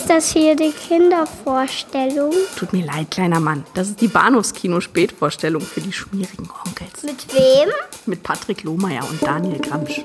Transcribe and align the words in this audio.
Ist 0.00 0.08
das 0.08 0.32
hier 0.32 0.56
die 0.56 0.72
Kindervorstellung? 0.72 2.32
Tut 2.56 2.72
mir 2.72 2.86
leid, 2.86 3.10
kleiner 3.10 3.38
Mann. 3.38 3.66
Das 3.74 3.88
ist 3.88 4.00
die 4.00 4.08
Bahnhofskino-Spätvorstellung 4.08 5.60
für 5.60 5.82
die 5.82 5.92
schmierigen 5.92 6.48
Onkels. 6.64 7.02
Mit 7.02 7.34
wem? 7.34 7.68
Mit 8.06 8.22
Patrick 8.22 8.62
Lohmeier 8.62 9.06
und 9.10 9.22
Daniel 9.22 9.58
Gramsch. 9.58 10.00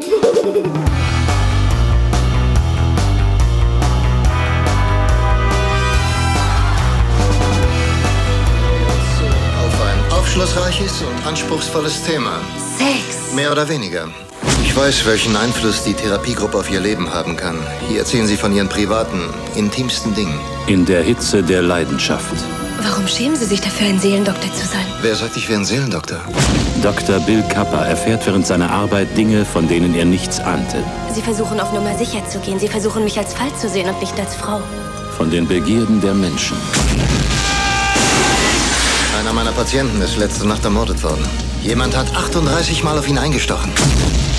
Auf 9.64 9.82
ein 9.82 10.12
aufschlussreiches 10.12 11.04
und 11.04 11.26
anspruchsvolles 11.26 12.04
Thema. 12.04 12.42
Sex. 12.78 13.34
Mehr 13.34 13.50
oder 13.50 13.68
weniger. 13.70 14.10
Ich 14.64 14.76
weiß, 14.76 15.06
welchen 15.06 15.36
Einfluss 15.36 15.84
die 15.84 15.94
Therapiegruppe 15.94 16.58
auf 16.58 16.70
ihr 16.70 16.80
Leben 16.80 17.14
haben 17.14 17.36
kann. 17.36 17.58
Hier 17.88 18.00
erzählen 18.00 18.28
sie 18.28 18.38
von 18.38 18.54
ihren 18.54 18.70
privaten, 18.70 19.22
intimsten 19.56 20.14
Dingen. 20.14 20.40
In 20.68 20.86
der 20.86 21.02
Hitze 21.04 21.44
der 21.44 21.62
Leidenschaft. 21.62 22.36
Warum 22.82 23.08
schämen 23.08 23.36
Sie 23.36 23.46
sich 23.46 23.62
dafür, 23.62 23.88
ein 23.88 24.00
Seelendoktor 24.00 24.54
zu 24.54 24.68
sein? 24.68 24.86
Wer 25.02 25.16
sagt, 25.16 25.38
ich 25.38 25.48
wäre 25.48 25.62
ein 25.62 25.66
Seelendoktor? 25.66 26.20
Dr. 26.82 27.20
Bill 27.22 27.42
Kappa 27.44 27.86
erfährt 27.86 28.26
während 28.26 28.46
seiner 28.46 28.70
Arbeit 28.70 29.16
Dinge, 29.18 29.46
von 29.46 29.68
denen 29.68 29.96
er 29.96 30.06
nichts 30.06 30.40
ahnte. 30.40 30.84
Sie 31.14 31.22
versuchen 31.22 31.60
auf 31.60 31.72
Nummer 31.74 31.98
sicher 31.98 32.28
zu 32.28 32.40
gehen. 32.40 32.60
Sie 32.60 32.68
versuchen 32.68 33.04
mich 33.04 33.18
als 33.18 33.34
Fall 33.34 33.54
zu 33.60 33.70
sehen 33.70 33.90
und 33.90 34.00
nicht 34.02 34.20
als 34.20 34.36
Frau. 34.36 34.62
Von 35.18 35.32
den 35.32 35.48
Begierden 35.48 36.02
der 36.02 36.14
Menschen. 36.14 36.58
Einer 39.20 39.32
meiner 39.32 39.54
Patienten 39.54 40.02
ist 40.02 40.18
letzte 40.18 40.46
Nacht 40.48 40.64
ermordet 40.66 41.02
worden. 41.02 41.26
Jemand 41.64 41.96
hat 41.96 42.14
38 42.16 42.84
Mal 42.84 43.00
auf 43.00 43.08
ihn 43.08 43.18
eingestochen. 43.18 43.72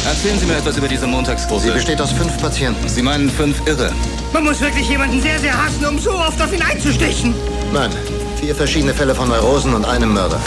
Erzählen 0.06 0.38
Sie 0.38 0.46
mir 0.46 0.56
etwas 0.56 0.77
über 0.77 0.87
diese 0.87 1.05
Sie 1.05 1.10
Montagsgruppe. 1.10 1.73
besteht 1.73 2.01
aus 2.01 2.12
fünf 2.12 2.38
Patienten. 2.41 2.88
Sie 2.88 3.02
meinen 3.02 3.28
fünf 3.28 3.60
Irre. 3.66 3.92
Man 4.32 4.45
muss 4.45 4.60
wirklich 4.60 4.88
jemanden 4.88 5.20
sehr, 5.20 5.38
sehr 5.41 5.52
hassen, 5.52 5.84
um 5.84 5.98
so 5.98 6.12
oft 6.12 6.41
auf 6.41 6.52
ihn 6.52 6.62
einzustechen. 6.62 7.34
Nein, 7.73 7.91
vier 8.40 8.54
verschiedene 8.54 8.95
Fälle 8.95 9.15
von 9.16 9.29
Neurosen 9.29 9.74
und 9.74 9.85
einem 9.85 10.15
Mörder. 10.15 10.40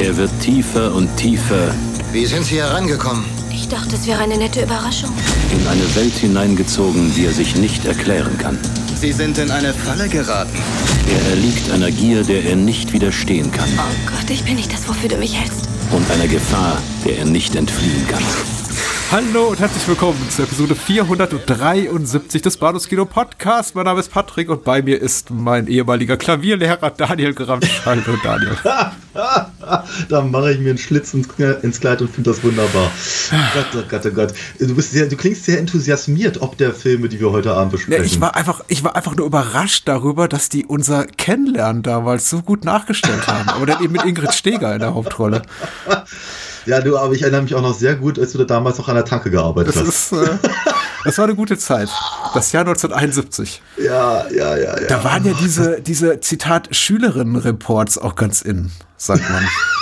Er 0.00 0.16
wird 0.16 0.30
tiefer 0.40 0.94
und 0.94 1.14
tiefer 1.16 1.74
Wie 2.12 2.26
sind 2.26 2.44
Sie 2.44 2.58
herangekommen? 2.60 3.24
Ich 3.50 3.66
dachte, 3.68 3.96
es 3.96 4.06
wäre 4.06 4.22
eine 4.22 4.36
nette 4.36 4.62
Überraschung. 4.62 5.10
in 5.50 5.66
eine 5.66 5.94
Welt 5.96 6.14
hineingezogen, 6.14 7.12
die 7.16 7.26
er 7.26 7.32
sich 7.32 7.56
nicht 7.56 7.84
erklären 7.86 8.38
kann. 8.38 8.56
Sie 8.94 9.12
sind 9.12 9.38
in 9.38 9.50
eine 9.50 9.74
Falle 9.74 10.08
geraten. 10.08 10.56
Er 11.10 11.30
erliegt 11.30 11.70
einer 11.72 11.90
Gier, 11.90 12.22
der 12.22 12.44
er 12.44 12.56
nicht 12.56 12.92
widerstehen 12.92 13.50
kann. 13.50 13.68
Oh 13.78 14.10
Gott, 14.10 14.30
ich 14.30 14.44
bin 14.44 14.54
nicht 14.54 14.72
das, 14.72 14.86
wofür 14.88 15.08
du 15.08 15.16
mich 15.16 15.34
hältst. 15.38 15.57
Und 15.98 16.08
einer 16.12 16.28
Gefahr, 16.28 16.80
der 17.04 17.18
er 17.18 17.24
nicht 17.24 17.56
entfliehen 17.56 18.06
kann. 18.06 18.22
Hallo 19.10 19.48
und 19.48 19.58
herzlich 19.58 19.88
willkommen 19.88 20.18
zur 20.28 20.44
Episode 20.44 20.74
473 20.74 22.42
des 22.42 22.58
Bahnhofs 22.58 22.88
Kino 22.88 23.06
Podcast. 23.06 23.74
Mein 23.74 23.86
Name 23.86 24.00
ist 24.00 24.10
Patrick 24.12 24.50
und 24.50 24.64
bei 24.64 24.82
mir 24.82 25.00
ist 25.00 25.30
mein 25.30 25.66
ehemaliger 25.66 26.18
Klavierlehrer 26.18 26.90
Daniel 26.90 27.32
Gramsch. 27.32 27.80
Hallo 27.86 28.02
Daniel. 28.22 28.54
da 30.10 30.20
mache 30.20 30.52
ich 30.52 30.58
mir 30.58 30.68
einen 30.68 30.78
Schlitz 30.78 31.14
ins, 31.14 31.26
Kleid 31.26 32.02
und 32.02 32.10
finde 32.10 32.30
das 32.30 32.44
wunderbar. 32.44 32.90
Gott, 33.54 33.66
oh 33.76 33.88
Gott, 33.88 34.02
oh 34.04 34.10
Gott. 34.10 34.34
Du, 34.60 34.74
bist 34.74 34.92
sehr, 34.92 35.06
du 35.06 35.16
klingst 35.16 35.46
sehr 35.46 35.58
enthusiasmiert 35.58 36.42
ob 36.42 36.58
der 36.58 36.74
Filme, 36.74 37.08
die 37.08 37.18
wir 37.18 37.30
heute 37.30 37.54
Abend 37.54 37.72
Ja, 37.72 37.76
besprechen. 37.78 38.04
ich, 38.04 38.20
war 38.20 38.36
einfach, 38.36 38.62
ich 38.68 38.84
war 38.84 38.94
einfach 38.94 39.16
nur 39.16 39.24
überrascht 39.24 39.88
darüber, 39.88 40.28
dass 40.28 40.50
die 40.50 40.66
unser 40.66 41.06
Kennenlernen 41.06 41.82
damals 41.82 42.28
so 42.28 42.42
gut 42.42 42.66
nachgestellt 42.66 43.26
haben. 43.26 43.48
Aber 43.48 43.64
dann 43.64 43.82
eben 43.82 43.94
mit 43.94 44.04
Ingrid 44.04 44.34
Steger 44.34 44.74
in 44.74 44.80
der 44.80 44.92
Hauptrolle. 44.92 45.42
ja, 46.68 46.80
du, 46.80 46.96
aber 46.98 47.14
ich 47.14 47.22
erinnere 47.22 47.42
mich 47.42 47.54
auch 47.54 47.62
noch 47.62 47.74
sehr 47.74 47.96
gut, 47.96 48.18
als 48.18 48.32
du 48.32 48.38
da 48.38 48.44
damals 48.44 48.78
noch 48.78 48.88
an 48.88 48.94
der 48.94 49.04
Tanke 49.04 49.30
gearbeitet 49.30 49.74
Das, 49.74 49.86
hast. 49.86 50.12
ist, 50.12 50.28
äh, 50.28 50.38
das 51.04 51.16
war 51.18 51.24
eine 51.24 51.34
gute 51.34 51.56
Zeit. 51.58 51.88
Das 52.34 52.52
Jahr 52.52 52.60
1971. 52.66 53.62
Ja, 53.78 54.28
ja, 54.30 54.56
ja, 54.56 54.78
ja. 54.80 54.86
Da 54.86 55.02
waren 55.04 55.24
ja 55.24 55.32
diese, 55.40 55.80
diese 55.80 56.20
Zitat 56.20 56.68
Schülerinnen-Reports 56.74 57.98
auch 57.98 58.14
ganz 58.16 58.42
in, 58.42 58.70
sagt 58.96 59.28
man. 59.30 59.46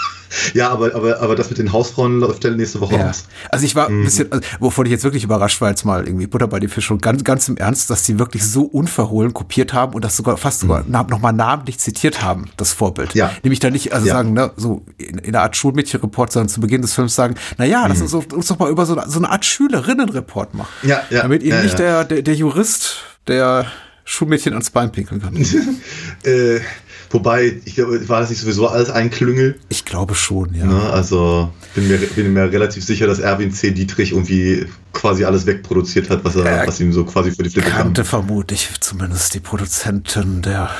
ja, 0.55 0.70
aber, 0.70 0.95
aber, 0.95 1.20
aber 1.20 1.35
das 1.36 1.48
mit 1.51 1.58
den 1.58 1.73
Hausfrauen 1.73 2.20
läuft 2.20 2.45
ja 2.45 2.51
nächste 2.51 2.80
Woche 2.80 2.97
Ja. 2.97 3.11
aus. 3.11 3.24
Also 3.51 3.64
ich 3.64 3.74
war 3.77 3.89
ein 3.89 4.05
bisschen, 4.05 4.30
also, 4.33 4.45
wovon 4.61 4.86
ich 4.86 4.92
jetzt 4.92 5.05
wirklich 5.05 5.24
überrascht 5.24 5.61
war, 5.61 5.70
jetzt 5.70 5.85
mal 5.85 6.07
irgendwie 6.07 6.27
Butter 6.27 6.47
bei 6.48 6.58
den 6.61 6.69
Fisch 6.69 6.91
und 6.91 7.02
ganz, 7.02 7.24
ganz 7.24 7.48
im 7.48 7.57
Ernst, 7.57 7.91
dass 7.91 8.02
die 8.05 8.19
wirklich 8.19 8.45
so 8.45 8.63
unverhohlen 8.63 9.33
kopiert 9.35 9.73
haben 9.73 9.95
und 9.95 10.05
das 10.05 10.17
sogar 10.17 10.36
fast 10.36 10.61
sogar 10.61 10.85
na- 10.89 11.02
nochmal 11.05 11.33
namentlich 11.33 11.79
zitiert 11.79 12.23
haben, 12.23 12.51
das 12.57 12.73
Vorbild. 12.73 13.14
Ja. 13.14 13.30
Nämlich 13.42 13.61
da 13.61 13.70
nicht, 13.70 13.92
also 13.92 14.07
Ja. 14.07 14.14
sagen, 14.14 14.33
ne, 14.33 14.51
so 14.57 14.85
in, 14.98 15.19
in 15.19 15.35
einer 15.35 15.42
Art 15.42 15.57
Schulmädchenreport, 15.57 16.33
sondern 16.33 16.48
zu 16.48 16.61
Beginn 16.61 16.83
des 16.83 16.95
Films 16.95 17.14
sagen, 17.14 17.35
na 17.58 17.64
ja, 17.64 17.86
lass 17.86 18.01
uns, 18.01 18.11
doch- 18.13 18.27
uns 18.33 18.47
doch 18.47 18.58
mal 18.58 18.70
über 18.70 18.86
so, 18.86 18.97
eine- 18.97 19.08
so 19.11 19.18
eine 19.18 19.30
Art 19.30 19.45
Schülerinnenreport 19.45 20.55
machen. 20.55 20.68
Ja, 20.83 21.03
ja, 21.11 21.23
Damit 21.23 21.42
ihnen 21.42 21.57
ja, 21.58 21.63
nicht. 21.63 21.79
Der, 21.79 22.05
der, 22.05 22.23
der 22.23 22.35
Jurist, 22.35 22.97
der 23.27 23.67
Schulmädchen 24.05 24.53
ans 24.53 24.70
Bein 24.70 24.92
pinkeln 24.92 25.20
kann. 25.20 25.35
Äh, 26.24 26.61
wobei, 27.11 27.61
ich 27.64 27.74
glaube, 27.77 28.08
war 28.08 28.20
das 28.20 28.30
nicht 28.30 28.40
sowieso 28.40 28.68
alles 28.68 28.90
ein 28.90 29.11
Klüngel? 29.11 29.58
Ich 29.68 29.84
glaube 29.84 30.14
schon, 30.14 30.55
ja. 30.55 30.67
Ne? 30.67 30.80
Also 30.90 31.50
bin 31.74 31.89
mir, 31.89 31.98
bin 31.98 32.33
mir 32.33 32.50
relativ 32.50 32.84
sicher, 32.84 33.06
dass 33.06 33.18
Erwin 33.18 33.52
C. 33.52 33.70
Dietrich 33.70 34.12
irgendwie 34.12 34.67
quasi 34.92 35.24
alles 35.24 35.46
wegproduziert 35.46 36.11
hat, 36.11 36.24
was, 36.24 36.36
er, 36.36 36.44
Ja, 36.44 36.67
was 36.67 36.80
ihm 36.80 36.92
so 36.92 37.05
quasi 37.05 37.30
für 37.30 37.42
die 37.42 37.50
Flippe 37.50 37.68
kam. 37.68 37.83
Kannte 37.83 38.05
vermutlich 38.05 38.68
zumindest 38.80 39.34
die 39.34 39.40
Produzentin 39.40 40.42
der 40.42 40.70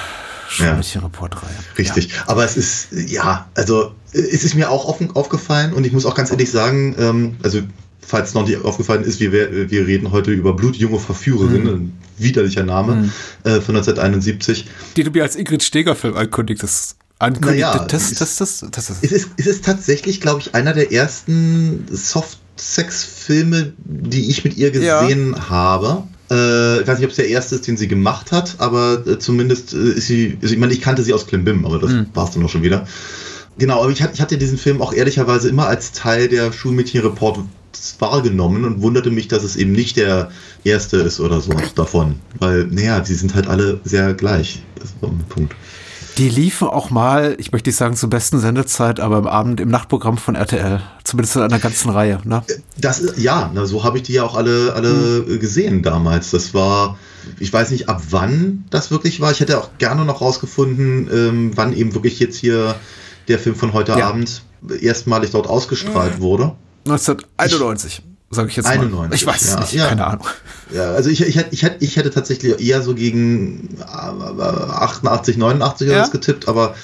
Schulmädchenreportreihe. 0.49 1.57
Richtig. 1.79 2.11
Aber 2.27 2.45
es 2.45 2.57
ist, 2.57 2.89
ja, 2.93 3.49
also 3.55 3.93
es 4.13 4.45
ist 4.45 4.55
mir 4.55 4.71
auch 4.71 4.87
offen, 4.87 5.11
aufgefallen 5.15 5.73
und 5.73 5.85
ich 5.85 5.93
muss 5.93 6.07
auch 6.07 6.15
ganz 6.15 6.31
ehrlich 6.31 6.51
sagen, 6.51 6.95
ähm, 6.99 7.37
also 7.43 7.61
falls 8.07 8.35
noch 8.35 8.47
nicht 8.47 8.63
aufgefallen 8.65 9.05
ist, 9.05 9.19
wir, 9.21 9.33
wir 9.33 9.87
reden 9.87 10.13
heute 10.13 10.31
über 10.33 10.55
Blutjunge 10.55 10.99
Verführerin, 10.99 11.63
Mhm. 11.65 11.69
ein 11.69 11.99
widerlicher 12.19 12.63
Name 12.65 13.11
äh, 13.45 13.61
von 13.61 13.77
1971. 13.77 14.67
die 14.97 15.03
du 15.05 15.11
mir 15.11 15.23
als 15.25 15.37
Ingrid 15.37 15.63
Steger-Film 15.63 16.17
ankündigtest. 16.17 16.97
Ankündigtest, 17.19 17.61
Naja, 17.75 17.87
das, 17.89 18.15
das, 18.15 18.37
das, 18.37 18.61
das, 18.71 18.87
das, 18.87 18.99
Es 19.03 19.11
ist, 19.13 19.31
es 19.39 19.47
ist 19.47 19.65
tatsächlich, 19.65 20.21
glaube 20.21 20.41
ich, 20.41 20.55
einer 20.55 20.73
der 20.75 20.93
ersten 20.93 21.87
Soft-Sex-Filme, 22.57 23.73
die 23.85 24.31
ich 24.31 24.45
mit 24.45 24.57
ihr 24.57 24.73
Ja. 24.75 25.01
gesehen 25.03 25.49
habe. 25.49 26.05
Äh, 26.31 26.81
ich 26.83 26.87
weiß 26.87 26.99
nicht, 26.99 27.05
ob 27.07 27.11
es 27.11 27.17
der 27.17 27.29
erste 27.29 27.55
ist, 27.55 27.67
den 27.67 27.77
sie 27.77 27.89
gemacht 27.89 28.33
hat, 28.33 28.57
aber 28.59 29.07
äh, 29.07 29.19
zumindest 29.19 29.73
äh, 29.75 29.93
ist 29.93 30.09
sie, 30.09 30.37
also 30.43 30.53
ich 30.55 30.61
meine, 30.61 30.73
ich 30.73 30.81
kannte 30.81 31.03
sie 31.03 31.13
aus 31.13 31.27
Klimbim, 31.27 31.65
aber 31.65 31.79
das 31.79 31.93
Mhm. 31.93 32.07
war 32.15 32.25
es 32.27 32.33
dann 32.33 32.45
auch 32.45 32.49
schon 32.49 32.63
wieder. 32.63 32.87
Genau, 33.59 33.83
aber 33.83 33.91
ich, 33.93 34.01
ich 34.01 34.21
hatte 34.21 34.37
diesen 34.37 34.59
Film 34.59 34.83
auch 34.83 34.93
ehrlicherweise 34.93 35.49
immer 35.49 35.67
als 35.69 35.93
Teil 35.93 36.29
der 36.29 36.53
Schulmädchenreport 36.53 37.39
wahrgenommen 37.99 38.65
und 38.65 38.83
wunderte 38.83 39.11
mich, 39.11 39.29
dass 39.29 39.43
es 39.43 39.57
eben 39.57 39.73
nicht 39.73 39.97
der 39.97 40.31
erste 40.65 40.99
ist 40.99 41.21
oder 41.21 41.41
so 41.41 41.53
davon. 41.75 42.17
Weil, 42.39 42.67
naja, 42.67 43.01
die 43.01 43.15
sind 43.15 43.35
halt 43.35 43.47
alle 43.47 43.81
sehr 43.85 44.15
gleich. 44.15 44.63
Das 44.79 44.95
war 45.01 45.11
ein 45.11 45.25
Punkt. 45.29 45.55
Die 46.19 46.31
liefen 46.31 46.69
auch 46.69 46.89
mal, 46.89 47.37
ich 47.39 47.53
möchte 47.53 47.69
nicht 47.69 47.77
sagen 47.77 47.95
zur 47.95 48.09
besten 48.09 48.39
Sendezeit, 48.39 49.01
aber 49.01 49.19
am 49.19 49.27
Abend 49.27 49.61
im 49.61 49.69
Nachtprogramm 49.69 50.17
von 50.17 50.35
RTL. 50.35 50.81
Zumindest 51.05 51.37
in 51.37 51.43
einer 51.43 51.59
ganzen 51.59 51.91
Reihe. 51.91 52.21
Ne? 52.25 52.43
Das 52.79 53.01
ist, 53.01 53.19
ja, 53.19 53.51
na, 53.53 53.67
so 53.67 53.85
habe 53.85 53.99
ich 53.99 54.05
die 54.05 54.15
ja 54.15 54.23
auch 54.23 54.35
alle, 54.35 54.73
alle 54.73 55.19
äh, 55.29 55.37
gesehen 55.39 55.83
damals. 55.83 56.31
Das 56.31 56.55
war, 56.55 56.97
ich 57.39 57.53
weiß 57.53 57.71
nicht, 57.71 57.91
ab 57.91 58.01
wann 58.11 58.65
das 58.71 58.91
wirklich 58.91 59.21
war. 59.21 59.31
Ich 59.31 59.41
hätte 59.41 59.59
auch 59.59 59.69
gerne 59.77 60.07
noch 60.07 60.23
rausgefunden, 60.23 61.11
ähm, 61.13 61.51
wann 61.55 61.75
eben 61.75 61.95
wirklich 61.95 62.19
jetzt 62.19 62.39
hier 62.39 62.77
der 63.29 63.39
Film 63.39 63.55
von 63.55 63.75
heute 63.75 63.93
Ja. 63.93 64.09
Abend 64.09 64.43
erstmalig 64.81 65.33
dort 65.33 65.47
ausgestrahlt 65.47 66.21
wurde. 66.21 66.53
1991, 66.91 68.03
sage 68.31 68.49
ich 68.49 68.57
jetzt 68.57 68.67
mal. 68.67 68.73
91, 68.73 69.21
Ich 69.21 69.27
weiß 69.27 69.43
es 69.43 69.51
ja, 69.53 69.61
nicht, 69.61 69.73
ja. 69.75 69.87
keine 69.89 70.07
Ahnung. 70.07 70.27
Ja, 70.73 70.93
also 70.93 71.11
ich, 71.11 71.21
ich, 71.23 71.37
hätte- 71.37 71.53
ich, 71.55 71.63
hätte, 71.63 71.85
ich 71.85 71.97
hätte 71.97 72.11
tatsächlich 72.11 72.59
eher 72.61 72.83
so 72.83 72.95
gegen 72.95 73.77
äh, 73.81 73.83
88, 73.83 75.37
89 75.37 75.89
oder 75.89 75.97
Ja. 75.97 76.03
was 76.03 76.11
getippt, 76.11 76.49
aber 76.49 76.75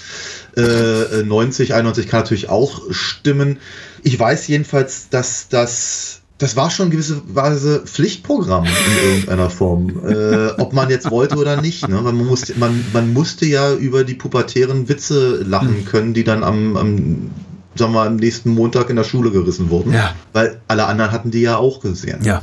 äh, 0.56 1.22
90, 1.24 1.74
91 1.74 2.08
kann 2.08 2.20
natürlich 2.20 2.48
auch 2.48 2.82
stimmen. 2.90 3.58
Ich 4.02 4.18
weiß 4.18 4.46
jedenfalls, 4.48 5.08
dass 5.08 5.48
das 5.48 6.18
das 6.38 6.56
war 6.56 6.70
schon 6.72 6.90
gewisse 6.90 7.22
Weise 7.32 7.82
Pflichtprogramm 7.84 8.64
in 8.64 9.08
irgendeiner 9.10 9.48
Form, 9.48 9.90
äh, 10.08 10.48
ob 10.60 10.72
man 10.72 10.90
jetzt 10.90 11.08
wollte 11.08 11.36
oder 11.36 11.60
nicht. 11.62 11.86
Ne? 11.86 11.94
Weil 12.04 12.12
man 12.14 12.26
musste, 12.26 12.58
man, 12.58 12.84
man 12.92 13.12
musste 13.12 13.46
ja 13.46 13.72
über 13.72 14.02
die 14.02 14.14
pubertären 14.14 14.88
Witze 14.88 15.44
lachen 15.46 15.84
können, 15.84 16.14
die 16.14 16.24
dann 16.24 16.42
am, 16.42 16.76
am 16.76 17.30
sagen 17.74 17.92
wir 17.92 18.02
am 18.02 18.16
nächsten 18.16 18.50
Montag 18.50 18.90
in 18.90 18.96
der 18.96 19.04
Schule 19.04 19.30
gerissen 19.30 19.70
wurden. 19.70 19.92
Ja. 19.92 20.14
Weil 20.32 20.60
alle 20.68 20.86
anderen 20.86 21.12
hatten 21.12 21.30
die 21.30 21.40
ja 21.40 21.56
auch 21.56 21.80
gesehen. 21.80 22.22
Ja. 22.24 22.42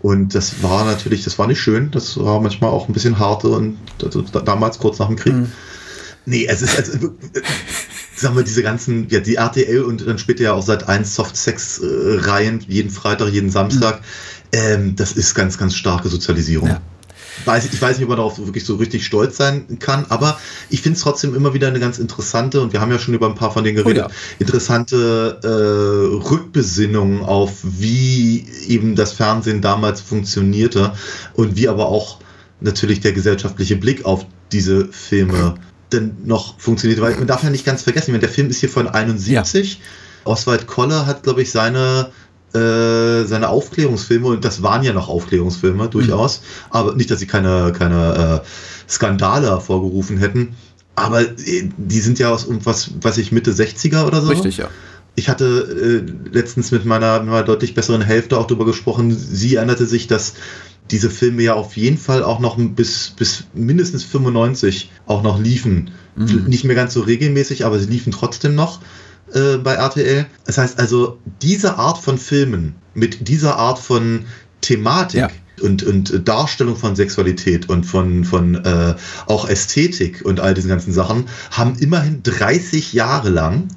Und 0.00 0.34
das 0.34 0.62
war 0.62 0.84
natürlich, 0.84 1.22
das 1.24 1.38
war 1.38 1.46
nicht 1.46 1.60
schön. 1.60 1.90
Das 1.92 2.18
war 2.18 2.40
manchmal 2.40 2.70
auch 2.70 2.88
ein 2.88 2.92
bisschen 2.92 3.18
harte 3.18 3.48
und 3.48 3.78
also 4.02 4.22
da- 4.22 4.40
damals 4.40 4.78
kurz 4.78 4.98
nach 4.98 5.06
dem 5.06 5.16
Krieg. 5.16 5.34
Nee, 6.24 6.46
es 6.48 6.62
ist 6.62 6.76
also, 6.78 6.92
äh, 7.08 7.10
sagen 8.16 8.36
wir, 8.36 8.44
diese 8.44 8.62
ganzen, 8.62 9.08
ja, 9.08 9.20
die 9.20 9.34
RTL 9.36 9.82
und 9.82 10.06
dann 10.06 10.18
später 10.18 10.42
ja 10.44 10.52
auch 10.52 10.62
seit 10.62 10.88
1 10.88 11.14
Soft-Sex-Reihen, 11.14 12.64
jeden 12.68 12.90
Freitag, 12.90 13.28
jeden 13.32 13.50
Samstag, 13.50 14.00
ähm, 14.52 14.94
das 14.96 15.12
ist 15.12 15.34
ganz, 15.34 15.58
ganz 15.58 15.74
starke 15.74 16.08
Sozialisierung. 16.08 16.68
Ja. 16.68 16.80
Weiß, 17.44 17.64
ich 17.72 17.80
weiß 17.80 17.96
nicht, 17.98 18.04
ob 18.04 18.10
man 18.10 18.18
darauf 18.18 18.38
wirklich 18.38 18.64
so 18.64 18.76
richtig 18.76 19.04
stolz 19.04 19.36
sein 19.36 19.78
kann, 19.78 20.06
aber 20.08 20.38
ich 20.70 20.82
finde 20.82 20.96
es 20.96 21.02
trotzdem 21.02 21.34
immer 21.34 21.54
wieder 21.54 21.68
eine 21.68 21.80
ganz 21.80 21.98
interessante, 21.98 22.60
und 22.60 22.72
wir 22.72 22.80
haben 22.80 22.90
ja 22.90 22.98
schon 22.98 23.14
über 23.14 23.26
ein 23.26 23.34
paar 23.34 23.52
von 23.52 23.64
denen 23.64 23.76
geredet, 23.76 24.04
Oh 24.04 24.08
ja. 24.08 24.14
interessante 24.38 25.40
äh, 25.42 26.28
Rückbesinnung 26.28 27.24
auf, 27.24 27.58
wie 27.62 28.46
eben 28.68 28.94
das 28.94 29.12
Fernsehen 29.12 29.60
damals 29.60 30.00
funktionierte 30.00 30.92
und 31.34 31.56
wie 31.56 31.68
aber 31.68 31.86
auch 31.88 32.18
natürlich 32.60 33.00
der 33.00 33.12
gesellschaftliche 33.12 33.76
Blick 33.76 34.04
auf 34.04 34.24
diese 34.52 34.86
Filme 34.86 35.54
denn 35.92 36.16
noch 36.24 36.58
funktioniert, 36.58 37.00
weil 37.00 37.16
man 37.16 37.26
darf 37.26 37.42
ja 37.42 37.50
nicht 37.50 37.66
ganz 37.66 37.82
vergessen, 37.82 38.18
der 38.18 38.28
Film 38.28 38.48
ist 38.48 38.60
hier 38.60 38.68
von 38.68 38.88
71. 38.88 39.74
Ja. 39.74 39.80
Oswald 40.24 40.66
Koller 40.66 41.06
hat, 41.06 41.22
glaube 41.22 41.42
ich, 41.42 41.50
seine 41.50 42.10
äh, 42.54 43.24
seine 43.24 43.48
Aufklärungsfilme, 43.48 44.26
und 44.26 44.44
das 44.44 44.62
waren 44.62 44.82
ja 44.82 44.92
noch 44.92 45.08
Aufklärungsfilme 45.08 45.88
durchaus, 45.88 46.40
mhm. 46.40 46.44
aber 46.70 46.94
nicht, 46.94 47.10
dass 47.10 47.20
sie 47.20 47.26
keine, 47.26 47.72
keine 47.72 48.42
äh, 48.42 48.90
Skandale 48.90 49.48
hervorgerufen 49.48 50.18
hätten, 50.18 50.54
aber 50.94 51.22
äh, 51.22 51.68
die 51.76 52.00
sind 52.00 52.18
ja 52.18 52.30
aus 52.30 52.46
was, 52.48 52.90
was 53.00 53.18
ich, 53.18 53.32
Mitte 53.32 53.52
60er 53.52 54.06
oder 54.06 54.20
so. 54.20 54.28
Richtig, 54.28 54.58
ja. 54.58 54.68
Ich 55.14 55.28
hatte 55.28 56.02
äh, 56.04 56.30
letztens 56.30 56.70
mit 56.70 56.84
meiner, 56.84 57.20
mit 57.20 57.30
meiner 57.30 57.44
deutlich 57.44 57.74
besseren 57.74 58.00
Hälfte 58.00 58.38
auch 58.38 58.46
darüber 58.46 58.64
gesprochen. 58.64 59.14
Sie 59.14 59.56
erinnerte 59.56 59.84
sich, 59.84 60.06
dass 60.06 60.34
diese 60.90 61.10
Filme 61.10 61.42
ja 61.42 61.54
auf 61.54 61.76
jeden 61.76 61.98
Fall 61.98 62.22
auch 62.22 62.38
noch 62.38 62.56
bis, 62.58 63.10
bis 63.10 63.44
mindestens 63.54 64.04
95 64.04 64.90
auch 65.06 65.22
noch 65.22 65.40
liefen. 65.40 65.90
Mhm. 66.16 66.44
Nicht 66.46 66.64
mehr 66.64 66.76
ganz 66.76 66.94
so 66.94 67.00
regelmäßig, 67.00 67.64
aber 67.64 67.78
sie 67.78 67.86
liefen 67.88 68.12
trotzdem 68.12 68.54
noch 68.54 68.80
äh, 69.34 69.58
bei 69.58 69.74
RTL. 69.74 70.26
Das 70.44 70.58
heißt 70.58 70.78
also, 70.78 71.18
diese 71.40 71.78
Art 71.78 71.98
von 71.98 72.18
Filmen 72.18 72.74
mit 72.94 73.28
dieser 73.28 73.56
Art 73.56 73.78
von 73.78 74.26
Thematik 74.60 75.20
ja. 75.20 75.28
und, 75.60 75.82
und 75.82 76.28
Darstellung 76.28 76.76
von 76.76 76.96
Sexualität 76.96 77.68
und 77.68 77.84
von, 77.84 78.24
von 78.24 78.54
äh, 78.64 78.94
auch 79.26 79.48
Ästhetik 79.48 80.24
und 80.24 80.40
all 80.40 80.54
diesen 80.54 80.68
ganzen 80.68 80.92
Sachen 80.92 81.26
haben 81.50 81.76
immerhin 81.78 82.22
30 82.22 82.92
Jahre 82.92 83.30
lang 83.30 83.68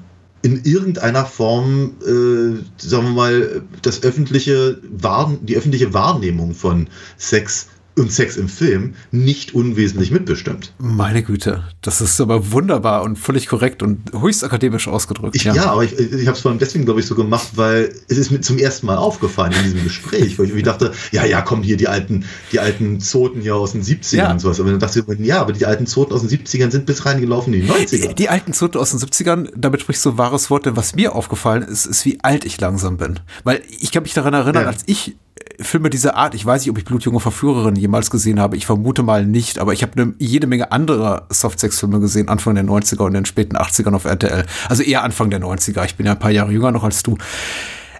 in 0.42 0.64
irgendeiner 0.64 1.26
Form, 1.26 1.96
äh, 2.02 2.62
sagen 2.78 3.06
wir 3.06 3.14
mal, 3.14 3.62
das 3.82 4.04
öffentliche 4.04 4.80
Wahr 4.92 5.36
die 5.42 5.58
öffentliche 5.58 5.92
Wahrnehmung 5.94 6.54
von 6.54 6.88
Sex 7.18 7.68
und 7.98 8.12
Sex 8.12 8.38
im 8.38 8.50
Film 8.50 8.96
nicht 9.12 9.54
unwesentlich 9.54 10.12
mitbestimmt. 10.12 10.74
Meine 10.80 11.24
Güte, 11.24 11.64
das 11.82 12.02
ist 12.02 12.20
aber 12.20 12.52
wunderbar 12.52 13.04
und 13.04 13.18
völlig 13.18 13.48
korrekt 13.48 13.82
und 13.84 14.12
höchst 14.20 14.44
akademisch 14.44 14.88
ausgedrückt. 14.88 15.36
Ich, 15.36 15.46
ja. 15.46 15.54
ja. 15.54 15.66
aber 15.72 15.84
ich, 15.84 15.98
ich 15.98 16.28
habe 16.28 16.36
es 16.36 16.42
vor 16.42 16.52
allem 16.52 16.60
deswegen, 16.60 16.86
glaube 16.86 17.00
ich, 17.00 17.06
so 17.06 17.16
gemacht, 17.16 17.50
weil 17.56 17.94
es 18.10 18.18
ist 18.18 18.32
mir 18.32 18.42
zum 18.42 18.58
ersten 18.58 18.88
Mal 18.88 18.98
aufgefallen 18.98 19.54
in 19.54 19.64
diesem 19.64 19.84
Gespräch, 19.84 20.38
weil 20.38 20.56
ich, 20.56 20.64
dachte, 20.64 20.92
ja, 21.12 21.26
ja, 21.26 21.42
kommen 21.42 21.64
hier 21.64 21.78
die 21.78 21.88
alten, 21.88 22.26
die 22.52 22.60
alten 22.60 23.00
Zoten 23.00 23.42
hier 23.42 23.56
aus 23.56 23.72
den 23.72 23.84
70ern 23.84 24.16
ja. 24.16 24.32
und 24.32 24.40
sowas. 24.40 24.60
Aber 24.60 24.72
dann 24.72 24.80
dachte 24.80 25.06
ich, 25.08 25.20
ja, 25.26 25.40
aber 25.40 25.54
die 25.54 25.66
alten 25.66 25.88
Zoten 25.88 26.14
aus 26.14 26.26
den 26.26 26.30
70ern 26.30 26.72
sind 26.72 26.86
bis 26.86 27.06
reingelaufen 27.06 27.54
in 27.54 27.62
die 27.62 27.70
90er. 27.70 28.14
Die, 28.14 28.30
alten 28.30 28.54
Zoten 28.54 28.78
aus 28.78 28.92
den 28.92 29.00
70ern, 29.00 29.50
damit 29.56 29.82
sprichst 29.82 30.06
du 30.06 30.18
wahres 30.18 30.50
Wort, 30.50 30.66
denn 30.66 30.76
was 30.76 30.96
mir 30.96 31.16
aufgefallen 31.16 31.64
ist, 31.64 31.86
ist, 31.86 32.06
wie 32.06 32.20
alt 32.22 32.46
ich 32.46 32.60
langsam 32.60 32.98
bin. 32.98 33.20
Weil 33.44 33.62
ich 33.80 33.92
kann 33.92 34.04
mich 34.04 34.14
daran 34.14 34.34
erinnern, 34.34 34.64
ja. 34.64 34.70
als 34.70 34.84
ich 34.86 35.16
Filme 35.60 35.90
dieser 35.90 36.16
Art, 36.16 36.36
ich 36.36 36.46
weiß 36.46 36.62
nicht, 36.62 36.72
ob 36.72 36.78
ich 36.78 36.86
Blutjunge 36.86 37.20
Verführerin 37.20 37.76
jemals 37.86 38.10
gesehen 38.10 38.40
habe, 38.40 38.58
ich 38.58 38.66
vermute 38.66 39.04
mal 39.04 39.26
nicht, 39.26 39.60
aber 39.60 39.74
ich 39.74 39.84
habe 39.84 39.92
ne, 39.96 40.14
jede 40.18 40.48
Menge 40.48 40.72
anderer 40.72 41.28
Softsex-Filme 41.30 42.00
gesehen, 42.00 42.28
Anfang 42.28 42.56
der 42.56 42.66
90er 42.66 43.04
und 43.04 43.14
den 43.14 43.26
späten 43.26 43.56
80ern 43.56 43.94
auf 43.94 44.06
RTL. 44.06 44.46
Also 44.68 44.84
eher 44.84 45.04
Anfang 45.04 45.30
der 45.30 45.40
90er, 45.40 45.86
ich 45.86 45.96
bin 45.96 46.06
ja 46.06 46.14
ein 46.14 46.20
paar 46.20 46.32
Jahre 46.32 46.52
jünger 46.52 46.72
noch 46.72 46.84
als 46.84 47.04
du. 47.04 47.18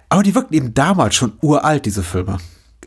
Aber 0.08 0.22
die 0.22 0.34
wirkten 0.34 0.54
eben 0.54 0.74
damals 0.74 1.14
schon 1.14 1.32
uralt, 1.40 1.86
diese 1.86 2.02
Filme. 2.02 2.38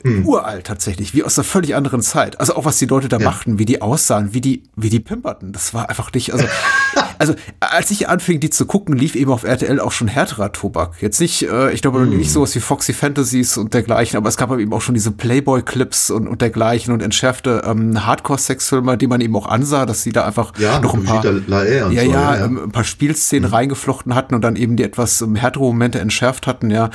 Mhm. 0.04 0.26
Uralt 0.26 0.68
tatsächlich, 0.68 1.14
wie 1.14 1.24
aus 1.24 1.38
einer 1.38 1.44
völlig 1.44 1.76
anderen 1.76 2.02
Zeit. 2.02 2.40
Also 2.40 2.56
auch 2.56 2.66
was 2.66 2.78
die 2.78 2.86
Leute 2.86 3.10
da 3.10 3.18
ja. 3.18 3.26
machten, 3.26 3.60
wie 3.60 3.66
die 3.66 3.82
aussahen, 3.82 4.34
wie 4.34 4.42
die, 4.42 4.64
wie 4.76 4.90
die 4.90 5.00
pimperten. 5.00 5.52
Das 5.52 5.74
war 5.74 5.90
einfach 5.90 6.12
nicht, 6.14 6.34
also, 6.34 6.46
also 7.20 7.34
als 7.60 7.92
ich 7.92 8.08
anfing, 8.08 8.40
die 8.40 8.50
zu 8.50 8.66
gucken, 8.66 8.96
lief 8.96 9.16
eben 9.16 9.32
auf 9.32 9.44
RTL 9.44 9.80
auch 9.80 9.92
schon 9.92 10.08
härterer 10.08 10.52
Tobak. 10.52 11.02
Jetzt 11.02 11.20
nicht, 11.20 11.44
äh, 11.44 11.72
ich 11.72 11.82
glaube, 11.82 12.00
mhm. 12.00 12.18
nicht 12.18 12.32
sowas 12.32 12.56
wie 12.56 12.60
Foxy 12.60 12.94
Fantasies 12.94 13.58
und 13.58 13.74
dergleichen, 13.74 14.18
aber 14.18 14.30
es 14.30 14.38
gab 14.38 14.58
eben 14.58 14.74
auch 14.74 14.82
schon 14.82 14.96
diese 14.96 15.12
Playboy-Clips 15.12 16.12
und, 16.12 16.28
und 16.28 16.42
dergleichen 16.42 16.94
und 16.94 17.02
entschärfte 17.02 17.64
ähm, 17.66 18.06
Hardcore-Sexfilme, 18.06 18.98
die 18.98 19.08
man 19.08 19.22
eben 19.22 19.36
auch 19.36 19.48
ansah, 19.48 19.86
dass 19.86 20.04
sie 20.04 20.12
da 20.12 20.26
einfach 20.26 20.54
ja, 20.58 20.80
noch 20.80 20.94
ein 20.94 21.04
paar, 21.04 21.26
ja, 21.26 21.64
ja, 21.64 22.02
ja, 22.02 22.46
ähm, 22.46 22.60
ein 22.66 22.72
paar 22.72 22.84
Spielszenen 22.84 23.50
mhm. 23.50 23.56
reingeflochten 23.56 24.16
hatten 24.16 24.36
und 24.36 24.42
dann 24.42 24.56
eben 24.56 24.76
die 24.78 24.84
etwas 24.84 25.22
ähm, 25.22 25.36
härtere 25.36 25.66
Momente 25.66 26.00
entschärft 26.00 26.48
hatten, 26.48 26.70
ja. 26.72 26.90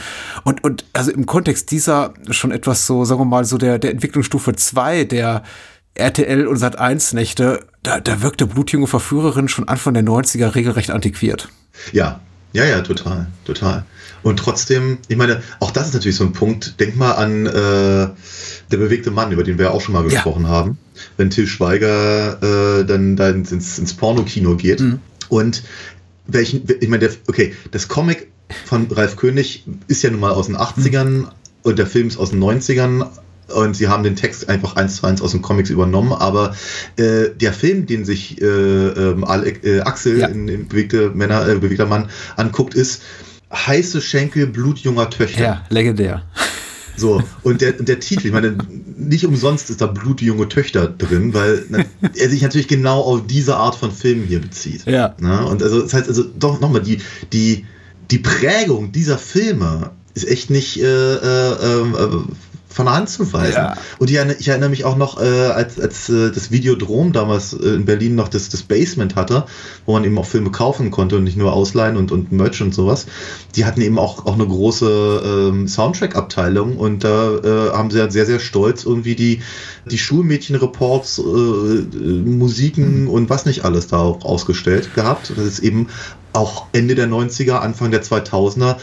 Und, 0.44 0.64
und 0.64 0.84
also 0.92 1.10
im 1.10 1.26
Kontext 1.26 1.70
dieser 1.70 2.14
schon 2.30 2.50
etwas 2.50 2.86
so 2.86 2.93
so, 2.94 3.04
sagen 3.04 3.20
wir 3.20 3.24
mal, 3.24 3.44
so 3.44 3.58
der, 3.58 3.78
der 3.78 3.90
Entwicklungsstufe 3.90 4.54
2 4.54 5.04
der 5.04 5.42
RTL 5.94 6.46
und 6.46 6.56
Sat 6.56 6.78
1 6.78 7.12
Nächte, 7.12 7.66
da, 7.82 8.00
da 8.00 8.22
wirkte 8.22 8.46
Blutjunge 8.46 8.86
Verführerin 8.86 9.48
schon 9.48 9.68
Anfang 9.68 9.94
der 9.94 10.04
90er 10.04 10.54
regelrecht 10.54 10.90
antiquiert. 10.90 11.48
Ja, 11.92 12.20
ja, 12.52 12.64
ja, 12.64 12.80
total, 12.82 13.26
total. 13.44 13.84
Und 14.22 14.38
trotzdem, 14.38 14.98
ich 15.08 15.16
meine, 15.16 15.42
auch 15.58 15.72
das 15.72 15.88
ist 15.88 15.94
natürlich 15.94 16.16
so 16.16 16.24
ein 16.24 16.32
Punkt. 16.32 16.78
Denk 16.78 16.96
mal 16.96 17.12
an 17.12 17.46
äh, 17.46 17.50
der 17.52 18.76
bewegte 18.76 19.10
Mann, 19.10 19.32
über 19.32 19.42
den 19.42 19.58
wir 19.58 19.72
auch 19.72 19.80
schon 19.80 19.92
mal 19.92 20.04
gesprochen 20.04 20.44
ja. 20.44 20.50
haben. 20.50 20.78
Wenn 21.16 21.30
Till 21.30 21.48
Schweiger 21.48 22.42
äh, 22.42 22.84
dann, 22.86 23.16
dann 23.16 23.44
ins, 23.44 23.78
ins 23.78 23.94
Pornokino 23.94 24.56
geht. 24.56 24.80
Mhm. 24.80 25.00
Und 25.28 25.64
welchen, 26.26 26.62
ich 26.80 26.88
meine, 26.88 27.08
der, 27.08 27.10
okay, 27.26 27.54
das 27.72 27.88
Comic 27.88 28.30
von 28.64 28.86
Ralf 28.90 29.16
König 29.16 29.64
ist 29.88 30.02
ja 30.02 30.10
nun 30.10 30.20
mal 30.20 30.32
aus 30.32 30.46
den 30.46 30.56
80ern, 30.56 31.04
mhm. 31.04 31.28
Und 31.64 31.78
der 31.78 31.86
Film 31.86 32.08
ist 32.08 32.18
aus 32.18 32.30
den 32.30 32.42
90ern 32.42 33.06
und 33.48 33.74
sie 33.74 33.88
haben 33.88 34.04
den 34.04 34.16
Text 34.16 34.48
einfach 34.48 34.76
eins 34.76 34.96
zu 34.96 35.06
eins 35.06 35.20
aus 35.20 35.32
den 35.32 35.42
Comics 35.42 35.70
übernommen, 35.70 36.12
aber 36.12 36.54
äh, 36.96 37.30
der 37.34 37.52
Film, 37.52 37.86
den 37.86 38.04
sich 38.04 38.40
äh, 38.40 38.46
ähm, 38.46 39.24
äh, 39.24 39.80
Axel 39.80 40.18
ja. 40.18 40.28
in, 40.28 40.48
in 40.48 40.68
bewegte 40.68 41.10
Männer, 41.10 41.48
äh, 41.48 41.56
bewegter 41.56 41.86
Mann 41.86 42.10
anguckt, 42.36 42.74
ist 42.74 43.02
heiße 43.52 44.00
Schenkel 44.00 44.46
blutjunger 44.46 45.10
Töchter. 45.10 45.42
Ja, 45.42 45.62
legendär. 45.70 46.22
So, 46.96 47.22
und 47.42 47.60
der, 47.60 47.72
der 47.72 47.98
Titel, 47.98 48.28
ich 48.28 48.32
meine, 48.32 48.56
nicht 48.96 49.26
umsonst 49.26 49.68
ist 49.68 49.80
da 49.80 49.86
blutjunge 49.86 50.48
Töchter 50.48 50.86
drin, 50.86 51.34
weil 51.34 51.64
na, 51.68 51.84
er 52.14 52.28
sich 52.28 52.42
natürlich 52.42 52.68
genau 52.68 53.00
auf 53.00 53.26
diese 53.26 53.56
Art 53.56 53.74
von 53.74 53.90
Filmen 53.90 54.26
hier 54.26 54.40
bezieht. 54.40 54.86
Ja. 54.86 55.14
Na, 55.18 55.44
und 55.44 55.62
also, 55.62 55.82
das 55.82 55.92
heißt 55.92 56.08
also, 56.08 56.22
doch 56.22 56.60
nochmal, 56.60 56.82
die, 56.82 56.98
die, 57.32 57.66
die 58.10 58.18
Prägung 58.18 58.92
dieser 58.92 59.18
Filme 59.18 59.90
ist 60.14 60.28
echt 60.28 60.50
nicht 60.50 60.80
äh, 60.80 61.14
äh, 61.14 61.52
äh, 61.52 62.22
von 62.74 62.86
der 62.86 62.96
Hand 62.96 63.08
zu 63.08 63.32
weisen. 63.32 63.54
Ja. 63.54 63.76
Und 63.98 64.10
ich, 64.10 64.18
ich, 64.18 64.48
erinnere 64.48 64.68
mich 64.68 64.84
auch 64.84 64.96
noch, 64.96 65.22
äh, 65.22 65.24
als, 65.24 65.80
als 65.80 66.08
äh, 66.08 66.32
das 66.32 66.50
Videodrom 66.50 67.12
damals 67.12 67.52
äh, 67.52 67.68
in 67.68 67.84
Berlin 67.84 68.16
noch 68.16 68.28
das, 68.28 68.48
das 68.48 68.62
Basement 68.62 69.14
hatte, 69.14 69.44
wo 69.86 69.92
man 69.92 70.04
eben 70.04 70.18
auch 70.18 70.26
Filme 70.26 70.50
kaufen 70.50 70.90
konnte 70.90 71.16
und 71.16 71.24
nicht 71.24 71.36
nur 71.36 71.52
ausleihen 71.52 71.96
und, 71.96 72.10
und 72.10 72.32
Merch 72.32 72.60
und 72.62 72.74
sowas. 72.74 73.06
Die 73.54 73.64
hatten 73.64 73.80
eben 73.80 73.98
auch, 73.98 74.26
auch 74.26 74.34
eine 74.34 74.46
große 74.46 75.22
ähm, 75.24 75.68
Soundtrack-Abteilung 75.68 76.76
und 76.76 77.04
da 77.04 77.36
äh, 77.36 77.70
haben 77.72 77.92
sie 77.92 77.98
ja 77.98 78.10
sehr, 78.10 78.26
sehr 78.26 78.40
stolz 78.40 78.84
irgendwie 78.84 79.14
die, 79.14 79.40
die 79.86 79.98
Schulmädchen-Reports, 79.98 81.18
äh, 81.18 81.22
Musiken 81.22 83.02
mhm. 83.02 83.10
und 83.10 83.30
was 83.30 83.46
nicht 83.46 83.64
alles 83.64 83.86
da 83.86 83.98
auch 83.98 84.24
ausgestellt 84.24 84.94
gehabt. 84.96 85.32
Das 85.36 85.44
ist 85.44 85.60
eben 85.60 85.88
auch 86.32 86.66
Ende 86.72 86.96
der 86.96 87.06
90er, 87.08 87.52
Anfang 87.52 87.92
der 87.92 88.02
2000er 88.02 88.76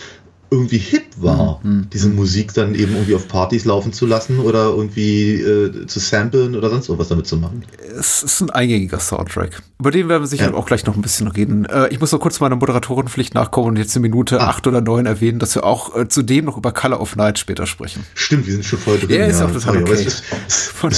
irgendwie 0.54 0.80
hip 0.80 1.06
war, 1.16 1.62
mhm. 1.64 1.88
diese 1.94 2.10
Musik 2.10 2.54
dann 2.54 2.76
eben 2.76 2.92
irgendwie 2.92 3.16
auf 3.16 3.30
Partys 3.30 3.64
laufen 3.64 3.94
zu 3.94 4.06
lassen 4.06 4.40
oder 4.40 4.66
irgendwie 4.66 5.36
äh, 5.36 5.88
zu 5.88 6.00
samplen 6.00 6.58
oder 6.58 6.70
sonst 6.70 6.90
was 6.90 7.08
damit 7.08 7.26
zu 7.26 7.38
machen. 7.38 7.64
Es 7.98 8.22
ist 8.22 8.42
ein 8.42 8.50
eingängiger 8.50 9.00
Soundtrack. 9.00 9.64
Über 9.80 9.92
den 9.92 10.10
werden 10.10 10.24
wir 10.24 10.28
sicher 10.28 10.52
ja. 10.52 10.54
auch 10.54 10.66
gleich 10.66 10.86
noch 10.86 10.98
ein 10.98 11.02
bisschen 11.02 11.28
reden. 11.28 11.64
Äh, 11.64 11.88
ich 11.88 12.02
muss 12.02 12.12
noch 12.12 12.20
kurz 12.20 12.42
meiner 12.42 12.58
Moderatorenpflicht 12.58 13.34
nachkommen 13.34 13.70
und 13.70 13.78
jetzt 13.78 13.96
in 13.96 14.02
Minute 14.02 14.42
ah. 14.42 14.50
acht 14.50 14.68
oder 14.68 14.82
neun 14.82 15.06
erwähnen, 15.06 15.40
dass 15.40 15.56
wir 15.56 15.64
auch 15.64 15.96
äh, 15.96 16.10
zudem 16.10 16.44
noch 16.44 16.58
über 16.58 16.74
Color 16.74 17.00
of 17.00 17.16
Night 17.16 17.40
später 17.40 17.66
sprechen. 17.66 18.04
Stimmt, 18.14 18.46
wir 18.46 18.54
sind 18.54 18.66
schon 18.66 18.80
voll 18.80 19.00
drin. 19.00 19.10
Ja, 19.10 19.28
ist 19.28 19.40
ja. 19.40 19.46
auch 19.46 19.52
total 19.52 19.84
okay. 19.84 20.06
Von, 20.50 20.92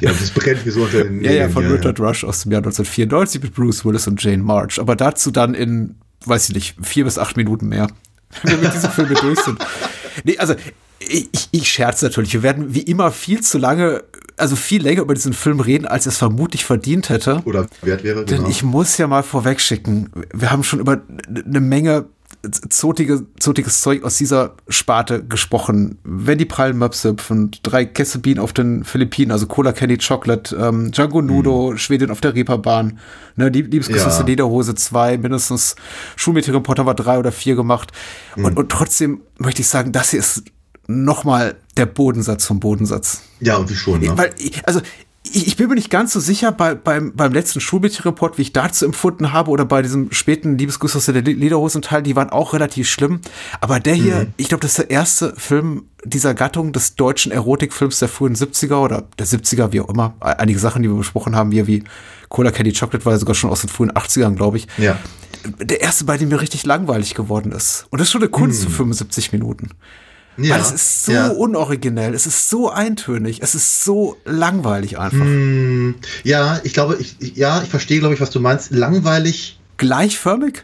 ja, 0.00 0.10
das 0.10 0.30
brennt 0.32 0.66
mir 0.66 0.72
so 0.72 0.82
unter 0.82 1.04
den 1.04 1.22
Ja, 1.22 1.30
ja, 1.30 1.48
von 1.48 1.62
ja, 1.62 1.70
Richard 1.70 2.00
Rush 2.00 2.24
aus 2.24 2.42
dem 2.42 2.50
Jahr 2.50 2.58
1994 2.58 3.40
mit 3.40 3.54
Bruce 3.54 3.84
Willis 3.84 4.08
und 4.08 4.20
Jane 4.20 4.42
March. 4.42 4.80
Aber 4.80 4.96
dazu 4.96 5.30
dann 5.30 5.54
in, 5.54 5.94
weiß 6.26 6.48
ich 6.48 6.54
nicht, 6.56 6.76
vier 6.82 7.04
bis 7.04 7.18
acht 7.18 7.36
Minuten 7.36 7.68
mehr 7.68 7.86
wenn 8.42 8.60
wir 8.60 8.68
mit 8.68 8.74
diesen 8.74 8.90
Filmen 8.90 9.14
durch 9.14 9.40
sind. 9.40 9.58
Nee, 10.24 10.38
also 10.38 10.54
ich, 10.98 11.48
ich 11.50 11.70
scherze 11.70 12.06
natürlich. 12.06 12.32
Wir 12.32 12.42
werden 12.42 12.74
wie 12.74 12.82
immer 12.82 13.10
viel 13.10 13.40
zu 13.40 13.58
lange, 13.58 14.04
also 14.36 14.56
viel 14.56 14.82
länger 14.82 15.02
über 15.02 15.14
diesen 15.14 15.32
Film 15.32 15.60
reden, 15.60 15.86
als 15.86 16.06
es 16.06 16.16
vermutlich 16.16 16.64
verdient 16.64 17.08
hätte. 17.08 17.42
Oder 17.44 17.68
wert 17.82 18.04
wäre. 18.04 18.24
Denn 18.24 18.38
genau. 18.38 18.48
ich 18.48 18.62
muss 18.62 18.96
ja 18.98 19.06
mal 19.06 19.22
vorwegschicken, 19.22 20.10
wir 20.32 20.50
haben 20.50 20.64
schon 20.64 20.80
über 20.80 21.00
eine 21.28 21.60
Menge 21.60 22.06
zotige, 22.50 23.26
zotiges 23.38 23.80
Zeug 23.80 24.02
aus 24.04 24.16
dieser 24.16 24.54
Sparte 24.68 25.24
gesprochen. 25.24 25.98
Wenn 26.04 26.38
die 26.38 26.44
prallen 26.44 26.78
Möpse 26.78 27.10
hüpfen, 27.10 27.50
drei 27.62 27.84
Kesselbienen 27.84 28.42
auf 28.42 28.52
den 28.52 28.84
Philippinen, 28.84 29.30
also 29.30 29.46
Cola 29.46 29.72
Candy 29.72 29.98
Chocolate, 29.98 30.56
ähm, 30.56 30.90
Django 30.92 31.22
Nudo, 31.22 31.70
hm. 31.70 31.78
Schwedin 31.78 32.10
auf 32.10 32.20
der 32.20 32.34
Reeperbahn, 32.34 32.98
ne, 33.36 33.48
Liebesgeschichte 33.48 34.20
ja. 34.20 34.26
Lederhose 34.26 34.74
2, 34.74 35.18
mindestens 35.18 35.76
Schulmädchen 36.16 36.62
Potter 36.62 36.86
war 36.86 36.94
drei 36.94 37.18
oder 37.18 37.32
vier 37.32 37.56
gemacht. 37.56 37.92
Hm. 38.34 38.44
Und, 38.44 38.56
und 38.56 38.70
trotzdem 38.70 39.20
möchte 39.38 39.62
ich 39.62 39.68
sagen, 39.68 39.92
das 39.92 40.10
hier 40.10 40.20
ist 40.20 40.44
nochmal 40.86 41.56
der 41.76 41.86
Bodensatz 41.86 42.46
vom 42.46 42.60
Bodensatz. 42.60 43.22
Ja, 43.40 43.54
irgendwie 43.54 43.74
schon. 43.74 44.00
Ne? 44.00 44.16
Weil, 44.16 44.34
also 44.64 44.80
ich, 45.32 45.46
ich 45.46 45.56
bin 45.56 45.68
mir 45.68 45.74
nicht 45.74 45.90
ganz 45.90 46.12
so 46.12 46.20
sicher 46.20 46.52
bei, 46.52 46.74
beim, 46.74 47.14
beim 47.14 47.32
letzten 47.32 47.60
Schulmädchenreport, 47.60 48.36
wie 48.36 48.42
ich 48.42 48.52
dazu 48.52 48.84
empfunden 48.84 49.32
habe, 49.32 49.50
oder 49.50 49.64
bei 49.64 49.82
diesem 49.82 50.12
späten 50.12 50.58
Liebesgrüß 50.58 50.94
aus 50.96 51.06
der 51.06 51.22
Lederhosen-Teil, 51.22 52.02
die 52.02 52.14
waren 52.14 52.30
auch 52.30 52.52
relativ 52.52 52.88
schlimm. 52.88 53.20
Aber 53.60 53.80
der 53.80 53.94
hier, 53.94 54.26
ich 54.36 54.48
glaube, 54.48 54.60
das 54.60 54.72
ist 54.72 54.78
der 54.78 54.90
erste 54.90 55.34
Film 55.36 55.84
dieser 56.04 56.34
Gattung 56.34 56.72
des 56.72 56.96
deutschen 56.96 57.32
Erotikfilms 57.32 57.98
der 57.98 58.08
frühen 58.08 58.36
70er 58.36 58.76
oder 58.76 59.04
der 59.18 59.26
70er, 59.26 59.72
wie 59.72 59.80
auch 59.80 59.88
immer. 59.88 60.14
Einige 60.20 60.58
Sachen, 60.58 60.82
die 60.82 60.90
wir 60.90 60.96
besprochen 60.96 61.34
haben, 61.34 61.50
hier 61.50 61.66
wie 61.66 61.82
Cola 62.28 62.50
Candy 62.50 62.72
Chocolate, 62.72 63.04
war 63.06 63.14
ja 63.14 63.18
sogar 63.18 63.34
schon 63.34 63.50
aus 63.50 63.62
den 63.62 63.70
frühen 63.70 63.92
80ern, 63.92 64.34
glaube 64.34 64.58
ich. 64.58 64.68
Ja. 64.76 64.98
Der 65.58 65.80
erste, 65.80 66.04
bei 66.04 66.18
dem 66.18 66.28
mir 66.28 66.40
richtig 66.40 66.64
langweilig 66.66 67.14
geworden 67.14 67.52
ist. 67.52 67.86
Und 67.90 67.98
das 68.00 68.08
ist 68.08 68.12
schon 68.12 68.22
eine 68.22 68.30
Kunst 68.30 68.64
für 68.64 68.70
75 68.70 69.32
Minuten. 69.32 69.70
Ja. 70.36 70.54
Weil 70.54 70.60
es 70.62 70.72
ist 70.72 71.04
so 71.06 71.12
ja. 71.12 71.28
unoriginell, 71.28 72.14
es 72.14 72.26
ist 72.26 72.50
so 72.50 72.70
eintönig, 72.70 73.40
es 73.42 73.54
ist 73.54 73.84
so 73.84 74.16
langweilig 74.24 74.98
einfach. 74.98 75.24
ja, 76.24 76.60
ich 76.64 76.72
glaube, 76.72 76.96
ich, 76.98 77.36
ja, 77.36 77.62
ich 77.62 77.68
verstehe, 77.68 78.00
glaube 78.00 78.14
ich, 78.14 78.20
was 78.20 78.30
du 78.30 78.40
meinst. 78.40 78.70
Langweilig. 78.72 79.58
Gleichförmig? 79.76 80.62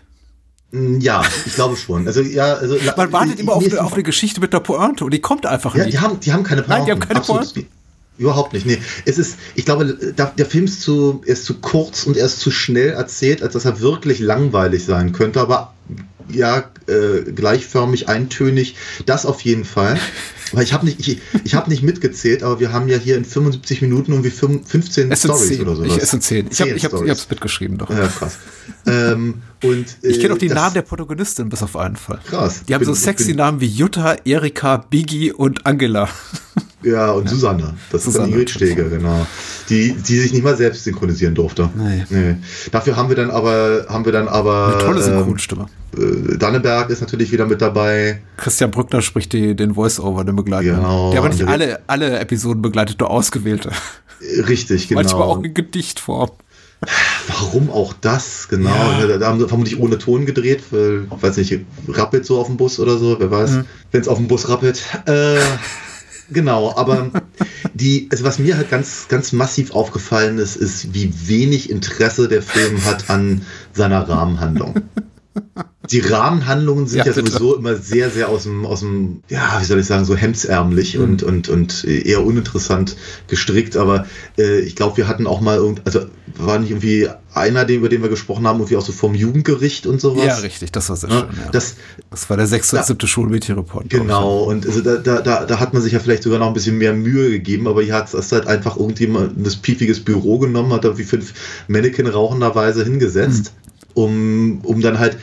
mh, 0.72 0.98
Ja, 1.00 1.22
ich 1.46 1.54
glaube 1.54 1.76
schon. 1.76 2.06
Also 2.06 2.20
ja, 2.20 2.54
also 2.54 2.76
Man 2.96 3.12
wartet 3.12 3.38
immer 3.40 3.52
auf 3.52 3.64
eine, 3.64 3.80
auf 3.80 3.94
eine 3.94 4.02
Geschichte 4.02 4.40
mit 4.40 4.52
einer 4.52 4.60
Pointe 4.60 5.04
und 5.04 5.12
die 5.12 5.20
kommt 5.20 5.46
einfach 5.46 5.74
Ja, 5.76 5.84
nie. 5.84 5.90
die 5.92 5.98
haben, 5.98 6.18
die 6.20 6.32
haben 6.32 6.42
keine 6.42 6.64
Nein, 6.66 6.84
die 6.84 6.90
haben 6.90 7.00
keine 7.00 7.20
nicht. 7.20 7.66
Überhaupt 8.18 8.52
nicht. 8.52 8.66
Nee, 8.66 8.78
es 9.06 9.18
ist, 9.18 9.38
ich 9.54 9.64
glaube, 9.64 9.86
der 10.36 10.46
Film 10.46 10.66
ist 10.66 10.82
zu, 10.82 11.22
er 11.24 11.32
ist 11.32 11.46
zu 11.46 11.54
kurz 11.54 12.04
und 12.04 12.18
er 12.18 12.26
ist 12.26 12.38
zu 12.40 12.50
schnell 12.50 12.90
erzählt, 12.90 13.42
als 13.42 13.54
dass 13.54 13.64
er 13.64 13.80
wirklich 13.80 14.18
langweilig 14.18 14.84
sein 14.84 15.12
könnte. 15.12 15.40
Aber 15.40 15.72
ja, 16.34 16.70
äh, 16.86 17.30
gleichförmig, 17.32 18.08
eintönig, 18.08 18.76
das 19.06 19.26
auf 19.26 19.40
jeden 19.42 19.64
Fall. 19.64 19.98
Weil 20.52 20.64
ich 20.64 20.72
habe 20.72 20.84
nicht, 20.86 21.00
ich, 21.00 21.20
ich 21.44 21.54
habe 21.54 21.70
nicht 21.70 21.82
mitgezählt, 21.82 22.42
aber 22.42 22.60
wir 22.60 22.72
haben 22.72 22.88
ja 22.88 22.96
hier 22.98 23.16
in 23.16 23.24
75 23.24 23.82
Minuten 23.82 24.12
irgendwie 24.12 24.30
fünf- 24.30 24.68
15 24.68 25.10
es 25.12 25.22
sind 25.22 25.34
Stories 25.34 25.60
oder 25.60 25.76
so. 25.76 25.84
Ich, 25.84 25.96
es 25.96 26.10
sind 26.10 26.22
zehn. 26.22 26.48
Ich 26.50 26.60
habe 26.60 26.70
Zehn 26.70 26.76
ich 26.76 26.84
hab, 27.10 27.30
mitgeschrieben 27.30 27.78
doch. 27.78 27.90
Ja, 27.90 28.06
krass. 28.06 28.38
ähm, 28.86 29.42
und, 29.62 29.86
Ich 30.02 30.18
kenne 30.20 30.30
äh, 30.30 30.36
auch 30.36 30.38
die 30.38 30.48
Namen 30.48 30.74
der 30.74 30.82
Protagonistin 30.82 31.48
bis 31.48 31.62
auf 31.62 31.76
einen 31.76 31.96
Fall. 31.96 32.18
Krass. 32.26 32.62
Die 32.68 32.74
haben 32.74 32.80
Bin- 32.80 32.86
so 32.88 32.94
sexy 32.94 33.28
bin- 33.28 33.36
Namen 33.36 33.60
wie 33.60 33.66
Jutta, 33.66 34.16
Erika, 34.24 34.78
Biggie 34.78 35.32
und 35.32 35.66
Angela. 35.66 36.08
Ja, 36.82 37.10
und 37.10 37.28
Susanne. 37.28 37.74
Das 37.92 38.00
ist 38.00 38.06
dann 38.06 38.12
Susanne. 38.24 38.28
Ingrid 38.32 38.48
Steger, 38.50 38.84
genau. 38.88 39.26
Die, 39.68 39.92
die 39.92 40.18
sich 40.18 40.32
nicht 40.32 40.42
mal 40.42 40.56
selbst 40.56 40.84
synchronisieren 40.84 41.34
durfte. 41.34 41.68
Nee. 41.76 42.36
Dafür 42.72 42.96
haben 42.96 43.10
wir 43.10 43.16
dann 43.16 43.30
aber, 43.30 43.84
haben 43.88 44.06
wir 44.06 44.12
dann 44.12 44.28
aber. 44.28 44.72
Eine 44.74 44.82
tolle 44.84 44.98
ähm, 45.00 45.04
Synchronstimme. 45.18 45.66
äh, 45.98 46.38
Danneberg 46.38 46.88
ist 46.88 47.02
natürlich 47.02 47.30
wieder 47.32 47.44
mit 47.44 47.60
dabei. 47.60 48.22
Christian 48.38 48.70
Brückner 48.70 49.02
spricht 49.02 49.34
die, 49.34 49.54
den 49.54 49.74
Voice-Over, 49.74 50.24
den 50.24 50.36
begleitet. 50.44 50.74
Genau, 50.76 51.10
Der 51.10 51.20
aber 51.20 51.28
nicht 51.28 51.42
André- 51.42 51.48
alle, 51.48 51.80
alle 51.86 52.18
Episoden 52.18 52.62
begleitet, 52.62 53.00
nur 53.00 53.10
ausgewählte. 53.10 53.70
Äh, 54.20 54.40
Richtig, 54.42 54.88
genau. 54.88 55.00
Manchmal 55.00 55.22
auch 55.22 55.42
in 55.42 55.54
Gedichtform. 55.54 56.30
Warum 57.28 57.70
auch 57.70 57.92
das? 58.00 58.48
Genau. 58.48 58.70
Ja. 58.70 59.18
Da 59.18 59.26
haben 59.26 59.38
sie 59.38 59.46
vermutlich 59.48 59.78
ohne 59.78 59.98
Ton 59.98 60.24
gedreht, 60.24 60.62
weil, 60.70 61.06
weiß 61.10 61.36
nicht, 61.36 61.58
rappelt 61.88 62.24
so 62.24 62.38
auf 62.40 62.46
dem 62.46 62.56
Bus 62.56 62.80
oder 62.80 62.96
so, 62.96 63.16
wer 63.18 63.26
Mhm. 63.26 63.30
weiß, 63.30 63.50
wenn 63.92 64.00
es 64.00 64.08
auf 64.08 64.16
dem 64.16 64.28
Bus 64.28 64.48
rappelt. 64.48 64.82
Äh, 65.04 65.38
genau, 66.30 66.74
aber 66.76 67.10
die, 67.74 68.08
also 68.10 68.24
was 68.24 68.38
mir 68.38 68.56
halt 68.56 68.70
ganz, 68.70 69.08
ganz 69.08 69.32
massiv 69.32 69.72
aufgefallen 69.72 70.38
ist, 70.38 70.56
ist, 70.56 70.94
wie 70.94 71.12
wenig 71.28 71.68
Interesse 71.68 72.28
der 72.28 72.40
Film 72.42 72.82
hat 72.86 73.10
an 73.10 73.42
seiner 73.74 74.08
Rahmenhandlung. 74.08 74.74
Die 75.92 76.00
Rahmenhandlungen 76.00 76.86
sind 76.86 76.98
Ja, 77.00 77.06
ja, 77.06 77.12
sowieso 77.12 77.56
immer 77.56 77.74
sehr, 77.74 78.10
sehr 78.10 78.28
aus 78.28 78.44
dem, 78.44 78.64
aus 78.64 78.80
dem, 78.80 79.22
ja, 79.28 79.58
wie 79.60 79.64
soll 79.64 79.80
ich 79.80 79.86
sagen, 79.86 80.04
so 80.04 80.14
hemdsärmlich 80.14 80.96
Mhm. 80.96 81.02
und, 81.04 81.22
und, 81.24 81.48
und 81.48 81.84
eher 81.84 82.24
uninteressant 82.24 82.96
gestrickt. 83.26 83.76
Aber 83.76 84.06
äh, 84.38 84.60
ich 84.60 84.76
glaube, 84.76 84.96
wir 84.98 85.08
hatten 85.08 85.26
auch 85.26 85.40
mal 85.40 85.56
irgend, 85.56 85.82
also 85.86 86.02
war 86.36 86.58
nicht 86.60 86.70
irgendwie 86.70 87.08
einer, 87.34 87.64
den, 87.64 87.78
über 87.78 87.88
den 87.88 88.02
wir 88.02 88.08
gesprochen 88.08 88.46
haben, 88.46 88.58
irgendwie 88.60 88.76
auch 88.76 88.84
so 88.84 88.92
vom 88.92 89.14
Jugendgericht 89.14 89.86
und 89.86 90.00
sowas. 90.00 90.24
Ja, 90.24 90.34
richtig, 90.36 90.70
das 90.72 90.88
war 90.90 90.96
sehr 90.96 91.10
Ja, 91.10 91.20
schön. 91.20 91.28
Ja. 91.44 91.50
Das, 91.50 91.74
Das 92.10 92.30
war 92.30 92.36
der 92.36 92.46
sechste 92.46 92.76
und 92.76 92.86
siebte 92.86 93.06
Schulmädchenreport. 93.08 93.90
Genau, 93.90 94.44
und 94.44 94.66
also 94.66 94.80
da, 94.82 94.96
da, 94.96 95.20
da, 95.20 95.44
da 95.44 95.60
hat 95.60 95.72
man 95.72 95.82
sich 95.82 95.92
ja 95.92 95.98
vielleicht 95.98 96.22
sogar 96.22 96.38
noch 96.38 96.46
ein 96.48 96.54
bisschen 96.54 96.78
mehr 96.78 96.92
Mühe 96.92 97.30
gegeben, 97.30 97.66
aber 97.66 97.82
hier 97.82 97.94
hat 97.94 98.12
es 98.14 98.30
halt 98.32 98.46
einfach 98.46 98.76
irgendjemand 98.76 99.36
ein 99.36 99.52
piefiges 99.62 100.00
Büro 100.00 100.38
genommen, 100.38 100.72
hat 100.72 100.84
da 100.84 100.96
wie 100.98 101.04
fünf 101.04 101.34
Mannequin 101.68 102.06
rauchenderweise 102.06 102.84
hingesetzt, 102.84 103.52
um, 103.94 104.60
um 104.62 104.80
dann 104.80 104.98
halt 104.98 105.18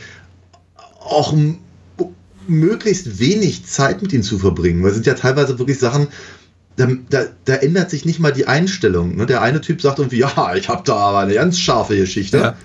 auch 1.08 1.34
möglichst 2.46 3.18
wenig 3.18 3.66
Zeit 3.66 4.02
mit 4.02 4.12
ihnen 4.12 4.22
zu 4.22 4.38
verbringen. 4.38 4.82
Weil 4.82 4.90
es 4.90 4.94
sind 4.96 5.06
ja 5.06 5.14
teilweise 5.14 5.58
wirklich 5.58 5.78
Sachen, 5.78 6.08
da, 6.76 6.88
da, 7.10 7.26
da 7.44 7.54
ändert 7.56 7.90
sich 7.90 8.04
nicht 8.04 8.20
mal 8.20 8.32
die 8.32 8.46
Einstellung. 8.46 9.16
Ne? 9.16 9.26
Der 9.26 9.42
eine 9.42 9.60
Typ 9.60 9.82
sagt 9.82 9.98
irgendwie, 9.98 10.18
ja, 10.20 10.54
ich 10.54 10.68
habe 10.68 10.82
da 10.84 10.94
aber 10.94 11.18
eine 11.20 11.34
ganz 11.34 11.58
scharfe 11.58 11.96
Geschichte. 11.96 12.38
Ja. 12.38 12.56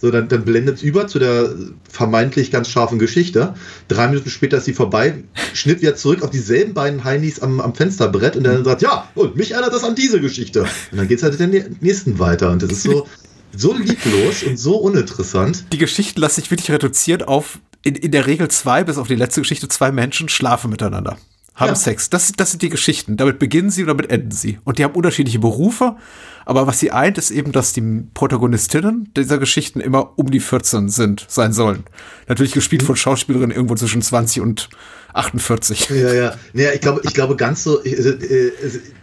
So, 0.00 0.12
dann, 0.12 0.28
dann 0.28 0.44
blendet 0.44 0.76
es 0.76 0.82
über 0.82 1.08
zu 1.08 1.18
der 1.18 1.52
vermeintlich 1.90 2.52
ganz 2.52 2.68
scharfen 2.68 3.00
Geschichte. 3.00 3.54
Drei 3.88 4.06
Minuten 4.06 4.30
später 4.30 4.58
ist 4.58 4.66
sie 4.66 4.72
vorbei, 4.72 5.24
schnitt 5.54 5.82
wieder 5.82 5.96
zurück 5.96 6.22
auf 6.22 6.30
dieselben 6.30 6.72
beiden 6.72 7.02
Heinis 7.02 7.40
am, 7.40 7.60
am 7.60 7.74
Fensterbrett 7.74 8.36
und 8.36 8.44
dann 8.44 8.64
sagt, 8.64 8.82
ja, 8.82 9.08
und 9.16 9.34
mich 9.34 9.52
erinnert 9.52 9.72
das 9.74 9.82
an 9.82 9.96
diese 9.96 10.20
Geschichte. 10.20 10.62
Und 10.92 10.98
dann 10.98 11.08
geht 11.08 11.18
es 11.18 11.24
halt 11.24 11.40
den 11.40 11.76
nächsten 11.80 12.20
weiter. 12.20 12.52
Und 12.52 12.62
das 12.62 12.70
ist 12.70 12.84
so, 12.84 13.08
so 13.56 13.74
lieblos 13.74 14.44
und 14.44 14.56
so 14.56 14.76
uninteressant. 14.76 15.64
Die 15.72 15.78
Geschichten 15.78 16.20
lassen 16.20 16.42
sich 16.42 16.50
wirklich 16.52 16.70
reduziert 16.70 17.26
auf, 17.26 17.58
in, 17.82 17.94
in 17.94 18.10
der 18.10 18.26
Regel 18.26 18.48
zwei, 18.48 18.84
bis 18.84 18.98
auf 18.98 19.08
die 19.08 19.14
letzte 19.14 19.40
Geschichte, 19.40 19.68
zwei 19.68 19.92
Menschen 19.92 20.28
schlafen 20.28 20.70
miteinander. 20.70 21.18
Haben 21.54 21.70
Ja. 21.70 21.74
Sex. 21.74 22.08
Das, 22.08 22.32
das 22.36 22.52
sind 22.52 22.62
die 22.62 22.68
Geschichten. 22.68 23.16
Damit 23.16 23.40
beginnen 23.40 23.70
sie 23.70 23.82
und 23.82 23.88
damit 23.88 24.10
enden 24.10 24.30
sie. 24.30 24.60
Und 24.62 24.78
die 24.78 24.84
haben 24.84 24.94
unterschiedliche 24.94 25.40
Berufe. 25.40 25.96
Aber 26.44 26.68
was 26.68 26.78
sie 26.78 26.92
eint, 26.92 27.18
ist 27.18 27.32
eben, 27.32 27.50
dass 27.50 27.72
die 27.72 27.82
Protagonistinnen 28.14 29.12
dieser 29.16 29.38
Geschichten 29.38 29.80
immer 29.80 30.16
um 30.16 30.30
die 30.30 30.38
14 30.38 30.88
sind, 30.88 31.26
sein 31.28 31.52
sollen. 31.52 31.84
Natürlich 32.28 32.52
gespielt 32.52 32.84
von 32.84 32.94
Schauspielerinnen 32.94 33.54
irgendwo 33.54 33.74
zwischen 33.74 34.02
20 34.02 34.40
und 34.40 34.68
48. 35.14 35.90
Ja, 35.90 36.12
ja. 36.14 36.34
Naja, 36.52 36.70
ich 36.74 36.80
glaube, 36.80 37.00
ich 37.02 37.12
glaube 37.12 37.34
ganz 37.34 37.64
so, 37.64 37.82
äh, 37.82 37.90
äh, 37.90 38.52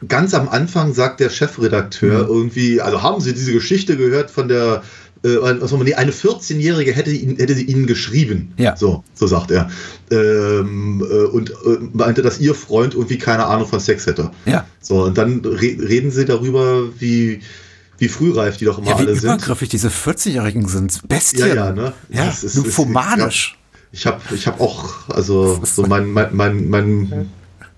ganz 0.08 0.34
am 0.34 0.48
Anfang 0.48 0.94
sagt 0.94 1.20
der 1.20 1.30
Chefredakteur 1.30 2.28
irgendwie, 2.28 2.80
also 2.80 3.02
haben 3.02 3.20
Sie 3.20 3.34
diese 3.34 3.52
Geschichte 3.52 3.98
gehört 3.98 4.32
von 4.32 4.48
der, 4.48 4.82
äh, 5.28 5.62
was 5.62 5.72
man, 5.72 5.84
nee, 5.84 5.94
eine 5.96 6.12
14-Jährige 6.12 6.92
hätte, 6.94 7.12
ihn, 7.12 7.38
hätte 7.38 7.56
sie 7.56 7.64
Ihnen 7.64 7.88
geschrieben. 7.88 8.54
Ja. 8.58 8.76
So, 8.78 9.04
so 9.14 9.28
sagt 9.28 9.52
er. 9.52 9.70
Ähm, 10.12 11.04
äh, 11.10 11.26
und 11.26 11.50
äh, 11.52 11.54
meinte, 11.94 12.22
dass 12.22 12.40
ihr 12.40 12.54
Freund 12.56 12.94
irgendwie 12.94 13.18
keine 13.18 13.46
Ahnung 13.46 13.68
von 13.68 13.80
Sex 13.80 14.06
hätte. 14.06 14.32
Ja. 14.46 14.66
So, 14.82 15.04
und 15.04 15.18
dann 15.18 15.42
re 15.44 15.78
reden 15.80 16.12
sie 16.12 16.26
darüber, 16.26 16.84
wie, 17.00 17.40
wie 17.98 18.08
frühreif 18.08 18.58
die 18.58 18.66
doch 18.66 18.78
immer 18.78 18.90
Ja, 18.92 18.98
wie 19.00 19.04
alle 19.04 19.16
sind. 19.16 19.24
übergriffig 19.24 19.70
diese 19.70 19.90
40-Jährigen 19.90 20.68
sind. 20.68 21.08
Bestien. 21.08 21.48
Ja, 21.48 21.56
ja, 21.56 21.72
ne? 21.72 21.94
Ja, 22.10 22.26
Das 22.26 22.44
ist- 22.44 22.56
nymphomanisch. 22.56 23.58
Ich 23.92 24.06
habe 24.06 24.20
ich 24.34 24.46
hab 24.46 24.60
auch, 24.60 25.08
also 25.10 25.60
ist 25.64 25.76
so- 25.76 25.86
mein, 25.88 26.12
mein, 26.12 26.28
mein, 26.36 26.70
mein, 26.70 27.30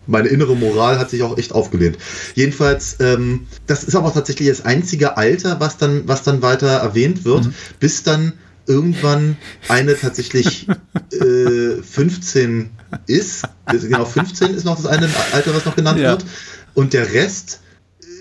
meine 0.07 0.27
innere 0.29 0.55
Moral 0.55 0.97
hat 0.99 1.09
sich 1.09 1.21
auch 1.23 1.37
echt 1.37 1.51
aufgelehnt. 1.53 1.97
Jedenfalls, 2.35 2.97
ähm, 2.99 3.47
das 3.67 3.83
ist 3.83 3.95
aber 3.95 4.13
tatsächlich 4.13 4.47
das 4.49 4.65
einzige 4.65 5.17
Alter, 5.17 5.59
was 5.59 5.77
dann, 5.77 6.07
was 6.07 6.23
dann 6.23 6.41
weiter 6.41 6.67
erwähnt 6.67 7.25
wird, 7.25 7.45
Mhm. 7.45 7.53
bis 7.79 8.03
dann 8.03 8.33
irgendwann 8.65 9.37
eine 9.69 9.95
tatsächlich 9.97 10.67
äh, 11.11 11.81
15 11.81 12.69
ist. 13.07 13.43
Genau, 13.71 14.05
15 14.05 14.53
ist 14.53 14.63
noch 14.65 14.75
das 14.75 14.85
eine 14.85 15.09
Alter, 15.33 15.53
was 15.55 15.65
noch 15.65 15.75
genannt 15.75 15.99
Ja. 15.99 16.11
wird. 16.11 16.25
Und 16.73 16.93
der 16.93 17.13
Rest 17.13 17.61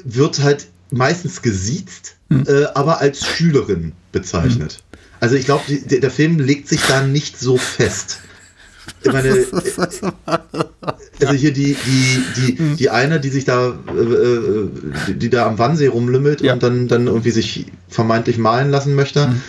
wird 0.05 0.41
halt 0.43 0.67
meistens 0.91 1.43
gesiezt, 1.43 2.15
Hm. 2.31 2.45
äh, 2.49 2.65
aber 2.75 3.01
als 3.01 3.25
Schülerin 3.27 3.93
bezeichnet. 4.13 4.83
Also 5.21 5.35
ich 5.37 5.45
glaube, 5.45 5.63
der, 5.69 6.01
der 6.01 6.11
Film 6.11 6.39
legt 6.41 6.69
sich 6.69 6.81
da 6.83 7.03
nicht 7.07 7.39
so 7.39 7.57
fest. 7.57 8.19
Ich 9.03 9.13
meine, 9.13 9.29
äh, 9.29 9.45
also 11.21 11.33
hier 11.35 11.53
die, 11.53 11.75
die, 11.87 12.23
die, 12.37 12.59
Hm. 12.59 12.77
die 12.77 12.91
eine, 12.91 13.21
die 13.21 13.29
sich 13.31 13.45
da, 13.45 13.79
äh, 13.89 14.01
äh, 14.01 14.69
die, 15.15 15.31
da 15.31 15.47
am 15.47 15.59
Wannsee 15.59 15.87
rumlümmelt 15.89 16.41
Ja. 16.41 16.53
und 16.55 16.63
dann, 16.63 16.89
dann 16.89 17.07
irgendwie 17.07 17.31
sich 17.31 17.67
vermeintlich 17.89 18.39
malen 18.39 18.71
lassen 18.71 18.95
möchte, 18.95 19.27
Hm. 19.29 19.41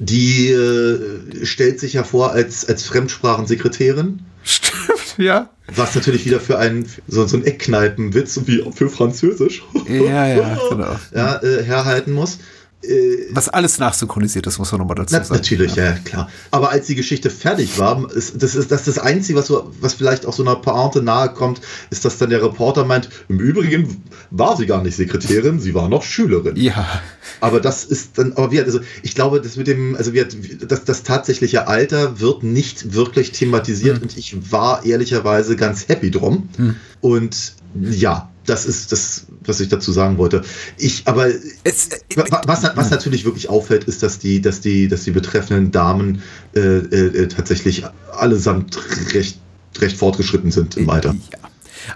die 0.00 0.48
äh, 0.50 1.44
stellt 1.44 1.80
sich 1.80 1.92
ja 1.94 2.02
vor 2.04 2.32
als, 2.32 2.68
als 2.68 2.84
Fremdsprachensekretärin. 2.84 4.20
Stimmt, 4.42 5.14
ja. 5.18 5.50
Was 5.74 5.94
natürlich 5.94 6.26
wieder 6.26 6.40
für 6.40 6.58
einen, 6.58 6.86
so, 7.08 7.26
so 7.26 7.36
ein 7.38 7.44
Eckkneipenwitz 7.44 8.40
wie 8.44 8.62
für 8.74 8.90
Französisch 8.90 9.62
Ja, 9.88 10.26
ja, 10.26 10.58
genau. 10.70 10.96
ja, 11.14 11.42
äh, 11.42 11.62
herhalten 11.62 12.12
muss. 12.12 12.38
Was 13.30 13.48
alles 13.48 13.78
nachsynchronisiert 13.78 14.46
ist, 14.46 14.58
muss 14.58 14.72
man 14.72 14.80
nochmal 14.80 14.96
dazu 14.96 15.14
sagen. 15.14 15.28
natürlich, 15.30 15.76
ja. 15.76 15.84
ja, 15.84 15.92
klar. 15.92 16.30
Aber 16.50 16.70
als 16.70 16.86
die 16.86 16.94
Geschichte 16.94 17.30
fertig 17.30 17.78
war, 17.78 18.10
ist, 18.12 18.42
das 18.42 18.54
ist 18.54 18.70
das, 18.70 18.86
ist 18.86 18.96
das 18.96 18.98
Einzige, 18.98 19.38
was, 19.38 19.46
so, 19.46 19.72
was 19.80 19.94
vielleicht 19.94 20.26
auch 20.26 20.32
so 20.32 20.42
einer 20.42 20.56
Pointe 20.56 21.02
nahe 21.02 21.30
kommt, 21.30 21.60
ist, 21.90 22.04
dass 22.04 22.18
dann 22.18 22.30
der 22.30 22.42
Reporter 22.42 22.84
meint, 22.84 23.08
im 23.28 23.40
Übrigen 23.40 24.02
war 24.30 24.56
sie 24.56 24.66
gar 24.66 24.82
nicht 24.82 24.96
Sekretärin, 24.96 25.60
sie 25.60 25.74
war 25.74 25.88
noch 25.88 26.02
Schülerin. 26.02 26.56
Ja. 26.56 27.00
Aber 27.40 27.60
das 27.60 27.84
ist 27.84 28.18
dann, 28.18 28.32
aber 28.34 28.52
wie, 28.52 28.60
also 28.60 28.80
ich 29.02 29.14
glaube, 29.14 29.40
das 29.40 29.56
mit 29.56 29.66
dem, 29.66 29.96
also 29.96 30.12
wie, 30.12 30.24
das, 30.66 30.84
das 30.84 31.02
tatsächliche 31.02 31.68
Alter 31.68 32.20
wird 32.20 32.42
nicht 32.42 32.94
wirklich 32.94 33.32
thematisiert 33.32 33.96
Hm. 33.96 34.02
und 34.02 34.16
ich 34.16 34.52
war 34.52 34.84
ehrlicherweise 34.84 35.56
ganz 35.56 35.88
happy 35.88 36.10
drum. 36.10 36.48
Und 37.00 37.54
ja, 37.74 38.30
das 38.46 38.66
ist 38.66 38.92
das, 38.92 39.26
was 39.44 39.60
ich 39.60 39.68
dazu 39.68 39.92
sagen 39.92 40.18
wollte. 40.18 40.42
Ich, 40.78 41.02
aber 41.06 41.28
Es, 41.64 41.88
Wa- 42.16 42.42
Was, 42.46 42.62
was 42.76 42.90
natürlich 42.90 43.24
wirklich 43.24 43.48
auffällt, 43.48 43.84
ist, 43.84 44.02
dass 44.02 44.18
die, 44.18 44.40
dass 44.40 44.60
die, 44.60 44.88
dass 44.88 45.04
die 45.04 45.10
betreffenden 45.10 45.70
Damen 45.70 46.22
äh, 46.54 46.60
äh, 46.60 47.28
tatsächlich 47.28 47.84
allesamt 48.12 48.78
recht, 49.14 49.38
recht 49.78 49.96
fortgeschritten 49.96 50.50
sind 50.50 50.76
im 50.76 50.88
Alter. 50.90 51.14
Ja. 51.32 51.38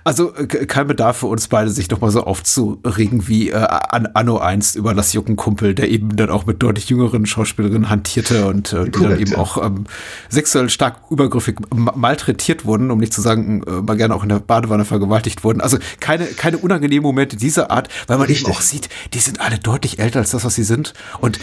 Also 0.05 0.35
äh, 0.35 0.47
kein 0.47 0.87
Bedarf 0.87 1.19
für 1.19 1.27
uns 1.27 1.49
beide, 1.49 1.71
sich 1.71 1.91
nochmal 1.91 2.11
so 2.11 2.25
aufzuregen 2.25 3.29
wie 3.29 3.51
äh, 3.51 3.55
an 3.55 4.07
Anno 4.15 4.39
einst 4.39 4.77
über 4.77 4.95
das 4.95 5.13
Juckenkumpel, 5.13 5.75
der 5.75 5.89
eben 5.91 6.17
dann 6.17 6.31
auch 6.31 6.47
mit 6.47 6.63
deutlich 6.63 6.89
jüngeren 6.89 7.27
Schauspielerinnen 7.27 7.91
hantierte 7.91 8.47
und 8.47 8.73
äh, 8.73 8.85
die 8.85 8.91
dann 8.91 9.03
Korrekt, 9.03 9.21
eben 9.21 9.33
ja. 9.33 9.39
auch 9.39 9.65
ähm, 9.65 9.85
sexuell 10.29 10.71
stark 10.71 11.11
übergriffig 11.11 11.57
ma- 11.75 11.95
malträtiert 11.97 12.65
wurden, 12.65 12.91
um 12.91 12.99
nicht 12.99 13.13
zu 13.13 13.21
sagen, 13.21 13.63
äh, 13.65 13.83
mal 13.83 13.97
gerne 13.97 14.15
auch 14.15 14.23
in 14.23 14.29
der 14.29 14.41
Badewanne 14.41 14.85
vergewaltigt 14.85 15.45
wurden. 15.45 15.61
Also 15.61 15.79
keine, 16.01 16.27
keine 16.27 16.59
unangenehmen 16.59 17.03
Momente 17.03 17.37
dieser 17.37 17.71
Art, 17.71 17.89
weil 18.07 18.19
man 18.19 18.27
Richtig. 18.27 18.47
eben 18.47 18.57
auch 18.57 18.61
sieht, 18.61 18.89
die 19.15 19.19
sind 19.19 19.41
alle 19.41 19.59
deutlich 19.59 19.99
älter 19.99 20.21
als 20.21 20.31
das, 20.31 20.45
was 20.45 20.55
sie 20.55 20.65
sind. 20.65 20.95
Und 21.21 21.39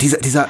dieser, 0.00 0.18
dieser 0.18 0.48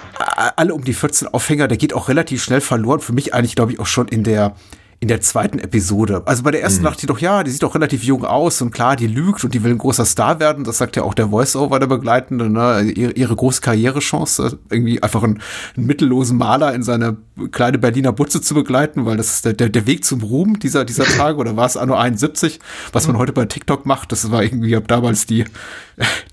alle 0.56 0.74
um 0.74 0.82
die 0.84 0.94
14 0.94 1.28
Aufhänger, 1.28 1.68
der 1.68 1.76
geht 1.76 1.92
auch 1.92 2.08
relativ 2.08 2.42
schnell 2.42 2.60
verloren. 2.60 3.00
Für 3.00 3.12
mich 3.12 3.32
eigentlich, 3.34 3.54
glaube 3.54 3.72
ich, 3.72 3.78
auch 3.78 3.86
schon 3.86 4.08
in 4.08 4.24
der 4.24 4.56
in 4.98 5.08
der 5.08 5.20
zweiten 5.20 5.58
Episode. 5.58 6.22
Also 6.24 6.42
bei 6.42 6.50
der 6.50 6.62
ersten 6.62 6.82
dachte 6.82 7.00
ich 7.00 7.06
doch, 7.06 7.18
ja, 7.18 7.44
die 7.44 7.50
sieht 7.50 7.62
doch 7.62 7.74
relativ 7.74 8.02
jung 8.02 8.24
aus 8.24 8.62
und 8.62 8.70
klar, 8.70 8.96
die 8.96 9.06
lügt 9.06 9.44
und 9.44 9.52
die 9.52 9.62
will 9.62 9.72
ein 9.72 9.78
großer 9.78 10.06
Star 10.06 10.40
werden. 10.40 10.64
Das 10.64 10.78
sagt 10.78 10.96
ja 10.96 11.02
auch 11.02 11.12
der 11.12 11.28
Voice-Over 11.28 11.78
der 11.78 11.86
Begleitende, 11.86 12.48
ne? 12.48 12.80
ihre, 12.82 13.12
ihre 13.12 13.36
große 13.36 13.60
Karrierechance, 13.60 14.58
irgendwie 14.70 15.02
einfach 15.02 15.22
einen, 15.22 15.42
einen 15.76 15.86
mittellosen 15.86 16.38
Maler 16.38 16.74
in 16.74 16.82
seine 16.82 17.18
kleine 17.52 17.76
Berliner 17.76 18.12
Butze 18.12 18.40
zu 18.40 18.54
begleiten, 18.54 19.04
weil 19.04 19.18
das 19.18 19.34
ist 19.34 19.44
der, 19.44 19.52
der, 19.52 19.68
der 19.68 19.86
Weg 19.86 20.04
zum 20.04 20.22
Ruhm 20.22 20.58
dieser, 20.58 20.86
dieser 20.86 21.04
Tage 21.16 21.36
oder 21.36 21.56
war 21.56 21.66
es 21.66 21.76
Anno 21.76 21.94
71, 21.94 22.58
was 22.92 23.06
man 23.06 23.18
heute 23.18 23.32
bei 23.34 23.44
TikTok 23.44 23.84
macht. 23.84 24.12
Das 24.12 24.30
war 24.30 24.42
irgendwie 24.42 24.76
ab 24.76 24.88
damals 24.88 25.26
die, 25.26 25.44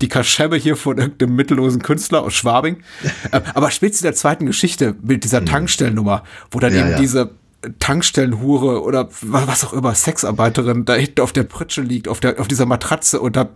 die 0.00 0.08
Kaschemme 0.08 0.56
hier 0.56 0.76
von 0.76 0.96
irgendeinem 0.96 1.36
mittellosen 1.36 1.82
Künstler 1.82 2.22
aus 2.22 2.34
Schwabing. 2.34 2.78
Äh, 3.30 3.40
Aber 3.54 3.70
spätestens 3.70 4.02
in 4.02 4.06
der 4.08 4.14
zweiten 4.14 4.46
Geschichte 4.46 4.96
mit 5.02 5.24
dieser 5.24 5.44
Tankstellennummer, 5.44 6.24
wo 6.50 6.58
dann 6.58 6.74
Ja, 6.74 6.80
eben 6.80 6.90
ja. 6.90 6.98
diese 6.98 7.30
Tankstellenhure 7.78 8.82
oder 8.82 9.08
was 9.22 9.64
auch 9.64 9.72
immer, 9.72 9.94
Sexarbeiterin 9.94 10.84
da 10.84 10.94
hinten 10.94 11.20
auf 11.20 11.32
der 11.32 11.44
Pritsche 11.44 11.80
liegt, 11.82 12.08
auf, 12.08 12.20
der, 12.20 12.38
auf 12.40 12.48
dieser 12.48 12.66
Matratze 12.66 13.20
und 13.20 13.36
da 13.36 13.48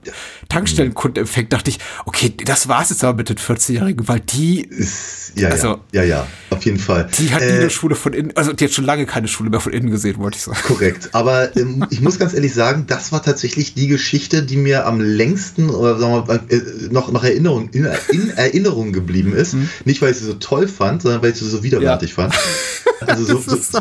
Tankstellenkunden 0.49 1.23
empfängt, 1.23 1.53
dachte 1.53 1.71
ich, 1.71 1.79
okay, 2.07 2.33
das 2.45 2.69
war's 2.69 2.91
jetzt 2.91 3.05
aber 3.05 3.17
mit 3.19 3.29
den 3.29 3.37
14-Jährigen, 3.37 4.09
weil 4.09 4.21
die, 4.21 4.69
ja, 5.35 5.49
Also- 5.49 5.81
ja, 5.93 6.03
ja, 6.03 6.03
ja, 6.05 6.27
auf 6.51 6.63
jeden 6.65 6.79
Fall. 6.79 7.09
die 7.19 7.33
hat 7.33 7.41
nie 7.41 7.47
Äh, 7.49 7.61
eine 7.61 7.71
Schule 7.71 7.95
von 7.95 8.13
innen, 8.13 8.33
also 8.37 8.53
die 8.53 8.65
hat 8.65 8.73
schon 8.73 8.85
lange 8.85 9.07
keine 9.07 9.29
Schule 9.29 9.51
mehr 9.51 9.61
von 9.61 9.73
innen 9.73 9.91
gesehen, 9.91 10.19
wollte 10.19 10.37
ich 10.39 10.43
sagen. 10.45 10.59
Korrekt. 10.67 11.11
Aber 11.13 11.55
ähm, 11.57 11.85
ich 11.91 12.01
muss 12.01 12.19
ganz 12.19 12.35
ehrlich 12.35 12.55
sagen, 12.55 12.85
das 12.87 13.13
war 13.13 13.23
tatsächlich 13.23 13.75
die 13.75 13.87
Geschichte, 13.89 14.43
die 14.43 14.57
mir 14.57 14.87
am 14.87 15.01
längsten 15.01 15.71
oder 15.71 15.99
sagen 15.99 16.13
wir 16.13 16.25
mal, 16.27 16.41
äh, 16.49 16.61
noch, 16.91 17.13
noch 17.13 17.25
Erinnerung, 17.25 17.69
in, 17.71 17.87
in 18.11 18.31
Erinnerung 18.31 18.93
geblieben 18.93 19.33
ist. 19.35 19.55
Mhm. 19.55 19.69
Nicht, 19.85 20.01
weil 20.03 20.13
ich 20.13 20.19
sie 20.19 20.25
so 20.25 20.35
toll 20.35 20.69
fand, 20.69 21.03
sondern 21.03 21.23
weil 21.23 21.31
ich 21.33 21.39
sie 21.39 21.49
so 21.49 21.63
widerwärtig 21.63 22.15
fand. 22.15 22.35
Also 23.01 23.25
so- 23.25 23.57
so, 23.57 23.79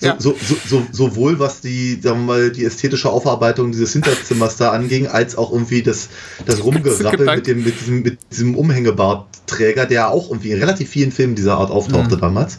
ja. 0.00 0.16
so, 0.18 0.34
so, 0.40 0.56
so, 0.66 0.86
sowohl 0.92 1.38
was 1.38 1.60
die, 1.60 2.00
sagen 2.00 2.20
wir 2.20 2.26
mal, 2.26 2.50
die 2.50 2.64
ästhetische 2.64 3.10
Aufarbeitung 3.10 3.72
dieses 3.72 3.92
Hinterzimmers 3.92 4.56
da 4.56 4.70
anging, 4.70 5.06
als 5.06 5.36
auch 5.36 5.52
irgendwie 5.52 5.82
das, 5.82 6.08
das 6.46 6.62
Rumgerappel 6.62 7.26
mit, 7.36 7.46
dem, 7.46 7.64
mit, 7.64 7.80
diesem, 7.80 8.02
mit 8.02 8.18
diesem 8.30 8.54
Umhängebartträger, 8.56 9.86
der 9.86 10.10
auch 10.10 10.28
irgendwie 10.30 10.50
in 10.50 10.58
relativ 10.58 10.90
vielen 10.90 11.12
Filmen 11.12 11.34
dieser 11.34 11.58
Art 11.58 11.70
auftauchte 11.70 12.16
Mhm. 12.16 12.20
damals. 12.20 12.58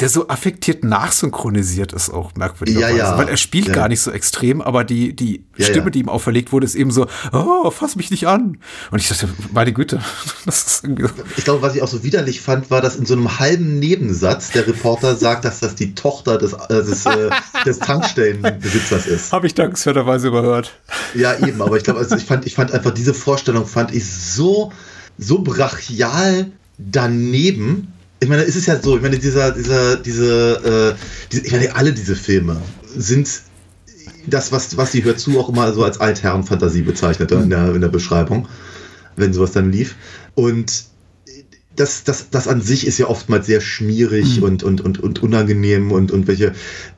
Der 0.00 0.08
so 0.08 0.28
affektiert 0.28 0.84
nachsynchronisiert 0.84 1.92
ist 1.92 2.10
auch 2.10 2.34
merkwürdigerweise. 2.36 2.96
Ja, 2.96 3.10
ja. 3.12 3.18
Weil 3.18 3.28
er 3.28 3.36
spielt 3.36 3.68
Ja. 3.68 3.74
gar 3.74 3.88
nicht 3.88 4.00
so 4.00 4.10
extrem, 4.12 4.60
aber 4.60 4.84
die, 4.84 5.14
die 5.16 5.44
Ja, 5.56 5.66
Stimme, 5.66 5.90
die 5.90 5.98
ihm 6.00 6.08
auferlegt 6.08 6.52
wurde, 6.52 6.66
ist 6.66 6.76
eben 6.76 6.90
so, 6.92 7.06
oh, 7.32 7.70
fass 7.70 7.96
mich 7.96 8.10
nicht 8.10 8.28
an. 8.28 8.58
Und 8.90 9.00
ich 9.00 9.08
dachte, 9.08 9.28
meine 9.52 9.72
Güte, 9.72 10.00
das 10.46 10.62
ist 10.66 10.84
irgendwie 10.84 11.02
so. 11.02 11.10
Ich 11.36 11.44
glaube, 11.44 11.62
was 11.62 11.74
ich 11.74 11.82
auch 11.82 11.88
so 11.88 12.04
widerlich 12.04 12.40
fand, 12.40 12.70
war, 12.70 12.80
dass 12.80 12.96
in 12.96 13.06
so 13.06 13.14
einem 13.14 13.38
halben 13.40 13.78
Nebensatz 13.80 14.52
der 14.52 14.66
Reporter 14.66 15.16
sagt, 15.16 15.44
dass 15.44 15.60
das 15.60 15.74
die 15.74 15.94
Tochter 15.94 16.38
des, 16.38 16.52
äh, 16.52 16.68
des, 16.68 17.04
äh, 17.06 17.30
des 17.66 17.78
Tankstellenbesitzers 17.80 19.06
ist. 19.06 19.32
Habe 19.32 19.46
ich 19.48 19.54
dankenswerterweise 19.54 20.28
überhört. 20.28 20.72
Ja, 21.14 21.36
eben, 21.38 21.60
aber 21.60 21.76
ich 21.76 21.82
glaube, 21.82 21.98
also 21.98 22.14
ich 22.16 22.24
fand, 22.24 22.46
ich 22.46 22.54
fand 22.54 22.72
einfach 22.72 22.92
diese 22.92 23.14
Vorstellung 23.14 23.66
fand 23.66 23.92
ich 23.94 24.08
so, 24.08 24.72
so 25.18 25.42
brachial 25.42 26.52
daneben. 26.78 27.92
Ich 28.20 28.28
meine, 28.28 28.42
es 28.42 28.56
ist 28.56 28.66
ja 28.66 28.80
so, 28.80 28.96
ich 28.96 29.02
meine, 29.02 29.18
dieser, 29.18 29.52
dieser, 29.52 29.96
diese, 29.96 30.96
äh, 30.96 31.28
diese, 31.30 31.46
ich 31.46 31.52
meine, 31.52 31.74
alle 31.74 31.92
diese 31.92 32.16
Filme 32.16 32.60
sind 32.96 33.28
das, 34.26 34.52
was, 34.52 34.76
was 34.76 34.90
die 34.90 35.04
Hört 35.04 35.20
zu 35.20 35.38
auch 35.38 35.48
immer 35.48 35.72
so 35.72 35.84
als 35.84 36.00
Altherrenfantasie 36.00 36.82
bezeichnete 36.82 37.36
in 37.36 37.50
der, 37.50 37.74
in 37.74 37.80
der 37.80 37.88
Beschreibung, 37.88 38.48
wenn 39.16 39.32
sowas 39.32 39.52
dann 39.52 39.70
lief. 39.70 39.94
Und 40.34 40.84
das, 41.76 42.02
das, 42.02 42.30
das 42.30 42.48
an 42.48 42.60
sich 42.60 42.86
ist 42.86 42.98
ja 42.98 43.06
oftmals 43.06 43.46
sehr 43.46 43.60
schmierig 43.60 44.42
und, 44.42 44.62
und, 44.62 44.80
und, 44.80 44.98
und 44.98 45.22
unangenehm 45.22 45.92
und, 45.92 46.10
und 46.10 46.26
welche 46.26 46.52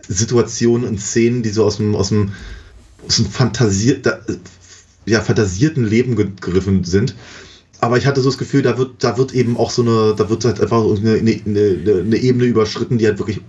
Situationen 0.09 0.89
und 0.89 1.01
Szenen, 1.01 1.43
die 1.43 1.51
so 1.51 1.65
aus 1.65 1.77
dem, 1.77 1.95
aus 1.95 2.09
dem, 2.09 2.33
aus 3.07 3.17
dem 3.17 3.27
fantasiert, 3.27 4.09
ja, 5.07 5.21
fantasierten 5.21 5.85
Leben 5.85 6.17
gegriffen 6.17 6.85
sind. 6.85 7.15
Aber 7.81 7.97
ich 7.97 8.07
hatte 8.07 8.21
so 8.21 8.29
das 8.29 8.39
Gefühl, 8.39 8.63
da 8.63 8.77
wird, 8.77 9.03
da 9.03 9.17
wird 9.17 9.33
eben 9.33 9.57
auch 9.57 9.71
so 9.71 9.83
eine, 9.83 10.15
da 10.17 10.29
wird 10.29 10.45
halt 10.45 10.61
einfach 10.61 10.83
eine, 10.85 11.15
eine, 11.15 11.41
eine, 11.47 12.17
Ebene 12.17 12.45
überschritten, 12.45 12.99
die 12.99 13.07
halt 13.07 13.19
wirklich 13.19 13.41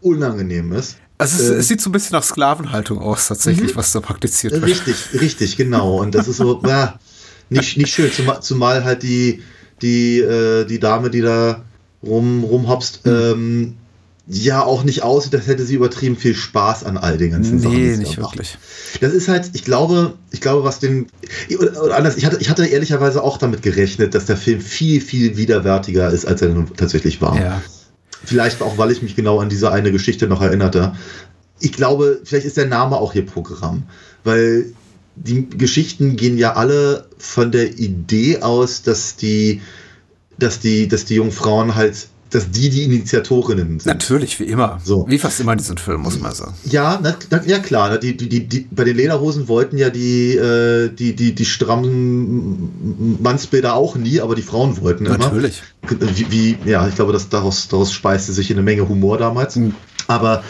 unangenehm 0.00 0.72
ist. 0.72 0.96
Also 1.18 1.42
es, 1.42 1.50
Ähm. 1.50 1.58
es 1.58 1.68
sieht 1.68 1.80
so 1.80 1.90
ein 1.90 1.92
bisschen 1.92 2.14
nach 2.16 2.22
Sklavenhaltung 2.22 2.98
aus, 2.98 3.28
tatsächlich, 3.28 3.72
Mhm. 3.72 3.76
was 3.76 3.92
da 3.92 4.00
praktiziert 4.00 4.52
wird. 4.54 4.64
Richtig, 4.64 5.20
richtig, 5.20 5.56
genau. 5.56 6.00
Und 6.00 6.14
das 6.14 6.28
ist 6.28 6.38
so, 6.38 6.62
ja, 6.66 6.98
nicht, 7.50 7.76
nicht 7.76 7.92
schön, 7.94 8.10
zumal, 8.12 8.42
zumal 8.42 8.84
halt 8.84 9.02
die, 9.02 9.42
die, 9.82 10.18
äh, 10.20 10.64
die 10.64 10.78
Dame, 10.78 11.10
die 11.10 11.20
da 11.20 11.62
rum, 12.02 12.44
rumhopst, 12.44 13.00
ähm, 13.04 13.74
ja 14.28 14.64
auch 14.64 14.82
nicht 14.82 15.02
aussieht, 15.02 15.34
als 15.34 15.46
hätte 15.46 15.64
sie 15.64 15.76
übertrieben 15.76 16.16
viel 16.16 16.34
Spaß 16.34 16.84
an 16.84 16.96
all 16.96 17.16
den 17.16 17.30
ganzen 17.30 17.60
Sachen. 17.60 17.76
die 17.76 17.82
Nee, 17.82 17.96
nicht 17.96 18.16
wirklich. 18.18 18.58
Das 19.00 19.12
ist 19.12 19.28
halt, 19.28 19.50
ich 19.52 19.64
glaube, 19.64 20.14
ich 20.32 20.40
glaube, 20.40 20.64
was 20.64 20.80
den, 20.80 21.06
oder, 21.58 21.96
anders, 21.96 22.16
ich 22.16 22.24
hatte, 22.26 22.38
ich 22.40 22.50
hatte 22.50 22.66
ehrlicherweise 22.66 23.22
auch 23.22 23.38
damit 23.38 23.62
gerechnet, 23.62 24.14
dass 24.14 24.26
der 24.26 24.36
Film 24.36 24.60
viel, 24.60 25.00
viel 25.00 25.36
widerwärtiger 25.36 26.10
ist, 26.10 26.26
als 26.26 26.42
er 26.42 26.48
nun 26.48 26.74
tatsächlich 26.76 27.22
war. 27.22 27.38
Ja. 27.40 27.62
Vielleicht 28.24 28.62
auch, 28.62 28.78
weil 28.78 28.90
ich 28.90 29.02
mich 29.02 29.14
genau 29.14 29.38
an 29.38 29.48
diese 29.48 29.70
eine 29.70 29.92
Geschichte 29.92 30.26
noch 30.26 30.42
erinnerte. 30.42 30.94
Ich 31.60 31.72
glaube, 31.72 32.20
vielleicht 32.24 32.46
ist 32.46 32.56
der 32.56 32.66
Name 32.66 32.96
auch 32.96 33.12
hier 33.12 33.24
Programm, 33.24 33.84
weil 34.24 34.66
die 35.14 35.48
Geschichten 35.48 36.16
gehen 36.16 36.36
ja 36.36 36.54
alle 36.54 37.06
von 37.16 37.52
der 37.52 37.78
Idee 37.78 38.42
aus, 38.42 38.82
dass 38.82 39.16
die, 39.16 39.62
dass 40.38 40.58
die, 40.58 40.88
dass 40.88 41.04
die 41.04 41.14
jungen 41.14 41.32
Frauen 41.32 41.74
halt, 41.74 42.08
dass 42.30 42.50
die 42.50 42.70
die 42.70 42.82
Initiatorinnen 42.84 43.80
sind. 43.80 43.86
Natürlich, 43.86 44.40
wie 44.40 44.44
immer. 44.44 44.80
So. 44.84 45.06
Wie 45.08 45.18
fast 45.18 45.40
immer 45.40 45.52
in 45.52 45.58
diesen 45.58 45.78
Filmen, 45.78 46.02
muss 46.02 46.20
man 46.20 46.34
sagen. 46.34 46.54
Ja, 46.64 46.98
na, 47.02 47.16
na, 47.30 47.42
ja 47.44 47.58
klar. 47.58 47.98
Die, 47.98 48.16
die, 48.16 48.28
die, 48.28 48.46
die, 48.46 48.66
bei 48.70 48.84
den 48.84 48.96
Lederhosen 48.96 49.48
wollten 49.48 49.78
ja 49.78 49.90
die, 49.90 50.36
äh, 50.36 50.88
die, 50.88 51.14
die, 51.14 51.34
die 51.34 51.44
strammen 51.44 53.18
Mannsbilder 53.22 53.74
auch 53.74 53.96
nie, 53.96 54.20
aber 54.20 54.34
die 54.34 54.42
Frauen 54.42 54.80
wollten 54.80 55.06
immer. 55.06 55.18
Natürlich. 55.18 55.62
Wie, 55.88 56.30
wie, 56.30 56.70
ja, 56.70 56.86
ich 56.88 56.94
glaube, 56.94 57.12
dass 57.12 57.28
daraus, 57.28 57.68
daraus 57.68 57.92
speiste 57.92 58.32
sich 58.32 58.50
eine 58.52 58.62
Menge 58.62 58.88
Humor 58.88 59.18
damals. 59.18 59.58
Aber 60.08 60.44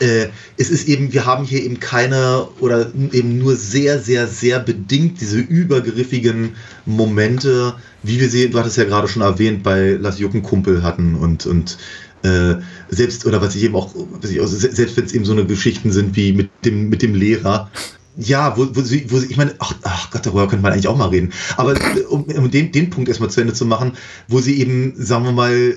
äh, 0.00 0.28
es 0.56 0.70
ist 0.70 0.88
eben, 0.88 1.12
wir 1.12 1.26
haben 1.26 1.44
hier 1.44 1.62
eben 1.62 1.80
keine 1.80 2.46
oder 2.60 2.90
eben 3.12 3.38
nur 3.38 3.56
sehr, 3.56 3.98
sehr, 4.00 4.26
sehr 4.26 4.58
bedingt 4.58 5.20
diese 5.20 5.38
übergriffigen 5.38 6.56
Momente, 6.86 7.74
wie 8.02 8.18
wir 8.18 8.30
sie, 8.30 8.48
du 8.48 8.58
hattest 8.58 8.78
ja 8.78 8.84
gerade 8.84 9.08
schon 9.08 9.22
erwähnt, 9.22 9.62
bei 9.62 9.98
Lass 10.00 10.18
Juckenkumpel 10.18 10.82
hatten 10.82 11.14
und, 11.14 11.44
und 11.44 11.76
äh, 12.22 12.54
selbst, 12.88 13.26
oder 13.26 13.42
was 13.42 13.54
ich 13.54 13.64
eben 13.64 13.76
auch, 13.76 13.94
ich 14.22 14.40
auch 14.40 14.46
se- 14.46 14.72
selbst 14.72 14.96
wenn 14.96 15.04
es 15.04 15.12
eben 15.12 15.26
so 15.26 15.32
eine 15.32 15.44
Geschichten 15.44 15.92
sind 15.92 16.16
wie 16.16 16.32
mit 16.32 16.48
dem, 16.64 16.88
mit 16.88 17.02
dem 17.02 17.14
Lehrer, 17.14 17.70
ja, 18.16 18.56
wo, 18.56 18.66
wo 18.74 18.80
sie, 18.82 19.10
wo 19.10 19.18
sie, 19.18 19.26
ich 19.26 19.36
meine, 19.36 19.54
ach, 19.58 19.74
ach 19.82 20.10
Gott, 20.10 20.26
darüber 20.26 20.48
könnte 20.48 20.62
man 20.62 20.72
eigentlich 20.72 20.88
auch 20.88 20.96
mal 20.96 21.08
reden. 21.08 21.32
Aber 21.56 21.74
um, 22.08 22.24
um 22.24 22.50
den, 22.50 22.72
den 22.72 22.90
Punkt 22.90 23.08
erstmal 23.08 23.30
zu 23.30 23.40
Ende 23.40 23.54
zu 23.54 23.64
machen, 23.64 23.92
wo 24.28 24.40
sie 24.40 24.60
eben, 24.60 24.94
sagen 24.96 25.24
wir 25.24 25.32
mal, 25.32 25.76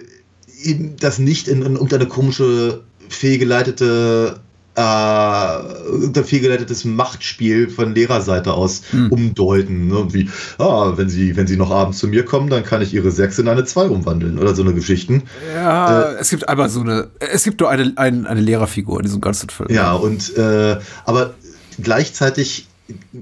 eben 0.64 0.96
das 0.98 1.20
nicht 1.20 1.48
in, 1.48 1.62
in 1.62 1.74
irgendeine 1.74 2.08
komische, 2.08 2.84
fehlgeleitete 3.08 4.40
äh, 4.76 5.58
unter 5.90 6.24
fehlgeleitetes 6.24 6.84
Machtspiel 6.84 7.70
von 7.70 7.96
Lehrerseite 7.96 8.54
aus 8.54 8.82
hm. 8.92 9.10
umdeuten. 9.10 9.88
Ne? 9.88 10.08
Wie, 10.14 10.30
ah, 10.58 10.94
wenn 10.98 11.10
sie, 11.10 11.36
wenn 11.38 11.48
sie 11.48 11.56
noch 11.56 11.72
abends 11.72 12.00
zu 12.00 12.08
mir 12.08 12.26
kommen, 12.26 12.50
dann 12.50 12.64
kann 12.64 12.82
ich 12.82 12.94
ihre 12.94 13.12
6 13.12 13.40
in 13.40 13.48
eine 13.48 13.64
2 13.64 13.86
umwandeln 13.88 14.38
oder 14.38 14.54
so 14.54 14.64
eine 14.64 14.74
Geschichten. 14.74 15.24
Ja, 15.56 16.02
äh, 16.02 16.16
es 16.20 16.30
gibt 16.30 16.50
einmal 16.50 16.70
so 16.70 16.82
eine, 16.82 17.08
es 17.20 17.44
gibt 17.44 17.62
nur 17.62 17.70
eine, 17.70 17.94
eine, 17.96 18.28
eine 18.28 18.42
Lehrerfigur 18.42 19.00
in 19.00 19.06
diesem 19.06 19.22
ganzen 19.22 19.50
Film. 19.50 19.70
Ja, 19.72 19.94
und 19.94 20.36
äh, 20.38 20.78
aber 21.06 21.36
gleichzeitig 21.82 22.68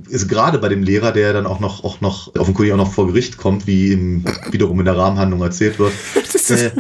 ist 0.09 0.27
gerade 0.27 0.59
bei 0.59 0.67
dem 0.67 0.83
Lehrer, 0.83 1.11
der 1.11 1.31
dann 1.33 1.45
auch 1.45 1.59
noch, 1.59 1.83
auch 1.83 2.01
noch 2.01 2.35
offenkundig 2.35 2.73
auch 2.73 2.77
noch 2.77 2.91
vor 2.91 3.07
Gericht 3.07 3.37
kommt, 3.37 3.65
wie 3.65 3.93
im, 3.93 4.25
wiederum 4.51 4.79
in 4.79 4.85
der 4.85 4.97
Rahmenhandlung 4.97 5.41
erzählt 5.41 5.79
wird. 5.79 5.93
Äh, 6.49 6.71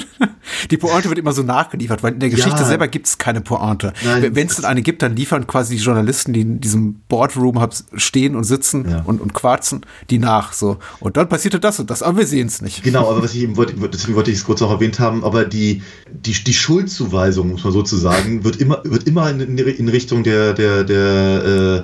die 0.69 0.77
Pointe 0.77 1.09
wird 1.09 1.19
immer 1.19 1.33
so 1.33 1.43
nachgeliefert, 1.43 2.03
weil 2.03 2.13
in 2.13 2.19
der 2.19 2.29
Geschichte 2.29 2.61
ja, 2.61 2.65
selber 2.65 2.87
gibt 2.87 3.07
es 3.07 3.17
keine 3.17 3.41
Pointe. 3.41 3.93
Wenn 4.03 4.47
es 4.47 4.63
eine 4.63 4.81
gibt, 4.81 5.01
dann 5.01 5.15
liefern 5.15 5.47
quasi 5.47 5.75
die 5.75 5.81
Journalisten, 5.81 6.33
die 6.33 6.41
in 6.41 6.61
diesem 6.61 6.95
Boardroom 7.07 7.59
stehen 7.95 8.35
und 8.35 8.43
sitzen 8.43 8.89
ja. 8.89 9.01
und, 9.05 9.21
und 9.21 9.33
quarzen, 9.33 9.81
die 10.09 10.19
nach. 10.19 10.53
So. 10.53 10.77
Und 10.99 11.17
dann 11.17 11.29
passierte 11.29 11.59
das 11.59 11.79
und 11.79 11.89
das, 11.89 12.03
aber 12.03 12.19
wir 12.19 12.27
sehen 12.27 12.47
es 12.47 12.61
nicht. 12.61 12.83
Genau, 12.83 13.09
aber 13.09 13.23
was 13.23 13.33
ich 13.33 13.41
eben 13.41 13.57
wollte, 13.57 13.73
deswegen 13.89 14.15
wollte 14.15 14.31
ich 14.31 14.37
es 14.37 14.43
kurz 14.43 14.61
noch 14.61 14.71
erwähnt 14.71 14.99
haben, 14.99 15.23
aber 15.23 15.45
die, 15.45 15.81
die, 16.11 16.33
die 16.33 16.53
Schuldzuweisung, 16.53 17.51
muss 17.51 17.63
man 17.63 17.73
so 17.73 17.83
zu 17.83 17.97
sagen, 17.97 18.43
wird 18.43 18.57
immer, 18.57 18.81
wird 18.83 19.07
immer 19.07 19.29
in, 19.29 19.57
in 19.57 19.89
Richtung 19.89 20.23
der, 20.23 20.53
der, 20.53 20.83
der 20.83 21.83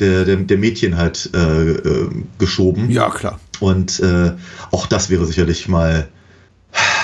der, 0.00 0.24
der, 0.24 0.36
der 0.36 0.58
Mädchen 0.58 0.96
halt 0.96 1.30
äh, 1.34 1.70
äh, 1.70 2.10
geschoben. 2.38 2.90
Ja, 2.90 3.10
klar. 3.10 3.40
Und 3.60 4.00
äh, 4.00 4.32
auch 4.70 4.86
das 4.86 5.10
wäre 5.10 5.24
sicherlich 5.24 5.68
mal 5.68 6.08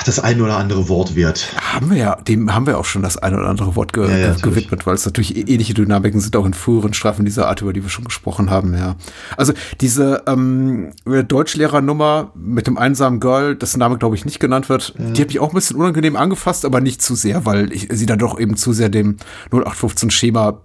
das 0.02 0.18
ein 0.18 0.40
oder 0.40 0.56
andere 0.56 0.88
Wort 0.88 1.14
wert. 1.14 1.48
Haben 1.56 1.90
wir 1.90 1.96
ja, 1.96 2.16
dem 2.16 2.54
haben 2.54 2.66
wir 2.66 2.78
auch 2.78 2.84
schon 2.84 3.02
das 3.02 3.16
ein 3.16 3.34
oder 3.34 3.48
andere 3.48 3.76
Wort 3.76 3.92
ge 3.92 4.08
ja, 4.08 4.16
ja, 4.16 4.34
gewidmet, 4.34 4.86
weil 4.86 4.94
es 4.94 5.04
natürlich 5.04 5.36
ähnliche 5.36 5.74
Dynamiken 5.74 6.20
sind 6.20 6.36
auch 6.36 6.46
in 6.46 6.54
früheren 6.54 6.94
Strafen 6.94 7.24
dieser 7.24 7.48
Art, 7.48 7.62
über 7.62 7.72
die 7.72 7.82
wir 7.82 7.90
schon 7.90 8.04
gesprochen 8.04 8.50
haben, 8.50 8.74
ja. 8.74 8.96
Also 9.36 9.52
diese 9.80 10.22
ähm, 10.26 10.92
Deutschlehrernummer 11.04 12.32
mit 12.34 12.66
dem 12.66 12.78
einsamen 12.78 13.20
Girl, 13.20 13.56
dessen 13.56 13.78
Name 13.78 13.98
glaube 13.98 14.16
ich 14.16 14.24
nicht 14.24 14.40
genannt 14.40 14.68
wird, 14.68 14.94
ja. 14.98 15.10
die 15.10 15.20
hat 15.20 15.28
mich 15.28 15.40
auch 15.40 15.50
ein 15.50 15.54
bisschen 15.54 15.76
unangenehm 15.76 16.16
angefasst, 16.16 16.64
aber 16.64 16.80
nicht 16.80 17.02
zu 17.02 17.14
sehr, 17.14 17.44
weil 17.44 17.72
ich, 17.72 17.88
sie 17.90 18.06
dann 18.06 18.18
doch 18.18 18.38
eben 18.38 18.56
zu 18.56 18.72
sehr 18.72 18.88
dem 18.88 19.16
0815 19.50 20.10
Schema 20.10 20.60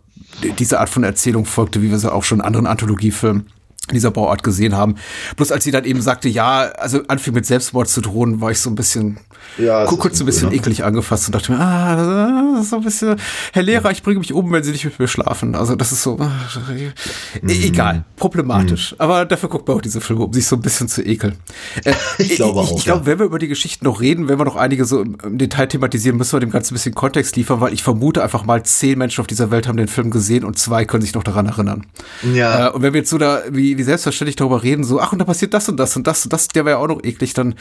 diese 0.59 0.79
Art 0.79 0.89
von 0.89 1.03
Erzählung 1.03 1.45
folgte, 1.45 1.81
wie 1.81 1.89
wir 1.89 1.99
sie 1.99 2.11
auch 2.11 2.23
schon 2.23 2.39
in 2.39 2.45
anderen 2.45 2.67
Anthologiefilmen 2.67 3.45
dieser 3.91 4.11
Bauart 4.11 4.43
gesehen 4.43 4.75
haben. 4.75 4.95
Bloß 5.35 5.51
als 5.51 5.63
sie 5.63 5.71
dann 5.71 5.85
eben 5.85 6.01
sagte, 6.01 6.29
ja, 6.29 6.71
also 6.77 7.01
anfing 7.07 7.33
mit 7.33 7.45
Selbstmord 7.45 7.87
zu 7.87 8.01
drohen, 8.01 8.41
war 8.41 8.51
ich 8.51 8.59
so 8.59 8.69
ein 8.69 8.75
bisschen, 8.75 9.19
ja, 9.57 9.85
kurz 9.85 10.19
ein 10.19 10.25
bisschen 10.25 10.49
cool, 10.49 10.55
eklig 10.55 10.83
angefasst 10.83 11.27
und 11.27 11.35
dachte 11.35 11.51
mir, 11.51 11.59
ah, 11.59 12.61
so 12.63 12.77
ein 12.77 12.83
bisschen, 12.83 13.15
Herr 13.53 13.63
Lehrer, 13.63 13.91
ich 13.91 14.03
bringe 14.03 14.19
mich 14.19 14.33
um, 14.33 14.51
wenn 14.51 14.63
Sie 14.63 14.71
nicht 14.71 14.85
mit 14.85 14.99
mir 14.99 15.07
schlafen. 15.07 15.55
Also 15.55 15.75
das 15.75 15.91
ist 15.91 16.03
so, 16.03 16.17
mm. 16.17 17.47
egal, 17.47 18.03
problematisch. 18.15 18.93
Mm. 18.93 19.01
Aber 19.01 19.25
dafür 19.25 19.49
guckt 19.49 19.67
man 19.67 19.77
auch 19.77 19.81
diese 19.81 20.01
Filme, 20.01 20.25
um 20.25 20.33
sich 20.33 20.45
so 20.45 20.55
ein 20.55 20.61
bisschen 20.61 20.87
zu 20.87 21.05
ekeln. 21.05 21.35
Äh, 21.83 21.93
ich 22.19 22.35
glaube 22.35 22.59
auch. 22.59 22.71
Ich, 22.71 22.77
ich 22.77 22.85
glaube, 22.85 23.05
wenn 23.05 23.19
wir 23.19 23.25
über 23.25 23.39
die 23.39 23.47
Geschichten 23.47 23.85
noch 23.85 24.01
reden, 24.01 24.27
wenn 24.27 24.39
wir 24.39 24.45
noch 24.45 24.55
einige 24.55 24.85
so 24.85 25.01
im, 25.01 25.17
im, 25.23 25.37
Detail 25.37 25.67
thematisieren, 25.67 26.17
müssen 26.17 26.33
wir 26.33 26.39
dem 26.39 26.51
Ganzen 26.51 26.73
ein 26.73 26.75
bisschen 26.75 26.95
Kontext 26.95 27.35
liefern, 27.35 27.61
weil 27.61 27.73
ich 27.73 27.83
vermute 27.83 28.23
einfach 28.23 28.45
mal, 28.45 28.63
zehn 28.63 28.97
Menschen 28.97 29.21
auf 29.21 29.27
dieser 29.27 29.51
Welt 29.51 29.67
haben 29.67 29.77
den 29.77 29.87
Film 29.87 30.11
gesehen 30.11 30.43
und 30.43 30.59
zwei 30.59 30.85
können 30.85 31.01
sich 31.01 31.13
noch 31.13 31.23
daran 31.23 31.47
erinnern. 31.47 31.85
Ja. 32.33 32.67
Äh, 32.67 32.71
und 32.71 32.81
wenn 32.81 32.93
wir 32.93 32.99
jetzt 32.99 33.09
so 33.09 33.17
da, 33.17 33.41
wie 33.49 33.77
wie 33.77 33.83
selbstverständlich 33.83 34.35
darüber 34.35 34.63
reden, 34.63 34.83
so, 34.83 34.99
ach, 34.99 35.11
und 35.11 35.19
da 35.19 35.25
passiert 35.25 35.53
das 35.53 35.67
und 35.69 35.77
das 35.77 35.95
und 35.95 36.05
das 36.07 36.25
und 36.25 36.33
das, 36.33 36.47
der 36.47 36.65
wäre 36.65 36.77
ja 36.77 36.83
auch 36.83 36.87
noch 36.87 37.03
eklig, 37.03 37.33
dann 37.33 37.55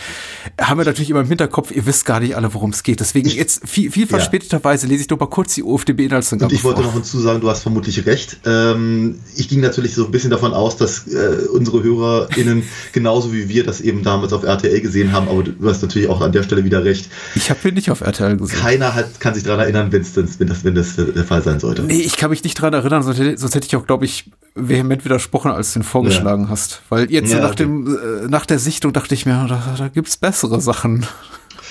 haben 0.60 0.78
wir 0.78 0.84
natürlich 0.84 1.10
immer 1.10 1.20
im 1.20 1.28
Hinterkopf, 1.28 1.65
ihr 1.70 1.86
wisst 1.86 2.04
gar 2.04 2.20
nicht 2.20 2.36
alle, 2.36 2.52
worum 2.54 2.70
es 2.70 2.82
geht. 2.82 3.00
Deswegen 3.00 3.28
jetzt 3.28 3.66
viel, 3.68 3.90
viel 3.90 4.06
verspäteterweise 4.06 4.86
lese 4.86 5.02
ich 5.02 5.06
doch 5.08 5.18
mal 5.18 5.26
kurz 5.26 5.54
die 5.54 5.62
OFDB-Inhaltsangabe 5.62 6.50
Und 6.50 6.52
ich 6.52 6.64
wollte 6.64 6.82
noch 6.82 6.92
hinzusagen, 6.92 7.40
du 7.40 7.48
hast 7.48 7.62
vermutlich 7.62 8.04
recht. 8.06 8.38
Ähm, 8.44 9.20
ich 9.36 9.48
ging 9.48 9.60
natürlich 9.60 9.94
so 9.94 10.06
ein 10.06 10.10
bisschen 10.10 10.30
davon 10.30 10.54
aus, 10.54 10.76
dass 10.76 11.06
äh, 11.08 11.46
unsere 11.52 11.82
HörerInnen 11.82 12.62
genauso 12.92 13.32
wie 13.32 13.48
wir 13.48 13.64
das 13.64 13.80
eben 13.80 14.02
damals 14.02 14.32
auf 14.32 14.42
RTL 14.42 14.80
gesehen 14.80 15.12
haben, 15.12 15.28
aber 15.28 15.42
du 15.42 15.68
hast 15.68 15.82
natürlich 15.82 16.08
auch 16.08 16.20
an 16.20 16.32
der 16.32 16.42
Stelle 16.42 16.64
wieder 16.64 16.84
recht. 16.84 17.08
Ich 17.34 17.50
habe 17.50 17.60
hier 17.62 17.72
nicht 17.72 17.90
auf 17.90 18.00
RTL 18.00 18.36
gesehen. 18.36 18.58
Keiner 18.58 18.94
hat, 18.94 19.20
kann 19.20 19.34
sich 19.34 19.44
daran 19.44 19.60
erinnern, 19.60 19.92
wenn 19.92 20.02
das, 20.02 20.64
wenn 20.64 20.74
das 20.74 20.96
der 20.96 21.24
Fall 21.24 21.42
sein 21.42 21.60
sollte. 21.60 21.82
Nee, 21.82 22.00
ich 22.00 22.16
kann 22.16 22.30
mich 22.30 22.44
nicht 22.44 22.58
daran 22.58 22.74
erinnern, 22.74 23.02
sonst 23.02 23.18
hätte, 23.18 23.38
sonst 23.38 23.54
hätte 23.54 23.66
ich 23.66 23.76
auch, 23.76 23.86
glaube 23.86 24.04
ich, 24.04 24.30
vehement 24.56 25.04
widersprochen, 25.04 25.50
als 25.50 25.72
du 25.72 25.80
ihn 25.80 25.82
vorgeschlagen 25.82 26.44
ja. 26.44 26.48
hast. 26.48 26.82
Weil 26.88 27.10
jetzt 27.10 27.32
ja, 27.32 27.40
nach, 27.40 27.52
okay. 27.52 27.64
dem, 27.64 27.86
äh, 27.86 28.28
nach 28.28 28.46
der 28.46 28.58
Sichtung 28.58 28.92
dachte 28.92 29.14
ich 29.14 29.26
mir, 29.26 29.46
da, 29.48 29.74
da 29.76 29.88
gibt's 29.88 30.16
bessere 30.16 30.60
Sachen. 30.60 31.06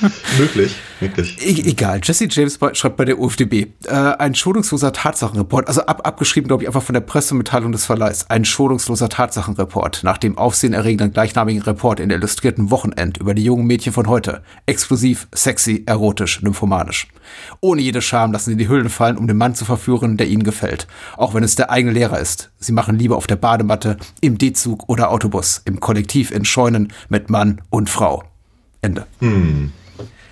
möglich, 0.37 0.75
möglich. 0.99 1.37
E 1.39 1.69
egal, 1.69 1.99
Jesse 2.03 2.27
James 2.29 2.59
schreibt 2.73 2.97
bei 2.97 3.05
der 3.05 3.19
UFDB, 3.19 3.67
äh, 3.85 3.91
ein 3.91 4.35
schonungsloser 4.35 4.91
Tatsachenreport, 4.91 5.67
also 5.67 5.85
ab, 5.85 6.01
abgeschrieben, 6.05 6.47
glaube 6.47 6.63
ich, 6.63 6.67
einfach 6.67 6.83
von 6.83 6.93
der 6.93 7.01
Pressemitteilung 7.01 7.71
des 7.71 7.85
Verleihs, 7.85 8.29
ein 8.29 8.45
schonungsloser 8.45 9.09
Tatsachenreport 9.09 10.03
nach 10.03 10.17
dem 10.17 10.37
aufsehenerregenden 10.37 11.13
gleichnamigen 11.13 11.61
Report 11.63 11.99
in 11.99 12.09
der 12.09 12.17
illustrierten 12.17 12.71
Wochenend 12.71 13.17
über 13.17 13.33
die 13.33 13.43
jungen 13.43 13.65
Mädchen 13.65 13.93
von 13.93 14.07
heute. 14.07 14.41
Explosiv, 14.65 15.27
sexy, 15.33 15.83
erotisch, 15.85 16.41
nymphomanisch. 16.41 17.07
Ohne 17.61 17.81
jede 17.81 18.01
Scham 18.01 18.31
lassen 18.31 18.51
sie 18.51 18.57
die 18.57 18.69
Hüllen 18.69 18.89
fallen, 18.89 19.17
um 19.17 19.27
den 19.27 19.37
Mann 19.37 19.55
zu 19.55 19.65
verführen, 19.65 20.17
der 20.17 20.27
ihnen 20.27 20.43
gefällt. 20.43 20.87
Auch 21.17 21.33
wenn 21.33 21.43
es 21.43 21.55
der 21.55 21.71
eigene 21.71 21.93
Lehrer 21.93 22.19
ist. 22.19 22.51
Sie 22.59 22.71
machen 22.71 22.97
Liebe 22.97 23.15
auf 23.15 23.27
der 23.27 23.35
Badematte, 23.35 23.97
im 24.21 24.37
D-Zug 24.37 24.87
oder 24.87 25.11
Autobus, 25.11 25.61
im 25.65 25.79
Kollektiv 25.79 26.31
in 26.31 26.45
Scheunen 26.45 26.93
mit 27.09 27.29
Mann 27.29 27.61
und 27.69 27.89
Frau. 27.89 28.23
Ende. 28.81 29.05
Hm. 29.19 29.71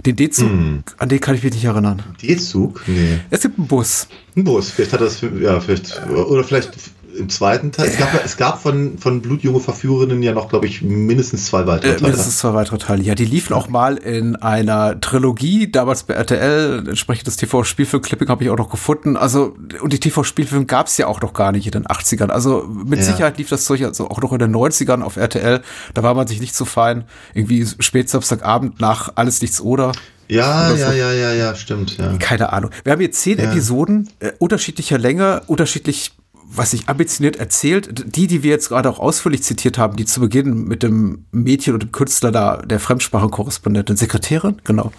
Den 0.06 0.16
D-Zug, 0.18 0.50
hm. 0.50 0.84
an 0.98 1.10
den 1.10 1.20
kann 1.22 1.36
ich 1.36 1.44
mich 1.44 1.54
nicht 1.54 1.64
erinnern. 1.64 2.04
D-Zug? 2.22 2.82
Nee. 2.88 3.20
Es 3.30 3.42
gibt 3.42 3.58
einen 3.58 3.68
Bus. 3.68 4.08
Ein 4.36 4.44
Bus, 4.44 4.72
vielleicht 4.72 4.94
hat 4.94 5.02
das, 5.02 5.22
ja, 5.22 5.60
vielleicht, 5.62 6.02
oder 6.10 6.44
vielleicht 6.44 6.72
im 7.18 7.30
zweiten 7.30 7.72
Teil. 7.72 7.88
Es 7.88 7.98
gab, 7.98 8.26
es 8.26 8.38
gab 8.38 8.62
von, 8.62 8.98
von 8.98 9.22
Blutjunge 9.22 9.60
Verführerinnen 9.60 10.24
ja 10.24 10.34
noch, 10.34 10.50
glaube 10.50 10.66
ich, 10.66 10.82
mindestens 10.82 11.46
zwei 11.46 11.68
weitere 11.68 11.92
Teile. 11.92 12.00
Äh, 12.00 12.04
mindestens 12.04 12.40
zwei 12.40 12.54
weitere 12.54 12.78
Teile. 12.78 13.04
Ja, 13.04 13.16
die 13.16 13.26
liefen 13.26 13.54
auch 13.54 13.70
mal 13.70 13.98
in 13.98 14.36
einer 14.36 15.00
Trilogie, 15.00 15.72
damals 15.72 16.04
bei 16.04 16.14
RTL. 16.14 16.88
Entsprechendes 16.88 17.38
TV-Spielfilm-Clipping 17.38 18.28
habe 18.28 18.44
ich 18.44 18.50
auch 18.50 18.58
noch 18.58 18.70
gefunden. 18.70 19.18
Also, 19.18 19.56
und 19.82 19.94
die 19.94 20.00
TV-Spielfilme 20.00 20.66
gab 20.66 20.88
es 20.88 20.98
ja 20.98 21.08
auch 21.08 21.22
noch 21.22 21.34
gar 21.34 21.52
nicht 21.52 21.66
in 21.66 21.72
den 21.72 21.86
80ern. 21.86 22.30
Also, 22.30 22.68
mit 22.68 23.00
ja. 23.00 23.06
Sicherheit 23.06 23.38
lief 23.38 23.50
das 23.50 23.66
Zeug 23.66 23.84
also 23.84 24.10
auch 24.10 24.22
noch 24.22 24.32
in 24.34 24.40
den 24.40 24.56
90ern 24.56 25.02
auf 25.02 25.18
RTL. 25.18 25.62
Da 25.94 26.04
war 26.04 26.14
man 26.14 26.28
sich 26.28 26.40
nicht 26.40 26.56
so 26.56 26.66
fein. 26.66 27.06
Irgendwie 27.34 27.66
spät 27.80 28.10
Samstagabend 28.10 28.80
nach 28.82 29.14
Alles 29.16 29.42
Nichts 29.42 29.62
oder. 29.62 29.92
Ja, 30.28 30.74
ja, 30.74 30.92
so. 30.92 30.98
ja, 30.98 31.12
ja, 31.12 31.34
ja, 31.34 31.56
stimmt. 31.56 31.98
Ja. 31.98 32.16
Keine 32.18 32.54
Ahnung. 32.54 32.72
Wir 32.84 32.94
haben 32.94 33.02
jetzt 33.02 33.22
zehn 33.22 33.38
ja. 33.38 33.52
Episoden 33.52 34.10
äh, 34.20 34.32
unterschiedlicher 34.40 34.98
Länge, 34.98 35.42
unterschiedlich 35.48 36.14
was 36.50 36.72
sich 36.72 36.88
ambitioniert 36.90 37.36
erzählt, 37.38 38.16
die, 38.16 38.28
die 38.28 38.44
wir 38.44 38.52
jetzt 38.52 38.70
gerade 38.70 38.90
auch 38.90 39.00
ausführlich 39.00 39.44
zitiert 39.44 39.78
haben, 39.78 39.96
die 39.96 40.06
zu 40.06 40.20
Beginn 40.20 40.66
mit 40.66 40.84
dem 40.84 41.26
Mädchen 41.32 41.74
und 41.74 41.84
dem 41.84 41.92
Künstler 41.92 42.32
da, 42.32 42.58
der 42.58 42.80
Fremdsprachenkorrespondentin, 42.80 43.98
Sekretärin, 43.98 44.58
genau, 44.64 44.92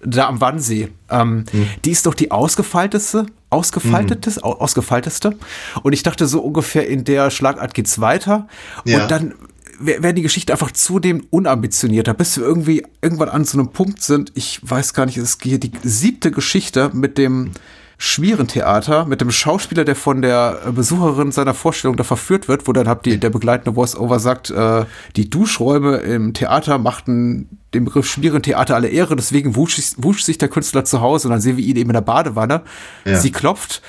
da 0.00 0.28
am 0.28 0.40
Wannsee, 0.40 0.88
ähm, 1.10 1.44
mhm. 1.52 1.66
die 1.84 1.90
ist 1.90 2.06
doch 2.06 2.14
die 2.14 2.30
ausgefeilteste, 2.30 3.26
ausgefalteteste, 3.50 4.40
mhm. 4.40 4.52
ausgefeilteste. 4.52 5.36
Und 5.82 5.92
ich 5.92 6.02
dachte 6.02 6.26
so 6.26 6.40
ungefähr 6.40 6.86
in 6.88 7.04
der 7.04 7.30
Schlagart 7.30 7.74
geht's 7.74 8.00
weiter. 8.00 8.46
Ja. 8.84 9.02
Und 9.02 9.10
dann 9.10 9.34
werden 9.80 10.16
die 10.16 10.22
Geschichte 10.22 10.52
einfach 10.52 10.72
zudem 10.72 11.26
unambitionierter, 11.30 12.14
bis 12.14 12.36
wir 12.36 12.44
irgendwie 12.44 12.84
irgendwann 13.00 13.28
an 13.28 13.44
so 13.44 13.58
einem 13.58 13.68
Punkt 13.68 14.02
sind. 14.02 14.32
Ich 14.34 14.60
weiß 14.62 14.92
gar 14.92 15.06
nicht, 15.06 15.16
es 15.16 15.30
ist 15.30 15.42
hier 15.42 15.60
die 15.60 15.70
siebte 15.82 16.30
Geschichte 16.30 16.90
mit 16.92 17.16
dem 17.16 17.52
Schmierentheater 18.00 19.06
mit 19.06 19.20
dem 19.20 19.32
Schauspieler, 19.32 19.84
der 19.84 19.96
von 19.96 20.22
der 20.22 20.72
Besucherin 20.72 21.32
seiner 21.32 21.52
Vorstellung 21.52 21.96
da 21.96 22.04
verführt 22.04 22.46
wird, 22.46 22.68
wo 22.68 22.72
dann 22.72 22.86
habt 22.86 23.08
ihr 23.08 23.18
der 23.18 23.30
begleitende 23.30 23.74
Voice-Over 23.74 24.20
sagt, 24.20 24.50
äh, 24.50 24.84
die 25.16 25.28
Duschräume 25.28 25.96
im 25.96 26.32
Theater 26.32 26.78
machten 26.78 27.48
dem 27.74 27.84
Begriff 27.86 28.06
Schmierentheater 28.06 28.76
alle 28.76 28.88
Ehre, 28.88 29.16
deswegen 29.16 29.56
wusch, 29.56 29.80
wusch 29.96 30.22
sich 30.22 30.38
der 30.38 30.48
Künstler 30.48 30.84
zu 30.84 31.00
Hause 31.00 31.26
und 31.26 31.32
dann 31.32 31.40
sehen 31.40 31.56
wir 31.56 31.64
ihn 31.64 31.76
eben 31.76 31.90
in 31.90 31.94
der 31.94 32.00
Badewanne. 32.00 32.62
Ja. 33.04 33.18
Sie 33.18 33.32
klopft, 33.32 33.82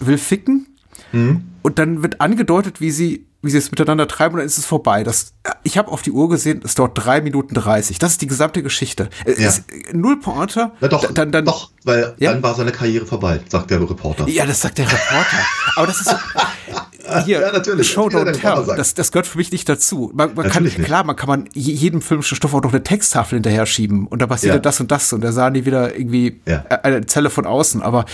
will 0.00 0.18
ficken 0.18 0.66
mhm. 1.12 1.44
und 1.62 1.78
dann 1.78 2.02
wird 2.02 2.20
angedeutet, 2.20 2.80
wie 2.80 2.90
sie 2.90 3.26
wie 3.44 3.50
sie 3.50 3.58
es 3.58 3.70
miteinander 3.70 4.08
treiben 4.08 4.34
und 4.34 4.38
dann 4.38 4.46
ist 4.46 4.58
es 4.58 4.64
vorbei. 4.64 5.04
Das, 5.04 5.34
ich 5.62 5.76
habe 5.76 5.90
auf 5.90 6.02
die 6.02 6.10
Uhr 6.10 6.28
gesehen, 6.28 6.62
es 6.64 6.74
dauert 6.74 6.92
drei 6.94 7.20
Minuten 7.20 7.54
dreißig. 7.54 7.98
Das 7.98 8.12
ist 8.12 8.22
die 8.22 8.26
gesamte 8.26 8.62
Geschichte. 8.62 9.10
Ja. 9.26 9.32
Ist 9.32 9.64
null 9.92 10.18
Pointe. 10.18 10.72
Na 10.80 10.88
doch, 10.88 11.12
dann, 11.12 11.30
dann, 11.30 11.44
doch, 11.44 11.70
weil 11.84 12.14
ja? 12.18 12.32
dann 12.32 12.42
war 12.42 12.54
seine 12.54 12.72
Karriere 12.72 13.04
vorbei, 13.06 13.40
sagt 13.48 13.70
der 13.70 13.80
Reporter. 13.80 14.26
Ja, 14.28 14.46
das 14.46 14.62
sagt 14.62 14.78
der 14.78 14.86
Reporter. 14.86 15.38
Aber 15.76 15.86
das 15.86 16.00
ist 16.00 16.08
so, 16.08 16.16
hier, 17.24 17.40
ja, 17.40 17.52
natürlich. 17.52 17.90
Show 17.90 18.08
don't 18.08 18.32
tell. 18.32 18.76
Das, 18.76 18.94
das 18.94 19.12
gehört 19.12 19.26
für 19.26 19.38
mich 19.38 19.52
nicht 19.52 19.68
dazu. 19.68 20.10
Man, 20.14 20.34
man 20.34 20.48
kann, 20.48 20.64
nicht. 20.64 20.82
klar, 20.82 21.04
man 21.04 21.16
kann 21.16 21.28
man 21.28 21.48
jedem 21.52 22.02
filmischen 22.02 22.36
Stoff 22.36 22.54
auch 22.54 22.62
noch 22.62 22.72
eine 22.72 22.82
Texttafel 22.82 23.36
hinterher 23.36 23.66
schieben 23.66 24.06
und 24.06 24.20
da 24.22 24.26
passiert 24.26 24.54
ja. 24.54 24.60
das 24.60 24.80
und 24.80 24.90
das 24.90 25.12
und 25.12 25.22
da 25.22 25.32
sahen 25.32 25.54
die 25.54 25.66
wieder 25.66 25.96
irgendwie 25.96 26.40
ja. 26.46 26.64
eine 26.82 27.06
Zelle 27.06 27.30
von 27.30 27.46
außen. 27.46 27.82
Aber 27.82 28.04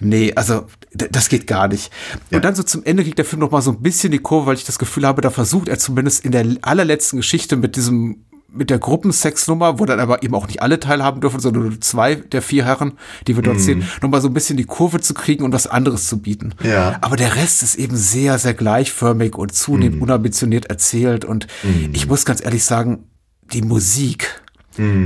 nee, 0.00 0.32
also 0.34 0.66
das 0.92 1.28
geht 1.28 1.46
gar 1.46 1.68
nicht. 1.68 1.92
Ja. 2.30 2.38
Und 2.38 2.44
dann 2.44 2.54
so 2.54 2.62
zum 2.62 2.84
Ende 2.84 3.02
kriegt 3.02 3.18
der 3.18 3.24
Film 3.24 3.40
noch 3.40 3.50
mal 3.50 3.62
so 3.62 3.72
ein 3.72 3.82
bisschen 3.82 4.12
die 4.12 4.18
Kurve, 4.18 4.46
weil 4.46 4.56
ich 4.56 4.64
das 4.64 4.78
Gefühl 4.78 5.06
habe, 5.06 5.22
da 5.22 5.30
versucht 5.30 5.68
er 5.68 5.78
zumindest 5.78 6.24
in 6.24 6.32
der 6.32 6.46
allerletzten 6.62 7.18
Geschichte 7.18 7.56
mit 7.56 7.76
diesem 7.76 8.23
mit 8.54 8.70
der 8.70 8.78
Gruppensexnummer, 8.78 9.78
wo 9.78 9.84
dann 9.84 10.00
aber 10.00 10.22
eben 10.22 10.34
auch 10.34 10.46
nicht 10.46 10.62
alle 10.62 10.80
teilhaben 10.80 11.20
dürfen, 11.20 11.40
sondern 11.40 11.62
nur 11.64 11.80
zwei 11.80 12.14
der 12.14 12.42
vier 12.42 12.64
Herren, 12.64 12.92
die 13.26 13.36
wir 13.36 13.42
dort 13.42 13.56
Mhm. 13.56 13.60
sehen, 13.62 13.88
nochmal 14.02 14.20
so 14.20 14.28
ein 14.28 14.34
bisschen 14.34 14.56
die 14.56 14.64
Kurve 14.64 15.00
zu 15.00 15.14
kriegen 15.14 15.44
und 15.44 15.52
was 15.52 15.66
anderes 15.66 16.06
zu 16.08 16.18
bieten. 16.20 16.54
Ja. 16.62 16.98
Aber 17.00 17.16
der 17.16 17.36
Rest 17.36 17.62
ist 17.62 17.74
eben 17.76 17.96
sehr, 17.96 18.38
sehr 18.38 18.54
gleichförmig 18.54 19.34
und 19.36 19.54
zunehmend 19.54 20.00
unambitioniert 20.02 20.66
erzählt. 20.66 21.24
Und 21.24 21.46
ich 21.92 22.06
muss 22.06 22.24
ganz 22.24 22.44
ehrlich 22.44 22.64
sagen, 22.64 23.04
die 23.52 23.62
Musik 23.62 24.40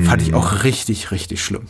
fand 0.05 0.23
ich 0.23 0.33
auch 0.35 0.65
richtig, 0.65 1.11
richtig 1.11 1.43
schlimm. 1.45 1.63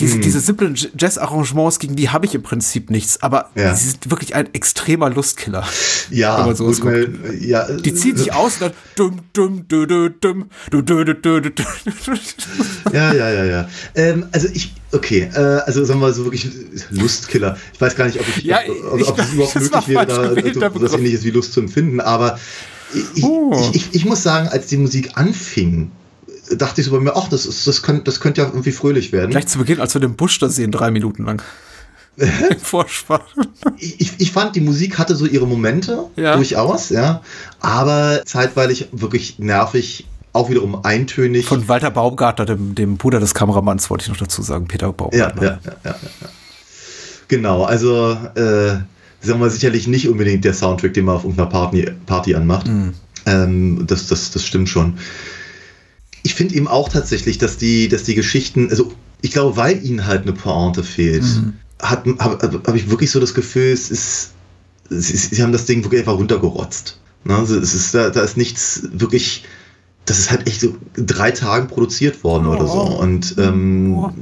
Diese, 0.00 0.18
diese 0.18 0.40
simplen 0.40 0.76
Jazz-Arrangements, 0.98 1.78
gegen 1.78 1.94
die 1.96 2.08
habe 2.08 2.26
ich 2.26 2.34
im 2.34 2.42
Prinzip 2.42 2.90
nichts, 2.90 3.22
aber 3.22 3.50
Ja. 3.54 3.74
sie 3.74 3.90
sind 3.90 4.10
wirklich 4.10 4.34
ein 4.34 4.52
extremer 4.54 5.10
Lustkiller. 5.10 5.66
Ja, 6.10 6.38
wenn 6.38 6.46
man 6.46 6.56
sowas 6.56 6.80
gut, 6.80 6.92
guckt. 6.92 7.40
ja, 7.42 7.70
Die 7.70 7.94
ziehen 7.94 8.16
sich 8.16 8.32
aus 8.32 8.54
und 8.54 8.62
dann 8.62 8.72
dumm, 8.96 9.20
dumm, 9.32 9.68
dü, 9.68 9.86
dü, 9.86 10.10
dumm, 10.20 10.50
dü, 10.72 10.82
dü, 10.82 11.04
dü, 11.04 11.14
dü, 11.14 11.40
dü, 11.40 11.50
dü. 11.50 11.62
Ja, 12.92 13.12
ja, 13.12 13.30
ja, 13.30 13.44
ja. 13.44 13.68
Ähm, 13.94 14.26
also 14.32 14.48
ich, 14.52 14.74
okay, 14.92 15.30
äh, 15.34 15.38
also 15.38 15.84
sagen 15.84 16.00
wir 16.00 16.06
mal 16.06 16.12
so 16.14 16.24
wirklich 16.24 16.48
Lustkiller. 16.90 17.56
Ich 17.72 17.80
weiß 17.80 17.94
gar 17.96 18.06
nicht, 18.06 18.18
ob 18.18 18.26
ich, 18.28 18.42
Ja, 18.44 18.58
ob, 18.90 18.98
ich 19.00 19.06
ob, 19.08 19.18
es 19.18 19.32
überhaupt 19.32 19.88
möglich 19.88 19.88
wäre, 19.88 20.06
da 20.06 20.14
so 20.14 20.22
was 20.22 20.34
Begriff. 20.72 20.94
ähnliches 20.94 21.24
wie 21.24 21.30
Lust 21.30 21.52
zu 21.52 21.60
empfinden, 21.60 22.00
aber 22.00 22.38
ich, 23.14 23.22
Oh. 23.22 23.70
ich, 23.72 23.76
ich, 23.76 23.94
ich 23.94 24.04
muss 24.04 24.22
sagen, 24.22 24.48
als 24.48 24.66
die 24.66 24.76
Musik 24.76 25.10
anfing, 25.14 25.92
dachte 26.56 26.80
ich 26.80 26.86
so 26.86 26.92
bei 26.92 27.00
mir, 27.00 27.16
ach, 27.16 27.28
das, 27.28 27.46
ist, 27.46 27.66
das, 27.66 27.82
könnte, 27.82 28.02
das 28.04 28.20
könnte 28.20 28.40
ja 28.42 28.48
irgendwie 28.48 28.72
fröhlich 28.72 29.12
werden. 29.12 29.30
Gleich 29.30 29.46
zu 29.46 29.58
Beginn, 29.58 29.80
als 29.80 29.94
wir 29.94 30.00
den 30.00 30.16
Busch 30.16 30.38
da 30.38 30.48
sehen, 30.48 30.70
drei 30.72 30.90
Minuten 30.90 31.24
lang. 31.24 31.42
Vorspann. 32.62 33.20
ich, 33.78 34.12
ich- 34.18 34.32
fand, 34.32 34.54
die 34.56 34.60
Musik 34.60 34.98
hatte 34.98 35.14
so 35.16 35.26
ihre 35.26 35.46
Momente, 35.46 36.06
Ja. 36.16 36.36
durchaus, 36.36 36.90
ja, 36.90 37.22
aber 37.60 38.22
zeitweilig 38.26 38.88
wirklich 38.92 39.38
nervig, 39.38 40.06
auch 40.32 40.50
wiederum 40.50 40.84
eintönig. 40.84 41.46
Von 41.46 41.66
Walter 41.68 41.90
Baumgartner, 41.90 42.46
dem, 42.46 42.74
dem 42.74 42.96
Bruder 42.98 43.20
des 43.20 43.32
Kameramanns, 43.34 43.88
wollte 43.90 44.02
ich 44.04 44.08
noch 44.08 44.16
dazu 44.18 44.42
sagen, 44.42 44.66
Peter 44.66 44.86
ja, 44.86 44.92
Baumgartner. 44.92 45.42
ja, 45.42 45.58
ja, 45.64 45.70
ja, 45.84 45.90
ja. 46.20 46.28
Genau, 47.28 47.64
also 47.64 48.10
äh, 48.34 48.76
sagen 49.22 49.40
wir 49.40 49.50
sicherlich 49.50 49.86
nicht 49.86 50.08
unbedingt 50.08 50.44
der 50.44 50.52
Soundtrack, 50.54 50.94
den 50.94 51.04
man 51.06 51.16
auf 51.16 51.22
irgendeiner 51.24 51.48
Party, 51.48 51.88
Party 52.06 52.34
anmacht. 52.34 52.68
Ähm, 53.26 53.84
das, 53.86 54.08
das, 54.08 54.30
das 54.32 54.44
stimmt 54.44 54.68
schon. 54.68 54.98
Ich 56.22 56.34
finde 56.34 56.54
eben 56.54 56.68
auch 56.68 56.88
tatsächlich, 56.88 57.38
dass 57.38 57.56
die, 57.56 57.88
dass 57.88 58.04
die 58.04 58.14
Geschichten, 58.14 58.68
also 58.70 58.92
ich 59.22 59.32
glaube, 59.32 59.56
weil 59.56 59.84
ihnen 59.84 60.06
halt 60.06 60.22
eine 60.22 60.32
Pointe 60.32 60.82
fehlt, 60.82 61.24
habe 61.80 62.16
hab, 62.18 62.42
hab 62.42 62.74
ich 62.74 62.90
wirklich 62.90 63.10
so 63.10 63.20
das 63.20 63.34
Gefühl, 63.34 63.72
es 63.72 63.90
ist, 63.90 64.32
sie, 64.88 65.16
sie 65.16 65.42
haben 65.42 65.52
das 65.52 65.66
Ding 65.66 65.82
wirklich 65.84 66.00
einfach 66.00 66.18
runtergerotzt. 66.18 66.98
Ne? 67.24 67.36
Also 67.36 67.58
es 67.58 67.74
ist, 67.74 67.94
da, 67.94 68.10
da 68.10 68.22
ist 68.22 68.36
nichts 68.36 68.82
wirklich, 68.92 69.44
das 70.04 70.18
ist 70.18 70.30
halt 70.30 70.46
echt 70.46 70.60
so 70.60 70.76
drei 70.94 71.30
Tagen 71.30 71.68
produziert 71.68 72.22
worden 72.24 72.46
oder 72.46 72.66
so. 72.66 72.80
Und 72.80 73.34
ähm, 73.38 74.12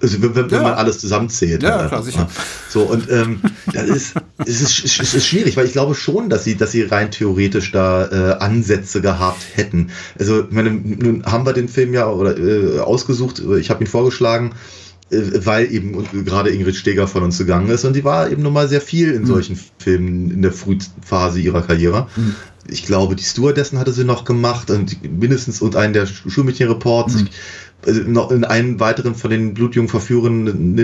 also 0.00 0.22
wenn, 0.22 0.34
wenn, 0.34 0.48
Ja. 0.50 0.62
man 0.62 0.74
alles 0.74 0.98
zusammenzählt. 0.98 1.62
Ja, 1.62 1.78
halt 1.78 1.88
klar, 1.88 2.02
sicher. 2.02 2.28
So, 2.68 2.82
und 2.82 3.10
ähm, 3.10 3.40
das 3.72 3.88
ist, 3.88 4.14
es, 4.44 4.60
ist, 4.60 5.00
es 5.00 5.14
ist 5.14 5.26
schwierig, 5.26 5.56
weil 5.56 5.66
ich 5.66 5.72
glaube 5.72 5.94
schon, 5.94 6.28
dass 6.30 6.44
sie, 6.44 6.56
dass 6.56 6.72
sie 6.72 6.82
rein 6.82 7.10
theoretisch 7.10 7.72
da 7.72 8.06
äh, 8.06 8.38
Ansätze 8.38 9.00
gehabt 9.00 9.42
hätten. 9.54 9.90
Also, 10.18 10.44
meine, 10.50 10.70
nun 10.70 11.24
haben 11.24 11.44
wir 11.46 11.52
den 11.52 11.68
Film 11.68 11.94
ja 11.94 12.08
oder, 12.08 12.38
äh, 12.38 12.78
ausgesucht, 12.80 13.42
ich 13.58 13.70
habe 13.70 13.82
ihn 13.84 13.88
vorgeschlagen, 13.88 14.52
äh, 15.10 15.16
weil 15.44 15.72
eben 15.72 16.04
gerade 16.24 16.50
Ingrid 16.50 16.76
Steger 16.76 17.08
von 17.08 17.22
uns 17.22 17.38
gegangen 17.38 17.68
ist 17.68 17.84
und 17.84 17.94
die 17.96 18.04
war 18.04 18.30
eben 18.30 18.42
nun 18.42 18.52
mal 18.52 18.68
sehr 18.68 18.80
viel 18.80 19.12
in 19.12 19.26
solchen 19.26 19.58
Filmen 19.78 20.30
in 20.30 20.42
der 20.42 20.52
Frühphase 20.52 21.40
ihrer 21.40 21.62
Karriere. 21.62 22.06
Ich 22.70 22.84
glaube, 22.84 23.16
die 23.16 23.24
Stewardessen 23.24 23.78
hatte 23.78 23.92
sie 23.92 24.04
noch 24.04 24.24
gemacht 24.24 24.70
und 24.70 25.02
mindestens 25.02 25.62
und 25.62 25.74
einen 25.74 25.94
der 25.94 26.06
Schulmädchenreports. 26.06 27.22
Ich, 27.22 27.30
also 27.86 28.02
noch 28.02 28.30
in 28.30 28.44
einem 28.44 28.80
weiteren 28.80 29.14
von 29.14 29.30
den 29.30 29.54
blutjungen 29.54 29.88
Verführern 29.88 30.76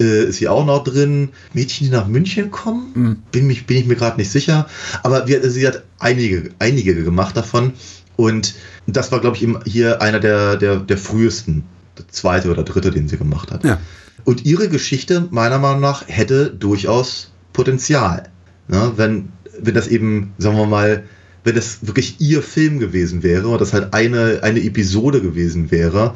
äh, 0.00 0.24
ist 0.24 0.36
sie 0.36 0.48
auch 0.48 0.64
noch 0.64 0.82
drin. 0.82 1.28
Mädchen, 1.52 1.86
die 1.86 1.92
nach 1.92 2.06
München 2.06 2.50
kommen, 2.50 3.22
bin, 3.30 3.46
mich, 3.46 3.66
bin 3.66 3.76
ich 3.76 3.86
mir 3.86 3.96
gerade 3.96 4.16
nicht 4.16 4.30
sicher. 4.30 4.66
Aber 5.02 5.28
wir, 5.28 5.48
sie 5.50 5.66
hat 5.66 5.84
einige, 5.98 6.50
einige 6.58 7.02
gemacht 7.04 7.36
davon. 7.36 7.74
Und 8.16 8.54
das 8.86 9.12
war, 9.12 9.20
glaube 9.20 9.36
ich, 9.36 9.46
hier 9.64 10.02
einer 10.02 10.20
der, 10.20 10.56
der, 10.56 10.76
der 10.76 10.98
frühesten, 10.98 11.64
der 11.96 12.08
zweite 12.08 12.50
oder 12.50 12.64
dritte, 12.64 12.90
den 12.90 13.08
sie 13.08 13.16
gemacht 13.16 13.50
hat. 13.50 13.64
Ja. 13.64 13.78
Und 14.24 14.44
ihre 14.44 14.68
Geschichte, 14.68 15.28
meiner 15.30 15.58
Meinung 15.58 15.80
nach, 15.80 16.06
hätte 16.06 16.50
durchaus 16.50 17.30
Potenzial. 17.52 18.28
Ne? 18.68 18.92
Wenn, 18.96 19.30
wenn 19.62 19.74
das 19.74 19.88
eben, 19.88 20.32
sagen 20.38 20.56
wir 20.56 20.66
mal, 20.66 21.04
wenn 21.44 21.54
das 21.54 21.86
wirklich 21.86 22.20
ihr 22.20 22.42
Film 22.42 22.78
gewesen 22.78 23.22
wäre 23.22 23.48
und 23.48 23.60
das 23.60 23.72
halt 23.72 23.94
eine, 23.94 24.40
eine 24.42 24.62
Episode 24.62 25.20
gewesen 25.20 25.70
wäre, 25.70 26.14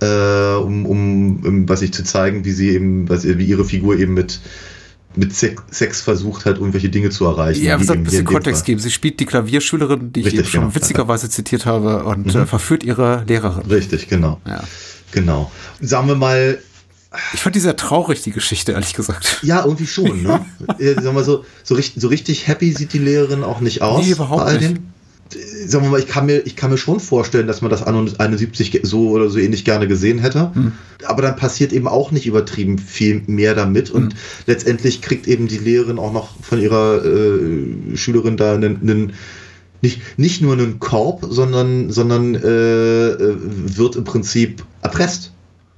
äh, 0.00 0.54
um, 0.56 0.86
um, 0.86 1.44
um, 1.44 1.68
was 1.68 1.82
ich 1.82 1.92
zu 1.92 2.04
zeigen, 2.04 2.44
wie 2.44 2.52
sie 2.52 2.70
eben, 2.70 3.08
was, 3.08 3.24
wie 3.24 3.44
ihre 3.44 3.64
Figur 3.64 3.98
eben 3.98 4.14
mit, 4.14 4.40
mit 5.14 5.34
Sex, 5.34 6.00
versucht 6.00 6.46
hat, 6.46 6.56
irgendwelche 6.56 6.88
Dinge 6.88 7.10
zu 7.10 7.26
erreichen. 7.26 7.64
Ja, 7.64 7.76
gesagt, 7.76 7.96
eben 7.96 8.02
ein 8.02 8.10
bisschen 8.10 8.24
Kontext 8.24 8.64
geben. 8.64 8.80
Sie 8.80 8.90
spielt 8.90 9.20
die 9.20 9.26
Klavierschülerin, 9.26 10.12
die 10.12 10.20
ich 10.20 10.26
Richtig, 10.26 10.40
eben 10.40 10.48
schon 10.48 10.60
genau. 10.62 10.74
witzigerweise 10.74 11.28
zitiert 11.28 11.66
habe, 11.66 12.04
und 12.04 12.34
äh, 12.34 12.46
verführt 12.46 12.82
ihre 12.82 13.24
Lehrerin. 13.26 13.66
Richtig, 13.66 14.08
genau. 14.08 14.40
Ja. 14.46 14.64
Genau. 15.12 15.52
Sagen 15.80 16.08
wir 16.08 16.14
mal, 16.14 16.58
Ich 17.34 17.40
fand 17.40 17.54
die 17.54 17.60
sehr 17.60 17.76
traurig, 17.76 18.22
die 18.22 18.30
Geschichte, 18.30 18.72
ehrlich 18.72 18.94
gesagt. 18.94 19.40
Ja, 19.42 19.64
irgendwie 19.64 19.86
schon, 19.86 20.22
ne? 20.22 20.44
äh, 20.78 20.94
sagen 20.94 21.14
wir 21.14 21.24
so, 21.24 21.44
so, 21.62 21.74
richtig, 21.74 22.00
so 22.00 22.08
richtig 22.08 22.46
happy 22.48 22.72
sieht 22.72 22.92
die 22.92 22.98
Lehrerin 22.98 23.44
auch 23.44 23.60
nicht 23.60 23.82
aus. 23.82 24.04
Nee, 24.04 24.12
überhaupt 24.12 24.44
bei 24.44 24.46
all 24.46 24.58
nicht. 24.58 24.70
dem. 24.70 24.76
Äh, 24.76 25.66
Sagen 25.66 25.84
wir 25.84 25.90
mal, 25.90 26.00
ich 26.00 26.08
kann, 26.08 26.26
mir, 26.26 26.40
ich 26.40 26.56
kann 26.56 26.70
mir 26.70 26.78
schon 26.78 27.00
vorstellen, 27.00 27.46
dass 27.46 27.62
man 27.62 27.70
das 27.70 27.82
an 27.82 28.14
71 28.18 28.80
so 28.82 29.10
oder 29.10 29.30
so 29.30 29.38
ähnlich 29.38 29.64
gerne 29.64 29.88
gesehen 29.88 30.18
hätte. 30.18 30.54
Hm. 30.54 30.72
Aber 31.04 31.22
dann 31.22 31.36
passiert 31.36 31.72
eben 31.72 31.88
auch 31.88 32.10
nicht 32.10 32.26
übertrieben 32.26 32.78
viel 32.78 33.22
mehr 33.26 33.54
damit. 33.54 33.88
Hm. 33.88 33.96
Und 33.96 34.14
letztendlich 34.46 35.00
kriegt 35.02 35.26
eben 35.28 35.48
die 35.48 35.58
Lehrerin 35.58 35.98
auch 35.98 36.12
noch 36.12 36.30
von 36.42 36.60
ihrer 36.60 37.04
äh, 37.04 37.96
Schülerin 37.96 38.36
da 38.36 38.54
einen, 38.54 38.80
einen 38.82 39.12
nicht, 39.82 40.00
nicht 40.16 40.40
nur 40.40 40.52
einen 40.52 40.78
Korb, 40.78 41.26
sondern, 41.28 41.90
sondern 41.90 42.36
äh, 42.36 43.08
äh, 43.08 43.36
wird 43.40 43.96
im 43.96 44.04
Prinzip 44.04 44.64
erpresst. 44.80 45.32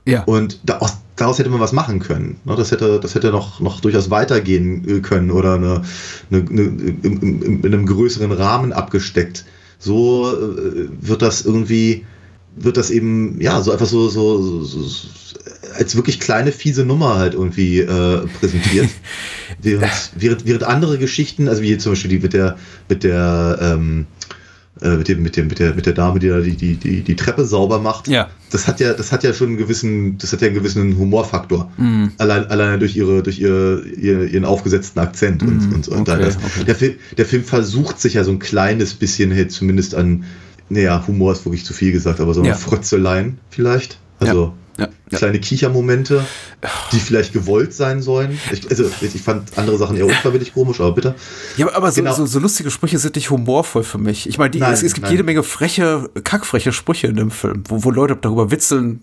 Ja. 0.06 0.22
Und 0.24 0.60
daraus, 0.64 0.98
daraus 1.16 1.38
hätte 1.38 1.50
man 1.50 1.61
was 1.61 1.72
machen 1.72 2.00
können. 2.00 2.37
Ne, 2.44 2.57
Das 2.57 2.70
hätte, 2.70 2.98
das 3.00 3.14
hätte 3.14 3.31
noch, 3.31 3.61
noch 3.61 3.81
durchaus 3.81 4.11
weitergehen 4.11 4.88
äh, 4.88 5.00
können 5.00 5.31
oder 5.31 5.55
eine, 5.55 5.83
eine, 6.31 6.40
eine, 6.40 6.62
in, 6.62 7.03
in, 7.03 7.61
in 7.61 7.66
einem 7.66 7.87
größeren 7.87 8.33
Rahmen 8.33 8.72
abgesteckt. 8.72 9.44
So 9.79 10.33
äh, 10.33 10.88
wird 11.00 11.22
das 11.22 11.44
irgendwie, 11.44 12.05
wird 12.57 12.77
das 12.77 12.90
eben, 12.90 13.40
ja, 13.40 13.61
so 13.61 13.72
einfach 13.72 13.87
so, 13.87 14.09
so, 14.09 14.62
so, 14.62 14.62
so 14.64 15.38
als 15.77 15.96
wirklich 15.96 16.20
kleine, 16.20 16.53
fiese 16.53 16.85
Nummer 16.85 17.16
halt 17.16 17.35
irgendwie 17.35 17.81
äh, 17.81 18.27
präsentiert. 18.40 18.88
während, 19.62 19.90
während, 20.16 20.46
während 20.46 20.64
andere 20.64 20.98
Geschichten, 20.98 21.48
also 21.48 21.62
wie 21.62 21.77
zum 21.79 21.92
Beispiel 21.92 22.11
die 22.11 22.18
mit 22.18 22.33
der, 22.33 22.57
mit 22.88 23.05
der, 23.05 23.59
ähm, 23.61 24.07
äh, 24.84 24.96
mit, 24.96 25.08
dem, 25.08 25.22
mit, 25.22 25.36
dem, 25.36 25.48
mit, 25.48 25.58
der, 25.58 25.74
mit 25.74 25.86
der 25.86 25.94
Dame, 25.94 26.18
die 26.20 26.28
da 26.28 26.40
die, 26.40 26.52
die, 26.56 26.76
die, 26.76 27.00
die 27.02 27.16
Treppe 27.16 27.44
sauber 27.44 27.80
macht, 27.80 28.06
Ja. 28.06 28.28
das 28.50 28.68
hat 28.68 28.78
ja, 28.80 28.92
das 28.92 29.10
hat 29.12 29.24
ja 29.24 29.32
schon 29.32 29.48
einen 29.48 29.56
gewissen, 29.56 30.18
das 30.18 30.32
hat 30.32 30.40
ja 30.42 30.46
einen 30.48 30.56
gewissen 30.56 30.96
Humorfaktor. 30.98 31.72
Mhm. 31.78 32.12
Allein, 32.18 32.46
alleine 32.46 32.78
durch 32.78 32.94
ihre, 32.94 33.22
durch 33.22 33.38
ihr, 33.40 33.82
ihr, 33.98 34.22
ihren 34.32 34.44
aufgesetzten 34.44 35.00
Akzent 35.00 35.42
und, 35.42 35.72
und, 35.74 35.88
und 35.88 36.06
Mhm. 36.08 36.14
okay, 36.14 36.22
das, 36.22 36.36
okay. 36.36 36.64
der, 36.66 36.74
Film, 36.76 36.94
der 37.18 37.26
Film 37.26 37.44
versucht 37.44 38.00
sich 38.00 38.14
ja 38.14 38.24
so 38.24 38.30
ein 38.30 38.38
kleines 38.38 38.94
bisschen 38.94 39.30
hey, 39.32 39.48
zumindest 39.48 39.94
an, 39.94 40.24
naja, 40.68 41.02
Humor 41.06 41.32
ist 41.32 41.44
wirklich 41.44 41.64
zu 41.64 41.72
viel 41.72 41.92
gesagt, 41.92 42.20
aber 42.20 42.34
so 42.34 42.44
Ja. 42.44 42.54
Frötzeleien 42.54 43.38
vielleicht. 43.50 43.98
Also 44.20 44.44
Ja, 44.44 44.52
ja. 44.78 44.88
kleine 45.18 45.38
Kichermomente, 45.40 46.24
die 46.92 46.98
vielleicht 46.98 47.32
gewollt 47.32 47.72
sein 47.74 48.02
sollen. 48.02 48.38
Ich, 48.52 48.68
also 48.68 48.90
ich 49.00 49.22
fand 49.22 49.56
andere 49.56 49.78
Sachen 49.78 49.96
eher 49.96 50.06
unfreiwillig 50.06 50.52
komisch, 50.54 50.80
aber 50.80 50.92
bitte. 50.92 51.14
Ja, 51.56 51.72
aber 51.74 51.90
so, 51.92 52.00
Genau. 52.02 52.14
so, 52.14 52.26
so 52.26 52.38
lustige 52.38 52.70
Sprüche 52.70 52.98
sind 52.98 53.14
nicht 53.16 53.30
humorvoll 53.30 53.84
für 53.84 53.98
mich. 53.98 54.28
Ich 54.28 54.38
meine, 54.38 54.50
die- 54.50 54.58
Nein, 54.60 54.72
es, 54.72 54.82
es 54.82 54.94
gibt 54.94 55.04
nein. 55.04 55.12
jede 55.12 55.22
Menge 55.24 55.42
freche, 55.42 56.10
kackfreche 56.24 56.72
Sprüche 56.72 57.06
in 57.06 57.16
dem 57.16 57.30
Film, 57.30 57.62
wo, 57.68 57.84
wo 57.84 57.90
Leute 57.90 58.16
darüber 58.20 58.50
witzeln, 58.50 59.00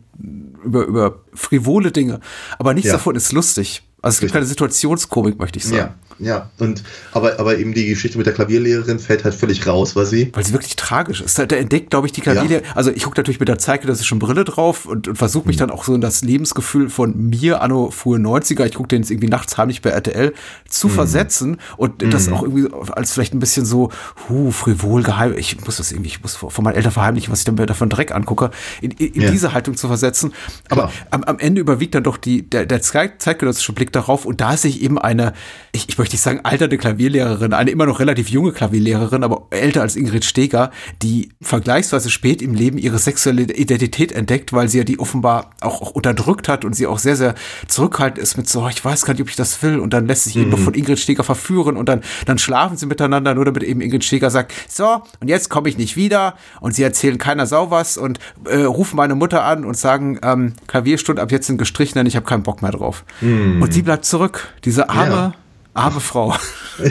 über, 0.64 0.86
über 0.86 1.20
frivole 1.34 1.92
Dinge. 1.92 2.20
Aber 2.60 2.74
nichts 2.74 2.88
Ja. 2.88 2.94
davon 2.94 3.16
ist 3.16 3.32
lustig. 3.32 3.84
Also 4.02 4.16
es 4.16 4.20
gibt 4.20 4.34
keine 4.34 4.46
Situationskomik, 4.46 5.40
möchte 5.40 5.60
ich 5.60 5.66
sagen. 5.66 5.78
Ja, 5.78 5.96
ja. 6.22 6.50
Und 6.60 6.84
aber, 7.14 7.40
aber 7.40 7.58
eben 7.58 7.74
die 7.74 7.88
Geschichte 7.88 8.18
mit 8.18 8.28
der 8.28 8.34
Klavierlehrerin 8.34 9.00
fällt 9.00 9.24
halt 9.24 9.34
völlig 9.36 9.66
raus, 9.68 9.96
weil 9.96 10.06
sie. 10.06 10.30
Weil 10.34 10.46
sie 10.46 10.54
wirklich 10.54 10.76
tragisch 10.76 11.22
ist. 11.22 11.38
Da, 11.40 11.46
da 11.46 11.56
entdeckt, 11.56 11.90
glaube 11.90 12.08
ich, 12.08 12.14
die 12.14 12.22
Klavierlehrerin. 12.22 12.68
Also 12.76 12.92
ich 12.92 13.04
gucke 13.04 13.20
natürlich 13.20 13.40
mit 13.40 13.50
der 13.50 13.58
zeitgenössischen 13.58 14.20
Brille 14.20 14.44
drauf 14.46 14.86
und, 14.86 15.08
und 15.08 15.16
versuche 15.18 15.44
Mhm. 15.44 15.48
mich 15.48 15.58
dann 15.58 15.72
auch 15.72 15.84
so 15.84 15.94
in 15.96 16.02
das 16.02 16.22
Lebensgefühl 16.22 16.90
von 16.90 17.30
mir 17.30 17.62
anno 17.62 17.92
frühe 17.92 18.20
90er, 18.20 18.66
ich 18.66 18.76
gucke 18.76 18.88
den 18.90 19.02
jetzt 19.02 19.12
irgendwie 19.12 19.28
nachts 19.30 19.58
heimlich 19.58 19.82
bei 19.82 19.90
RTL, 19.90 20.34
zu 20.70 20.88
Mhm. 20.88 20.92
versetzen 20.92 21.58
und 21.78 22.02
das 22.14 22.30
auch 22.32 22.44
irgendwie 22.44 22.68
als 22.92 23.12
vielleicht 23.12 23.34
ein 23.34 23.40
bisschen 23.40 23.66
so, 23.66 23.90
hu, 24.30 24.52
frivol, 24.52 25.04
geheim, 25.04 25.36
ich 25.38 25.60
muss 25.66 25.78
das 25.78 25.92
irgendwie, 25.92 26.10
ich 26.10 26.22
muss 26.22 26.36
von 26.36 26.64
meinen 26.64 26.76
Eltern 26.76 26.92
verheimlichen, 26.92 27.32
was 27.32 27.40
ich 27.40 27.46
dann 27.46 27.56
mir 27.56 27.66
davon 27.66 27.90
Dreck 27.90 28.14
angucke, 28.14 28.52
in, 28.82 28.92
in, 28.92 29.22
Ja. 29.22 29.32
diese 29.32 29.54
Haltung 29.54 29.76
zu 29.78 29.88
versetzen. 29.88 30.34
Aber 30.70 30.92
am, 31.10 31.24
am 31.24 31.40
Ende 31.40 31.62
überwiegt 31.62 31.96
dann 31.96 32.04
doch 32.04 32.18
die, 32.18 32.48
der, 32.50 32.66
der 32.66 32.82
zeit- 32.82 33.22
zeitgenössische 33.22 33.74
Blick 33.74 33.92
darauf 33.92 34.26
und 34.26 34.42
da 34.42 34.56
sehe 34.58 34.70
ich 34.70 34.82
eben 34.82 35.00
eine, 35.00 35.34
ich, 35.72 35.88
ich 35.90 35.98
möchte 35.98 36.11
möchte 36.12 36.16
ich 36.16 36.22
sagen, 36.22 36.42
alternde 36.44 36.78
Klavierlehrerin, 36.78 37.54
eine 37.54 37.72
immer 37.72 37.86
noch 37.86 38.02
relativ 38.02 38.28
junge 38.30 38.52
Klavierlehrerin, 38.52 39.24
aber 39.24 39.48
älter 39.50 39.82
als 39.82 39.96
Ingrid 39.96 40.26
Steger, 40.26 40.72
die 41.02 41.30
vergleichsweise 41.42 42.10
spät 42.10 42.42
im 42.42 42.54
Leben 42.54 42.78
ihre 42.78 43.00
sexuelle 43.00 43.44
Identität 43.44 44.12
entdeckt, 44.12 44.52
weil 44.52 44.68
sie 44.68 44.80
ja 44.80 44.84
die 44.84 45.00
offenbar 45.00 45.52
auch, 45.62 45.82
auch 45.82 45.92
unterdrückt 45.92 46.50
hat 46.50 46.66
und 46.66 46.76
sie 46.76 46.86
auch 46.86 47.00
sehr, 47.00 47.16
sehr 47.16 47.36
zurückhaltend 47.70 48.22
ist 48.22 48.36
mit 48.36 48.50
so, 48.50 48.68
ich 48.68 48.84
weiß 48.84 49.06
gar 49.06 49.14
nicht, 49.14 49.22
ob 49.22 49.30
ich 49.30 49.38
das 49.38 49.64
will 49.64 49.80
und 49.80 49.94
dann 49.94 50.06
lässt 50.06 50.26
sich 50.26 50.36
eben 50.36 50.50
noch 50.50 50.60
von 50.60 50.74
Ingrid 50.74 51.00
Steger 51.00 51.24
verführen 51.24 51.78
und 51.78 51.88
dann, 51.88 52.02
dann 52.26 52.38
schlafen 52.38 52.76
sie 52.76 52.88
miteinander, 52.88 53.34
nur 53.34 53.46
damit 53.46 53.64
eben 53.64 53.80
Ingrid 53.80 54.04
Steger 54.04 54.30
sagt, 54.30 54.52
so, 54.68 55.02
und 55.22 55.30
jetzt 55.30 55.50
komme 55.50 55.70
ich 55.70 55.78
nicht 55.78 55.96
wieder 55.96 56.36
und 56.60 56.76
sie 56.76 56.84
erzählen 56.84 57.18
keiner 57.18 57.46
Sau 57.46 57.72
was 57.72 57.98
und 57.98 58.20
äh, 58.46 58.64
rufen 58.64 58.98
meine 58.98 59.16
Mutter 59.16 59.46
an 59.46 59.64
und 59.64 59.78
sagen, 59.78 60.20
ähm, 60.24 60.54
Klavierstunden 60.68 61.24
ab 61.24 61.32
jetzt 61.32 61.48
sind 61.48 61.58
gestrichen, 61.58 61.94
denn 61.96 62.06
ich 62.06 62.18
habe 62.18 62.26
keinen 62.26 62.44
Bock 62.44 62.62
mehr 62.62 62.72
drauf. 62.72 63.06
Und 63.22 63.74
sie 63.74 63.82
bleibt 63.82 64.04
zurück, 64.04 64.50
diese 64.66 64.90
arme, 64.90 65.12
Ja. 65.12 65.34
Arme 65.74 66.00
Frau. 66.00 66.36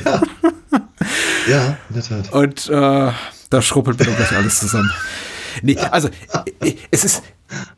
Ja. 0.05 0.23
ja, 1.49 1.77
in 1.88 1.95
der 1.95 2.03
Tat. 2.03 2.33
Und 2.33 2.69
äh, 2.69 3.12
da 3.51 3.62
schruppelt 3.62 3.99
mir 3.99 4.07
doch 4.07 4.16
gleich 4.16 4.33
alles 4.33 4.61
zusammen. 4.61 4.90
Nee, 5.62 5.77
also 5.79 6.09
es 6.90 7.05
ist, 7.05 7.23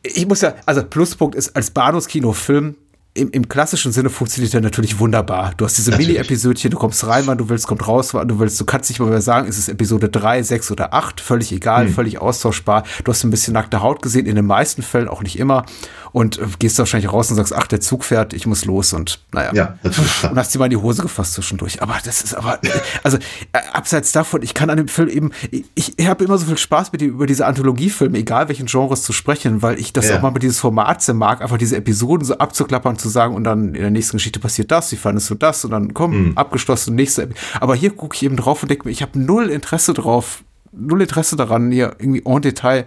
ich 0.03 0.27
muss 0.27 0.43
ja, 0.43 0.55
also 0.67 0.85
Pluspunkt 0.85 1.35
ist 1.35 1.57
als 1.57 1.71
Bahnhofskino-Film 1.71 2.77
im, 3.15 3.31
im 3.31 3.47
klassischen 3.47 3.93
Sinne 3.93 4.09
funktioniert 4.09 4.55
der 4.55 4.63
natürlich 4.63 4.99
wunderbar. 4.99 5.53
Du 5.59 5.67
hast 5.67 5.77
diese 5.77 5.91
Natürlich. 5.91 6.09
Mini-Episodchen, 6.17 6.71
du 6.71 6.79
kommst 6.79 7.07
rein, 7.07 7.27
wann 7.27 7.37
du 7.37 7.51
willst, 7.51 7.67
kommt 7.67 7.87
raus, 7.87 8.15
wann 8.15 8.27
du 8.27 8.39
willst. 8.39 8.59
Du 8.59 8.65
kannst 8.65 8.89
nicht 8.89 9.01
mal 9.01 9.11
mehr 9.11 9.21
sagen, 9.21 9.47
ist 9.49 9.59
es 9.59 9.69
Episode 9.69 10.09
3, 10.09 10.43
6 10.43 10.71
oder 10.71 10.95
8, 10.95 11.21
völlig 11.21 11.53
egal, 11.53 11.87
Hm. 11.87 11.93
völlig 11.93 12.19
austauschbar. 12.23 12.85
Du 13.05 13.13
hast 13.13 13.23
ein 13.25 13.31
bisschen 13.31 13.53
nackte 13.53 13.83
Haut 13.83 14.01
gesehen, 14.01 14.25
in 14.25 14.35
den 14.37 14.47
meisten 14.47 14.83
Fällen 14.83 15.09
auch 15.09 15.23
nicht 15.23 15.39
immer. 15.39 15.67
Und 16.13 16.39
äh, 16.39 16.43
gehst 16.59 16.79
wahrscheinlich 16.79 17.11
raus 17.11 17.31
und 17.31 17.37
sagst, 17.37 17.55
ach, 17.55 17.67
der 17.67 17.81
Zug 17.81 18.05
fährt, 18.05 18.35
ich 18.35 18.47
muss 18.47 18.67
los 18.67 18.93
und 18.93 19.21
naja. 19.33 19.51
Ja. 19.55 19.79
Und 19.83 20.37
hast 20.37 20.55
dir 20.55 20.59
mal 20.59 20.67
in 20.67 20.73
die 20.73 20.77
Hose 20.77 21.01
gefasst 21.01 21.33
zwischendurch. 21.33 21.81
Aber 21.81 21.97
das 22.05 22.21
ist 22.23 22.35
aber, 22.35 22.61
also 23.03 23.17
äh, 23.53 23.59
abseits 23.73 24.13
davon, 24.13 24.43
ich 24.43 24.53
kann 24.53 24.69
an 24.69 24.77
dem 24.77 24.89
Film 24.89 25.09
eben, 25.09 25.31
ich, 25.51 25.65
ich 25.99 26.07
habe 26.07 26.23
immer 26.25 26.37
so 26.37 26.45
viel 26.47 26.59
Spaß 26.59 26.93
mit 26.93 27.01
dem, 27.01 27.11
über 27.11 27.27
diese 27.27 27.47
Anthologiefilme, 27.47 28.19
egal 28.19 28.49
welchen 28.49 28.67
Genres 28.67 29.03
zu 29.05 29.15
sprechen, 29.15 29.63
weil 29.63 29.79
ich 29.81 29.95
das 29.95 30.11
Ja. 30.11 30.19
auch 30.19 30.23
mal 30.23 30.33
mit 30.33 30.43
dieses 30.43 30.61
Format 30.61 31.01
sehr 31.03 31.15
mag, 31.15 31.41
einfach 31.41 31.57
diese 31.57 31.77
Episoden 31.77 32.27
so 32.27 32.37
abzuklappern, 32.37 32.99
zu 32.99 33.09
sagen 33.09 33.35
und 33.35 33.45
dann 33.45 33.69
in 33.75 33.81
der 33.81 33.91
nächsten 33.91 34.19
Geschichte 34.19 34.39
passiert 34.39 34.71
das, 34.71 34.93
wie 34.93 34.97
fandest 34.97 35.31
du 35.31 35.35
das 35.35 35.65
und 35.65 35.71
dann 35.71 35.95
komm, 35.95 36.33
abgeschlossen, 36.37 36.95
nächste. 36.95 37.23
Epi- 37.23 37.35
Aber 37.59 37.75
hier 37.75 37.91
gucke 37.91 38.15
ich 38.17 38.23
eben 38.23 38.37
drauf 38.37 38.63
und 38.63 38.69
denke 38.71 38.87
mir, 38.87 38.93
ich 38.93 39.01
habe 39.01 39.19
null 39.19 39.49
Interesse 39.49 39.95
drauf, 39.95 40.45
null 40.73 41.01
Interesse 41.01 41.37
daran, 41.37 41.73
hier 41.73 41.97
irgendwie 41.99 42.23
en 42.27 42.43
Detail 42.43 42.85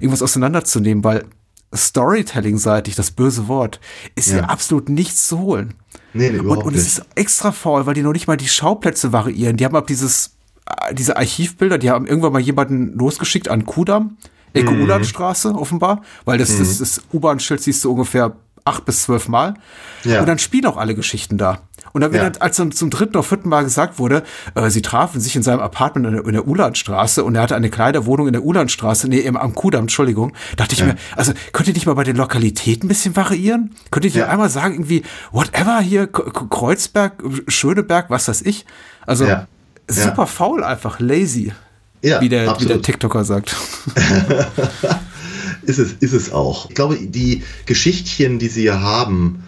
irgendwas 0.00 0.22
auseinanderzunehmen, 0.22 1.04
weil 1.04 1.24
Storytelling-seitig, 1.74 2.94
das 2.94 3.10
böse 3.10 3.48
Wort, 3.48 3.80
ist 4.14 4.30
Ja. 4.30 4.38
ja 4.38 4.44
absolut 4.44 4.88
nichts 4.88 5.26
zu 5.28 5.38
holen. 5.40 5.74
Nee, 6.12 6.30
nee, 6.30 6.38
Und, 6.38 6.58
und 6.62 6.74
es 6.76 6.86
ist 6.86 7.02
extra 7.14 7.52
faul, 7.52 7.86
weil 7.86 7.94
die 7.94 8.02
noch 8.02 8.12
nicht 8.12 8.26
mal 8.26 8.36
die 8.36 8.48
Schauplätze 8.48 9.12
variieren. 9.12 9.56
Die 9.56 9.64
haben 9.64 9.76
ab 9.76 9.86
dieses, 9.86 10.36
äh, 10.66 10.94
diese 10.94 11.16
Archivbilder, 11.16 11.78
die 11.78 11.90
haben 11.90 12.06
irgendwann 12.06 12.32
mal 12.32 12.40
jemanden 12.40 12.96
losgeschickt 12.98 13.48
an 13.48 13.66
Kudamm, 13.66 14.16
Ecke 14.52 14.70
Mhm. 14.70 14.82
Ulandstraße 14.82 15.54
offenbar, 15.54 16.02
weil 16.24 16.38
das, 16.38 16.56
das, 16.58 16.78
das 16.78 17.02
U-Bahn-Schild 17.12 17.62
siehst 17.62 17.84
du 17.84 17.90
ungefähr 17.92 18.36
acht 18.64 18.84
bis 18.86 19.02
zwölf 19.02 19.28
Mal. 19.28 19.54
Ja. 20.04 20.20
Und 20.20 20.26
dann 20.26 20.38
spielen 20.38 20.66
auch 20.66 20.76
alle 20.78 20.94
Geschichten 20.94 21.36
da. 21.38 21.60
Und 21.96 22.02
dann, 22.02 22.12
Ja. 22.12 22.28
dann, 22.28 22.36
als 22.42 22.58
dann 22.58 22.72
zum 22.72 22.90
dritten 22.90 23.16
oder 23.16 23.22
vierten 23.22 23.48
Mal 23.48 23.64
gesagt 23.64 23.98
wurde, 23.98 24.22
äh, 24.54 24.68
sie 24.68 24.82
trafen 24.82 25.18
sich 25.18 25.34
in 25.34 25.42
seinem 25.42 25.60
Apartment 25.60 26.06
in 26.06 26.12
der, 26.12 26.26
in 26.26 26.32
der 26.34 26.46
Ulandstraße 26.46 27.24
und 27.24 27.34
er 27.36 27.40
hatte 27.40 27.56
eine 27.56 27.70
Kleiderwohnung 27.70 28.26
in 28.26 28.34
der 28.34 28.44
Ulandstraße, 28.44 29.08
nee, 29.08 29.20
im, 29.20 29.34
am 29.34 29.54
Kudamm, 29.54 29.84
Entschuldigung, 29.84 30.34
dachte 30.58 30.74
ich 30.74 30.84
mir, 30.84 30.96
also 31.16 31.32
könnt 31.54 31.68
ihr 31.68 31.72
nicht 31.72 31.86
mal 31.86 31.94
bei 31.94 32.04
den 32.04 32.16
Lokalitäten 32.16 32.84
ein 32.84 32.88
bisschen 32.88 33.16
variieren? 33.16 33.70
Könnt 33.90 34.04
ihr 34.04 34.10
nicht 34.10 34.18
Ja. 34.18 34.26
einmal 34.28 34.50
sagen, 34.50 34.74
irgendwie, 34.74 35.04
whatever 35.32 35.80
hier, 35.80 36.06
K 36.06 36.22
Kreuzberg, 36.50 37.14
Schöneberg, 37.48 38.10
was 38.10 38.28
weiß 38.28 38.42
ich? 38.42 38.66
Also 39.06 39.24
Ja. 39.24 39.46
super 39.88 40.22
Ja. 40.24 40.26
faul 40.26 40.62
einfach, 40.64 41.00
lazy, 41.00 41.54
Ja, 42.02 42.20
wie, 42.20 42.28
der, 42.28 42.60
wie 42.60 42.66
der. 42.66 42.82
TikToker 42.82 43.24
sagt. 43.24 43.56
Ist 45.62 45.78
es, 45.78 45.94
ist 45.94 46.12
es 46.12 46.30
auch. 46.32 46.68
Ich 46.68 46.74
glaube, 46.76 46.96
die 46.96 47.42
Geschichtchen, 47.64 48.38
die 48.38 48.48
sie 48.48 48.60
hier 48.62 48.80
haben, 48.82 49.42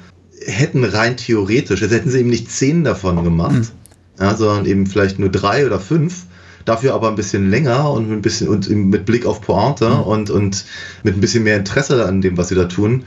hätten 0.46 0.84
rein 0.84 1.16
theoretisch, 1.16 1.80
jetzt 1.80 1.92
hätten 1.92 2.10
sie 2.10 2.20
eben 2.20 2.30
nicht 2.30 2.50
zehn 2.50 2.84
davon 2.84 3.24
gemacht, 3.24 3.72
ja, 4.18 4.34
sondern 4.34 4.66
eben 4.66 4.86
vielleicht 4.86 5.18
nur 5.18 5.30
drei 5.30 5.66
oder 5.66 5.80
fünf. 5.80 6.24
Dafür 6.64 6.92
aber 6.94 7.08
ein 7.08 7.16
bisschen 7.16 7.48
länger 7.48 7.90
und 7.90 8.12
ein 8.12 8.20
bisschen 8.20 8.48
und 8.48 8.68
mit 8.68 9.06
Blick 9.06 9.24
auf 9.24 9.40
Pointe 9.40 9.88
und, 9.90 10.28
und 10.28 10.66
mit 11.02 11.16
ein 11.16 11.20
bisschen 11.20 11.44
mehr 11.44 11.56
Interesse 11.56 12.04
an 12.04 12.20
dem, 12.20 12.36
was 12.36 12.48
sie 12.48 12.56
da 12.56 12.64
tun, 12.64 13.04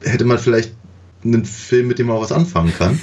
hätte 0.00 0.24
man 0.24 0.38
vielleicht 0.38 0.74
einen 1.24 1.44
Film, 1.44 1.88
mit 1.88 1.98
dem 1.98 2.06
man 2.06 2.16
auch 2.16 2.22
was 2.22 2.30
anfangen 2.30 2.72
kann. 2.76 3.00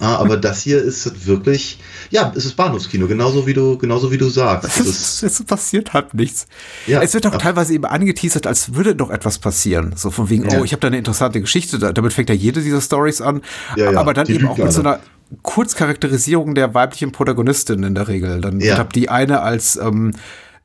Ah, 0.00 0.16
aber 0.16 0.36
das 0.36 0.60
hier 0.62 0.82
ist 0.82 1.26
wirklich, 1.26 1.78
ja, 2.10 2.32
es 2.34 2.44
ist 2.44 2.56
Bahnhofskino, 2.56 3.06
genauso 3.06 3.46
wie 3.46 3.54
du, 3.54 3.78
genauso 3.78 4.10
wie 4.10 4.18
du 4.18 4.28
sagst. 4.28 4.78
Es 4.80 5.22
Es 5.22 5.42
passiert 5.44 5.92
halt 5.92 6.14
nichts. 6.14 6.46
Ja. 6.86 7.00
es 7.02 7.14
wird 7.14 7.26
auch 7.26 7.36
teilweise 7.38 7.74
eben 7.74 7.84
angeteasert, 7.84 8.46
als 8.46 8.74
würde 8.74 8.94
doch 8.96 9.10
etwas 9.10 9.38
passieren. 9.38 9.94
So 9.96 10.10
von 10.10 10.28
wegen, 10.30 10.48
Ja. 10.50 10.58
oh, 10.60 10.64
ich 10.64 10.72
habe 10.72 10.80
da 10.80 10.88
eine 10.88 10.98
interessante 10.98 11.40
Geschichte. 11.40 11.78
Da- 11.78 11.92
Damit 11.92 12.12
fängt 12.12 12.28
ja 12.28 12.34
jede 12.34 12.60
dieser 12.60 12.80
Stories 12.80 13.20
an. 13.20 13.40
Ja, 13.76 13.92
ja, 13.92 14.00
Aber 14.00 14.14
dann 14.14 14.26
eben 14.26 14.48
auch 14.48 14.58
mit 14.58 14.72
so 14.72 14.80
alle. 14.80 14.94
einer 14.94 15.00
Kurzcharakterisierung 15.42 16.54
der 16.54 16.74
weiblichen 16.74 17.12
Protagonistin 17.12 17.82
in 17.84 17.94
der 17.94 18.08
Regel. 18.08 18.40
Dann 18.40 18.60
Ja. 18.60 18.66
wird 18.70 18.78
hab 18.78 18.92
die 18.92 19.08
eine 19.08 19.40
als 19.42 19.76
ähm, 19.76 20.12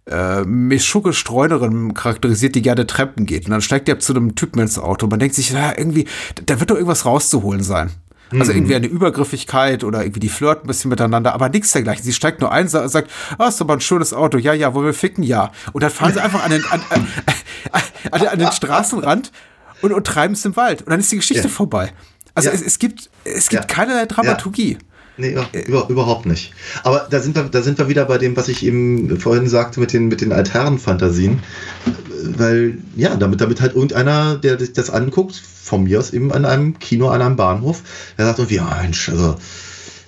äh, 0.10 0.42
Mischugge 0.44 1.14
Streunerin 1.14 1.94
charakterisiert, 1.94 2.56
die 2.56 2.62
gerne 2.64 2.88
Treppen 2.88 3.26
geht. 3.26 3.46
Und 3.46 3.52
dann 3.52 3.62
steigt 3.62 3.88
die 3.88 3.92
ab 3.92 4.02
zu 4.02 4.14
einem 4.14 4.36
Typen 4.36 4.60
ins 4.60 4.80
Auto. 4.80 5.06
Und 5.06 5.12
man 5.12 5.20
denkt 5.20 5.36
sich, 5.36 5.52
na, 5.54 5.78
irgendwie, 5.78 6.08
da 6.46 6.60
wird 6.60 6.72
doch 6.72 6.76
irgendwas 6.76 7.06
rauszuholen 7.06 7.64
sein. 7.64 7.92
Also 8.32 8.52
irgendwie 8.52 8.76
eine 8.76 8.88
Übergriffigkeit 8.88 9.84
oder 9.84 10.02
irgendwie 10.04 10.20
die 10.20 10.30
flirten 10.30 10.66
ein 10.66 10.68
bisschen 10.68 10.90
miteinander, 10.90 11.34
aber 11.34 11.50
nichts 11.50 11.72
dergleichen. 11.72 12.04
Sie 12.04 12.14
steigt 12.14 12.42
nur 12.42 12.52
ein, 12.52 12.68
sa- 12.68 12.88
sagt, 12.88 13.10
ah, 13.38 13.48
ist 13.48 13.60
aber 13.62 13.74
ein 13.74 13.82
schönes 13.82 14.14
Auto, 14.14 14.38
ja, 14.38 14.54
ja, 14.54 14.76
wo 14.76 14.84
wir 14.84 14.94
ficken, 14.94 15.24
ja. 15.24 15.52
Und 15.74 15.82
dann 15.84 15.90
fahren 15.92 16.14
sie 16.14 16.22
einfach 16.22 16.44
an 16.44 16.52
den, 16.52 16.64
an, 16.70 16.82
an, 18.12 18.28
an, 18.28 18.40
den 18.40 18.52
Straßenrand 18.52 19.32
und, 19.82 19.94
und 19.94 20.06
treiben 20.06 20.34
es 20.36 20.46
im 20.46 20.56
Wald. 20.56 20.82
Und 20.84 20.90
dann 20.92 21.00
ist 21.00 21.12
die 21.12 21.16
Geschichte 21.18 21.44
Ja. 21.44 21.50
vorbei. 21.50 21.92
Also 22.36 22.50
Ja. 22.50 22.56
es, 22.56 22.62
es 22.62 22.78
gibt, 22.80 23.10
es 23.24 23.50
gibt 23.50 23.64
Ja. 23.64 23.68
keinerlei 23.68 24.06
Dramaturgie. 24.06 24.78
Nee, 25.18 25.32
über, 25.32 25.48
über, 25.68 25.90
überhaupt 25.90 26.26
nicht. 26.28 26.54
Aber 26.84 27.08
da 27.10 27.20
sind, 27.20 27.36
wir, 27.36 27.44
da 27.44 27.62
sind 27.62 27.78
wir 27.78 27.90
wieder 27.90 28.06
bei 28.06 28.18
dem, 28.18 28.38
was 28.38 28.48
ich 28.48 28.64
eben 28.64 29.20
vorhin 29.20 29.50
sagte 29.50 29.80
mit 29.82 29.92
den, 29.92 30.08
mit 30.08 30.22
den 30.22 30.32
alternen 30.32 30.80
Fantasien. 30.80 31.40
Weil, 32.24 32.78
ja, 32.96 33.16
damit, 33.16 33.42
damit 33.42 33.62
halt 33.62 33.76
irgendeiner, 33.76 34.36
der 34.36 34.60
sich 34.60 34.74
das 34.74 34.90
anguckt, 34.90 35.36
von 35.36 35.84
mir 35.84 36.00
aus 36.00 36.12
eben 36.12 36.32
an 36.32 36.46
einem 36.46 36.80
Kino, 36.80 37.10
an 37.10 37.22
einem 37.22 37.36
Bahnhof, 37.36 37.84
der 38.18 38.26
sagt 38.26 38.40
irgendwie, 38.40 38.56
ja 38.56 38.80
Mensch, 38.82 39.10
also 39.10 39.36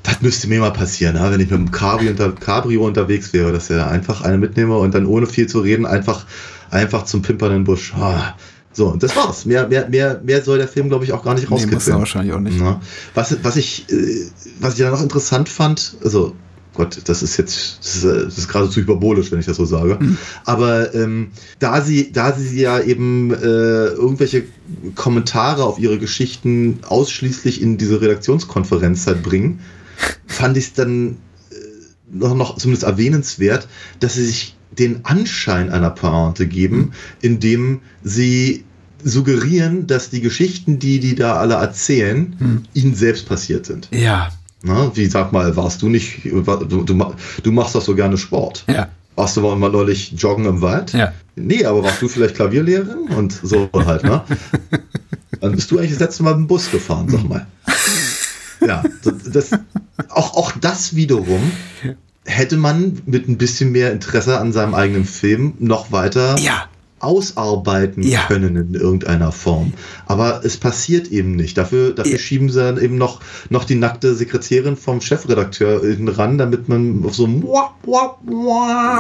das 0.04 0.22
müsste 0.22 0.48
mir 0.48 0.60
mal 0.60 0.72
passieren, 0.72 1.16
ja, 1.16 1.32
wenn 1.32 1.40
ich 1.40 1.50
mit 1.52 1.60
dem 1.60 1.72
Cabrio, 1.72 2.10
unter, 2.12 2.32
Cabrio 2.32 2.86
unterwegs 2.86 3.34
wäre, 3.34 3.52
dass 3.52 3.70
er 3.70 3.90
einfach 3.90 4.22
eine 4.22 4.38
mitnehme 4.38 4.78
und 4.78 4.96
dann 4.96 5.06
ohne 5.06 5.28
viel 5.28 5.48
zu 5.48 5.60
reden 5.60 5.86
einfach, 5.86 6.26
einfach 6.72 7.06
zum 7.06 7.22
pimpernden 7.22 7.64
Busch. 7.64 7.94
Ah, 7.96 8.36
so, 8.74 8.88
und 8.88 9.04
das 9.04 9.16
war's. 9.16 9.46
Mehr, 9.46 9.68
mehr, 9.68 9.88
mehr, 9.90 10.22
mehr 10.24 10.42
soll 10.42 10.58
der 10.58 10.68
Film, 10.68 10.90
glaube 10.90 11.04
ich, 11.04 11.14
auch 11.14 11.24
gar 11.24 11.34
nicht 11.36 11.44
Nee, 11.50 11.56
muss 11.56 11.64
rauskitzeln. 11.64 12.00
wahrscheinlich 12.00 12.34
auch 12.34 12.40
nicht. 12.40 12.60
Ja. 12.60 12.82
Was, 13.14 13.36
was, 13.44 13.58
ich, 13.58 13.86
äh, 13.92 14.26
was 14.60 14.74
ich 14.74 14.80
dann 14.80 14.92
noch 14.92 15.02
interessant 15.04 15.50
fand, 15.50 15.98
also 16.04 16.36
Gott, 16.74 17.02
das 17.06 17.22
ist 17.22 17.38
jetzt, 17.38 17.80
das 17.80 17.96
ist, 17.96 18.06
das 18.06 18.38
ist 18.38 18.48
geradezu 18.48 18.80
hyperbolisch, 18.80 19.32
wenn 19.32 19.40
ich 19.40 19.46
das 19.46 19.58
so 19.58 19.66
sage. 19.66 20.00
Aber 20.46 20.94
ähm, 20.96 21.32
da 21.60 21.82
sie, 21.82 22.12
da 22.14 22.34
sie 22.34 22.62
ja 22.62 22.80
eben 22.80 23.34
äh, 23.34 23.88
irgendwelche 23.88 24.44
Kommentare 24.96 25.66
auf 25.66 25.80
ihre 25.80 26.00
Geschichten 26.00 26.80
ausschließlich 26.88 27.62
in 27.62 27.78
diese 27.78 28.02
Redaktionskonferenz 28.02 29.06
halt 29.06 29.22
bringen, 29.22 29.60
fand 30.28 30.56
ich 30.56 30.66
es 30.66 30.74
dann 30.74 31.18
äh, 31.52 31.56
noch, 32.10 32.36
noch 32.36 32.58
zumindest 32.58 32.84
erwähnenswert, 32.84 33.68
dass 34.00 34.14
sie 34.14 34.26
sich 34.26 34.56
den 34.72 35.04
Anschein 35.04 35.70
einer 35.70 35.90
Pointe 35.90 36.48
geben, 36.48 36.94
indem 37.20 37.82
sie 38.02 38.64
suggerieren, 39.04 39.88
dass 39.88 40.10
die 40.10 40.22
Geschichten, 40.22 40.80
die 40.80 41.00
die 41.00 41.16
da 41.16 41.36
alle 41.36 41.56
erzählen, 41.56 42.66
ihnen 42.74 42.96
selbst 42.96 43.28
passiert 43.28 43.66
sind. 43.66 43.90
Ja, 43.92 44.32
Na, 44.64 44.92
wie 44.96 45.06
sag 45.08 45.32
mal, 45.32 45.56
warst 45.56 45.82
du 45.82 45.90
nicht, 45.90 46.24
du, 46.26 46.84
du 46.84 47.52
machst 47.52 47.76
doch 47.76 47.82
so 47.82 47.96
gerne 47.96 48.18
Sport. 48.18 48.64
ja, 48.68 48.90
Warst 49.16 49.38
du 49.38 49.42
mal 49.42 49.70
neulich 49.70 50.14
joggen 50.18 50.46
im 50.46 50.62
Wald? 50.62 50.94
ja. 50.94 51.12
Nee, 51.36 51.64
aber 51.66 51.84
warst 51.84 52.02
du 52.02 52.08
vielleicht 52.10 52.36
Klavierlehrerin? 52.36 53.08
Und 53.16 53.32
so 53.32 53.70
halt, 53.74 54.04
ne? 54.04 54.22
Dann 55.40 55.54
bist 55.54 55.72
du 55.72 55.78
eigentlich 55.78 55.92
das 55.92 56.00
letzte 56.00 56.24
Mal 56.24 56.32
mit 56.32 56.40
dem 56.42 56.48
Bus 56.48 56.70
gefahren, 56.70 57.08
sag 57.10 57.28
mal. 57.28 57.48
Ja, 58.60 58.84
das, 59.32 59.52
auch, 60.10 60.36
auch 60.36 60.52
das 60.60 60.96
wiederum 60.96 61.52
hätte 62.26 62.58
man 62.58 63.02
mit 63.06 63.28
ein 63.28 63.38
bisschen 63.38 63.72
mehr 63.72 63.92
Interesse 63.92 64.40
an 64.40 64.52
seinem 64.52 64.76
eigenen 64.76 65.06
Film 65.06 65.54
noch 65.60 65.92
weiter 65.92 66.38
Ja, 66.38 66.66
ausarbeiten 67.04 68.04
Ja. 68.04 68.22
können 68.28 68.56
in 68.56 68.74
irgendeiner 68.74 69.32
Form. 69.32 69.74
Aber 70.08 70.42
es 70.46 70.58
passiert 70.58 71.08
eben 71.08 71.36
nicht. 71.36 71.58
Dafür, 71.58 71.92
dafür 71.94 72.14
Ja. 72.14 72.18
schieben 72.18 72.50
sie 72.50 72.60
dann 72.60 72.78
eben 72.80 72.98
noch, 72.98 73.20
noch 73.50 73.64
die 73.64 73.76
nackte 73.76 74.14
Sekretärin 74.16 74.76
vom 74.78 75.02
Chefredakteur 75.02 75.82
hinten 75.82 76.08
ran, 76.10 76.38
damit 76.38 76.70
man 76.70 77.04
auf 77.06 77.16
so 77.16 77.26
einem 77.26 77.44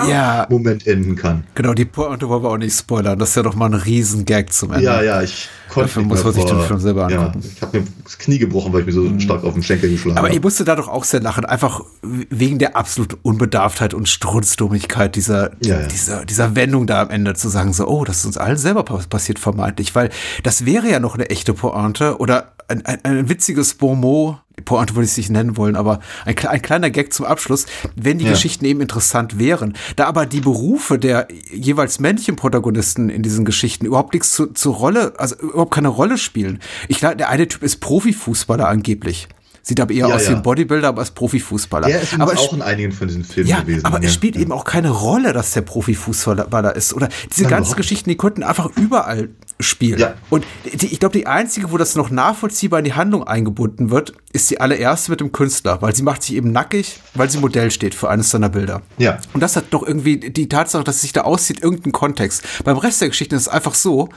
Ja. 0.10 0.48
Moment 0.50 0.88
enden 0.88 1.16
kann. 1.16 1.44
Genau, 1.56 1.74
die 1.74 1.86
Pointe 1.86 2.28
wollen 2.30 2.44
wir 2.44 2.50
auch 2.50 2.58
nicht 2.58 2.76
spoilern. 2.78 3.18
Das 3.20 3.30
ist 3.30 3.36
ja 3.36 3.44
doch 3.44 3.56
mal 3.56 3.68
ein 3.68 3.74
Riesengag 3.74 4.52
zum 4.54 4.72
Ende. 4.74 4.86
Ja, 4.86 5.02
ja, 5.02 5.22
ich 5.22 5.50
konnte 5.70 5.88
Dafür 5.90 6.04
muss 6.04 6.24
man 6.24 6.34
sich 6.34 6.46
den 6.46 6.60
Film 6.62 6.80
selber 6.80 7.08
angucken. 7.08 7.42
Ich 7.56 7.62
habe 7.62 7.80
mir 7.80 7.86
das 8.04 8.18
Knie 8.18 8.38
gebrochen, 8.40 8.74
weil 8.74 8.82
ich 8.82 8.86
mir 8.88 8.92
so 8.94 9.20
stark 9.20 9.44
auf 9.44 9.54
den 9.54 9.64
Schenkel 9.64 9.90
geschlagen 9.92 10.18
Aber 10.18 10.28
habe. 10.28 10.36
ich 10.36 10.42
musste 10.44 10.64
da 10.66 10.76
doch 10.76 10.88
auch 10.88 11.04
sehr 11.04 11.22
lachen, 11.22 11.46
einfach 11.46 11.82
wegen 12.02 12.60
der 12.60 12.76
absoluten 12.76 13.18
Unbedarftheit 13.22 13.94
und 13.94 14.10
Strunzdummigkeit 14.10 15.16
dieser, 15.16 15.50
dieser, 15.60 16.26
dieser 16.26 16.56
Wendung 16.56 16.88
da 16.88 17.02
am 17.04 17.10
Ende 17.10 17.34
zu 17.36 17.50
sagen, 17.50 17.74
so, 17.74 17.88
oh, 17.92 18.04
das 18.06 18.20
ist 18.20 18.26
uns 18.26 18.38
allen 18.38 18.58
selber 18.58 18.84
pa- 18.84 19.02
passiert 19.10 19.40
vermeintlich, 19.40 19.94
weil 19.96 20.10
das 20.44 20.66
wäre 20.66 20.90
ja 20.90 21.00
noch 21.00 21.16
eine 21.16 21.30
echte 21.30 21.54
Pointe 21.54 22.18
oder 22.20 22.54
ein, 22.68 22.86
ein, 22.86 23.00
ein 23.04 23.30
witziges 23.30 23.74
Bonmot, 23.74 24.38
Pointe 24.64 24.96
würde 24.96 25.06
ich 25.06 25.12
es 25.12 25.18
nicht 25.18 25.30
nennen 25.32 25.58
wollen, 25.58 25.76
aber 25.76 26.00
ein, 26.24 26.36
ein 26.38 26.62
kleiner 26.62 26.90
Gag 26.90 27.12
zum 27.14 27.26
Abschluss, 27.26 27.66
wenn 27.96 28.18
die 28.20 28.26
Ja. 28.26 28.32
Geschichten 28.32 28.64
eben 28.66 28.80
interessant 28.80 29.38
wären. 29.40 29.74
Da 29.96 30.06
aber 30.06 30.26
die 30.26 30.40
Berufe 30.40 31.00
der 31.00 31.28
jeweils 31.52 32.00
männlichen 32.00 32.36
Protagonisten 32.36 33.10
in 33.10 33.24
diesen 33.24 33.44
Geschichten 33.44 33.86
überhaupt 33.86 34.14
nichts 34.14 34.32
zu, 34.32 34.48
zur 34.48 34.76
Rolle, 34.76 35.14
also 35.18 35.36
überhaupt 35.38 35.74
keine 35.74 35.88
Rolle 35.90 36.18
spielen. 36.18 36.60
Ich 36.88 37.00
glaube, 37.00 37.18
der 37.18 37.30
eine 37.30 37.48
Typ 37.48 37.64
ist 37.64 37.82
Profifußballer 37.82 38.68
angeblich. 38.68 39.28
Sieht 39.64 39.80
aber 39.80 39.94
eher 39.94 40.08
Ja, 40.08 40.16
aus 40.16 40.28
wie 40.28 40.34
ein 40.34 40.42
Bodybuilder, 40.42 40.88
aber 40.88 41.04
ist 41.04 41.14
Profifußballer. 41.14 41.88
Er 41.88 42.02
ist 42.02 42.20
aber 42.20 42.38
auch 42.38 42.54
in 42.54 42.62
einigen 42.62 42.92
von 42.92 43.08
diesen 43.08 43.24
Filmen 43.24 43.50
ja, 43.50 43.60
gewesen. 43.60 43.86
aber 43.86 44.04
es 44.04 44.14
spielt 44.14 44.36
eben 44.36 44.52
auch 44.52 44.64
keine 44.64 44.90
Rolle, 44.90 45.34
dass 45.34 45.52
der 45.52 45.62
Profifußballer 45.62 46.76
ist. 46.76 46.94
Oder 46.94 47.10
diese 47.30 47.44
ganzen 47.44 47.58
überhaupt 47.58 47.78
Geschichten, 47.78 48.10
die 48.10 48.18
könnten 48.18 48.44
einfach 48.44 48.70
überall 48.76 49.30
spielen. 49.60 50.00
Ja. 50.00 50.16
Und 50.30 50.46
die, 50.66 50.88
ich 50.88 51.00
glaube, 51.00 51.18
die 51.18 51.28
einzige, 51.28 51.72
wo 51.72 51.78
das 51.78 51.96
noch 51.96 52.10
nachvollziehbar 52.10 52.80
in 52.80 52.86
die 52.86 52.94
Handlung 52.94 53.24
eingebunden 53.24 53.92
wird, 53.92 54.14
ist 54.34 54.50
die 54.50 54.60
allererste 54.60 55.12
mit 55.12 55.20
dem 55.20 55.32
Künstler, 55.32 55.82
weil 55.82 55.96
sie 55.96 56.04
macht 56.04 56.24
sich 56.24 56.36
eben 56.36 56.52
nackig, 56.52 57.00
weil 57.14 57.30
sie 57.30 57.38
Modell 57.38 57.70
steht 57.70 57.94
für 57.94 58.10
eines 58.10 58.32
seiner 58.32 58.50
Bilder. 58.50 58.82
Ja. 58.98 59.20
Und 59.34 59.42
das 59.42 59.56
hat 59.56 59.66
doch 59.72 59.86
irgendwie 59.86 60.18
die 60.18 60.50
Tatsache, 60.50 60.84
dass 60.84 60.96
es 60.96 61.02
sich 61.02 61.14
da 61.14 61.22
aussieht, 61.22 61.62
irgendeinen 61.62 61.92
Kontext. 61.92 62.44
Beim 62.64 62.78
Rest 62.78 63.02
der 63.02 63.10
Geschichte 63.10 63.36
ist 63.36 63.44
es 63.44 63.48
einfach 63.48 63.76
so, 63.76 64.10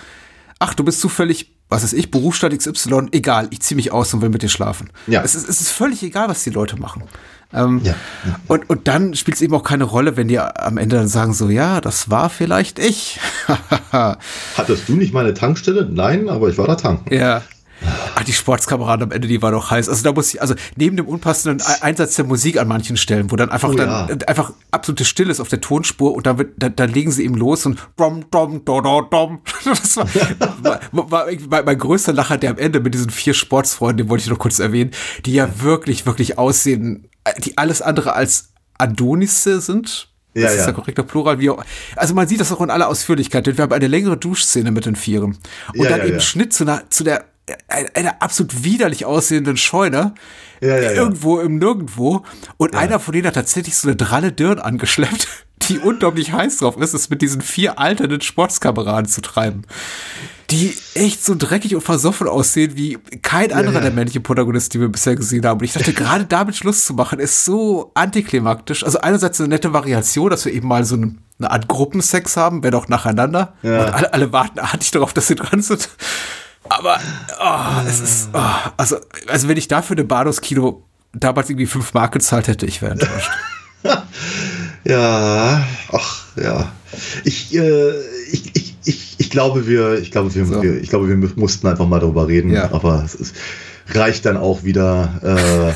ach, 0.58 0.74
du 0.74 0.84
bist 0.84 1.00
zufällig, 1.00 1.53
was 1.74 1.82
weiß 1.82 1.92
ich, 1.92 2.10
Berufsstadt 2.10 2.56
XY, 2.56 3.08
egal, 3.12 3.48
ich 3.50 3.60
ziehe 3.60 3.76
mich 3.76 3.92
aus 3.92 4.14
und 4.14 4.22
will 4.22 4.28
mit 4.28 4.42
dir 4.42 4.48
schlafen. 4.48 4.90
Ja. 5.06 5.22
Es 5.22 5.34
ist, 5.34 5.48
es 5.48 5.60
ist 5.60 5.70
völlig 5.70 6.02
egal, 6.02 6.28
was 6.28 6.44
die 6.44 6.50
Leute 6.50 6.76
machen. 6.76 7.02
Ähm, 7.52 7.80
Ja, 7.84 7.94
Und, 8.48 8.68
und 8.70 8.88
dann 8.88 9.14
spielt 9.14 9.36
es 9.36 9.42
eben 9.42 9.54
auch 9.54 9.62
keine 9.62 9.84
Rolle, 9.84 10.16
wenn 10.16 10.28
die 10.28 10.38
am 10.38 10.76
Ende 10.78 10.96
dann 10.96 11.08
sagen 11.08 11.34
so, 11.34 11.48
ja, 11.48 11.80
das 11.80 12.10
war 12.10 12.30
vielleicht 12.30 12.78
ich. 12.78 13.20
Hattest 13.92 14.88
du 14.88 14.94
nicht 14.96 15.12
mal 15.12 15.24
eine 15.24 15.34
Tankstelle? 15.34 15.88
Nein, 15.90 16.28
aber 16.28 16.48
ich 16.48 16.58
war 16.58 16.66
da 16.66 16.74
tanken. 16.76 17.12
ja. 17.14 17.42
Ach, 18.14 18.22
die 18.24 18.32
Sportskameraden 18.32 19.04
am 19.04 19.10
Ende, 19.12 19.28
die 19.28 19.42
war 19.42 19.50
doch 19.50 19.70
heiß. 19.70 19.88
Also 19.88 20.02
da 20.02 20.12
muss 20.12 20.32
ich, 20.34 20.40
also 20.40 20.54
neben 20.76 20.96
dem 20.96 21.06
unpassenden 21.06 21.66
Einsatz 21.80 22.16
der 22.16 22.24
Musik 22.24 22.58
an 22.58 22.68
manchen 22.68 22.96
Stellen, 22.96 23.30
wo 23.30 23.36
dann 23.36 23.50
einfach 23.50 23.68
Oh, 23.70 23.74
dann 23.74 24.08
ja. 24.08 24.26
einfach 24.26 24.52
absolute 24.70 25.04
Stille 25.04 25.30
ist 25.30 25.40
auf 25.40 25.48
der 25.48 25.60
Tonspur 25.60 26.14
und 26.14 26.26
dann, 26.26 26.38
wird, 26.38 26.52
dann, 26.56 26.74
dann 26.76 26.90
legen 26.90 27.10
sie 27.10 27.24
eben 27.24 27.34
los 27.34 27.66
und 27.66 27.78
dom, 27.96 28.24
dom, 28.30 28.64
do, 28.64 28.80
do, 28.80 29.02
dom. 29.02 29.40
Das 29.64 29.96
war, 29.96 30.06
war, 30.92 31.10
war 31.10 31.26
mein, 31.48 31.64
mein 31.64 31.78
größter 31.78 32.12
Lacher, 32.12 32.36
der 32.38 32.50
am 32.50 32.58
Ende 32.58 32.80
mit 32.80 32.94
diesen 32.94 33.10
vier 33.10 33.34
Sportsfreunden, 33.34 34.06
den 34.06 34.10
wollte 34.10 34.24
ich 34.24 34.30
noch 34.30 34.38
kurz 34.38 34.58
erwähnen, 34.58 34.90
die 35.26 35.32
ja 35.34 35.48
wirklich, 35.62 36.06
wirklich 36.06 36.38
aussehen, 36.38 37.08
die 37.38 37.56
alles 37.58 37.82
andere 37.82 38.14
als 38.14 38.50
Adonisse 38.78 39.60
sind. 39.60 40.08
Das 40.34 40.42
Ja, 40.42 40.48
ist 40.50 40.56
ja. 40.58 40.64
der 40.66 40.74
korrekte 40.74 41.02
Plural. 41.04 41.38
Wie 41.38 41.48
auch, 41.50 41.64
also 41.96 42.12
man 42.14 42.26
sieht 42.26 42.40
das 42.40 42.50
auch 42.52 42.60
in 42.60 42.70
aller 42.70 42.88
Ausführlichkeit. 42.88 43.46
denn 43.46 43.56
Wir 43.56 43.62
haben 43.62 43.72
eine 43.72 43.86
längere 43.86 44.16
Duschszene 44.16 44.70
mit 44.72 44.84
den 44.84 44.96
Vieren. 44.96 45.38
Und 45.74 45.84
Ja, 45.84 45.90
dann 45.90 46.00
ja, 46.00 46.06
eben. 46.06 46.20
Schnitt 46.20 46.52
zu 46.52 46.64
einer, 46.64 46.82
zu 46.90 47.04
der, 47.04 47.24
einer, 47.68 48.22
absolut 48.22 48.64
widerlich 48.64 49.04
aussehenden 49.04 49.56
Scheune. 49.56 50.14
Ja, 50.60 50.68
ja, 50.68 50.82
ja. 50.82 50.90
Irgendwo 50.92 51.40
im 51.40 51.58
Nirgendwo. 51.58 52.24
Und 52.56 52.74
einer 52.74 52.98
von 52.98 53.12
denen 53.12 53.26
hat 53.26 53.34
tatsächlich 53.34 53.76
so 53.76 53.88
eine 53.88 53.96
dralle 53.96 54.32
Dirn 54.32 54.58
angeschleppt, 54.58 55.28
die 55.68 55.78
unglaublich 55.78 56.32
heiß 56.32 56.58
drauf 56.58 56.76
ist, 56.78 56.94
es 56.94 57.10
mit 57.10 57.22
diesen 57.22 57.40
vier 57.40 57.78
alternden 57.78 58.20
Sportskameraden 58.20 59.06
zu 59.06 59.20
treiben. 59.20 59.62
Die 60.50 60.74
echt 60.94 61.24
so 61.24 61.34
dreckig 61.34 61.74
und 61.74 61.80
versoffen 61.80 62.28
aussehen 62.28 62.76
wie 62.76 62.98
kein 63.22 63.50
anderer 63.50 63.76
ja. 63.76 63.80
der 63.80 63.90
männlichen 63.92 64.22
Protagonisten, 64.22 64.72
die 64.72 64.80
wir 64.80 64.88
bisher 64.88 65.16
gesehen 65.16 65.44
haben. 65.44 65.58
Und 65.58 65.64
ich 65.64 65.72
dachte, 65.72 65.92
gerade 65.94 66.26
damit 66.26 66.56
Schluss 66.56 66.84
zu 66.84 66.94
machen, 66.94 67.18
ist 67.18 67.44
so 67.44 67.90
antiklimaktisch. 67.94 68.84
Also 68.84 69.00
einerseits 69.00 69.40
eine 69.40 69.48
nette 69.48 69.72
Variation, 69.72 70.30
dass 70.30 70.44
wir 70.44 70.52
eben 70.52 70.68
mal 70.68 70.84
so 70.84 70.96
eine, 70.96 71.16
eine 71.38 71.50
Art 71.50 71.66
Gruppensex 71.66 72.36
haben, 72.36 72.62
wenn 72.62 72.74
auch 72.74 72.88
nacheinander. 72.88 73.54
Ja. 73.62 73.86
Und 73.86 73.94
alle, 73.94 74.12
alle 74.12 74.32
warten 74.32 74.58
artig 74.58 74.90
darauf, 74.90 75.12
dass 75.12 75.26
sie 75.26 75.34
dran 75.34 75.62
sind. 75.62 75.88
Aber 76.68 76.98
oh, 77.40 77.88
es 77.88 78.00
ist, 78.00 78.28
oh, 78.32 78.40
also, 78.76 78.96
also 79.28 79.48
wenn 79.48 79.56
ich 79.56 79.68
dafür 79.68 79.96
eine 79.96 80.04
Bahnhofskino 80.04 80.82
damals 81.12 81.50
irgendwie 81.50 81.66
fünf 81.66 81.94
Mark 81.94 82.12
gezahlt 82.12 82.48
hätte, 82.48 82.66
ich 82.66 82.82
wäre 82.82 82.92
enttäuscht. 82.92 83.30
Ja, 84.84 85.66
ach 85.92 86.24
ja. 86.36 86.72
Ich, 87.24 87.54
äh, 87.56 87.90
ich, 88.30 88.54
ich, 88.54 88.74
ich, 88.84 89.14
ich 89.18 89.30
glaube, 89.30 89.66
wir, 89.66 89.94
ich 89.94 90.10
glaube, 90.10 90.34
wir, 90.34 90.44
So. 90.44 90.62
wir, 90.62 90.80
ich 90.80 90.90
glaube, 90.90 91.08
wir 91.08 91.16
mussten 91.36 91.66
einfach 91.66 91.86
mal 91.86 92.00
darüber 92.00 92.28
reden. 92.28 92.52
Ja. 92.52 92.70
Aber 92.72 93.02
es 93.04 93.14
ist, 93.14 93.34
reicht 93.88 94.26
dann 94.26 94.36
auch 94.36 94.62
wieder. 94.62 95.20
Äh, 95.22 95.72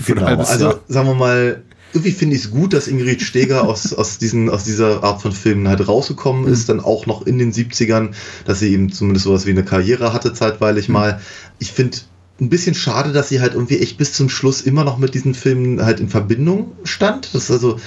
genau. 0.06 0.26
Also 0.26 0.80
sagen 0.88 1.08
wir 1.08 1.14
mal. 1.14 1.62
Irgendwie 1.92 2.12
finde 2.12 2.36
ich 2.36 2.44
es 2.44 2.50
gut, 2.50 2.72
dass 2.72 2.86
Ingrid 2.86 3.20
Steger 3.20 3.64
aus, 3.66 3.92
aus, 3.92 4.18
diesen, 4.18 4.48
aus 4.48 4.62
dieser 4.64 5.02
Art 5.02 5.20
von 5.22 5.32
Filmen 5.32 5.66
halt 5.68 5.86
rausgekommen 5.88 6.42
Mhm. 6.46 6.52
ist, 6.52 6.68
dann 6.68 6.78
auch 6.80 7.06
noch 7.06 7.26
in 7.26 7.38
den 7.38 7.52
70ern, 7.52 8.10
dass 8.44 8.60
sie 8.60 8.72
eben 8.72 8.92
zumindest 8.92 9.24
sowas 9.24 9.44
wie 9.46 9.50
eine 9.50 9.64
Karriere 9.64 10.12
hatte, 10.12 10.32
zeitweilig 10.32 10.88
Mhm. 10.88 10.92
mal. 10.92 11.20
Ich 11.58 11.72
finde 11.72 11.98
ein 12.40 12.48
bisschen 12.48 12.74
schade, 12.74 13.12
dass 13.12 13.28
sie 13.28 13.40
halt 13.40 13.54
irgendwie 13.54 13.78
echt 13.80 13.98
bis 13.98 14.12
zum 14.12 14.28
Schluss 14.28 14.60
immer 14.62 14.84
noch 14.84 14.98
mit 14.98 15.14
diesen 15.14 15.34
Filmen 15.34 15.84
halt 15.84 16.00
in 16.00 16.08
Verbindung 16.08 16.72
stand. 16.84 17.34
Das 17.34 17.44
ist 17.44 17.50
also, 17.50 17.78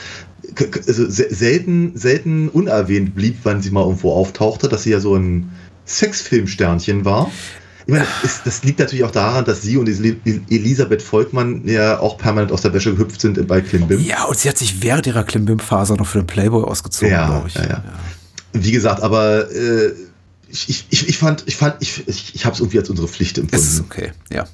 also 0.86 1.10
se- 1.10 1.34
selten, 1.34 1.94
selten 1.96 2.50
unerwähnt 2.50 3.16
blieb, 3.16 3.38
wann 3.44 3.62
sie 3.62 3.72
mal 3.72 3.84
irgendwo 3.84 4.12
auftauchte, 4.12 4.68
dass 4.68 4.84
sie 4.84 4.92
ja 4.92 5.00
so 5.00 5.16
ein 5.16 5.50
Sexfilmsternchen 5.88 7.06
war. 7.06 7.32
Ich 7.86 7.92
meine, 7.94 8.06
es, 8.24 8.42
das 8.44 8.64
liegt 8.64 8.80
natürlich 8.80 9.04
auch 9.04 9.12
daran, 9.12 9.44
dass 9.46 9.62
sie 9.62 9.78
und 9.78 9.88
Eli- 9.90 10.18
Elisabeth 10.50 11.02
Volkmann 11.02 11.68
ja 11.68 12.00
auch 12.00 12.18
permanent 12.18 12.52
aus 12.52 12.62
der 12.62 12.74
Wäsche 12.74 12.94
gehüpft 12.94 13.20
sind 13.22 13.46
bei 13.48 13.62
Klimbim. 13.62 14.00
Ja, 14.00 14.24
und 14.26 14.38
sie 14.40 14.48
hat 14.50 14.58
sich 14.58 14.82
während 14.82 15.06
ihrer 15.08 15.24
Klimbim-Phase 15.24 15.96
noch 15.96 16.08
für 16.08 16.20
den 16.20 16.28
Playboy 16.28 16.64
ausgezogen, 16.64 17.12
Ja, 17.12 17.28
glaube 17.28 17.48
ich. 17.50 17.56
ja, 17.56 17.64
ja. 17.68 17.84
Wie 18.54 18.72
gesagt, 18.72 19.02
aber 19.04 19.52
äh, 19.52 19.92
ich, 20.50 20.86
ich, 20.90 21.10
ich 21.10 21.18
fand, 21.18 21.44
ich 21.48 21.56
fand, 21.58 21.76
ich, 21.80 22.08
ich, 22.08 22.36
ich 22.36 22.46
habe 22.46 22.54
es 22.54 22.60
irgendwie 22.62 22.78
als 22.80 22.90
unsere 22.90 23.08
Pflicht 23.08 23.38
Es 23.38 23.44
ist 23.64 23.80
empfunden. 23.80 23.86
okay, 23.92 24.12
ja. 24.32 24.46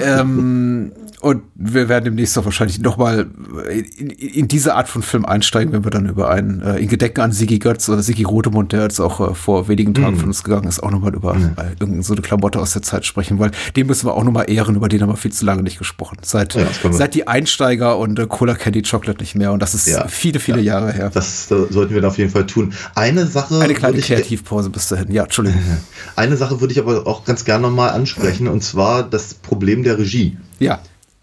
ähm, 0.20 0.92
und 1.20 1.42
wir 1.54 1.88
werden 1.88 2.04
demnächst 2.04 2.36
auch 2.38 2.44
wahrscheinlich 2.44 2.78
nochmal 2.80 3.26
in, 3.70 4.10
in 4.10 4.48
diese 4.48 4.74
Art 4.74 4.88
von 4.88 5.02
Film 5.02 5.24
einsteigen, 5.24 5.72
wenn 5.72 5.84
wir 5.84 5.90
dann 5.90 6.06
über 6.06 6.30
einen, 6.30 6.60
äh, 6.62 6.76
in 6.78 6.88
Gedenken 6.88 7.20
an 7.22 7.32
Sigi 7.32 7.58
Götz 7.58 7.88
oder 7.88 8.02
Sigi 8.02 8.22
Rotemund, 8.22 8.72
der 8.72 8.82
jetzt 8.82 9.00
auch 9.00 9.20
äh, 9.32 9.34
vor 9.34 9.68
wenigen 9.68 9.94
Tagen 9.94 10.14
Mhm. 10.14 10.20
von 10.20 10.28
uns 10.28 10.44
gegangen 10.44 10.68
ist, 10.68 10.82
auch 10.82 10.90
nochmal 10.90 11.14
über 11.14 11.34
äh, 11.34 11.70
irgendeine 11.70 12.02
so 12.02 12.12
eine 12.14 12.22
Klamotte 12.22 12.60
aus 12.60 12.72
der 12.72 12.82
Zeit 12.82 13.04
sprechen, 13.06 13.38
weil 13.38 13.50
den 13.76 13.86
müssen 13.86 14.06
wir 14.06 14.14
auch 14.14 14.24
nochmal 14.24 14.50
ehren, 14.50 14.76
über 14.76 14.88
den 14.88 15.02
haben 15.02 15.10
wir 15.10 15.16
viel 15.16 15.32
zu 15.32 15.44
lange 15.44 15.62
nicht 15.62 15.78
gesprochen. 15.78 16.18
Seit, 16.22 16.54
Ja, 16.54 16.64
das 16.82 16.96
seit 16.96 17.14
die 17.14 17.26
Einsteiger 17.26 17.98
und 17.98 18.18
äh, 18.18 18.26
Cola 18.28 18.54
Candy 18.54 18.82
Chocolate 18.82 19.20
nicht 19.20 19.34
mehr 19.34 19.52
und 19.52 19.60
das 19.60 19.74
ist 19.74 19.86
Ja, 19.88 20.06
viele, 20.08 20.38
viele 20.40 20.60
Jahre 20.60 20.92
her. 20.92 21.10
Das 21.12 21.50
äh, 21.50 21.66
sollten 21.70 21.94
wir 21.94 22.06
auf 22.06 22.18
jeden 22.18 22.30
Fall 22.30 22.46
tun. 22.46 22.72
Eine 22.94 23.26
Sache, 23.26 23.60
Eine 23.60 23.74
kleine 23.74 23.98
Kreativpause 23.98 24.70
bis 24.70 24.88
dahin. 24.88 25.10
Ja, 25.10 25.24
Entschuldigung. 25.24 25.60
eine 26.16 26.36
Sache 26.36 26.60
würde 26.60 26.72
ich 26.72 26.78
aber 26.78 27.06
auch 27.06 27.24
ganz 27.24 27.44
gerne 27.44 27.62
nochmal 27.68 27.90
ansprechen, 27.90 28.46
und 28.48 28.62
zwar 28.62 29.02
das 29.02 29.34
Problem 29.34 29.82
der 29.82 29.98
Regie. 29.98 30.36
Ja. 30.58 30.78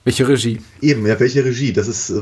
Welche 0.05 0.27
Regie? 0.27 0.59
Eben, 0.81 1.05
ja, 1.07 1.19
welche 1.19 1.43
Regie? 1.43 1.73
Das 1.73 1.87
ist, 1.87 2.11
äh, 2.11 2.21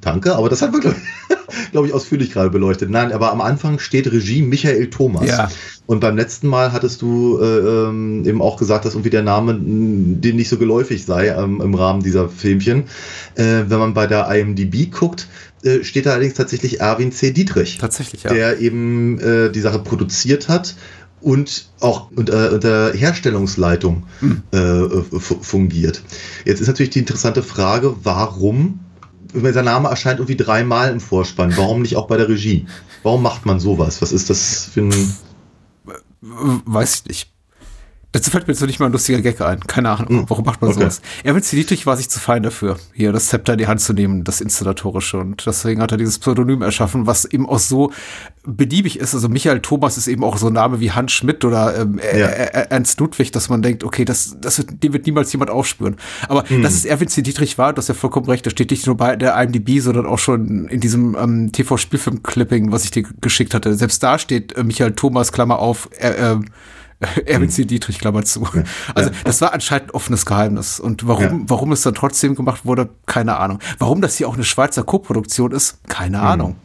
danke, 0.00 0.34
aber 0.34 0.48
das 0.48 0.62
hat 0.62 0.72
wir, 0.72 0.80
glaube 0.80 0.96
glaub 1.70 1.84
ich, 1.84 1.92
ausführlich 1.92 2.32
gerade 2.32 2.48
beleuchtet. 2.48 2.88
Nein, 2.88 3.12
aber 3.12 3.30
am 3.30 3.42
Anfang 3.42 3.78
steht 3.78 4.10
Regie 4.10 4.40
Michael 4.40 4.88
Thomas. 4.88 5.28
Ja. 5.28 5.50
Und 5.84 6.00
beim 6.00 6.16
letzten 6.16 6.48
Mal 6.48 6.72
hattest 6.72 7.02
du 7.02 7.38
äh, 7.38 7.44
ähm, 7.44 8.24
eben 8.24 8.40
auch 8.40 8.56
gesagt, 8.56 8.86
dass 8.86 8.94
irgendwie 8.94 9.10
der 9.10 9.22
Name 9.22 9.52
mh, 9.52 10.20
dir 10.20 10.32
nicht 10.32 10.48
so 10.48 10.56
geläufig 10.56 11.04
sei 11.04 11.28
ähm, 11.28 11.60
im 11.60 11.74
Rahmen 11.74 12.02
dieser 12.02 12.30
Filmchen. 12.30 12.84
Äh, 13.34 13.64
wenn 13.66 13.78
man 13.78 13.92
bei 13.92 14.06
der 14.06 14.26
IMDb 14.34 14.90
guckt, 14.90 15.28
äh, 15.62 15.84
steht 15.84 16.06
da 16.06 16.12
allerdings 16.12 16.34
tatsächlich 16.34 16.80
Erwin 16.80 17.12
C. 17.12 17.32
Dietrich. 17.32 17.76
Tatsächlich, 17.76 18.22
ja. 18.22 18.32
Der 18.32 18.60
eben 18.60 19.18
äh, 19.18 19.50
die 19.50 19.60
Sache 19.60 19.80
produziert 19.80 20.48
hat 20.48 20.74
und 21.20 21.68
auch 21.80 22.10
unter, 22.14 22.52
unter 22.52 22.92
Herstellungsleitung 22.92 24.04
Hm. 24.20 24.42
äh, 24.52 25.18
fu- 25.18 25.42
fungiert. 25.42 26.02
Jetzt 26.44 26.60
ist 26.60 26.68
natürlich 26.68 26.90
die 26.90 27.00
interessante 27.00 27.42
Frage, 27.42 27.94
warum, 28.02 28.80
wenn 29.32 29.52
sein 29.54 29.64
Name 29.66 29.88
erscheint 29.88 30.18
irgendwie 30.18 30.36
dreimal 30.36 30.90
im 30.90 31.00
Vorspann, 31.00 31.56
warum 31.56 31.82
nicht 31.82 31.96
auch 31.96 32.06
bei 32.06 32.16
der 32.16 32.28
Regie? 32.28 32.66
Warum 33.02 33.22
macht 33.22 33.46
man 33.46 33.60
sowas? 33.60 34.00
Was 34.02 34.12
ist 34.12 34.30
das 34.30 34.64
für 34.66 34.80
ein... 34.80 35.16
Weiß 36.22 36.96
ich 36.96 37.08
nicht. 37.08 37.29
Dazu 38.12 38.30
fällt 38.30 38.48
mir 38.48 38.52
jetzt 38.54 38.60
noch 38.60 38.66
nicht 38.66 38.80
mal 38.80 38.86
ein 38.86 38.92
lustiger 38.92 39.20
Gag 39.20 39.40
ein. 39.40 39.60
Keine 39.60 39.90
Ahnung, 39.90 40.08
Hm. 40.08 40.24
warum 40.28 40.44
macht 40.44 40.60
man 40.60 40.70
Okay. 40.70 40.80
sowas? 40.80 41.00
Erwin 41.22 41.42
C. 41.44 41.54
Dietrich 41.56 41.86
war 41.86 41.96
sich 41.96 42.10
zu 42.10 42.18
fein 42.18 42.42
dafür, 42.42 42.76
hier 42.92 43.12
das 43.12 43.28
Zepter 43.28 43.52
in 43.52 43.58
die 43.60 43.68
Hand 43.68 43.80
zu 43.80 43.92
nehmen, 43.92 44.24
das 44.24 44.40
Inszenatorische. 44.40 45.18
Und 45.18 45.44
deswegen 45.46 45.80
hat 45.80 45.92
er 45.92 45.98
dieses 45.98 46.18
Pseudonym 46.18 46.62
erschaffen, 46.62 47.06
was 47.06 47.24
eben 47.24 47.48
auch 47.48 47.60
so 47.60 47.92
beliebig 48.44 48.98
ist. 48.98 49.14
Also 49.14 49.28
Michael 49.28 49.60
Thomas 49.60 49.96
ist 49.96 50.08
eben 50.08 50.24
auch 50.24 50.38
so 50.38 50.48
ein 50.48 50.54
Name 50.54 50.80
wie 50.80 50.90
Hans 50.90 51.12
Schmidt 51.12 51.44
oder 51.44 51.76
ähm, 51.78 52.00
Ja. 52.02 52.26
Ernst 52.26 52.98
Ludwig, 52.98 53.30
dass 53.30 53.48
man 53.48 53.62
denkt, 53.62 53.84
okay, 53.84 54.04
das, 54.04 54.36
das 54.40 54.58
wird, 54.58 54.82
den 54.82 54.92
wird 54.92 55.06
niemals 55.06 55.30
jemand 55.32 55.50
aufspüren. 55.52 55.96
Aber 56.28 56.48
Hm. 56.48 56.62
dass 56.62 56.74
es 56.74 56.84
Erwin 56.84 57.06
C. 57.06 57.22
Dietrich 57.22 57.58
war, 57.58 57.72
das 57.72 57.84
ist 57.84 57.88
ja 57.90 57.94
vollkommen 57.94 58.26
recht, 58.26 58.44
das 58.44 58.52
steht 58.52 58.72
nicht 58.72 58.86
nur 58.86 58.96
bei 58.96 59.14
der 59.14 59.40
IMDb, 59.40 59.78
sondern 59.80 60.06
auch 60.06 60.18
schon 60.18 60.66
in 60.68 60.80
diesem 60.80 61.14
ähm, 61.20 61.52
TV-Spielfilm-Clipping, 61.52 62.72
was 62.72 62.82
ich 62.84 62.90
dir 62.90 63.04
geschickt 63.20 63.54
hatte. 63.54 63.74
Selbst 63.74 64.02
da 64.02 64.18
steht 64.18 64.56
äh, 64.56 64.64
Michael 64.64 64.92
Thomas, 64.92 65.30
Klammer 65.32 65.58
auf, 65.60 65.88
äh, 65.98 66.32
äh, 66.32 66.40
Erwin 67.26 67.48
C. 67.50 67.64
Dietrich, 67.64 67.98
Klammer 67.98 68.24
zu. 68.24 68.46
Also 68.94 69.10
das 69.24 69.40
war 69.40 69.52
anscheinend 69.54 69.88
ein 69.88 69.90
offenes 69.92 70.26
Geheimnis. 70.26 70.78
Und 70.80 71.06
warum, 71.06 71.22
Ja. 71.24 71.32
warum 71.46 71.72
es 71.72 71.82
dann 71.82 71.94
trotzdem 71.94 72.34
gemacht 72.34 72.64
wurde, 72.66 72.90
keine 73.06 73.38
Ahnung. 73.38 73.58
Warum 73.78 74.00
das 74.02 74.16
hier 74.16 74.28
auch 74.28 74.34
eine 74.34 74.44
Schweizer 74.44 74.82
Co-Produktion 74.82 75.52
ist, 75.52 75.78
keine 75.88 76.20
Ahnung. 76.20 76.56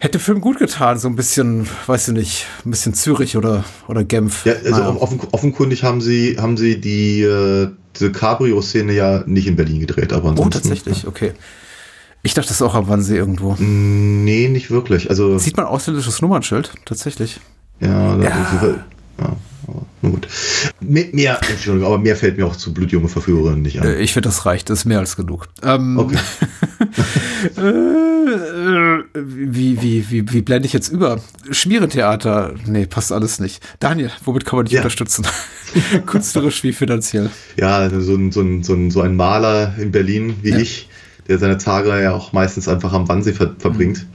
Hätte 0.00 0.20
Film 0.20 0.40
gut 0.40 0.58
getan, 0.58 0.96
so 0.98 1.08
ein 1.08 1.16
bisschen, 1.16 1.66
weiß 1.88 2.08
ich 2.08 2.14
nicht, 2.14 2.46
ein 2.64 2.70
bisschen 2.70 2.94
Zürich 2.94 3.36
oder, 3.36 3.64
oder 3.88 4.04
Genf. 4.04 4.46
Ja, 4.46 4.52
also 4.52 4.70
Naja. 4.70 4.88
offen, 5.00 5.20
offenkundig 5.32 5.82
haben 5.82 6.00
sie, 6.00 6.36
haben 6.38 6.56
sie 6.56 6.80
die, 6.80 7.22
äh, 7.22 7.68
diese 7.96 8.12
Cabrio-Szene 8.12 8.92
ja 8.92 9.24
nicht 9.26 9.48
in 9.48 9.56
Berlin 9.56 9.80
gedreht, 9.80 10.12
aber 10.12 10.34
Oh, 10.38 10.48
tatsächlich, 10.48 11.08
okay. 11.08 11.32
Ich 12.22 12.34
dachte, 12.34 12.46
das 12.48 12.58
ist 12.58 12.62
auch 12.62 12.74
am 12.76 12.88
Wannsee 12.88 13.16
irgendwo. 13.16 13.56
Nee, 13.58 14.46
nicht 14.48 14.70
wirklich. 14.70 15.10
Also, 15.10 15.36
Sieht 15.38 15.56
man 15.56 15.66
ausländisches 15.66 16.22
Nummernschild, 16.22 16.72
tatsächlich. 16.84 17.40
ja, 17.80 18.16
da- 18.16 18.22
Ja. 18.24 18.74
Ja. 19.20 19.36
na 20.02 20.08
gut. 20.10 20.28
Mehr, 20.80 21.38
Entschuldigung, 21.50 21.86
aber 21.92 21.98
mehr 21.98 22.16
fällt 22.16 22.36
mir 22.38 22.46
auch 22.46 22.56
zu 22.56 22.72
blutjunge 22.72 23.08
Verführerinnen 23.08 23.62
nicht 23.62 23.80
an. 23.80 23.86
Äh, 23.88 23.98
Ich 24.00 24.12
finde, 24.12 24.28
das 24.28 24.46
reicht, 24.46 24.70
das 24.70 24.80
ist 24.80 24.84
mehr 24.84 24.98
als 25.00 25.16
genug. 25.16 25.48
Ähm, 25.62 25.98
Okay. 25.98 26.16
äh, 27.56 29.02
wie, 29.14 29.80
wie, 29.82 30.10
wie, 30.10 30.32
wie 30.32 30.42
blende 30.42 30.66
ich 30.66 30.72
jetzt 30.72 30.88
über? 30.88 31.20
Schmierentheater, 31.50 32.54
nee, 32.66 32.86
passt 32.86 33.12
alles 33.12 33.38
nicht. 33.40 33.62
Daniel, 33.80 34.10
womit 34.24 34.44
kann 34.44 34.58
man 34.58 34.66
dich 34.66 34.74
Ja. 34.74 34.80
unterstützen? 34.80 35.26
Künstlerisch 36.06 36.62
wie 36.62 36.72
finanziell. 36.72 37.30
Ja, 37.56 37.88
so 38.00 38.14
ein, 38.14 38.32
so, 38.32 38.40
ein, 38.42 38.62
so, 38.62 38.74
ein, 38.74 38.90
so 38.90 39.00
ein 39.02 39.16
Maler 39.16 39.74
in 39.78 39.90
Berlin 39.90 40.34
wie 40.42 40.50
Ja. 40.50 40.58
ich, 40.58 40.88
der 41.28 41.38
seine 41.38 41.58
Tage 41.58 41.88
ja 42.02 42.12
auch 42.12 42.32
meistens 42.32 42.68
einfach 42.68 42.92
am 42.92 43.08
Wannsee 43.08 43.32
ver 43.32 43.54
verbringt. 43.58 44.06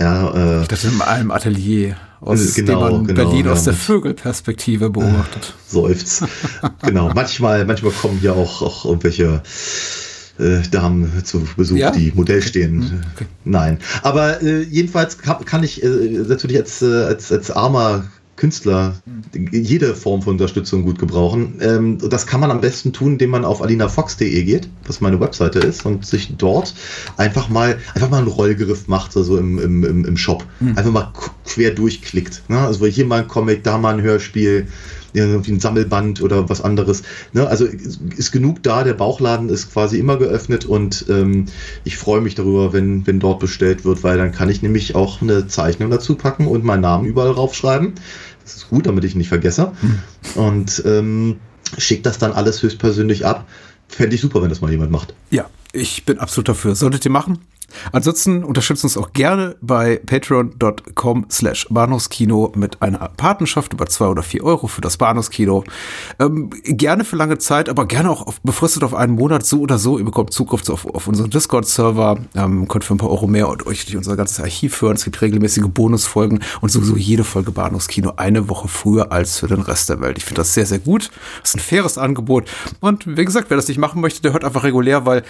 Ja, 0.00 0.62
äh, 0.62 0.66
Das 0.66 0.84
in 0.84 1.00
einem 1.02 1.30
Atelier, 1.30 1.96
aus 2.24 2.54
Genau, 2.54 2.72
dem 2.88 2.96
man 2.98 3.06
genau, 3.06 3.24
Berlin 3.28 3.46
ja, 3.46 3.52
aus 3.52 3.64
der 3.64 3.74
Vögelperspektive 3.74 4.90
beobachtet. 4.90 5.54
seufzt. 5.68 6.24
genau. 6.84 7.10
Manchmal, 7.14 7.64
manchmal 7.64 7.92
kommen 7.92 8.18
hier 8.18 8.34
auch, 8.34 8.62
auch 8.62 8.84
irgendwelche 8.84 9.42
äh, 10.38 10.60
Damen 10.70 11.12
zu 11.24 11.46
Besuch, 11.56 11.76
Ja? 11.76 11.90
die 11.90 12.12
Modell 12.14 12.42
stehen. 12.42 12.82
Hm, 12.90 13.02
okay. 13.14 13.26
Nein. 13.44 13.78
Aber 14.02 14.42
äh, 14.42 14.62
jedenfalls 14.62 15.18
kann, 15.18 15.44
kann 15.44 15.62
ich 15.62 15.82
äh, 15.82 15.86
natürlich 15.86 16.56
als, 16.56 16.82
äh, 16.82 17.04
als, 17.04 17.30
als 17.30 17.50
armer 17.50 18.04
Künstler 18.36 18.96
jede 19.34 19.94
Form 19.94 20.22
von 20.22 20.32
Unterstützung 20.32 20.84
gut 20.84 20.98
gebrauchen. 20.98 21.58
Ähm, 21.60 21.98
das 22.10 22.26
kann 22.26 22.40
man 22.40 22.50
am 22.50 22.60
besten 22.60 22.92
tun, 22.92 23.12
indem 23.12 23.30
man 23.30 23.44
auf 23.44 23.62
alinafox.de 23.62 24.42
geht, 24.44 24.68
was 24.86 25.00
meine 25.00 25.20
Webseite 25.20 25.60
ist, 25.60 25.84
und 25.86 26.04
sich 26.04 26.34
dort 26.36 26.74
einfach 27.16 27.48
mal 27.48 27.78
einfach 27.94 28.10
mal 28.10 28.18
einen 28.18 28.28
Rollgriff 28.28 28.88
macht, 28.88 29.16
also 29.16 29.36
im, 29.38 29.58
im, 29.58 30.04
im, 30.04 30.16
Shop. 30.16 30.44
Einfach 30.60 30.90
mal 30.92 31.12
qu- 31.14 31.30
quer 31.46 31.70
durchklickt. 31.70 32.42
Ne? 32.48 32.58
Also 32.58 32.86
hier 32.86 33.06
mal 33.06 33.22
ein 33.22 33.28
Comic, 33.28 33.62
da 33.64 33.78
mal 33.78 33.94
ein 33.94 34.02
Hörspiel, 34.02 34.66
irgendwie 35.14 35.52
ein 35.52 35.60
Sammelband 35.60 36.20
oder 36.20 36.48
was 36.48 36.60
anderes. 36.60 37.02
Ne? 37.32 37.46
Also 37.46 37.64
ist 37.64 38.32
genug 38.32 38.62
da, 38.62 38.84
der 38.84 38.94
Bauchladen 38.94 39.48
ist 39.48 39.72
quasi 39.72 39.98
immer 39.98 40.16
geöffnet 40.18 40.64
und 40.64 41.06
ähm, 41.08 41.46
ich 41.84 41.96
freue 41.96 42.20
mich 42.20 42.34
darüber, 42.34 42.72
wenn, 42.72 43.06
wenn 43.06 43.20
dort 43.20 43.40
bestellt 43.40 43.84
wird, 43.84 44.02
weil 44.02 44.18
dann 44.18 44.32
kann 44.32 44.50
ich 44.50 44.62
nämlich 44.62 44.94
auch 44.94 45.22
eine 45.22 45.46
Zeichnung 45.46 45.90
dazu 45.90 46.16
packen 46.16 46.46
und 46.46 46.64
meinen 46.64 46.82
Namen 46.82 47.06
überall 47.06 47.30
raufschreiben. 47.30 47.94
Das 48.42 48.56
ist 48.56 48.68
gut, 48.68 48.86
damit 48.86 49.04
ich 49.04 49.14
ihn 49.14 49.18
nicht 49.18 49.28
vergesse. 49.28 49.72
Und 50.34 50.82
ähm, 50.84 51.36
schicke 51.78 52.02
das 52.02 52.18
dann 52.18 52.32
alles 52.32 52.62
höchstpersönlich 52.62 53.24
ab. 53.24 53.46
Fände 53.88 54.14
ich 54.14 54.20
super, 54.20 54.42
wenn 54.42 54.48
das 54.48 54.60
mal 54.60 54.70
jemand 54.70 54.90
macht. 54.90 55.14
Ja, 55.30 55.46
ich 55.72 56.04
bin 56.04 56.18
absolut 56.18 56.48
dafür. 56.48 56.74
Solltet 56.74 57.04
ihr 57.04 57.10
machen. 57.10 57.38
Ansonsten 57.92 58.44
unterstützt 58.44 58.84
uns 58.84 58.96
auch 58.96 59.12
gerne 59.12 59.56
bei 59.60 60.00
patreon.com 60.04 61.26
slash 61.30 61.66
Bahnhofskino 61.70 62.52
mit 62.54 62.82
einer 62.82 63.10
Patenschaft 63.16 63.72
über 63.72 63.86
zwei 63.86 64.06
oder 64.06 64.22
vier 64.22 64.44
Euro 64.44 64.66
für 64.66 64.80
das 64.80 64.96
Bahnhofskino. 64.96 65.64
Ähm, 66.18 66.50
gerne 66.64 67.04
für 67.04 67.16
lange 67.16 67.38
Zeit, 67.38 67.68
aber 67.68 67.86
gerne 67.86 68.10
auch 68.10 68.26
auf, 68.26 68.40
befristet 68.42 68.84
auf 68.84 68.94
einen 68.94 69.14
Monat, 69.14 69.44
so 69.46 69.60
oder 69.60 69.78
so. 69.78 69.98
Ihr 69.98 70.04
bekommt 70.04 70.32
Zugriff 70.32 70.68
auf, 70.68 70.86
auf 70.86 71.08
unseren 71.08 71.30
Discord-Server, 71.30 72.18
ähm, 72.34 72.68
könnt 72.68 72.84
für 72.84 72.94
ein 72.94 72.98
paar 72.98 73.10
Euro 73.10 73.26
mehr 73.26 73.48
und 73.48 73.66
euch 73.66 73.84
durch 73.84 73.96
unser 73.96 74.16
ganzes 74.16 74.40
Archiv 74.40 74.80
hören. 74.80 74.96
Es 74.96 75.04
gibt 75.04 75.20
regelmäßige 75.20 75.64
Bonusfolgen 75.68 76.40
und 76.60 76.70
sowieso 76.70 76.96
jede 76.96 77.24
Folge 77.24 77.50
Bahnhofskino 77.50 78.14
eine 78.16 78.48
Woche 78.48 78.68
früher 78.68 79.12
als 79.12 79.38
für 79.38 79.46
den 79.46 79.60
Rest 79.60 79.88
der 79.88 80.00
Welt. 80.00 80.18
Ich 80.18 80.24
finde 80.24 80.40
das 80.40 80.54
sehr, 80.54 80.66
sehr 80.66 80.78
gut. 80.78 81.10
Das 81.40 81.50
ist 81.50 81.56
ein 81.56 81.60
faires 81.60 81.98
Angebot. 81.98 82.50
Und 82.80 83.16
wie 83.16 83.24
gesagt, 83.24 83.50
wer 83.50 83.56
das 83.56 83.68
nicht 83.68 83.78
machen 83.78 84.00
möchte, 84.00 84.22
der 84.22 84.32
hört 84.32 84.44
einfach 84.44 84.64
regulär, 84.64 85.06
weil 85.06 85.22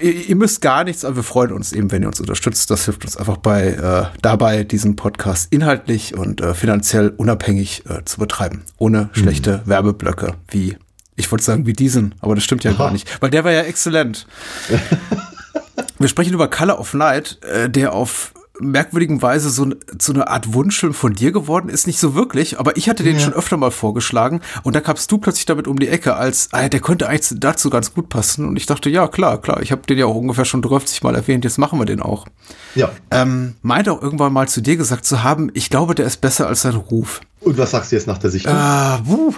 ihr, 0.00 0.28
ihr 0.28 0.36
müsst 0.36 0.60
gar 0.60 0.84
nichts, 0.84 1.04
aber 1.04 1.16
wir 1.16 1.22
freuen 1.22 1.52
uns 1.52 1.72
eben, 1.72 1.90
wenn 1.90 2.02
ihr 2.02 2.08
uns 2.08 2.20
unterstützt. 2.20 2.70
Das 2.70 2.84
hilft 2.84 3.04
uns 3.04 3.16
einfach 3.16 3.36
bei 3.36 3.68
äh, 3.68 4.18
dabei, 4.22 4.64
diesen 4.64 4.96
Podcast 4.96 5.52
inhaltlich 5.52 6.16
und 6.16 6.40
äh, 6.40 6.54
finanziell 6.54 7.10
unabhängig 7.16 7.84
äh, 7.88 8.04
zu 8.04 8.18
betreiben. 8.18 8.64
Ohne 8.78 9.10
schlechte 9.12 9.62
Werbeblöcke 9.64 10.34
wie, 10.48 10.76
ich 11.16 11.30
wollte 11.30 11.44
sagen, 11.44 11.66
wie 11.66 11.72
diesen, 11.72 12.14
aber 12.20 12.34
das 12.34 12.44
stimmt 12.44 12.64
ja 12.64 12.72
gar 12.72 12.90
nicht, 12.90 13.20
weil 13.20 13.30
der 13.30 13.44
war 13.44 13.52
ja 13.52 13.62
exzellent. 13.62 14.26
Wir 15.98 16.08
sprechen 16.08 16.34
über 16.34 16.48
Color 16.48 16.78
of 16.78 16.92
Night, 16.92 17.38
äh, 17.42 17.70
der 17.70 17.94
auf 17.94 18.34
merkwürdigen 18.60 19.20
Weise 19.22 19.50
so, 19.50 19.66
so 20.00 20.12
eine 20.12 20.28
Art 20.28 20.54
Wunschfilm 20.54 20.94
von 20.94 21.12
dir 21.14 21.32
geworden 21.32 21.68
ist, 21.68 21.86
nicht 21.86 21.98
so 21.98 22.14
wirklich, 22.14 22.58
aber 22.58 22.76
ich 22.76 22.88
hatte 22.88 23.02
den 23.02 23.16
Ja. 23.16 23.20
schon 23.22 23.32
öfter 23.34 23.56
mal 23.56 23.70
vorgeschlagen 23.70 24.40
und 24.62 24.74
da 24.76 24.80
kamst 24.80 25.10
du 25.12 25.18
plötzlich 25.18 25.46
damit 25.46 25.68
um 25.68 25.78
die 25.78 25.88
Ecke, 25.88 26.14
als 26.16 26.48
ah, 26.52 26.68
der 26.68 26.80
könnte 26.80 27.08
eigentlich 27.08 27.38
dazu 27.38 27.70
ganz 27.70 27.92
gut 27.94 28.08
passen 28.08 28.46
und 28.46 28.56
ich 28.56 28.66
dachte, 28.66 28.88
ja 28.90 29.08
klar, 29.08 29.40
klar, 29.40 29.62
ich 29.62 29.72
habe 29.72 29.82
den 29.82 29.98
ja 29.98 30.06
auch 30.06 30.14
ungefähr 30.14 30.44
schon 30.44 30.62
30 30.62 31.02
Mal 31.02 31.14
erwähnt, 31.14 31.44
jetzt 31.44 31.58
machen 31.58 31.78
wir 31.78 31.86
den 31.86 32.00
auch. 32.00 32.26
Ja. 32.74 32.90
Ähm, 33.10 33.54
meinte 33.62 33.92
auch 33.92 34.02
irgendwann 34.02 34.32
mal 34.32 34.48
zu 34.48 34.60
dir 34.60 34.76
gesagt 34.76 35.04
zu 35.04 35.22
haben, 35.22 35.50
ich 35.54 35.70
glaube, 35.70 35.94
der 35.94 36.06
ist 36.06 36.20
besser 36.20 36.46
als 36.46 36.62
sein 36.62 36.74
Ruf. 36.76 37.20
Und 37.40 37.58
was 37.58 37.70
sagst 37.72 37.92
du 37.92 37.96
jetzt 37.96 38.06
nach 38.06 38.18
der 38.18 38.30
Sichtung? 38.30 38.52
Ah, 38.54 39.00
wuh. 39.04 39.32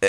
Äh, 0.00 0.08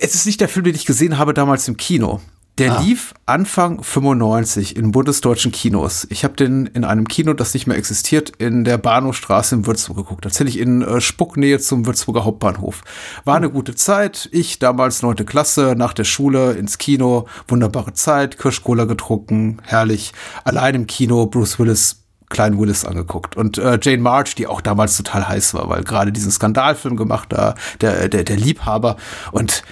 Es 0.00 0.14
ist 0.14 0.26
nicht 0.26 0.40
der 0.40 0.48
Film, 0.48 0.64
den 0.64 0.74
ich 0.74 0.84
gesehen 0.84 1.16
habe 1.16 1.32
damals 1.32 1.66
im 1.68 1.76
Kino. 1.78 2.20
Der 2.58 2.72
Ah. 2.72 2.80
lief 2.80 3.12
Anfang 3.26 3.82
95 3.82 4.76
in 4.76 4.90
bundesdeutschen 4.90 5.52
Kinos. 5.52 6.06
Ich 6.08 6.24
habe 6.24 6.36
den 6.36 6.64
in 6.66 6.84
einem 6.84 7.06
Kino, 7.06 7.34
das 7.34 7.52
nicht 7.52 7.66
mehr 7.66 7.76
existiert, 7.76 8.32
in 8.38 8.64
der 8.64 8.78
Bahnhofstraße 8.78 9.56
in 9.56 9.66
Würzburg 9.66 9.98
geguckt. 9.98 10.24
Tatsächlich 10.24 10.58
in 10.58 10.80
äh, 10.80 11.02
Spucknähe 11.02 11.58
zum 11.58 11.84
Würzburger 11.84 12.24
Hauptbahnhof. 12.24 12.80
War 13.24 13.36
eine 13.36 13.50
gute 13.50 13.74
Zeit. 13.74 14.30
Ich 14.32 14.58
damals 14.58 15.02
neunte 15.02 15.26
Klasse, 15.26 15.74
nach 15.76 15.92
der 15.92 16.04
Schule 16.04 16.52
ins 16.52 16.78
Kino. 16.78 17.26
Wunderbare 17.46 17.92
Zeit, 17.92 18.38
Kirschcola 18.38 18.84
getrunken, 18.84 19.58
herrlich. 19.62 20.12
Allein 20.44 20.74
im 20.74 20.86
Kino, 20.86 21.26
Bruce 21.26 21.58
Willis 21.58 22.02
Klein 22.28 22.58
Willis 22.58 22.84
angeguckt 22.84 23.36
und 23.36 23.56
äh, 23.56 23.78
Jane 23.80 24.02
March, 24.02 24.34
die 24.34 24.48
auch 24.48 24.60
damals 24.60 24.96
total 24.96 25.28
heiß 25.28 25.54
war, 25.54 25.68
weil 25.68 25.84
gerade 25.84 26.10
diesen 26.10 26.32
Skandalfilm 26.32 26.96
gemacht 26.96 27.28
da, 27.32 27.54
der, 27.80 28.08
der, 28.08 28.24
der 28.24 28.36
Liebhaber 28.36 28.96
und 29.30 29.62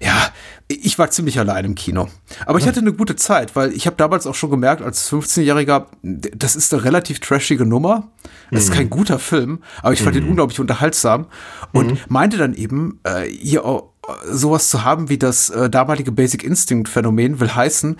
ja, 0.00 0.28
ich 0.68 0.98
war 0.98 1.10
ziemlich 1.10 1.38
allein 1.38 1.64
im 1.64 1.74
Kino. 1.74 2.08
Aber 2.44 2.58
ich 2.58 2.66
hatte 2.66 2.80
eine 2.80 2.92
gute 2.92 3.16
Zeit, 3.16 3.56
weil 3.56 3.72
ich 3.72 3.86
habe 3.86 3.96
damals 3.96 4.26
auch 4.26 4.34
schon 4.34 4.50
gemerkt, 4.50 4.82
als 4.82 5.10
15-Jähriger, 5.10 5.86
das 6.02 6.56
ist 6.56 6.72
eine 6.74 6.84
relativ 6.84 7.20
trashige 7.20 7.64
Nummer. 7.64 8.08
Das 8.50 8.64
ist 8.64 8.72
kein 8.72 8.90
guter 8.90 9.18
Film, 9.18 9.62
aber 9.82 9.92
ich 9.92 10.02
fand 10.02 10.16
ihn 10.16 10.28
unglaublich 10.28 10.60
unterhaltsam 10.60 11.26
und 11.72 12.10
meinte 12.10 12.36
dann 12.36 12.54
eben, 12.54 13.00
äh, 13.04 13.24
hier 13.24 13.64
auch, 13.64 13.92
äh, 14.06 14.32
sowas 14.32 14.68
zu 14.68 14.84
haben 14.84 15.08
wie 15.08 15.18
das 15.18 15.50
äh, 15.50 15.68
damalige 15.68 16.12
Basic 16.12 16.44
Instinct 16.44 16.88
Phänomen 16.88 17.40
will 17.40 17.54
heißen, 17.54 17.96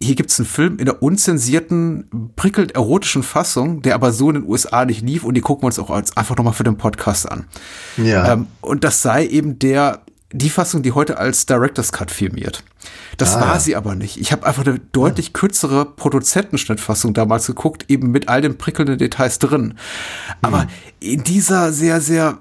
hier 0.00 0.14
gibt's 0.14 0.38
einen 0.38 0.46
Film 0.46 0.78
in 0.78 0.84
der 0.84 1.02
unzensierten, 1.02 2.32
prickelnd 2.36 2.74
erotischen 2.74 3.22
Fassung, 3.22 3.80
der 3.80 3.94
aber 3.94 4.12
so 4.12 4.28
in 4.28 4.34
den 4.34 4.44
USA 4.44 4.84
nicht 4.84 5.00
lief 5.00 5.24
und 5.24 5.34
die 5.34 5.40
gucken 5.40 5.62
wir 5.62 5.66
uns 5.66 5.78
auch 5.78 5.90
als 5.90 6.16
einfach 6.16 6.36
nochmal 6.36 6.52
für 6.52 6.64
den 6.64 6.76
Podcast 6.76 7.30
an. 7.30 7.46
ja. 7.96 8.32
Ähm, 8.32 8.46
und 8.60 8.84
das 8.84 9.00
sei 9.00 9.26
eben 9.26 9.58
der, 9.58 10.02
die 10.32 10.50
Fassung, 10.50 10.82
die 10.82 10.92
heute 10.92 11.18
als 11.18 11.46
Director's 11.46 11.92
Cut 11.92 12.10
filmiert. 12.10 12.62
Das 13.16 13.36
Ah, 13.36 13.40
war 13.42 13.54
ja. 13.54 13.60
sie 13.60 13.76
aber 13.76 13.94
nicht. 13.94 14.18
Ich 14.20 14.32
habe 14.32 14.44
einfach 14.46 14.66
eine 14.66 14.78
deutlich 14.78 15.32
kürzere 15.32 15.84
Produzentenschnittfassung 15.86 17.14
damals 17.14 17.46
geguckt, 17.46 17.84
eben 17.88 18.10
mit 18.10 18.28
all 18.28 18.40
den 18.42 18.58
prickelnden 18.58 18.98
Details 18.98 19.38
drin. 19.38 19.78
Aber 20.42 20.62
Hm. 20.62 20.68
in 21.00 21.24
dieser 21.24 21.72
sehr, 21.72 22.00
sehr 22.00 22.38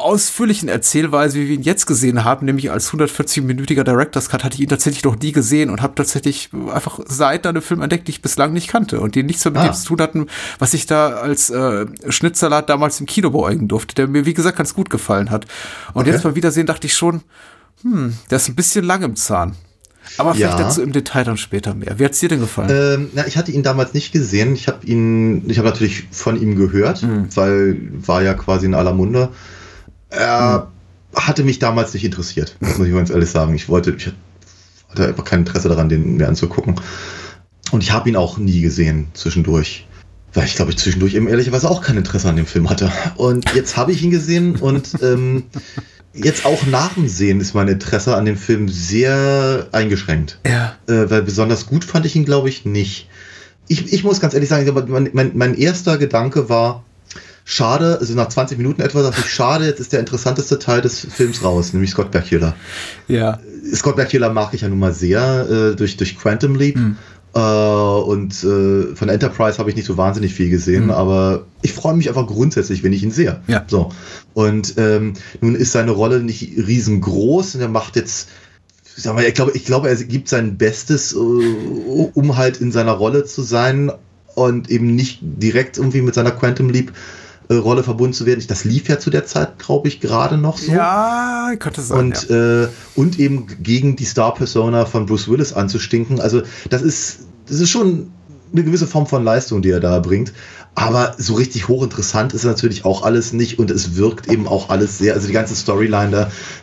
ausführlichen 0.00 0.68
Erzählweise, 0.68 1.38
wie 1.38 1.48
wir 1.48 1.54
ihn 1.54 1.62
jetzt 1.62 1.86
gesehen 1.86 2.24
haben, 2.24 2.46
nämlich 2.46 2.70
als 2.70 2.90
140-minütiger 2.92 3.84
Director's 3.84 4.28
Cut, 4.28 4.42
hatte 4.44 4.54
ich 4.56 4.60
ihn 4.62 4.68
tatsächlich 4.68 5.04
noch 5.04 5.18
nie 5.18 5.32
gesehen 5.32 5.70
und 5.70 5.82
habe 5.82 5.94
tatsächlich 5.94 6.50
einfach 6.72 6.98
seit 7.06 7.46
einem 7.46 7.62
Film 7.62 7.82
entdeckt, 7.82 8.08
die 8.08 8.12
ich 8.12 8.22
bislang 8.22 8.52
nicht 8.52 8.68
kannte 8.68 9.00
und 9.00 9.14
die 9.14 9.22
nichts 9.22 9.44
mehr 9.44 9.52
mit 9.52 9.60
Ah. 9.62 9.66
dem 9.68 9.74
zu 9.74 9.86
tun 9.86 10.00
hatten, 10.00 10.26
was 10.58 10.74
ich 10.74 10.86
da 10.86 11.08
als 11.10 11.50
äh, 11.50 11.86
Schnittsalat 12.08 12.68
damals 12.68 12.98
im 13.00 13.06
Kino 13.06 13.30
beäugen 13.30 13.68
durfte, 13.68 13.94
der 13.94 14.08
mir, 14.08 14.26
wie 14.26 14.34
gesagt, 14.34 14.56
ganz 14.58 14.74
gut 14.74 14.90
gefallen 14.90 15.30
hat. 15.30 15.46
Und 15.94 16.02
Okay. 16.02 16.10
jetzt 16.10 16.22
beim 16.22 16.34
Wiedersehen 16.34 16.66
dachte 16.66 16.86
ich 16.86 16.94
schon, 16.94 17.22
hm, 17.82 18.14
der 18.30 18.36
ist 18.36 18.48
ein 18.48 18.54
bisschen 18.54 18.84
lang 18.84 19.02
im 19.02 19.16
Zahn. 19.16 19.54
Aber 20.18 20.34
vielleicht 20.34 20.58
Ja. 20.58 20.64
dazu 20.64 20.82
im 20.82 20.92
Detail 20.92 21.24
dann 21.24 21.36
später 21.36 21.72
mehr. 21.74 21.98
Wie 21.98 22.04
hat's 22.04 22.18
dir 22.18 22.28
denn 22.28 22.40
gefallen? 22.40 22.70
Ähm, 22.72 23.10
na, 23.14 23.26
ich 23.28 23.36
hatte 23.36 23.52
ihn 23.52 23.62
damals 23.62 23.94
nicht 23.94 24.12
gesehen. 24.12 24.54
Ich 24.54 24.66
habe 24.66 24.84
ihn, 24.84 25.48
ich 25.48 25.58
habe 25.58 25.68
natürlich 25.68 26.08
von 26.10 26.40
ihm 26.40 26.56
gehört, 26.56 27.02
Mhm. 27.02 27.28
weil 27.36 27.76
war 28.06 28.22
ja 28.22 28.34
quasi 28.34 28.66
in 28.66 28.74
aller 28.74 28.92
Munde. 28.94 29.28
Er 30.10 30.68
hatte 31.14 31.44
mich 31.44 31.58
damals 31.58 31.94
nicht 31.94 32.04
interessiert, 32.04 32.56
muss 32.60 32.86
ich 32.86 32.94
ganz 32.94 33.10
ehrlich 33.10 33.30
sagen. 33.30 33.54
Ich 33.54 33.68
wollte, 33.68 33.94
ich 33.96 34.12
hatte 34.88 35.08
einfach 35.08 35.24
kein 35.24 35.40
Interesse 35.40 35.68
daran, 35.68 35.88
den 35.88 36.16
mir 36.16 36.28
anzugucken. 36.28 36.76
Und 37.70 37.82
ich 37.82 37.92
habe 37.92 38.08
ihn 38.08 38.16
auch 38.16 38.38
nie 38.38 38.60
gesehen 38.60 39.08
zwischendurch. 39.14 39.86
Weil 40.32 40.44
ich 40.44 40.54
glaube, 40.54 40.70
ich 40.70 40.78
zwischendurch 40.78 41.14
eben 41.14 41.28
ehrlicherweise 41.28 41.68
auch 41.68 41.82
kein 41.82 41.96
Interesse 41.96 42.28
an 42.28 42.36
dem 42.36 42.46
Film 42.46 42.70
hatte. 42.70 42.92
Und 43.16 43.52
jetzt 43.54 43.76
habe 43.76 43.90
ich 43.90 44.02
ihn 44.02 44.12
gesehen 44.12 44.56
und 44.56 44.90
ähm, 45.02 45.44
jetzt 46.14 46.46
auch 46.46 46.66
nach 46.66 46.94
dem 46.94 47.08
Sehen 47.08 47.40
ist 47.40 47.54
mein 47.54 47.68
Interesse 47.68 48.16
an 48.16 48.24
dem 48.24 48.36
Film 48.36 48.68
sehr 48.68 49.66
eingeschränkt 49.72 50.38
ja. 50.46 50.76
äh, 50.86 51.10
weil 51.10 51.22
besonders 51.22 51.66
gut 51.66 51.84
fand 51.84 52.06
ich 52.06 52.16
ihn, 52.16 52.24
glaube 52.24 52.48
ich, 52.48 52.64
nicht. 52.64 53.08
Ich, 53.68 53.92
ich 53.92 54.04
muss 54.04 54.20
ganz 54.20 54.34
ehrlich 54.34 54.48
sagen, 54.48 54.72
mein, 54.88 55.10
mein, 55.12 55.32
mein 55.34 55.54
erster 55.54 55.98
Gedanke 55.98 56.48
war, 56.48 56.84
schade, 57.50 57.98
also 58.00 58.14
nach 58.14 58.28
20 58.28 58.56
Minuten 58.58 58.80
etwa 58.80 59.02
dachte 59.02 59.20
ich, 59.24 59.30
schade, 59.30 59.66
jetzt 59.66 59.80
ist 59.80 59.92
der 59.92 60.00
interessanteste 60.00 60.58
Teil 60.58 60.80
des 60.80 61.00
Films 61.00 61.42
raus, 61.42 61.72
nämlich 61.72 61.90
Scott 61.90 62.10
Bakula. 62.10 62.54
Ja. 63.08 63.40
Scott 63.74 63.96
Bakula 63.96 64.30
mag 64.30 64.54
ich 64.54 64.60
ja 64.62 64.68
nun 64.68 64.78
mal 64.78 64.92
sehr 64.94 65.48
äh, 65.50 65.76
durch, 65.76 65.96
durch 65.96 66.16
Quantum 66.18 66.54
Leap. 66.54 66.78
Äh, 67.32 67.38
und 67.38 68.32
äh, 68.42 68.94
von 68.96 69.08
Enterprise 69.08 69.58
habe 69.58 69.70
ich 69.70 69.76
nicht 69.76 69.86
so 69.86 69.96
wahnsinnig 69.96 70.34
viel 70.34 70.50
gesehen, 70.50 70.84
Mhm. 70.84 70.90
aber 70.90 71.44
ich 71.62 71.72
freue 71.72 71.94
mich 71.94 72.08
einfach 72.08 72.26
grundsätzlich, 72.26 72.82
wenn 72.82 72.92
ich 72.92 73.02
ihn 73.02 73.12
sehe. 73.12 73.40
Ja. 73.46 73.64
So. 73.68 73.90
Und 74.34 74.74
ähm, 74.78 75.14
nun 75.40 75.54
ist 75.54 75.72
seine 75.72 75.90
Rolle 75.92 76.20
nicht 76.20 76.52
riesengroß 76.56 77.54
und 77.56 77.60
er 77.60 77.68
macht 77.68 77.94
jetzt, 77.96 78.28
ich 78.96 79.02
sag 79.02 79.14
mal, 79.14 79.24
ich 79.24 79.34
glaube, 79.34 79.52
ich 79.54 79.64
glaube, 79.64 79.88
er 79.88 79.96
gibt 79.96 80.28
sein 80.28 80.56
Bestes, 80.56 81.12
äh, 81.12 81.16
um 81.16 82.36
halt 82.36 82.60
in 82.60 82.72
seiner 82.72 82.92
Rolle 82.92 83.24
zu 83.24 83.42
sein 83.42 83.92
und 84.34 84.70
eben 84.70 84.94
nicht 84.94 85.18
direkt 85.22 85.78
irgendwie 85.78 86.02
mit 86.02 86.14
seiner 86.14 86.30
Quantum 86.32 86.70
Leap 86.70 86.92
äh, 87.50 87.54
Rolle 87.54 87.82
verbunden 87.82 88.12
zu 88.12 88.26
werden. 88.26 88.44
Das 88.46 88.64
lief 88.64 88.88
ja 88.88 89.00
zu 89.00 89.10
der 89.10 89.26
Zeit, 89.26 89.58
glaube 89.58 89.88
ich, 89.88 89.98
gerade 89.98 90.38
noch 90.38 90.56
so. 90.56 90.70
Ja, 90.70 91.50
könnte 91.58 91.82
sein. 91.82 91.98
Und, 91.98 92.28
ja. 92.28 92.62
äh, 92.62 92.68
und 92.94 93.18
eben 93.18 93.48
gegen 93.60 93.96
die 93.96 94.04
Star-Persona 94.04 94.86
von 94.86 95.06
Bruce 95.06 95.28
Willis 95.28 95.52
anzustinken. 95.52 96.20
Also 96.20 96.42
das 96.68 96.82
ist, 96.82 97.20
das 97.48 97.58
ist 97.58 97.70
schon 97.70 98.12
eine 98.52 98.62
gewisse 98.62 98.86
Form 98.86 99.08
von 99.08 99.24
Leistung, 99.24 99.62
die 99.62 99.70
er 99.70 99.80
da 99.80 99.98
bringt. 99.98 100.32
Aber 100.76 101.16
so 101.18 101.34
richtig 101.34 101.66
hochinteressant 101.66 102.34
ist 102.34 102.44
natürlich 102.44 102.84
auch 102.84 103.02
alles 103.02 103.32
nicht 103.32 103.58
und 103.58 103.72
es 103.72 103.96
wirkt 103.96 104.28
eben 104.28 104.46
auch 104.46 104.70
alles 104.70 104.98
sehr, 104.98 105.14
also 105.14 105.26
die 105.26 105.32
ganze 105.32 105.56
Storyline 105.56 106.10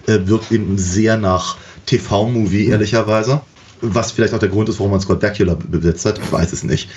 da 0.08 0.14
äh, 0.14 0.26
wirkt 0.26 0.54
eben 0.54 0.78
sehr 0.78 1.18
nach 1.18 1.58
TV-Movie, 1.86 2.68
ehrlicherweise. 2.68 3.42
Was 3.82 4.14
vielleicht 4.14 4.34
auch 4.34 4.40
der 4.40 4.50
Grund 4.50 4.70
ist, 4.70 4.80
warum 4.80 4.92
man 4.92 5.02
Scott 5.02 5.20
Bakula 5.20 5.56
besetzt 5.56 6.06
hat, 6.06 6.18
ich 6.18 6.32
weiß 6.32 6.54
es 6.54 6.64
nicht. 6.64 6.90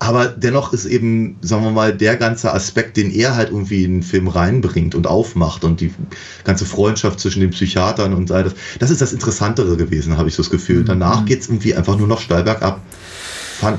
Aber 0.00 0.26
dennoch 0.26 0.72
ist 0.72 0.86
eben, 0.86 1.36
sagen 1.40 1.62
wir 1.64 1.70
mal, 1.70 1.96
der 1.96 2.16
ganze 2.16 2.52
Aspekt, 2.52 2.96
den 2.96 3.10
er 3.10 3.36
halt 3.36 3.50
irgendwie 3.50 3.84
in 3.84 3.94
den 3.94 4.02
Film 4.02 4.28
reinbringt 4.28 4.94
und 4.94 5.06
aufmacht 5.06 5.64
und 5.64 5.80
die 5.80 5.94
ganze 6.42 6.66
Freundschaft 6.66 7.20
zwischen 7.20 7.40
den 7.40 7.50
Psychiatern 7.50 8.12
und 8.12 8.30
all 8.30 8.44
das, 8.44 8.54
das 8.80 8.90
ist 8.90 9.00
das 9.00 9.12
Interessantere 9.12 9.76
gewesen, 9.76 10.18
habe 10.18 10.28
ich 10.28 10.34
so 10.34 10.42
das 10.42 10.50
Gefühl. 10.50 10.84
Danach 10.84 11.24
geht's 11.24 11.46
irgendwie 11.46 11.74
einfach 11.74 11.96
nur 11.96 12.08
noch 12.08 12.20
steil 12.20 12.42
bergab. 12.42 12.80
Fand, 13.60 13.78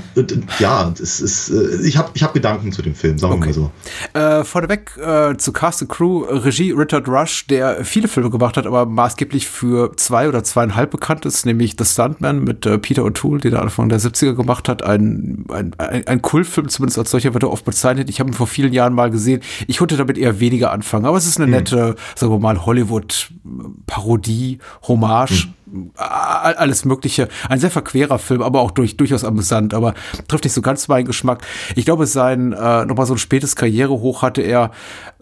ja, 0.59 0.89
das 0.97 1.19
ist, 1.19 1.49
äh, 1.49 1.85
ich 1.87 1.97
habe 1.97 2.09
ich 2.13 2.23
hab 2.23 2.33
Gedanken 2.33 2.71
zu 2.71 2.81
dem 2.81 2.95
Film, 2.95 3.17
sagen 3.17 3.33
wir 3.41 3.45
mal 3.47 3.53
so. 3.53 3.71
Äh, 4.13 4.43
vorneweg 4.43 4.97
äh, 4.97 5.35
zu 5.37 5.51
Cast 5.51 5.81
and 5.81 5.91
Crew, 5.91 6.23
Regie 6.23 6.71
Richard 6.71 7.07
Rush, 7.07 7.47
der 7.47 7.83
viele 7.83 8.07
Filme 8.07 8.29
gemacht 8.29 8.57
hat, 8.57 8.65
aber 8.67 8.85
maßgeblich 8.85 9.47
für 9.47 9.91
zwei 9.97 10.27
oder 10.29 10.43
zweieinhalb 10.43 10.91
bekannt 10.91 11.25
ist, 11.25 11.45
nämlich 11.45 11.75
The 11.77 11.85
Stuntman 11.85 12.43
mit 12.43 12.65
äh, 12.65 12.77
Peter 12.77 13.03
O'Toole, 13.03 13.39
den 13.41 13.53
er 13.53 13.61
Anfang 13.61 13.89
der 13.89 13.99
70er 13.99 14.33
gemacht 14.33 14.69
hat. 14.69 14.83
Ein, 14.83 15.45
ein, 15.49 15.73
ein, 15.77 16.07
ein 16.07 16.21
Kultfilm, 16.21 16.69
zumindest 16.69 16.97
als 16.99 17.11
solcher 17.11 17.33
wird 17.33 17.43
er 17.43 17.51
oft 17.51 17.65
bezeichnet. 17.65 18.09
Ich 18.09 18.19
habe 18.19 18.29
ihn 18.29 18.33
vor 18.33 18.47
vielen 18.47 18.71
Jahren 18.73 18.93
mal 18.93 19.09
gesehen. 19.09 19.41
Ich 19.67 19.77
konnte 19.77 19.97
damit 19.97 20.17
eher 20.17 20.39
weniger 20.39 20.71
anfangen, 20.71 21.05
aber 21.05 21.17
es 21.17 21.25
ist 21.27 21.39
eine 21.39 21.49
nette, 21.51 21.95
sagen 22.15 22.31
wir 22.31 22.39
mal, 22.39 22.65
Hollywood-Parodie, 22.65 24.59
Hommage. 24.87 25.47
a- 25.47 25.64
alles 25.95 26.85
Mögliche. 26.85 27.27
Ein 27.49 27.59
sehr 27.59 27.71
verquerer 27.71 28.19
Film, 28.19 28.41
aber 28.41 28.61
auch 28.61 28.71
durch, 28.71 28.97
durchaus 28.97 29.23
amüsant, 29.23 29.73
aber 29.73 29.93
trifft 30.27 30.43
nicht 30.43 30.53
so 30.53 30.61
ganz 30.61 30.87
meinen 30.87 31.05
Geschmack. 31.05 31.45
Ich 31.75 31.85
glaube, 31.85 32.05
sein 32.05 32.53
äh, 32.53 32.85
nochmal 32.85 33.05
so 33.05 33.13
ein 33.13 33.17
spätes 33.19 33.55
Karrierehoch 33.55 34.21
hatte 34.21 34.41
er 34.41 34.71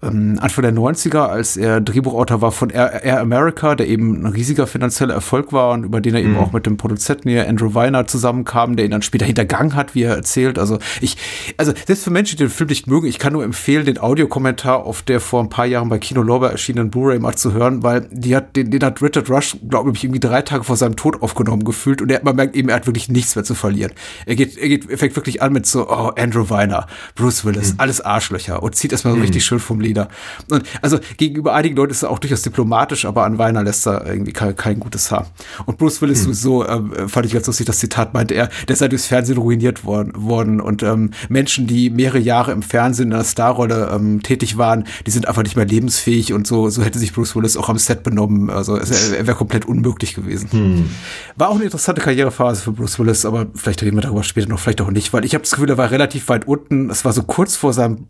ähm, 0.03 0.37
Anfang 0.39 0.63
der 0.63 0.73
90er, 0.73 1.27
als 1.27 1.57
er 1.57 1.81
Drehbuchautor 1.81 2.41
war 2.41 2.51
von 2.51 2.69
Air, 2.69 3.03
Air 3.03 3.19
America, 3.19 3.75
der 3.75 3.87
eben 3.87 4.25
ein 4.25 4.31
riesiger 4.33 4.67
finanzieller 4.67 5.13
Erfolg 5.13 5.53
war 5.53 5.71
und 5.71 5.83
über 5.83 6.01
den 6.01 6.15
er 6.15 6.21
eben 6.21 6.37
auch 6.37 6.51
mit 6.51 6.65
dem 6.65 6.77
Produzenten 6.77 7.29
hier 7.29 7.47
Andrew 7.47 7.73
Weiner 7.73 8.07
zusammenkam, 8.07 8.75
der 8.75 8.85
ihn 8.85 8.91
dann 8.91 9.01
später 9.01 9.25
hintergangen 9.25 9.75
hat, 9.75 9.95
wie 9.95 10.03
er 10.03 10.15
erzählt. 10.15 10.59
Also 10.59 10.79
ich, 11.01 11.17
also 11.57 11.73
selbst 11.85 12.03
für 12.03 12.11
Menschen, 12.11 12.37
die 12.37 12.43
den 12.43 12.49
Film 12.49 12.69
nicht 12.69 12.87
mögen, 12.87 13.07
ich 13.07 13.19
kann 13.19 13.33
nur 13.33 13.43
empfehlen, 13.43 13.85
den 13.85 13.99
Audiokommentar 13.99 14.85
auf 14.85 15.01
der 15.01 15.19
vor 15.19 15.41
ein 15.41 15.49
paar 15.49 15.65
Jahren 15.65 15.89
bei 15.89 15.99
Kino 15.99 16.21
Lorber 16.21 16.51
erschienenen 16.51 16.91
Blu-ray 16.91 17.19
mal 17.19 17.35
zu 17.35 17.53
hören, 17.53 17.83
weil 17.83 18.07
die 18.11 18.35
hat, 18.35 18.55
den, 18.55 18.71
den 18.71 18.83
hat 18.83 19.01
Richard 19.01 19.29
Rush, 19.29 19.57
glaube 19.67 19.91
ich, 19.93 20.03
irgendwie 20.03 20.19
drei 20.19 20.41
Tage 20.41 20.63
vor 20.63 20.75
seinem 20.75 20.95
Tod 20.95 21.21
aufgenommen 21.21 21.63
gefühlt 21.63 22.01
und 22.01 22.11
er, 22.11 22.21
man 22.23 22.35
merkt 22.35 22.55
eben, 22.55 22.69
er 22.69 22.75
hat 22.75 22.85
wirklich 22.85 23.09
nichts 23.09 23.35
mehr 23.35 23.43
zu 23.45 23.55
verlieren. 23.55 23.91
Er 24.25 24.35
geht, 24.35 24.57
er 24.57 24.67
geht, 24.67 24.89
er 24.89 24.97
fängt 24.97 25.15
wirklich 25.15 25.41
an 25.41 25.53
mit 25.53 25.65
so, 25.65 25.89
oh, 25.89 26.11
Andrew 26.15 26.49
Weiner, 26.49 26.87
Bruce 27.15 27.45
Willis, 27.45 27.75
alles 27.77 28.01
Arschlöcher 28.01 28.61
und 28.63 28.75
zieht 28.75 28.91
erstmal 28.91 29.13
so 29.15 29.21
richtig 29.21 29.45
schön 29.45 29.59
vom 29.59 29.79
Leder. 29.93 30.07
Und 30.49 30.63
also 30.81 30.99
gegenüber 31.17 31.53
einigen 31.53 31.75
Leuten 31.75 31.91
ist 31.91 32.03
er 32.03 32.09
auch 32.09 32.19
durchaus 32.19 32.41
diplomatisch, 32.41 33.05
aber 33.05 33.25
an 33.25 33.37
Weiner 33.37 33.63
lässt 33.63 33.85
er 33.87 34.05
irgendwie 34.05 34.33
kein, 34.33 34.55
kein 34.55 34.79
gutes 34.79 35.11
Haar. 35.11 35.27
Und 35.65 35.77
Bruce 35.77 36.01
Willis 36.01 36.23
sowieso, 36.23 36.67
ähm, 36.67 37.07
fand 37.07 37.25
ich 37.25 37.33
ganz 37.33 37.47
lustig, 37.47 37.65
das 37.65 37.79
Zitat 37.79 38.13
meinte 38.13 38.33
er, 38.33 38.49
der 38.67 38.75
sei 38.75 38.87
durchs 38.87 39.05
Fernsehen 39.05 39.37
ruiniert 39.37 39.85
worden, 39.85 40.13
worden 40.15 40.59
und 40.61 40.83
ähm, 40.83 41.11
Menschen, 41.29 41.67
die 41.67 41.89
mehrere 41.89 42.19
Jahre 42.19 42.51
im 42.51 42.61
Fernsehen 42.61 43.09
in 43.09 43.13
einer 43.13 43.23
Starrolle 43.23 43.91
ähm, 43.93 44.23
tätig 44.23 44.57
waren, 44.57 44.85
die 45.05 45.11
sind 45.11 45.27
einfach 45.27 45.43
nicht 45.43 45.55
mehr 45.55 45.65
lebensfähig 45.65 46.33
und 46.33 46.47
so, 46.47 46.69
so 46.69 46.83
hätte 46.83 46.99
sich 46.99 47.13
Bruce 47.13 47.35
Willis 47.35 47.57
auch 47.57 47.69
am 47.69 47.77
Set 47.77 48.03
benommen. 48.03 48.49
Also 48.49 48.75
er, 48.75 48.89
er 49.17 49.27
wäre 49.27 49.37
komplett 49.37 49.65
unmöglich 49.65 50.15
gewesen. 50.15 50.89
War 51.35 51.49
auch 51.49 51.55
eine 51.55 51.65
interessante 51.65 52.01
Karrierephase 52.01 52.61
für 52.61 52.71
Bruce 52.71 52.99
Willis, 52.99 53.25
aber 53.25 53.47
vielleicht 53.55 53.81
reden 53.83 53.97
wir 53.97 54.01
darüber 54.01 54.23
später 54.23 54.49
noch, 54.49 54.59
vielleicht 54.59 54.81
auch 54.81 54.91
nicht, 54.91 55.13
weil 55.13 55.25
ich 55.25 55.33
habe 55.33 55.43
das 55.43 55.51
Gefühl, 55.51 55.69
er 55.69 55.77
war 55.77 55.91
relativ 55.91 56.29
weit 56.29 56.47
unten. 56.47 56.89
Es 56.89 57.05
war 57.05 57.13
so 57.13 57.23
kurz 57.23 57.55
vor 57.55 57.73
seinem 57.73 58.07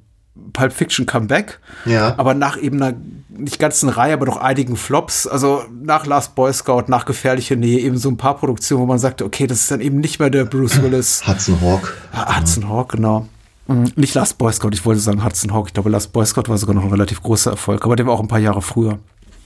Pulp 0.53 0.73
Fiction 0.73 1.05
Comeback, 1.05 1.59
Ja. 1.85 2.15
aber 2.17 2.33
nach 2.33 2.57
eben 2.57 2.81
einer 2.81 2.97
nicht 3.29 3.59
ganzen 3.59 3.89
Reihe, 3.89 4.13
aber 4.13 4.25
doch 4.25 4.37
einigen 4.37 4.75
Flops, 4.75 5.27
also 5.27 5.63
nach 5.83 6.05
Last 6.05 6.35
Boy 6.35 6.51
Scout, 6.53 6.83
nach 6.87 7.05
Gefährliche 7.05 7.55
Nähe, 7.55 7.79
eben 7.79 7.97
so 7.97 8.09
ein 8.09 8.17
paar 8.17 8.37
Produktionen, 8.37 8.81
wo 8.81 8.85
man 8.85 8.99
sagte, 8.99 9.25
okay, 9.25 9.47
das 9.47 9.61
ist 9.61 9.71
dann 9.71 9.81
eben 9.81 9.99
nicht 9.99 10.19
mehr 10.19 10.29
der 10.29 10.45
Bruce 10.45 10.81
Willis. 10.81 11.23
Hudson 11.27 11.59
Hawk. 11.61 11.95
Ah, 12.11 12.39
Hudson 12.39 12.67
Hawk, 12.69 12.91
genau. 12.93 13.27
Mhm, 13.67 13.91
Nicht 13.95 14.13
Last 14.15 14.37
Boy 14.37 14.51
Scout, 14.53 14.69
ich 14.73 14.85
wollte 14.85 15.01
sagen 15.01 15.23
Hudson 15.23 15.53
Hawk. 15.53 15.67
Ich 15.67 15.73
glaube, 15.73 15.89
Last 15.89 16.11
Boy 16.13 16.25
Scout 16.25 16.43
war 16.47 16.57
sogar 16.57 16.75
noch 16.75 16.83
ein 16.83 16.91
relativ 16.91 17.21
großer 17.21 17.51
Erfolg, 17.51 17.85
aber 17.85 17.95
der 17.95 18.05
war 18.05 18.13
auch 18.13 18.19
ein 18.19 18.27
paar 18.27 18.39
Jahre 18.39 18.61
früher. 18.61 18.99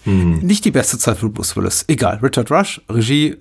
Nicht 0.07 0.65
die 0.65 0.71
beste 0.71 0.97
Zeit 0.97 1.17
für 1.17 1.29
Bruce 1.29 1.55
Willis. 1.57 1.85
Egal. 1.87 2.19
Richard 2.23 2.49
Rush, 2.49 2.81
Regie, 2.89 3.29
äh, 3.31 3.37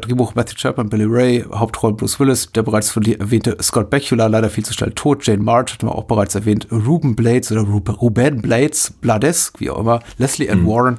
Drehbuch 0.00 0.34
Matthew 0.34 0.56
Chapman, 0.56 0.88
Billy 0.88 1.06
Ray, 1.08 1.44
Hauptrolle 1.50 1.94
Bruce 1.94 2.20
Willis, 2.20 2.52
der 2.52 2.62
bereits 2.62 2.90
von 2.90 3.02
dir 3.02 3.18
erwähnte 3.20 3.56
Scott 3.62 3.88
Bakula, 3.90 4.26
leider 4.26 4.50
viel 4.50 4.64
zu 4.64 4.72
schnell 4.74 4.92
tot. 4.92 5.26
Jane 5.26 5.42
March 5.42 5.72
hatten 5.72 5.86
wir 5.86 5.94
auch 5.94 6.04
bereits 6.04 6.34
erwähnt. 6.34 6.66
Ruben 6.70 7.16
Blades 7.16 7.50
oder 7.50 7.62
Ruben, 7.62 7.94
Ruben 7.94 8.42
Blades, 8.42 8.92
Blades, 9.00 9.52
wie 9.58 9.70
auch 9.70 9.78
immer. 9.78 10.00
Leslie 10.18 10.50
Ann 10.50 10.66
Warren, 10.66 10.98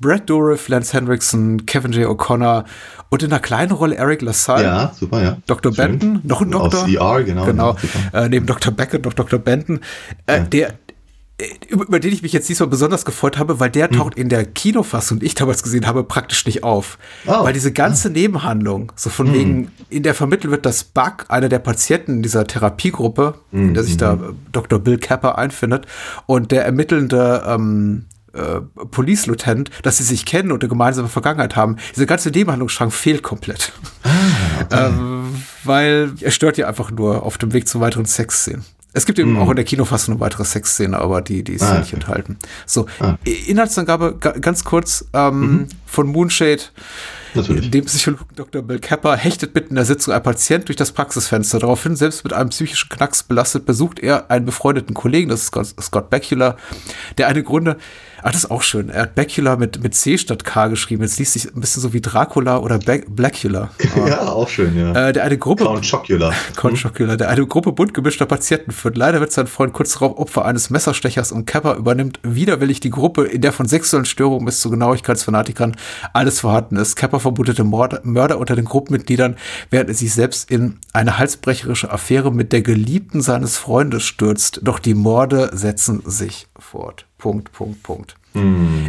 Brad 0.00 0.28
Dourif, 0.30 0.68
Lance 0.68 0.92
Hendrickson, 0.92 1.66
Kevin 1.66 1.92
J. 1.92 2.08
O'Connor 2.08 2.64
und 3.10 3.22
in 3.22 3.30
einer 3.30 3.40
kleinen 3.40 3.72
Rolle 3.72 3.96
Eric 3.96 4.22
LaSalle. 4.22 4.64
Ja, 4.64 4.92
super, 4.98 5.22
ja. 5.22 5.36
Dr. 5.46 5.72
Schön. 5.72 5.98
Benton, 5.98 6.20
noch 6.24 6.42
ein 6.42 6.52
Aus 6.54 6.70
Doktor. 6.72 6.88
ER, 7.16 7.24
genau. 7.24 7.44
Genau, 7.44 7.76
Ja, 8.12 8.24
äh, 8.24 8.28
neben 8.28 8.46
Dr. 8.46 8.72
Beckett 8.72 9.04
noch 9.04 9.12
Dr. 9.14 9.38
Benton, 9.38 9.80
äh, 10.26 10.42
der 10.42 10.68
äh, 10.70 10.72
über, 11.68 11.84
über 11.86 11.98
den 12.00 12.12
ich 12.12 12.22
mich 12.22 12.32
jetzt 12.32 12.48
diesmal 12.48 12.68
besonders 12.68 13.04
gefreut 13.04 13.38
habe, 13.38 13.58
weil 13.58 13.68
Hm. 13.68 13.72
der 13.72 13.90
taucht 13.90 14.14
in 14.14 14.28
der 14.28 14.44
Kinofassung, 14.44 15.18
die 15.18 15.26
ich 15.26 15.34
damals 15.34 15.62
gesehen 15.62 15.86
habe, 15.86 16.04
praktisch 16.04 16.46
nicht 16.46 16.62
auf. 16.62 16.98
Oh. 17.26 17.44
Weil 17.44 17.52
diese 17.52 17.72
ganze 17.72 18.08
Nebenhandlung, 18.10 18.92
so 18.94 19.10
von 19.10 19.26
Hm. 19.26 19.34
wegen, 19.34 19.70
in 19.90 20.02
der 20.04 20.14
vermittelt 20.14 20.50
wird, 20.52 20.64
dass 20.64 20.84
Buck, 20.84 21.26
einer 21.28 21.48
der 21.48 21.58
Patienten 21.58 22.16
in 22.16 22.22
dieser 22.22 22.46
Therapiegruppe, 22.46 23.34
Hm, 23.50 23.68
in 23.68 23.74
der 23.74 23.82
sich 23.82 23.96
da 23.96 24.14
äh, 24.14 24.18
Dr. 24.52 24.78
Bill 24.78 24.98
Capper 24.98 25.36
einfindet, 25.36 25.86
und 26.26 26.52
der 26.52 26.64
ermittelnde 26.64 27.42
ähm, 27.46 28.04
äh, 28.32 28.60
Police 28.90 29.26
Lieutenant, 29.26 29.70
dass 29.82 29.98
sie 29.98 30.04
sich 30.04 30.24
kennen 30.26 30.52
und 30.52 30.62
eine 30.62 30.68
gemeinsame 30.68 31.08
Vergangenheit 31.08 31.56
haben. 31.56 31.76
Diese 31.94 32.06
ganze 32.06 32.30
Nebenhandlungsstrang 32.30 32.90
fehlt 32.90 33.22
komplett. 33.22 33.72
Ah, 34.70 34.86
ähm, 34.88 35.34
weil 35.64 36.12
er 36.20 36.30
stört 36.30 36.58
ja 36.58 36.66
einfach 36.68 36.90
nur 36.90 37.22
auf 37.24 37.38
dem 37.38 37.52
Weg 37.52 37.68
zu 37.68 37.80
weiteren 37.80 38.06
Sexszenen. 38.06 38.64
Es 38.96 39.06
gibt 39.06 39.18
eben 39.18 39.36
auch 39.38 39.50
in 39.50 39.56
der 39.56 39.64
Kinofassung 39.64 40.14
eine 40.14 40.20
weitere 40.20 40.44
Sexszene, 40.44 40.96
aber 40.98 41.20
die, 41.20 41.42
die 41.42 41.54
ist 41.54 41.62
Ah, 41.62 41.74
ja 41.74 41.78
nicht 41.80 41.88
okay. 41.88 41.96
enthalten. 41.96 42.38
So, 42.64 42.86
Ah. 43.00 43.16
Inhaltsangabe 43.24 44.16
ga- 44.20 44.32
ganz 44.38 44.64
kurz 44.64 45.04
ähm, 45.12 45.66
von 45.84 46.06
Moonshade. 46.06 46.62
Natürlich. 47.34 47.70
Dem 47.72 47.84
Psychologen 47.86 48.26
Dr. 48.36 48.62
Bill 48.62 48.78
Kepper 48.78 49.16
hechtet 49.16 49.54
mitten 49.56 49.70
in 49.70 49.74
der 49.76 49.84
Sitzung 49.84 50.14
ein 50.14 50.22
Patient 50.22 50.68
durch 50.68 50.76
das 50.76 50.92
Praxisfenster. 50.92 51.58
Daraufhin, 51.58 51.96
selbst 51.96 52.22
mit 52.22 52.32
einem 52.32 52.50
psychischen 52.50 52.88
Knacks 52.88 53.24
belastet, 53.24 53.66
besucht 53.66 53.98
er 53.98 54.30
einen 54.30 54.44
befreundeten 54.44 54.94
Kollegen, 54.94 55.28
das 55.28 55.40
ist 55.40 55.46
Scott, 55.48 55.74
Scott 55.80 56.10
Bakula, 56.10 56.56
der 57.18 57.26
eine 57.26 57.42
Gründe, 57.42 57.76
ach, 58.24 58.32
das 58.32 58.44
ist 58.44 58.50
auch 58.50 58.62
schön, 58.62 58.88
er 58.88 59.02
hat 59.02 59.14
Bakula 59.14 59.54
mit, 59.56 59.82
mit 59.82 59.94
C 59.94 60.18
statt 60.18 60.44
K 60.44 60.66
geschrieben. 60.68 61.02
Jetzt 61.02 61.18
liest 61.18 61.34
sich 61.34 61.54
ein 61.54 61.60
bisschen 61.60 61.80
so 61.82 61.92
wie 61.92 62.00
Dracula 62.00 62.58
oder 62.58 62.78
Ba- 62.78 63.04
Blackula. 63.08 63.70
Ja, 64.08 64.28
auch 64.32 64.48
schön, 64.48 64.76
ja. 64.76 65.08
Äh, 65.08 65.12
der 65.12 65.24
eine 65.24 65.38
Gruppe. 65.38 65.64
Count 65.64 65.88
Chocula. 65.88 66.32
Count 66.56 66.80
Chocula, 66.82 67.16
der 67.16 67.28
eine 67.28 67.46
Gruppe 67.46 67.72
bunt 67.72 67.94
gemischter 67.94 68.26
Patienten 68.26 68.72
führt. 68.72 68.96
Leider 68.96 69.20
wird 69.20 69.30
sein 69.32 69.46
Freund 69.46 69.72
kurz 69.72 69.92
darauf 69.92 70.18
Opfer 70.18 70.44
eines 70.44 70.70
Messerstechers 70.70 71.30
und 71.32 71.46
Kepper 71.46 71.76
übernimmt 71.76 72.18
widerwillig 72.22 72.80
die 72.80 72.90
Gruppe, 72.90 73.24
in 73.24 73.40
der 73.42 73.52
von 73.52 73.68
sexuellen 73.68 74.04
Störungen 74.06 74.44
bis 74.46 74.60
zu 74.60 74.70
Genauigkeitsfanatikern 74.70 75.76
alles 76.12 76.40
vorhanden 76.40 76.76
ist. 76.76 76.96
Kepper 76.96 77.20
vermutete 77.20 77.62
Mord, 77.64 78.04
Mörder 78.04 78.38
unter 78.38 78.56
den 78.56 78.64
Gruppenmitgliedern, 78.64 79.36
während 79.70 79.88
er 79.90 79.94
sich 79.94 80.12
selbst 80.12 80.50
in 80.50 80.78
eine 80.92 81.18
halsbrecherische 81.18 81.90
Affäre 81.90 82.32
mit 82.32 82.52
der 82.52 82.62
Geliebten 82.62 83.20
seines 83.20 83.56
Freundes 83.58 84.02
stürzt. 84.04 84.60
Doch 84.62 84.78
die 84.78 84.94
Morde 84.94 85.50
setzen 85.52 86.02
sich 86.06 86.46
fort. 86.58 87.06
Punkt, 87.18 87.52
Punkt, 87.52 87.82
Punkt. 87.82 88.16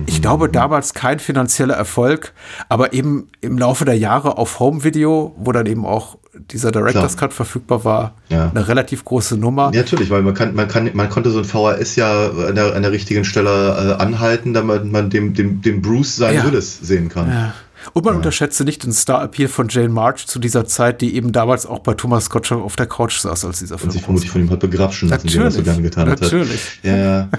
Ich 0.08 0.24
glaube, 0.24 0.50
damals 0.50 0.96
kein 0.96 1.20
finanzieller 1.20 1.76
Erfolg, 1.76 2.34
aber 2.68 2.94
eben 2.94 3.28
im 3.42 3.60
Laufe 3.60 3.86
der 3.86 3.96
Jahre 3.96 4.40
auf 4.40 4.60
Home 4.60 4.84
Video, 4.84 5.36
wo 5.38 5.52
dann 5.52 5.68
eben 5.68 5.86
auch 5.86 6.18
dieser 6.50 6.72
Director's 6.72 7.16
Klar. 7.16 7.30
Cut 7.30 7.34
verfügbar 7.36 7.86
war, 7.86 8.16
Ja. 8.30 8.50
eine 8.50 8.68
relativ 8.68 9.06
große 9.06 9.38
Nummer. 9.38 9.70
Ja, 9.72 9.82
natürlich, 9.82 10.10
weil 10.10 10.24
man 10.24 10.34
kann, 10.34 10.56
man 10.56 10.68
kann, 10.68 10.90
man 10.96 11.10
konnte 11.12 11.30
so 11.30 11.38
ein 11.38 11.46
VHS 11.46 11.96
ja 11.96 12.28
an 12.32 12.56
der, 12.56 12.76
an 12.76 12.82
der 12.82 12.92
richtigen 12.92 13.24
Stelle 13.24 13.98
äh, 14.00 14.02
anhalten, 14.02 14.56
damit 14.56 14.92
man 14.92 15.12
dem, 15.12 15.36
dem, 15.36 15.62
dem 15.62 15.80
Bruce 15.84 16.16
seinen 16.16 16.38
Ja. 16.38 16.46
Willis 16.46 16.80
sehen 16.80 17.10
kann. 17.10 17.30
Ja. 17.30 17.54
Und 17.94 18.06
man 18.06 18.16
unterschätze 18.16 18.64
nicht 18.64 18.84
den 18.84 18.92
Star-Appeal 18.92 19.48
von 19.48 19.68
Jane 19.70 19.90
March 19.90 20.28
zu 20.28 20.40
dieser 20.40 20.66
Zeit, 20.66 21.02
die 21.02 21.16
eben 21.16 21.32
damals 21.32 21.66
auch 21.66 21.80
bei 21.80 21.94
Thomas 21.94 22.30
Gottschalk 22.30 22.62
auf 22.62 22.76
der 22.76 22.88
Couch 22.88 23.20
saß, 23.20 23.46
als 23.46 23.60
dieser 23.60 23.76
Und 23.76 23.80
Film 23.80 23.92
sich 23.92 24.02
vermutlich 24.02 24.32
von 24.32 24.42
ihm 24.42 24.50
hat 24.50 24.60
begrapschen 24.60 25.10
lassen, 25.10 25.30
wie 25.32 25.38
er 25.38 25.44
das 25.46 25.54
so 25.56 25.62
Natürlich, 25.62 25.66
gerne 25.66 25.82
getan 25.82 26.08
natürlich. 26.10 26.80
hat. 26.84 27.30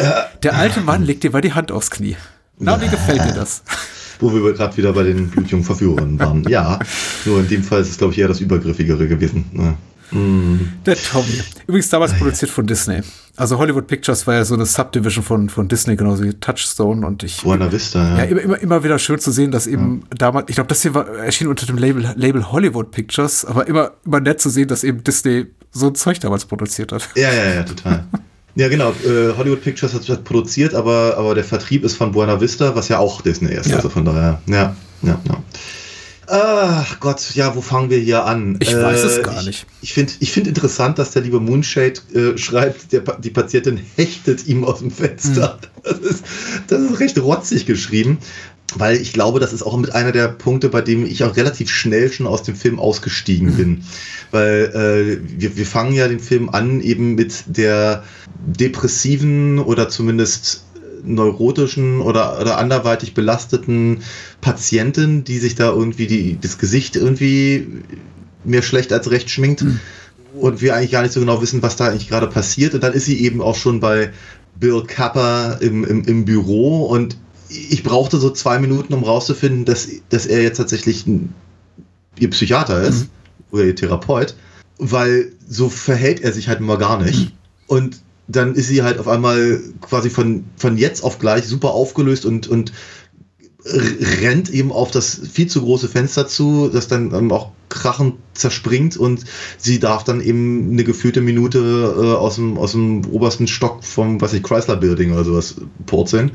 Ja, 0.00 0.28
Der 0.42 0.56
alte 0.56 0.80
Mann 0.80 1.02
legt 1.04 1.22
dir 1.22 1.30
mal 1.30 1.40
die 1.40 1.52
Hand 1.52 1.72
aufs 1.72 1.90
Knie. 1.90 2.16
Na, 2.58 2.80
wie 2.80 2.88
gefällt 2.88 3.24
dir 3.24 3.34
das? 3.34 3.62
wo 4.20 4.32
wir 4.32 4.52
gerade 4.54 4.76
wieder 4.76 4.92
bei 4.92 5.02
den 5.02 5.28
blutjungen 5.28 5.64
Verführern 5.64 6.18
waren. 6.18 6.44
Ja, 6.48 6.78
nur 7.24 7.40
in 7.40 7.48
dem 7.48 7.62
Fall 7.62 7.80
ist 7.82 7.90
es, 7.90 7.98
glaube 7.98 8.12
ich, 8.14 8.18
eher 8.18 8.28
das 8.28 8.40
Übergriffigere 8.40 9.08
gewesen. 9.08 9.44
Ja. 9.52 9.74
Der 10.12 10.96
Tommy. 10.96 11.42
Übrigens 11.66 11.88
damals 11.88 12.14
produziert 12.14 12.50
von 12.50 12.66
Disney. 12.66 13.00
Also 13.36 13.58
Hollywood 13.58 13.86
Pictures 13.86 14.26
war 14.26 14.34
ja 14.34 14.44
so 14.44 14.54
eine 14.54 14.64
Subdivision 14.64 15.22
von, 15.22 15.48
von 15.48 15.68
Disney, 15.68 15.96
genauso 15.96 16.24
wie 16.24 16.32
Touchstone. 16.32 17.06
Und 17.06 17.22
ich 17.22 17.42
Buena 17.42 17.70
Vista, 17.70 18.16
ja. 18.16 18.18
Ja, 18.18 18.24
immer, 18.24 18.40
immer, 18.40 18.58
immer 18.62 18.84
wieder 18.84 18.98
schön 18.98 19.18
zu 19.18 19.30
sehen, 19.30 19.50
dass 19.50 19.66
eben 19.66 20.04
damals, 20.10 20.48
ich 20.48 20.54
glaube, 20.54 20.68
das 20.68 20.82
hier 20.82 20.94
war, 20.94 21.08
erschien 21.08 21.48
unter 21.48 21.66
dem 21.66 21.76
Label, 21.76 22.14
Label 22.16 22.50
Hollywood 22.50 22.92
Pictures, 22.92 23.44
aber 23.44 23.66
immer, 23.66 23.92
immer 24.04 24.20
nett 24.20 24.40
zu 24.40 24.48
sehen, 24.48 24.68
dass 24.68 24.84
eben 24.84 25.04
Disney 25.04 25.46
so 25.70 25.88
ein 25.88 25.94
Zeug 25.94 26.20
damals 26.20 26.46
produziert 26.46 26.92
hat. 26.92 27.08
Ja, 27.14 27.32
ja, 27.32 27.54
ja, 27.54 27.62
total. 27.62 28.06
Ja, 28.58 28.68
genau. 28.68 28.92
Äh, 29.04 29.36
Hollywood 29.36 29.60
Pictures 29.62 29.92
hat 29.92 30.08
das 30.08 30.22
produziert, 30.22 30.74
aber, 30.74 31.16
aber 31.18 31.34
der 31.34 31.44
Vertrieb 31.44 31.84
ist 31.84 31.94
von 31.94 32.12
Buena 32.12 32.40
Vista, 32.40 32.74
was 32.74 32.88
ja 32.88 32.98
auch 32.98 33.20
Disney 33.20 33.52
ist. 33.52 33.66
Ja. 33.66 33.76
Also 33.76 33.90
von 33.90 34.06
daher, 34.06 34.40
ja, 34.46 34.74
ja, 35.02 35.20
ja. 35.28 35.42
Ach 36.28 36.98
Gott, 37.00 37.34
ja, 37.34 37.54
wo 37.54 37.60
fangen 37.60 37.90
wir 37.90 37.98
hier 37.98 38.24
an? 38.24 38.58
Ich 38.60 38.74
weiß 38.74 39.04
es 39.04 39.22
gar 39.22 39.40
ich, 39.40 39.46
nicht. 39.46 39.66
Ich 39.80 39.92
finde 39.92 40.12
ich 40.18 40.32
find 40.32 40.46
interessant, 40.46 40.98
dass 40.98 41.12
der 41.12 41.22
liebe 41.22 41.40
Moonshade 41.40 42.00
äh, 42.14 42.36
schreibt, 42.36 42.92
der, 42.92 43.00
die 43.00 43.30
Patientin 43.30 43.80
hechtet 43.96 44.46
ihm 44.46 44.64
aus 44.64 44.80
dem 44.80 44.90
Fenster. 44.90 45.58
Hm. 45.62 45.68
Das, 45.84 45.98
ist, 45.98 46.24
das 46.66 46.80
ist 46.80 47.00
recht 47.00 47.18
rotzig 47.18 47.66
geschrieben, 47.66 48.18
weil 48.74 48.96
ich 48.96 49.12
glaube, 49.12 49.38
das 49.38 49.52
ist 49.52 49.62
auch 49.62 49.76
mit 49.76 49.94
einer 49.94 50.10
der 50.10 50.28
Punkte, 50.28 50.68
bei 50.68 50.80
dem 50.80 51.06
ich 51.06 51.22
auch 51.22 51.36
relativ 51.36 51.70
schnell 51.70 52.10
schon 52.10 52.26
aus 52.26 52.42
dem 52.42 52.56
Film 52.56 52.80
ausgestiegen 52.80 53.56
bin. 53.56 53.84
Weil 54.32 55.20
äh, 55.22 55.40
wir, 55.40 55.56
wir 55.56 55.66
fangen 55.66 55.92
ja 55.92 56.08
den 56.08 56.20
Film 56.20 56.48
an 56.48 56.80
eben 56.80 57.14
mit 57.14 57.44
der 57.46 58.02
depressiven 58.46 59.60
oder 59.60 59.88
zumindest 59.88 60.65
neurotischen 61.06 62.00
oder, 62.00 62.40
oder 62.40 62.58
anderweitig 62.58 63.14
belasteten 63.14 64.02
Patientin, 64.40 65.24
die 65.24 65.38
sich 65.38 65.54
da 65.54 65.70
irgendwie 65.70 66.06
die, 66.06 66.38
das 66.40 66.58
Gesicht 66.58 66.96
irgendwie 66.96 67.66
mehr 68.44 68.62
schlecht 68.62 68.92
als 68.92 69.10
recht 69.10 69.30
schminkt 69.30 69.64
und 70.34 70.60
wir 70.60 70.74
eigentlich 70.74 70.92
gar 70.92 71.02
nicht 71.02 71.12
so 71.12 71.20
genau 71.20 71.40
wissen, 71.40 71.62
was 71.62 71.76
da 71.76 71.88
eigentlich 71.88 72.08
gerade 72.08 72.26
passiert. 72.26 72.74
Und 72.74 72.82
dann 72.82 72.92
ist 72.92 73.06
sie 73.06 73.20
eben 73.20 73.40
auch 73.40 73.56
schon 73.56 73.80
bei 73.80 74.12
Bill 74.58 74.82
Capper 74.86 75.58
im, 75.60 75.84
im, 75.84 76.04
im 76.04 76.24
Büro 76.24 76.84
und 76.84 77.16
ich 77.48 77.82
brauchte 77.82 78.18
so 78.18 78.30
zwei 78.30 78.58
Minuten, 78.58 78.92
um 78.92 79.04
rauszufinden, 79.04 79.64
dass, 79.64 79.88
dass 80.08 80.26
er 80.26 80.42
jetzt 80.42 80.56
tatsächlich 80.56 81.06
ein, 81.06 81.32
ihr 82.18 82.30
Psychiater 82.30 82.82
ist 82.82 83.08
oder 83.50 83.64
ihr 83.64 83.76
Therapeut, 83.76 84.34
weil 84.78 85.32
so 85.48 85.68
verhält 85.68 86.20
er 86.20 86.32
sich 86.32 86.48
halt 86.48 86.58
immer 86.58 86.76
gar 86.76 87.00
nicht. 87.00 87.32
Und 87.66 88.00
dann 88.28 88.54
ist 88.54 88.68
sie 88.68 88.82
halt 88.82 88.98
auf 88.98 89.08
einmal 89.08 89.60
quasi 89.80 90.10
von, 90.10 90.44
von 90.56 90.78
jetzt 90.78 91.02
auf 91.02 91.18
gleich 91.18 91.46
super 91.46 91.70
aufgelöst 91.70 92.26
und, 92.26 92.48
und 92.48 92.72
rennt 93.68 94.50
eben 94.50 94.70
auf 94.70 94.90
das 94.90 95.20
viel 95.32 95.48
zu 95.48 95.62
große 95.62 95.88
Fenster 95.88 96.28
zu, 96.28 96.70
das 96.72 96.88
dann 96.88 97.30
auch 97.32 97.50
krachend 97.68 98.14
zerspringt 98.32 98.96
und 98.96 99.24
sie 99.58 99.80
darf 99.80 100.04
dann 100.04 100.20
eben 100.20 100.70
eine 100.70 100.84
gefühlte 100.84 101.20
Minute 101.20 101.58
äh, 101.58 102.14
aus, 102.14 102.36
dem, 102.36 102.58
aus 102.58 102.72
dem 102.72 103.04
obersten 103.06 103.48
Stock 103.48 103.82
vom, 103.82 104.20
was 104.20 104.32
ich, 104.32 104.42
Chrysler 104.42 104.76
Building 104.76 105.12
oder 105.12 105.24
sowas 105.24 105.56
purzeln. 105.84 106.32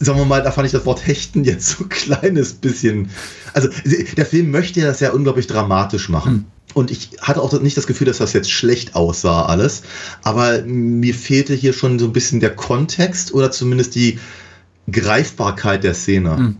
Sagen 0.00 0.18
wir 0.18 0.24
mal, 0.24 0.42
da 0.42 0.52
fand 0.52 0.66
ich 0.66 0.72
das 0.72 0.86
Wort 0.86 1.06
Hechten 1.06 1.44
jetzt 1.44 1.68
so 1.68 1.84
ein 1.84 1.88
kleines 1.88 2.54
bisschen. 2.54 3.10
Also, 3.52 3.68
der 4.16 4.26
Film 4.26 4.50
möchte 4.50 4.80
ja 4.80 4.86
das 4.86 5.00
ja 5.00 5.10
unglaublich 5.12 5.46
dramatisch 5.46 6.08
machen. 6.08 6.46
Und 6.74 6.90
ich 6.90 7.10
hatte 7.20 7.40
auch 7.42 7.58
nicht 7.60 7.76
das 7.76 7.86
Gefühl, 7.86 8.06
dass 8.06 8.18
das 8.18 8.32
jetzt 8.32 8.50
schlecht 8.50 8.94
aussah, 8.94 9.46
alles. 9.46 9.82
Aber 10.22 10.62
mir 10.62 11.14
fehlte 11.14 11.54
hier 11.54 11.72
schon 11.72 11.98
so 11.98 12.06
ein 12.06 12.12
bisschen 12.12 12.40
der 12.40 12.54
Kontext 12.54 13.32
oder 13.34 13.50
zumindest 13.50 13.94
die 13.94 14.18
Greifbarkeit 14.90 15.82
der 15.82 15.94
Szene. 15.94 16.54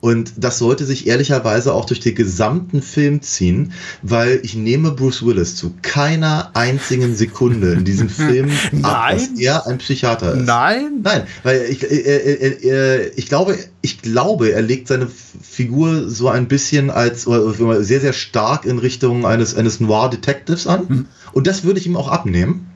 Und 0.00 0.32
das 0.38 0.58
sollte 0.58 0.86
sich 0.86 1.06
ehrlicherweise 1.06 1.74
auch 1.74 1.84
durch 1.84 2.00
den 2.00 2.14
gesamten 2.14 2.80
Film 2.80 3.20
ziehen, 3.20 3.72
weil 4.02 4.40
ich 4.42 4.54
nehme 4.54 4.92
Bruce 4.92 5.24
Willis 5.24 5.56
zu 5.56 5.74
keiner 5.82 6.50
einzigen 6.54 7.14
Sekunde 7.14 7.72
in 7.74 7.84
diesem 7.84 8.08
Film 8.08 8.50
ab, 8.82 9.10
dass 9.10 9.28
Nein? 9.28 9.38
er 9.38 9.66
ein 9.66 9.78
Psychiater 9.78 10.34
ist. 10.34 10.46
Nein? 10.46 11.00
Nein, 11.02 11.22
weil 11.42 11.66
ich, 11.68 11.82
äh, 11.82 11.96
äh, 11.96 12.68
äh, 12.68 13.12
ich 13.16 13.28
glaube, 13.28 13.58
ich 13.82 14.00
glaube, 14.00 14.52
er 14.52 14.62
legt 14.62 14.88
seine 14.88 15.06
Figur 15.06 16.08
so 16.08 16.28
ein 16.28 16.48
bisschen 16.48 16.90
als 16.90 17.24
sehr, 17.24 18.00
sehr 18.00 18.12
stark 18.12 18.64
in 18.64 18.78
Richtung 18.78 19.26
eines, 19.26 19.54
eines 19.54 19.80
Noir-Detectives 19.80 20.66
an. 20.66 21.08
Und 21.32 21.46
das 21.46 21.64
würde 21.64 21.78
ich 21.78 21.86
ihm 21.86 21.96
auch 21.96 22.08
abnehmen. 22.08 22.69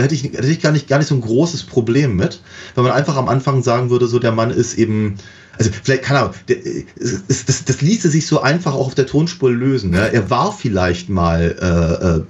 Da 0.00 0.04
hätte 0.04 0.14
ich, 0.14 0.24
hätte 0.24 0.46
ich 0.46 0.62
gar, 0.62 0.72
nicht, 0.72 0.88
gar 0.88 0.96
nicht 0.96 1.08
so 1.08 1.14
ein 1.14 1.20
großes 1.20 1.64
Problem 1.64 2.16
mit, 2.16 2.40
wenn 2.74 2.84
man 2.84 2.92
einfach 2.94 3.16
am 3.16 3.28
Anfang 3.28 3.62
sagen 3.62 3.90
würde, 3.90 4.06
so 4.06 4.18
der 4.18 4.32
Mann 4.32 4.50
ist 4.50 4.78
eben, 4.78 5.16
also 5.58 5.70
vielleicht 5.82 6.04
keine 6.04 6.20
Ahnung, 6.20 6.34
der, 6.48 6.64
äh, 6.64 6.86
das, 7.28 7.44
das 7.66 7.82
ließe 7.82 8.08
sich 8.08 8.26
so 8.26 8.40
einfach 8.40 8.72
auch 8.72 8.86
auf 8.86 8.94
der 8.94 9.04
Tonspur 9.04 9.50
lösen. 9.50 9.90
Ne? 9.90 10.10
Er 10.10 10.30
war 10.30 10.54
vielleicht 10.54 11.10
mal 11.10 11.54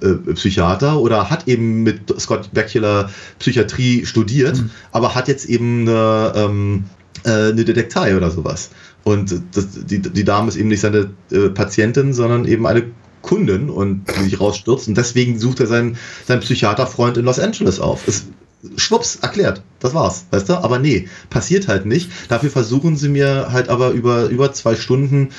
äh, 0.03 0.05
äh, 0.05 0.11
äh, 0.11 0.33
Psychiater 0.33 0.99
oder 0.99 1.29
hat 1.29 1.47
eben 1.47 1.83
mit 1.83 2.13
Scott 2.19 2.49
Bakula 2.53 3.09
Psychiatrie 3.39 4.05
studiert, 4.05 4.61
aber 4.91 5.15
hat 5.15 5.29
jetzt 5.29 5.45
eben 5.45 5.87
eine, 5.87 6.33
ähm, 6.35 6.83
äh, 7.23 7.51
eine 7.51 7.63
Detektei 7.63 8.17
oder 8.17 8.31
sowas. 8.31 8.71
Und 9.05 9.33
das, 9.53 9.67
die, 9.85 10.01
die 10.01 10.23
Dame 10.25 10.49
ist 10.49 10.57
eben 10.57 10.67
nicht 10.67 10.81
seine 10.81 11.11
äh, 11.31 11.47
Patientin, 11.47 12.11
sondern 12.11 12.43
eben 12.43 12.67
eine 12.67 12.83
Kundin 13.21 13.69
und 13.69 14.05
die 14.17 14.23
sich 14.23 14.39
rausstürzt. 14.39 14.87
Und 14.87 14.97
deswegen 14.97 15.39
sucht 15.39 15.59
er 15.59 15.67
seinen, 15.67 15.97
seinen 16.25 16.41
Psychiaterfreund 16.41 17.17
in 17.17 17.25
Los 17.25 17.39
Angeles 17.39 17.79
auf. 17.79 18.07
Es, 18.07 18.25
schwupps, 18.75 19.17
erklärt. 19.17 19.61
Das 19.79 19.93
war's, 19.93 20.25
weißt 20.31 20.49
du? 20.49 20.53
Aber 20.53 20.79
nee, 20.79 21.07
passiert 21.29 21.67
halt 21.67 21.85
nicht. 21.85 22.11
Dafür 22.29 22.49
versuchen 22.49 22.95
sie 22.95 23.09
mir 23.09 23.51
halt 23.51 23.69
aber 23.69 23.91
über, 23.91 24.25
über 24.25 24.53
zwei 24.53 24.75
Stunden 24.75 25.29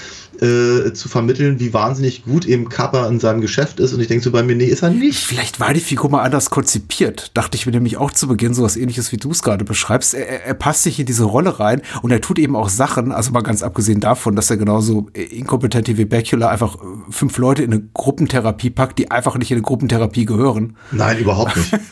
äh, 0.40 0.92
zu 0.92 1.08
vermitteln, 1.08 1.60
wie 1.60 1.72
wahnsinnig 1.74 2.24
gut 2.24 2.46
eben 2.46 2.68
Kappa 2.68 3.06
in 3.06 3.20
seinem 3.20 3.40
Geschäft 3.40 3.80
ist. 3.80 3.92
Und 3.92 4.00
ich 4.00 4.08
denke 4.08 4.24
so 4.24 4.30
bei 4.30 4.42
mir, 4.42 4.56
nee, 4.56 4.64
ist 4.64 4.82
er 4.82 4.90
nicht. 4.90 5.24
Vielleicht 5.24 5.60
war 5.60 5.74
die 5.74 5.80
Figur 5.80 6.10
mal 6.10 6.22
anders 6.22 6.50
konzipiert. 6.50 7.30
Dachte 7.34 7.56
ich 7.56 7.66
mir 7.66 7.72
nämlich 7.72 7.96
auch 7.96 8.10
zu 8.10 8.28
Beginn 8.28 8.54
sowas 8.54 8.76
ähnliches, 8.76 9.12
wie 9.12 9.18
du 9.18 9.30
es 9.30 9.42
gerade 9.42 9.64
beschreibst. 9.64 10.14
Er, 10.14 10.44
er, 10.44 10.54
passt 10.54 10.84
sich 10.84 10.98
in 10.98 11.06
diese 11.06 11.24
Rolle 11.24 11.60
rein 11.60 11.82
und 12.02 12.10
er 12.10 12.20
tut 12.20 12.38
eben 12.38 12.56
auch 12.56 12.68
Sachen, 12.68 13.12
also 13.12 13.32
mal 13.32 13.42
ganz 13.42 13.62
abgesehen 13.62 14.00
davon, 14.00 14.36
dass 14.36 14.50
er 14.50 14.56
genauso 14.56 15.08
inkompetent 15.12 15.88
wie 15.96 16.04
Bakula 16.04 16.48
einfach 16.48 16.76
äh, 16.76 16.78
fünf 17.10 17.36
Leute 17.38 17.62
in 17.62 17.72
eine 17.72 17.82
Gruppentherapie 17.92 18.70
packt, 18.70 18.98
die 18.98 19.10
einfach 19.10 19.36
nicht 19.36 19.50
in 19.50 19.56
eine 19.56 19.62
Gruppentherapie 19.62 20.24
gehören. 20.24 20.76
Nein, 20.92 21.18
überhaupt 21.18 21.56
nicht. 21.56 21.72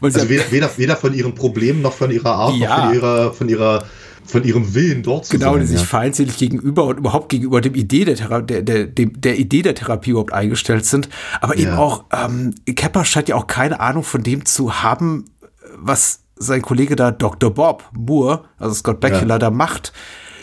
Also 0.00 0.28
weder, 0.28 0.50
weder, 0.50 0.70
weder 0.76 0.96
von 0.96 1.14
ihren 1.14 1.34
Problemen 1.34 1.82
noch 1.82 1.92
von 1.92 2.10
ihrer 2.10 2.34
Art 2.34 2.56
Ja. 2.56 2.68
noch 2.68 2.84
von 2.84 2.94
ihrer, 2.94 3.32
von 3.32 3.48
ihrer 3.48 3.84
von 4.28 4.44
ihrem 4.44 4.74
Willen 4.74 5.02
dort 5.02 5.26
zu 5.26 5.32
genau, 5.38 5.52
sein. 5.52 5.62
die 5.62 5.66
sich 5.68 5.80
ja. 5.80 5.86
feindselig 5.86 6.36
gegenüber 6.36 6.84
und 6.84 6.98
überhaupt 6.98 7.28
gegenüber 7.30 7.60
dem 7.60 7.74
Idee 7.74 8.04
der, 8.04 8.14
Thera 8.16 8.40
der, 8.42 8.62
der, 8.62 8.86
der 8.86 9.38
Idee 9.38 9.62
der 9.62 9.74
Therapie 9.74 10.10
überhaupt 10.10 10.32
eingestellt 10.32 10.84
sind. 10.84 11.08
Aber 11.40 11.56
eben 11.56 11.68
Ja. 11.72 11.78
auch, 11.78 12.04
ähm, 12.12 12.54
Kepper 12.66 13.04
scheint 13.04 13.28
ja 13.28 13.36
auch 13.36 13.46
keine 13.46 13.80
Ahnung 13.80 14.02
von 14.04 14.22
dem 14.22 14.44
zu 14.44 14.82
haben, 14.82 15.24
was 15.76 16.20
sein 16.36 16.62
Kollege 16.62 16.94
da 16.94 17.10
Dr. 17.10 17.52
Bob 17.52 17.84
Moore, 17.92 18.44
also 18.58 18.74
Scott 18.74 19.00
Bakula, 19.00 19.34
Ja. 19.34 19.38
da 19.38 19.50
macht. 19.50 19.92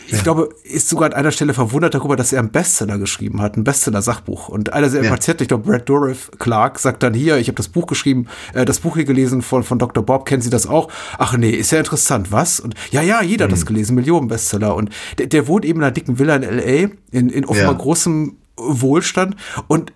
Ich 0.08 0.22
glaube, 0.22 0.48
ist 0.64 0.88
sogar 0.88 1.08
an 1.08 1.14
einer 1.14 1.30
Stelle 1.32 1.52
verwundert 1.54 1.94
darüber, 1.94 2.16
dass 2.16 2.32
er 2.32 2.38
einen 2.40 2.50
Bestseller 2.50 2.98
geschrieben 2.98 3.40
hat, 3.42 3.56
ein 3.56 3.64
Bestseller-Sachbuch. 3.64 4.48
Und 4.48 4.72
einer 4.72 4.88
der 4.88 5.02
Ja. 5.04 5.10
Patienten, 5.10 5.42
ich 5.42 5.48
glaube, 5.48 5.64
Brad 5.70 5.88
Dourif 5.88 6.30
Clark, 6.38 6.78
sagt 6.78 7.02
dann 7.02 7.12
hier, 7.14 7.38
ich 7.38 7.48
habe 7.48 7.56
das 7.56 7.68
Buch 7.68 7.86
geschrieben, 7.86 8.26
äh, 8.54 8.64
das 8.64 8.80
Buch 8.80 8.94
hier 8.96 9.04
gelesen 9.04 9.42
von, 9.42 9.62
von 9.64 9.78
Dr. 9.78 10.04
Bob, 10.04 10.24
kennen 10.26 10.42
Sie 10.42 10.50
das 10.50 10.66
auch? 10.66 10.88
Ach 11.18 11.36
nee, 11.36 11.50
ist 11.50 11.72
ja 11.72 11.78
interessant, 11.78 12.30
was? 12.32 12.60
Und 12.60 12.74
ja, 12.90 13.02
ja, 13.02 13.22
jeder 13.22 13.44
hat 13.46 13.52
das 13.52 13.66
gelesen, 13.66 13.94
Millionen 13.94 14.28
Bestseller. 14.28 14.74
Und 14.76 14.90
der, 15.18 15.26
der 15.26 15.48
wohnt 15.48 15.64
eben 15.64 15.80
in 15.80 15.84
einer 15.84 15.92
dicken 15.92 16.18
Villa 16.18 16.36
in 16.36 16.42
L.A., 16.42 16.88
in, 17.10 17.28
in 17.30 17.44
offenbar 17.44 17.72
Ja. 17.72 17.78
großem 17.78 18.36
Wohlstand. 18.56 19.36
Und 19.68 19.92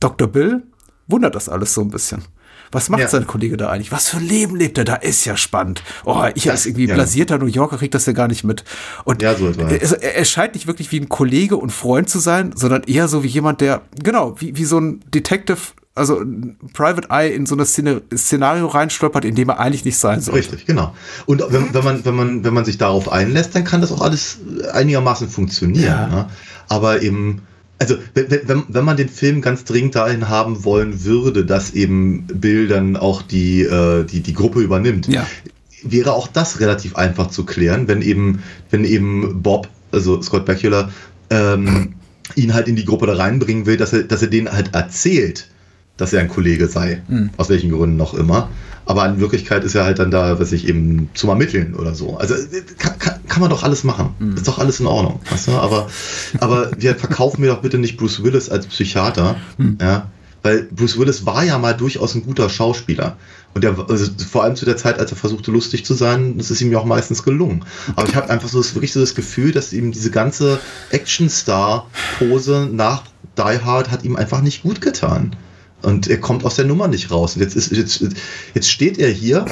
Dr. 0.00 0.28
Bill 0.28 0.62
wundert 1.08 1.34
das 1.34 1.48
alles 1.48 1.74
so 1.74 1.80
ein 1.80 1.90
bisschen. 1.90 2.22
Was 2.72 2.88
macht 2.88 3.00
Ja. 3.02 3.08
sein 3.08 3.26
Kollege 3.26 3.56
da 3.56 3.70
eigentlich? 3.70 3.92
Was 3.92 4.08
für 4.08 4.18
ein 4.18 4.26
Leben 4.26 4.56
lebt 4.56 4.78
er 4.78 4.84
da? 4.84 4.94
Ist 4.94 5.24
ja 5.24 5.36
spannend. 5.36 5.82
Oh, 6.04 6.24
ich 6.34 6.50
als 6.50 6.66
irgendwie 6.66 6.86
ja. 6.86 6.94
blasierter 6.94 7.38
New 7.38 7.46
Yorker 7.46 7.78
krieg 7.78 7.90
das 7.90 8.06
ja 8.06 8.12
gar 8.12 8.28
nicht 8.28 8.44
mit. 8.44 8.64
Und 9.04 9.22
Ja, 9.22 9.34
so 9.34 9.48
er, 9.48 10.14
er 10.16 10.24
scheint 10.24 10.54
nicht 10.54 10.66
wirklich 10.66 10.92
wie 10.92 11.00
ein 11.00 11.08
Kollege 11.08 11.56
und 11.56 11.70
Freund 11.70 12.08
zu 12.08 12.18
sein, 12.18 12.52
sondern 12.54 12.82
eher 12.84 13.08
so 13.08 13.22
wie 13.22 13.28
jemand, 13.28 13.60
der, 13.60 13.82
genau, 14.02 14.34
wie, 14.40 14.56
wie 14.56 14.64
so 14.64 14.78
ein 14.78 15.00
Detective, 15.12 15.58
also 15.94 16.20
ein 16.20 16.56
Private 16.74 17.08
Eye 17.10 17.34
in 17.34 17.46
so 17.46 17.56
ein 17.56 17.64
Szene, 17.66 18.02
Szenario 18.14 18.66
reinstolpert, 18.66 19.24
in 19.24 19.34
dem 19.34 19.48
er 19.48 19.58
eigentlich 19.58 19.84
nicht 19.84 19.98
sein 19.98 20.20
soll. 20.20 20.36
Richtig, 20.36 20.64
genau. 20.66 20.94
Und 21.26 21.42
wenn, 21.50 21.74
wenn, 21.74 21.84
man, 21.84 22.04
wenn, 22.04 22.14
man, 22.14 22.44
wenn 22.44 22.54
man 22.54 22.64
sich 22.64 22.78
darauf 22.78 23.10
einlässt, 23.10 23.54
dann 23.56 23.64
kann 23.64 23.80
das 23.80 23.90
auch 23.90 24.00
alles 24.00 24.38
einigermaßen 24.72 25.28
funktionieren. 25.28 25.84
Ja. 25.84 26.06
Ne? 26.06 26.28
Aber 26.68 27.02
eben, 27.02 27.42
also 27.78 27.96
wenn, 28.14 28.30
wenn, 28.30 28.64
wenn 28.68 28.84
man 28.84 28.96
den 28.96 29.08
Film 29.08 29.40
ganz 29.40 29.64
dringend 29.64 29.94
dahin 29.94 30.28
haben 30.28 30.64
wollen 30.64 31.04
würde, 31.04 31.44
dass 31.44 31.72
eben 31.72 32.26
Bill 32.26 32.66
dann 32.68 32.96
auch 32.96 33.22
die, 33.22 33.62
äh, 33.62 34.04
die, 34.04 34.20
die 34.20 34.34
Gruppe 34.34 34.60
übernimmt, 34.60 35.06
Ja. 35.08 35.26
wäre 35.82 36.12
auch 36.12 36.26
das 36.26 36.60
relativ 36.60 36.96
einfach 36.96 37.28
zu 37.28 37.44
klären, 37.44 37.86
wenn 37.86 38.02
eben, 38.02 38.42
wenn 38.70 38.84
eben 38.84 39.42
Bob, 39.42 39.68
also 39.92 40.20
Scott 40.22 40.44
Bakula, 40.44 40.90
ähm, 41.30 41.94
ihn 42.34 42.52
halt 42.52 42.68
in 42.68 42.76
die 42.76 42.84
Gruppe 42.84 43.06
da 43.06 43.14
reinbringen 43.14 43.64
will, 43.66 43.76
dass 43.76 43.92
er, 43.92 44.02
dass 44.02 44.22
er 44.22 44.28
denen 44.28 44.52
halt 44.52 44.74
erzählt, 44.74 45.48
dass 45.98 46.14
er 46.14 46.20
ein 46.20 46.28
Kollege 46.28 46.66
sei. 46.68 47.02
Aus 47.36 47.50
welchen 47.50 47.70
Gründen 47.70 47.98
noch 47.98 48.14
immer. 48.14 48.48
Aber 48.86 49.06
in 49.06 49.20
Wirklichkeit 49.20 49.64
ist 49.64 49.74
er 49.74 49.84
halt 49.84 49.98
dann 49.98 50.10
da, 50.10 50.40
was 50.40 50.50
ich 50.52 50.66
eben 50.66 51.10
zum 51.12 51.28
Ermitteln 51.28 51.74
oder 51.74 51.94
so. 51.94 52.16
Also 52.16 52.34
kann, 52.78 52.98
kann, 52.98 53.20
kann 53.28 53.42
man 53.42 53.50
doch 53.50 53.62
alles 53.62 53.84
machen. 53.84 54.14
Ist 54.34 54.48
doch 54.48 54.58
alles 54.58 54.80
in 54.80 54.86
Ordnung. 54.86 55.20
Weißt 55.30 55.48
du? 55.48 55.52
Aber, 55.52 55.88
aber 56.40 56.70
wir 56.78 56.94
verkaufen 56.94 57.42
mir 57.42 57.48
doch 57.48 57.60
bitte 57.60 57.76
nicht 57.76 57.98
Bruce 57.98 58.22
Willis 58.22 58.48
als 58.48 58.66
Psychiater. 58.66 59.36
Ja. 59.78 60.10
Weil 60.42 60.62
Bruce 60.70 60.98
Willis 60.98 61.26
war 61.26 61.44
ja 61.44 61.58
mal 61.58 61.74
durchaus 61.74 62.14
ein 62.14 62.22
guter 62.22 62.48
Schauspieler. 62.48 63.18
Und 63.52 63.64
der, 63.64 63.76
also 63.90 64.10
vor 64.30 64.44
allem 64.44 64.56
zu 64.56 64.64
der 64.64 64.78
Zeit, 64.78 64.98
als 64.98 65.10
er 65.10 65.16
versuchte, 65.16 65.50
lustig 65.50 65.84
zu 65.84 65.92
sein, 65.92 66.38
das 66.38 66.50
ist 66.50 66.62
ihm 66.62 66.72
ja 66.72 66.78
auch 66.78 66.84
meistens 66.84 67.22
gelungen. 67.22 67.64
Aber 67.96 68.08
ich 68.08 68.14
habe 68.14 68.30
einfach 68.30 68.48
so 68.48 68.58
das, 68.58 68.74
wirklich 68.74 68.92
so 68.92 69.00
das 69.00 69.14
Gefühl, 69.14 69.52
dass 69.52 69.74
ihm 69.74 69.92
diese 69.92 70.10
ganze 70.10 70.60
Actionstar-Pose 70.92 72.70
nach 72.72 73.02
Die 73.36 73.58
Hard 73.62 73.90
hat 73.90 74.04
ihm 74.04 74.16
einfach 74.16 74.40
nicht 74.40 74.62
gut 74.62 74.80
getan. 74.80 75.36
Und 75.80 76.08
er 76.08 76.18
kommt 76.18 76.44
aus 76.44 76.56
der 76.56 76.64
Nummer 76.64 76.88
nicht 76.88 77.10
raus. 77.10 77.36
Und 77.36 77.42
jetzt, 77.42 77.54
ist, 77.54 77.70
jetzt, 77.70 78.04
jetzt 78.54 78.68
steht 78.68 78.98
er 78.98 79.10
hier 79.10 79.44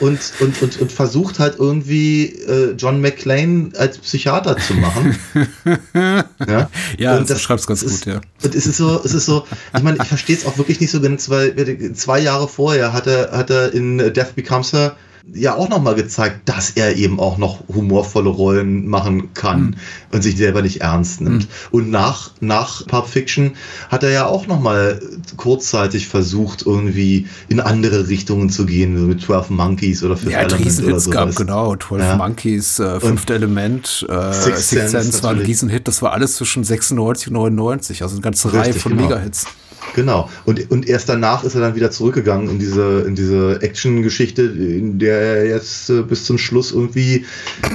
und, 0.00 0.18
und, 0.40 0.62
und, 0.62 0.80
und 0.80 0.92
versucht 0.92 1.38
halt 1.38 1.58
irgendwie 1.58 2.26
äh, 2.26 2.72
John 2.72 3.00
McClane 3.00 3.70
als 3.76 3.98
Psychiater 3.98 4.56
zu 4.56 4.74
machen. 4.74 5.18
ja, 6.46 6.70
Ja, 6.96 7.18
Und 7.18 7.28
das 7.28 7.38
beschreibst 7.38 7.66
ganz 7.66 7.82
ist, 7.82 8.04
gut, 8.04 8.14
ja. 8.14 8.20
Und 8.42 8.54
es 8.54 8.66
ist 8.66 8.78
so, 8.78 9.02
es 9.04 9.12
ist 9.12 9.26
so, 9.26 9.44
ich 9.76 9.82
meine, 9.82 9.98
ich 10.00 10.08
verstehe 10.08 10.36
es 10.36 10.46
auch 10.46 10.56
wirklich 10.56 10.80
nicht 10.80 10.90
so 10.90 11.00
ganz, 11.00 11.28
weil 11.28 11.54
zwei 11.94 12.20
Jahre 12.20 12.48
vorher 12.48 12.92
hat 12.94 13.06
er, 13.06 13.32
hat 13.32 13.50
er 13.50 13.74
in 13.74 13.98
Death 13.98 14.34
Becomes 14.34 14.72
Her 14.72 14.96
ja 15.34 15.54
auch 15.56 15.68
nochmal 15.68 15.94
gezeigt, 15.94 16.48
dass 16.48 16.70
er 16.70 16.96
eben 16.96 17.18
auch 17.18 17.36
noch 17.36 17.64
humorvolle 17.68 18.28
Rollen 18.28 18.86
machen 18.86 19.34
kann 19.34 19.76
und 20.12 20.22
sich 20.22 20.36
selber 20.36 20.62
nicht 20.62 20.80
ernst 20.82 21.20
nimmt. 21.20 21.48
Und 21.70 21.90
nach, 21.90 22.30
nach 22.40 22.86
Pulp 22.86 23.06
Fiction 23.06 23.52
hat 23.88 24.02
er 24.02 24.10
ja 24.10 24.26
auch 24.26 24.46
nochmal 24.46 25.00
kurzzeitig 25.36 26.08
versucht, 26.08 26.64
irgendwie 26.64 27.26
in 27.48 27.60
andere 27.60 28.08
Richtungen 28.08 28.50
zu 28.50 28.66
gehen, 28.66 28.96
so 28.98 29.04
mit 29.06 29.20
12 29.20 29.50
Monkeys 29.50 30.02
oder 30.02 30.16
Fifth 30.16 30.30
Ja, 30.30 30.38
Element 30.40 30.60
oder 30.60 30.64
Riesenhits 30.66 31.10
gab, 31.10 31.34
genau. 31.34 31.76
12 31.76 32.02
Ja. 32.02 32.16
Monkeys, 32.16 32.78
äh, 32.78 33.00
Fünfte 33.00 33.34
Element, 33.34 34.06
äh, 34.08 34.32
Sixth 34.32 34.68
Sense 34.68 34.90
Sense 35.02 35.22
war 35.22 35.30
ein. 35.32 35.38
Riesenhit. 35.38 35.86
Das 35.88 36.02
war 36.02 36.12
alles 36.12 36.36
zwischen 36.36 36.64
96 36.64 37.28
und 37.28 37.34
99. 37.34 38.02
Also 38.02 38.14
eine 38.14 38.22
ganze 38.22 38.52
Reihe 38.52 38.66
Richtig, 38.66 38.82
von 38.82 38.96
genau. 38.96 39.08
Megahits. 39.08 39.46
Genau. 39.94 40.30
Und, 40.44 40.70
und 40.70 40.88
erst 40.88 41.08
danach 41.08 41.44
ist 41.44 41.54
er 41.54 41.60
dann 41.60 41.74
wieder 41.74 41.90
zurückgegangen 41.90 42.50
in 42.50 42.58
diese, 42.58 43.00
in 43.06 43.14
diese 43.14 43.60
Action-Geschichte, 43.62 44.42
in 44.42 44.98
der 44.98 45.18
er 45.18 45.46
jetzt 45.46 45.88
äh, 45.90 46.02
bis 46.02 46.24
zum 46.24 46.38
Schluss 46.38 46.72
irgendwie 46.72 47.24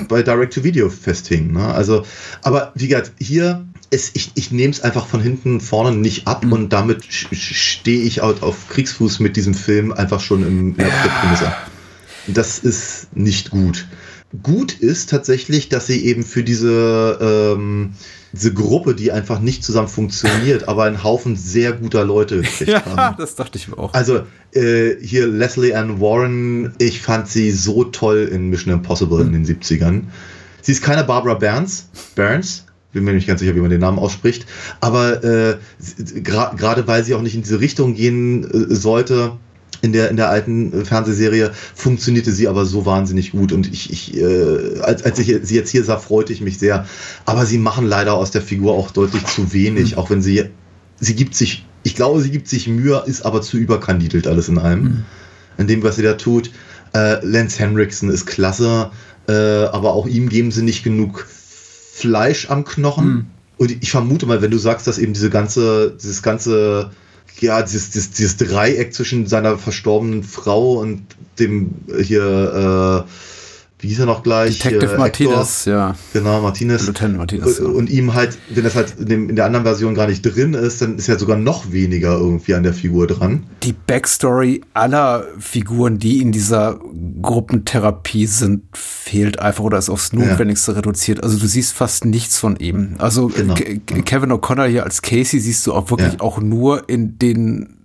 bei 0.08 0.22
Direct-to-Video 0.22 0.90
festhing. 0.90 1.54
Ne? 1.54 1.74
Also, 1.74 2.06
aber 2.42 2.72
wie 2.76 2.88
gesagt, 2.88 3.14
hier, 3.20 3.66
es, 3.90 4.12
ich, 4.14 4.32
ich 4.36 4.52
nehme 4.52 4.72
es 4.72 4.82
einfach 4.82 5.08
von 5.08 5.22
hinten 5.22 5.60
vorne 5.62 5.96
nicht 5.96 6.28
ab 6.28 6.46
und 6.50 6.70
damit 6.70 7.04
stehe 7.06 8.02
ich 8.02 8.22
halt 8.22 8.42
auf 8.44 8.70
Kriegsfuß 8.70 9.20
mit 9.20 9.36
diesem 9.36 9.54
Film 9.54 9.92
einfach 9.92 10.20
schon 10.20 10.46
im, 10.46 10.68
in 10.70 10.76
Prämisse. 10.76 11.52
Das 12.28 12.60
ist 12.60 13.16
nicht 13.16 13.50
gut. 13.50 13.88
Gut 14.44 14.74
ist 14.74 15.10
tatsächlich, 15.10 15.68
dass 15.68 15.88
sie 15.88 16.06
eben 16.06 16.24
für 16.24 16.44
diese, 16.44 17.18
ähm, 17.58 17.94
diese 18.34 18.54
Gruppe, 18.54 18.96
die 18.96 19.12
einfach 19.12 19.40
nicht 19.40 19.64
zusammen 19.64 19.88
funktioniert, 19.88 20.68
aber 20.68 20.84
einen 20.84 21.04
Haufen 21.04 21.36
sehr 21.36 21.74
guter 21.74 22.06
Leute 22.06 22.38
gekriegt 22.42 22.70
Ja, 22.72 22.86
haben. 22.86 23.16
das 23.20 23.36
dachte 23.36 23.58
ich 23.58 23.68
mir 23.68 23.78
auch. 23.78 23.94
Also 23.94 24.22
äh, 24.54 24.96
hier 25.02 25.28
Leslie 25.28 25.74
Ann 25.76 26.00
Warren, 26.00 26.74
ich 26.78 27.02
fand 27.02 27.28
sie 27.28 27.52
so 27.52 27.84
toll 27.84 28.30
in 28.32 28.50
Mission 28.50 28.74
Impossible 28.74 29.22
in 29.22 29.34
den 29.34 29.46
70ern. 29.46 30.04
Sie 30.62 30.72
ist 30.72 30.82
keine 30.84 31.04
Barbara 31.04 31.34
Burns, 31.34 31.90
Burns, 32.16 32.66
bin 32.94 33.04
mir 33.04 33.14
nicht 33.14 33.28
ganz 33.28 33.40
sicher, 33.40 33.56
wie 33.56 33.62
man 33.62 33.70
den 33.72 33.80
Namen 33.82 34.00
ausspricht, 34.00 34.46
aber 34.80 35.24
äh, 35.24 35.58
sie- 35.80 36.22
gra- 36.22 36.56
gerade 36.56 36.88
weil 36.88 37.04
sie 37.04 37.14
auch 37.16 37.22
nicht 37.22 37.36
in 37.36 37.42
diese 37.42 37.60
Richtung 37.60 37.96
gehen 37.96 38.44
äh, 38.70 38.76
sollte, 38.76 39.34
in 39.82 39.94
der, 39.94 40.10
in 40.10 40.18
der 40.18 40.30
alten 40.30 40.74
äh, 40.74 40.86
Fernsehserie 40.86 41.52
funktionierte 41.76 42.32
sie 42.32 42.48
aber 42.48 42.66
so 42.66 42.86
wahnsinnig 42.86 43.32
gut 43.32 43.52
und 43.52 43.72
ich, 43.72 43.92
ich 43.92 44.18
äh, 44.18 44.80
als, 44.82 45.04
als 45.04 45.20
ich 45.20 45.36
sie 45.44 45.56
jetzt 45.56 45.70
hier 45.70 45.84
sah, 45.84 45.98
freute 45.98 46.34
ich 46.34 46.42
mich 46.42 46.60
sehr. 46.60 46.86
Aber 47.26 47.46
sie 47.46 47.58
machen 47.58 47.88
leider 47.88 48.14
aus 48.14 48.32
der 48.32 48.42
Figur 48.42 48.74
auch 48.74 48.92
deutlich 48.92 49.26
zu 49.26 49.54
wenig, 49.54 49.98
auch 49.98 50.10
wenn 50.10 50.22
sie, 50.22 50.46
sie 51.00 51.16
gibt 51.16 51.36
sich, 51.36 51.66
ich 51.84 51.96
glaube, 51.96 52.22
sie 52.22 52.32
gibt 52.32 52.48
sich 52.48 52.68
Mühe, 52.68 53.04
ist 53.06 53.26
aber 53.26 53.42
zu 53.42 53.58
überkandidelt 53.58 54.28
alles 54.28 54.50
in 54.50 54.58
allem, 54.58 55.04
in 55.58 55.68
dem, 55.68 55.84
was 55.84 55.96
sie 55.96 56.04
da 56.04 56.14
tut. 56.14 56.52
Äh, 56.94 57.26
Lance 57.26 57.60
Henriksen 57.60 58.10
ist 58.10 58.26
klasse, 58.26 58.92
äh, 59.28 59.34
aber 59.34 59.94
auch 59.94 60.08
ihm 60.08 60.30
geben 60.30 60.52
sie 60.52 60.64
nicht 60.64 60.84
genug 60.84 61.26
Fleisch 61.94 62.50
am 62.50 62.66
Knochen. 62.66 63.28
Und 63.58 63.72
ich 63.72 63.92
vermute 63.92 64.26
mal, 64.26 64.42
wenn 64.42 64.50
du 64.52 64.58
sagst, 64.58 64.88
dass 64.88 64.98
eben 64.98 65.14
diese 65.14 65.30
ganze, 65.30 65.96
dieses 66.02 66.24
ganze, 66.24 66.90
ja, 67.40 67.62
dieses, 67.62 67.92
dieses, 67.92 68.12
dieses 68.12 68.38
Dreieck 68.38 68.94
zwischen 68.94 69.28
seiner 69.28 69.58
verstorbenen 69.58 70.24
Frau 70.24 70.74
und 70.74 71.04
dem 71.40 71.72
hier, 72.02 73.06
äh, 73.08 73.12
wie 73.82 73.88
hieß 73.88 74.00
er 74.00 74.06
noch 74.06 74.24
gleich? 74.24 74.60
Detective 74.60 74.94
Äh, 74.94 74.98
Martinez, 74.98 75.66
ja. 75.66 75.96
Genau, 76.14 76.42
Martinez. 76.42 76.86
Lieutenant 76.88 77.18
Martinez, 77.18 77.60
ja. 77.60 77.66
Und 77.66 77.90
ihm 77.90 78.14
halt, 78.14 78.38
wenn 78.50 78.64
das 78.64 78.76
halt 78.76 78.94
in, 79.00 79.06
dem, 79.08 79.30
in 79.30 79.36
der 79.36 79.46
anderen 79.46 79.66
Version 79.66 79.96
gar 79.96 80.08
nicht 80.08 80.22
drin 80.22 80.54
ist, 80.54 80.82
dann 80.82 80.98
ist 80.98 81.08
ja 81.08 81.18
sogar 81.18 81.38
noch 81.38 81.72
weniger 81.72 82.14
irgendwie 82.18 82.54
an 82.54 82.64
der 82.64 82.74
Figur 82.74 83.08
dran. 83.08 83.44
Die 83.64 83.74
Backstory 83.74 84.62
aller 84.74 85.26
Figuren, 85.40 85.98
die 86.00 86.22
in 86.22 86.32
dieser 86.32 86.80
Gruppentherapie 87.22 88.26
sind, 88.28 88.64
fehlt 88.74 89.40
einfach 89.40 89.64
oder 89.64 89.78
ist 89.78 89.90
aufs 89.90 90.14
Notwendigste 90.14 90.76
reduziert. 90.76 91.24
Also 91.24 91.38
du 91.38 91.48
siehst 91.48 91.74
fast 91.74 92.06
nichts 92.06 92.38
von 92.38 92.56
ihm. 92.58 92.96
Also 93.00 93.28
Genau. 93.28 93.54
Ke- 93.56 93.80
Ke- 93.80 94.04
Kevin 94.04 94.32
O'Connor 94.32 94.68
hier 94.68 94.84
als 94.84 95.02
Casey 95.02 95.40
siehst 95.40 95.66
du 95.66 95.74
auch 95.74 95.90
wirklich 95.90 96.14
Ja. 96.14 96.20
auch 96.22 96.40
nur 96.42 96.88
in 96.90 97.18
den 97.18 97.78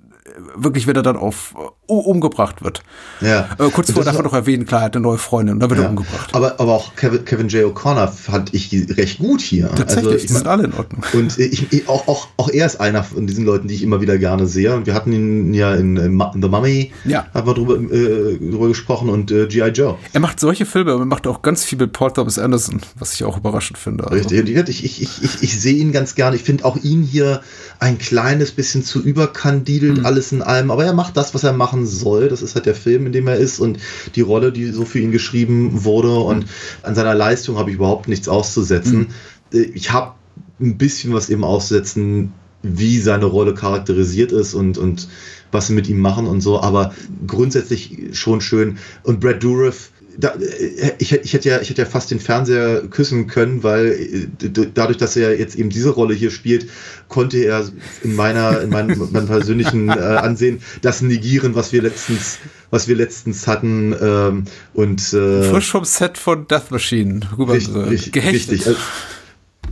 wirklich, 0.58 0.86
wenn 0.86 0.96
er 0.96 1.02
dann 1.02 1.16
auf 1.16 1.54
uh, 1.88 1.94
umgebracht 1.98 2.62
wird. 2.64 2.82
Ja. 3.20 3.48
Äh, 3.58 3.70
kurz 3.70 3.88
Und 3.88 3.94
vor 3.94 4.04
das 4.04 4.06
darf 4.06 4.16
er 4.16 4.22
noch 4.22 4.32
erwähnen, 4.34 4.66
klar, 4.66 4.80
er 4.82 4.84
hat 4.86 4.96
eine 4.96 5.02
neue 5.02 5.18
Freundin 5.18 5.54
und 5.54 5.60
dann 5.60 5.70
wird 5.70 5.78
Ja. 5.80 5.86
er 5.86 5.90
umgebracht. 5.90 6.30
Aber, 6.34 6.58
aber 6.60 6.72
auch 6.74 6.94
Kevin, 6.96 7.24
Kevin 7.24 7.48
J. 7.48 7.64
O'Connor 7.72 8.08
fand 8.08 8.54
ich 8.54 8.70
recht 8.96 9.18
gut 9.18 9.40
hier. 9.40 9.68
Tatsächlich, 9.74 10.12
also, 10.14 10.26
die 10.26 10.32
sind 10.32 10.46
alle 10.46 10.64
in 10.64 10.74
Ordnung. 10.74 11.02
Und 11.12 11.38
ich, 11.38 11.72
ich, 11.72 11.88
auch, 11.88 12.08
auch, 12.08 12.28
auch 12.36 12.48
er 12.48 12.66
ist 12.66 12.80
einer 12.80 13.04
von 13.04 13.26
diesen 13.26 13.44
Leuten, 13.44 13.68
die 13.68 13.74
ich 13.74 13.82
immer 13.82 14.00
wieder 14.00 14.18
gerne 14.18 14.46
sehe. 14.46 14.74
Und 14.74 14.86
wir 14.86 14.94
hatten 14.94 15.12
ihn 15.12 15.54
ja 15.54 15.74
in, 15.74 15.96
äh, 15.96 16.08
Ma- 16.08 16.32
The 16.34 16.48
Mummy, 16.48 16.92
Ja. 17.04 17.26
haben 17.34 17.46
wir 17.46 17.54
drüber, 17.54 17.76
äh, 17.76 18.38
drüber 18.38 18.68
gesprochen 18.68 19.08
und 19.08 19.30
äh, 19.30 19.46
G.I. 19.46 19.68
Joe. 19.70 19.96
Er 20.12 20.20
macht 20.20 20.40
solche 20.40 20.66
Filme, 20.66 20.92
aber 20.92 21.02
er 21.02 21.06
macht 21.06 21.26
auch 21.26 21.42
ganz 21.42 21.64
viel 21.64 21.78
mit 21.78 21.92
Paul 21.92 22.12
Thomas 22.12 22.38
Anderson, 22.38 22.80
was 22.98 23.14
ich 23.14 23.24
auch 23.24 23.36
überraschend 23.36 23.78
finde. 23.78 24.04
Also, 24.04 24.28
Richtig. 24.28 24.68
Ich, 24.68 24.84
ich, 24.84 25.02
ich, 25.02 25.22
ich, 25.22 25.42
ich 25.42 25.60
sehe 25.60 25.74
ihn 25.76 25.92
ganz 25.92 26.14
gerne. 26.14 26.36
Ich 26.36 26.42
finde 26.42 26.64
auch 26.64 26.76
ihn 26.76 27.02
hier 27.02 27.40
ein 27.78 27.98
kleines 27.98 28.50
bisschen 28.52 28.82
zu 28.82 29.02
überkandidelt, 29.02 30.04
alles 30.04 30.32
in 30.32 30.42
allem, 30.46 30.70
aber 30.70 30.84
er 30.84 30.92
macht 30.92 31.16
das, 31.16 31.34
was 31.34 31.44
er 31.44 31.52
machen 31.52 31.86
soll. 31.86 32.28
Das 32.28 32.42
ist 32.42 32.54
halt 32.54 32.66
der 32.66 32.74
Film, 32.74 33.06
in 33.06 33.12
dem 33.12 33.26
er 33.26 33.36
ist 33.36 33.58
und 33.58 33.78
die 34.14 34.20
Rolle, 34.20 34.52
die 34.52 34.66
so 34.66 34.84
für 34.84 34.98
ihn 34.98 35.12
geschrieben 35.12 35.84
wurde. 35.84 36.14
Und 36.14 36.46
an 36.82 36.94
seiner 36.94 37.14
Leistung 37.14 37.58
habe 37.58 37.70
ich 37.70 37.76
überhaupt 37.76 38.08
nichts 38.08 38.28
auszusetzen. 38.28 39.08
Mhm. 39.52 39.72
Ich 39.74 39.92
habe 39.92 40.14
ein 40.60 40.78
bisschen 40.78 41.12
was 41.12 41.30
eben 41.30 41.44
auszusetzen, 41.44 42.32
wie 42.62 42.98
seine 42.98 43.26
Rolle 43.26 43.54
charakterisiert 43.54 44.32
ist 44.32 44.54
und, 44.54 44.78
und 44.78 45.08
was 45.52 45.68
sie 45.68 45.72
mit 45.72 45.88
ihm 45.88 45.98
machen 45.98 46.26
und 46.26 46.40
so, 46.40 46.60
aber 46.60 46.92
grundsätzlich 47.26 48.10
schon 48.12 48.40
schön. 48.40 48.78
Und 49.02 49.20
Brad 49.20 49.42
Dourif, 49.42 49.90
da, 50.18 50.34
äh, 50.34 50.92
ich, 50.98 51.12
ich, 51.12 51.32
hätte 51.32 51.48
ja, 51.48 51.60
ich 51.60 51.70
hätte 51.70 51.82
ja 51.82 51.88
fast 51.88 52.10
den 52.10 52.20
Fernseher 52.20 52.82
küssen 52.88 53.26
können, 53.26 53.62
weil 53.62 53.86
äh, 53.86 54.66
dadurch, 54.74 54.98
dass 54.98 55.16
er 55.16 55.38
jetzt 55.38 55.56
eben 55.56 55.70
diese 55.70 55.90
Rolle 55.90 56.14
hier 56.14 56.30
spielt, 56.30 56.68
konnte 57.08 57.38
er 57.38 57.66
in 58.02 58.14
meiner, 58.14 58.60
in 58.60 58.70
meinem, 58.70 58.98
meinem 59.12 59.26
persönlichen 59.26 59.88
äh, 59.88 59.92
Ansehen 59.92 60.60
das 60.82 61.02
negieren, 61.02 61.54
was 61.54 61.72
wir 61.72 61.82
letztens, 61.82 62.38
was 62.70 62.88
wir 62.88 62.96
letztens 62.96 63.46
hatten. 63.46 63.94
Ähm, 64.00 64.44
und 64.74 65.00
äh, 65.12 65.50
frisch 65.50 65.70
vom 65.70 65.84
Set 65.84 66.18
von 66.18 66.46
Death 66.48 66.70
Machine 66.70 67.20
rüber 67.36 67.54
richtig, 67.54 68.12
gehechtet. 68.12 68.52
Richtig. 68.52 68.66
Also, 68.66 68.78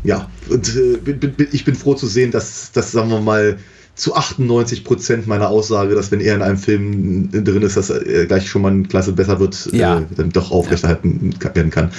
ja, 0.03 0.29
und 0.51 0.77
äh, 0.77 0.97
bin, 0.99 1.19
bin, 1.19 1.49
ich 1.53 1.65
bin 1.65 1.75
froh 1.75 1.95
zu 1.95 2.07
sehen, 2.07 2.31
dass, 2.31 2.73
dass 2.73 2.93
sagen 2.93 3.11
wir 3.11 3.21
mal, 3.21 3.59
zu 3.95 4.15
98 4.15 4.85
Prozent 4.85 5.27
meiner 5.27 5.49
Aussage, 5.49 5.95
dass 5.95 6.11
wenn 6.11 6.21
er 6.21 6.35
in 6.35 6.43
einem 6.43 6.59
Film 6.59 7.31
drin 7.31 7.63
ist, 7.63 7.77
dass 7.77 7.91
er 7.91 8.27
gleich 8.27 8.49
schon 8.49 8.63
mal 8.63 8.73
eine 8.73 8.83
Klasse 8.85 9.13
besser 9.13 9.39
wird, 9.39 9.69
ja. 9.73 10.01
äh, 10.01 10.03
dann 10.17 10.31
doch 10.31 10.51
aufrechterhalten 10.51 11.35
ja. 11.41 11.55
werden 11.55 11.71
kann. 11.71 11.91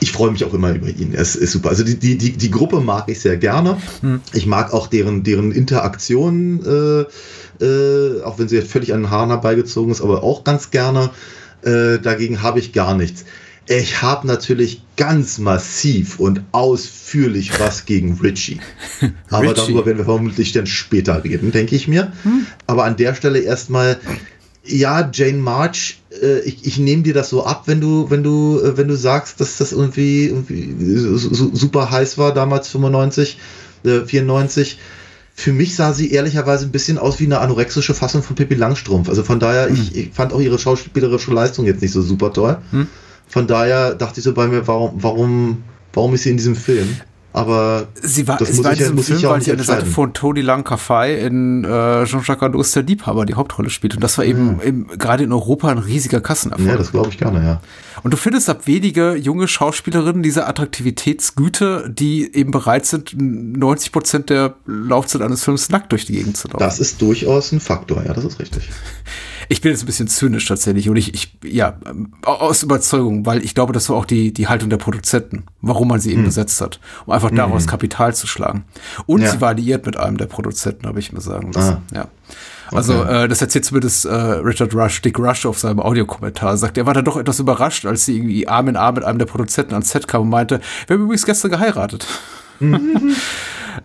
Ich 0.00 0.12
freue 0.12 0.30
mich 0.30 0.44
auch 0.44 0.52
immer 0.52 0.74
über 0.74 0.88
ihn. 0.88 1.14
Es 1.14 1.36
ist 1.36 1.52
super. 1.52 1.70
Also 1.70 1.84
die, 1.84 1.98
die, 1.98 2.18
die, 2.18 2.32
die 2.32 2.50
Gruppe 2.50 2.80
mag 2.80 3.08
ich 3.08 3.20
sehr 3.20 3.38
gerne. 3.38 3.78
Hm. 4.02 4.20
Ich 4.34 4.46
mag 4.46 4.74
auch 4.74 4.88
deren, 4.88 5.22
deren 5.22 5.52
Interaktion, 5.52 6.60
äh, 6.66 7.64
äh, 7.64 8.22
auch 8.22 8.38
wenn 8.38 8.48
sie 8.48 8.56
jetzt 8.56 8.70
völlig 8.70 8.92
an 8.92 9.02
den 9.02 9.10
Haaren 9.10 9.30
herbeigezogen 9.30 9.90
ist, 9.90 10.02
aber 10.02 10.22
auch 10.22 10.44
ganz 10.44 10.70
gerne. 10.70 11.10
Äh, 11.62 11.98
dagegen 11.98 12.42
habe 12.42 12.58
ich 12.58 12.72
gar 12.72 12.94
nichts. 12.94 13.24
Ich 13.68 14.00
habe 14.00 14.26
natürlich 14.26 14.82
ganz 14.96 15.38
massiv 15.38 16.18
und 16.18 16.40
ausführlich 16.52 17.60
was 17.60 17.84
gegen 17.84 18.18
Richie. 18.18 18.60
Aber 19.30 19.42
Richie. 19.42 19.54
darüber 19.54 19.84
werden 19.84 19.98
wir 19.98 20.06
vermutlich 20.06 20.52
dann 20.52 20.66
später 20.66 21.22
reden, 21.22 21.52
denke 21.52 21.76
ich 21.76 21.86
mir. 21.86 22.12
Hm. 22.22 22.46
Aber 22.66 22.84
an 22.84 22.96
der 22.96 23.14
Stelle 23.14 23.40
erstmal, 23.40 23.98
ja, 24.64 25.10
Jane 25.12 25.38
March, 25.38 26.00
äh, 26.22 26.40
ich, 26.40 26.66
ich 26.66 26.78
nehme 26.78 27.02
dir 27.02 27.12
das 27.12 27.28
so 27.28 27.44
ab, 27.44 27.64
wenn 27.66 27.80
du, 27.80 28.10
wenn 28.10 28.22
du, 28.22 28.58
äh, 28.58 28.78
wenn 28.78 28.88
du 28.88 28.96
sagst, 28.96 29.38
dass 29.40 29.58
das 29.58 29.72
irgendwie, 29.72 30.26
irgendwie 30.26 30.74
super 31.16 31.90
heiß 31.90 32.16
war 32.16 32.32
damals 32.32 32.68
95, 32.68 33.38
äh, 33.84 34.00
94 34.00 34.78
für 35.34 35.52
mich 35.52 35.76
sah 35.76 35.92
sie 35.92 36.10
ehrlicherweise 36.10 36.66
ein 36.66 36.72
bisschen 36.72 36.98
aus 36.98 37.20
wie 37.20 37.26
eine 37.26 37.38
anorexische 37.38 37.94
Fassung 37.94 38.24
von 38.24 38.34
Pippi 38.34 38.56
Langstrumpf. 38.56 39.08
Also 39.08 39.22
von 39.22 39.38
daher, 39.38 39.68
hm. 39.68 39.74
ich, 39.74 39.94
ich, 39.94 40.10
fand 40.12 40.32
auch 40.32 40.40
ihre 40.40 40.58
schauspielerische 40.58 41.32
Leistung 41.32 41.64
jetzt 41.64 41.80
nicht 41.80 41.92
so 41.92 42.02
super 42.02 42.32
toll. 42.32 42.58
Hm. 42.72 42.88
Von 43.28 43.46
daher 43.46 43.94
dachte 43.94 44.20
ich 44.20 44.24
so 44.24 44.32
bei 44.32 44.46
mir, 44.46 44.66
warum, 44.66 44.92
warum, 44.96 45.62
warum 45.92 46.14
ist 46.14 46.22
sie 46.22 46.30
in 46.30 46.36
diesem 46.36 46.56
Film? 46.56 46.96
Aber 47.38 47.88
sie 48.02 48.26
war, 48.26 48.38
das 48.38 48.48
sie 48.48 48.56
muss 48.56 48.64
war 48.64 48.72
in 48.72 48.78
diesem 48.78 48.98
Film, 48.98 49.22
weil 49.22 49.42
sie 49.42 49.50
an 49.50 49.58
der 49.58 49.66
Seite 49.66 49.86
von 49.86 50.14
Tony 50.14 50.40
Langkafei 50.40 51.14
in 51.14 51.62
äh, 51.62 52.04
Jean-Jacques 52.04 52.42
Ados 52.42 52.72
der 52.72 52.82
Liebhaber 52.82 53.26
die 53.26 53.34
Hauptrolle 53.34 53.68
spielt. 53.70 53.94
Und 53.94 54.02
das 54.02 54.16
war 54.16 54.24
eben, 54.24 54.60
eben 54.62 54.88
gerade 54.98 55.24
in 55.24 55.32
Europa 55.32 55.68
ein 55.68 55.78
riesiger 55.78 56.20
Kassenerfolg. 56.20 56.68
Ja, 56.68 56.76
das 56.76 56.90
glaube 56.90 57.10
ich 57.10 57.18
gerne, 57.18 57.44
ja. 57.44 57.60
Und 58.02 58.12
du 58.12 58.16
findest 58.16 58.48
ab 58.48 58.62
wenige 58.66 59.14
junge 59.14 59.46
Schauspielerinnen 59.46 60.22
diese 60.22 60.46
Attraktivitätsgüte, 60.46 61.90
die 61.90 62.34
eben 62.34 62.50
bereit 62.50 62.86
sind, 62.86 63.14
90 63.16 63.92
Prozent 63.92 64.30
der 64.30 64.54
Laufzeit 64.66 65.20
eines 65.20 65.44
Films 65.44 65.68
nackt 65.68 65.92
durch 65.92 66.06
die 66.06 66.14
Gegend 66.14 66.36
zu 66.36 66.48
laufen. 66.48 66.60
Das 66.60 66.80
ist 66.80 67.02
durchaus 67.02 67.52
ein 67.52 67.60
Faktor, 67.60 68.02
ja, 68.04 68.14
das 68.14 68.24
ist 68.24 68.40
richtig. 68.40 68.68
Ich 69.48 69.60
bin 69.60 69.72
jetzt 69.72 69.82
ein 69.82 69.86
bisschen 69.86 70.08
zynisch 70.08 70.46
tatsächlich 70.46 70.88
und 70.90 70.96
ich, 70.96 71.14
ich 71.14 71.36
ja, 71.42 71.78
aus 72.22 72.62
Überzeugung, 72.62 73.24
weil 73.24 73.42
ich 73.42 73.54
glaube, 73.54 73.72
das 73.72 73.88
war 73.88 73.96
auch 73.96 74.04
die, 74.04 74.32
die 74.32 74.48
Haltung 74.48 74.68
der 74.68 74.76
Produzenten, 74.76 75.44
warum 75.62 75.88
man 75.88 76.00
sie 76.00 76.10
eben 76.10 76.20
hm. 76.20 76.26
besetzt 76.26 76.60
hat, 76.60 76.80
um 77.06 77.12
einfach 77.12 77.30
daraus 77.30 77.62
hm. 77.62 77.70
Kapital 77.70 78.14
zu 78.14 78.26
schlagen. 78.26 78.64
Und 79.06 79.22
ja. 79.22 79.30
sie 79.30 79.40
war 79.40 79.48
alliiert 79.48 79.86
mit 79.86 79.96
einem 79.96 80.18
der 80.18 80.26
Produzenten, 80.26 80.86
habe 80.86 80.98
ich 80.98 81.12
mir 81.12 81.20
sagen 81.20 81.52
lassen. 81.52 81.78
Ah. 81.92 81.94
Ja. 81.94 82.08
Also 82.70 83.00
okay. 83.00 83.24
äh, 83.24 83.28
das 83.28 83.40
erzählt 83.40 83.64
zumindest 83.64 84.04
äh, 84.04 84.12
Richard 84.12 84.74
Rush, 84.74 85.00
Dick 85.00 85.18
Rush 85.18 85.46
auf 85.46 85.58
seinem 85.58 85.80
Audiokommentar. 85.80 86.56
Sagt, 86.56 86.76
er 86.76 86.86
war 86.86 86.94
da 86.94 87.02
doch 87.02 87.16
etwas 87.16 87.40
überrascht, 87.40 87.86
als 87.86 88.04
sie 88.04 88.16
irgendwie 88.16 88.46
Arm 88.46 88.68
in 88.68 88.76
Arm 88.76 88.96
mit 88.96 89.04
einem 89.04 89.18
der 89.18 89.26
Produzenten 89.26 89.72
ans 89.72 89.90
Set 89.90 90.06
kam 90.06 90.22
und 90.22 90.28
meinte, 90.28 90.60
wir 90.86 90.94
haben 90.94 91.04
übrigens 91.04 91.24
gestern 91.24 91.50
geheiratet. 91.50 92.06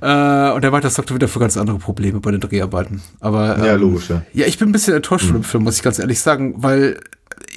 Äh, 0.01 0.51
und 0.51 0.63
er 0.63 0.71
weiter 0.71 0.89
sorgte 0.89 1.15
wieder 1.15 1.27
für 1.27 1.39
ganz 1.39 1.57
andere 1.57 1.77
Probleme 1.77 2.19
bei 2.19 2.31
den 2.31 2.39
Dreharbeiten. 2.39 3.01
Aber 3.19 3.57
ähm, 3.57 3.65
ja, 3.65 3.73
logisch. 3.75 4.09
Ja. 4.09 4.21
ja, 4.33 4.45
ich 4.45 4.57
bin 4.57 4.69
ein 4.69 4.71
bisschen 4.71 4.95
enttäuscht 4.95 5.25
mhm. 5.25 5.29
von 5.29 5.41
dem 5.41 5.43
Film, 5.43 5.63
muss 5.63 5.77
ich 5.77 5.83
ganz 5.83 5.99
ehrlich 5.99 6.19
sagen, 6.19 6.55
weil 6.57 6.99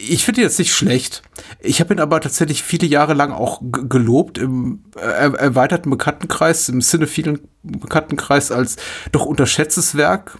ich 0.09 0.25
finde 0.25 0.41
ihn 0.41 0.45
jetzt 0.45 0.59
nicht 0.59 0.75
schlecht. 0.75 1.23
Ich 1.61 1.81
habe 1.81 1.95
ihn 1.95 2.01
aber 2.01 2.21
tatsächlich 2.21 2.63
viele 2.63 2.87
Jahre 2.87 3.15
lang 3.15 3.33
auch 3.33 3.61
gelobt 3.63 4.39
im 4.39 4.85
äh, 4.97 5.01
erweiterten 5.01 5.91
Bekanntenkreis, 5.91 6.69
im 6.69 6.81
cinephilen 6.81 7.41
Bekanntenkreis 7.63 8.53
als 8.53 8.77
doch 9.13 9.25
unterschätztes 9.25 9.97
Werk 9.97 10.39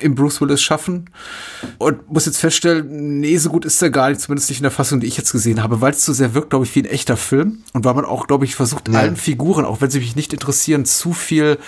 im 0.00 0.14
Bruce 0.14 0.40
Willis 0.40 0.62
schaffen 0.62 1.10
und 1.78 2.10
muss 2.10 2.26
jetzt 2.26 2.38
feststellen, 2.38 3.20
nee, 3.20 3.36
so 3.38 3.50
gut 3.50 3.64
ist 3.64 3.82
er 3.82 3.90
gar 3.90 4.08
nicht, 4.08 4.20
zumindest 4.20 4.48
nicht 4.48 4.60
in 4.60 4.64
der 4.64 4.70
Fassung, 4.70 5.00
die 5.00 5.06
ich 5.06 5.16
jetzt 5.16 5.32
gesehen 5.32 5.62
habe, 5.62 5.80
weil 5.80 5.92
es 5.92 6.04
so 6.04 6.12
sehr 6.12 6.34
wirkt, 6.34 6.50
glaube 6.50 6.64
ich, 6.64 6.74
wie 6.76 6.82
ein 6.82 6.86
echter 6.86 7.16
Film 7.16 7.64
und 7.72 7.84
weil 7.84 7.94
man 7.94 8.04
auch, 8.04 8.26
glaube 8.26 8.44
ich, 8.44 8.54
versucht, 8.54 8.88
ja. 8.88 9.00
allen 9.00 9.16
Figuren, 9.16 9.64
auch 9.64 9.80
wenn 9.80 9.90
sie 9.90 9.98
mich 9.98 10.14
nicht 10.16 10.32
interessieren, 10.32 10.84
zu 10.84 11.12
viel 11.12 11.58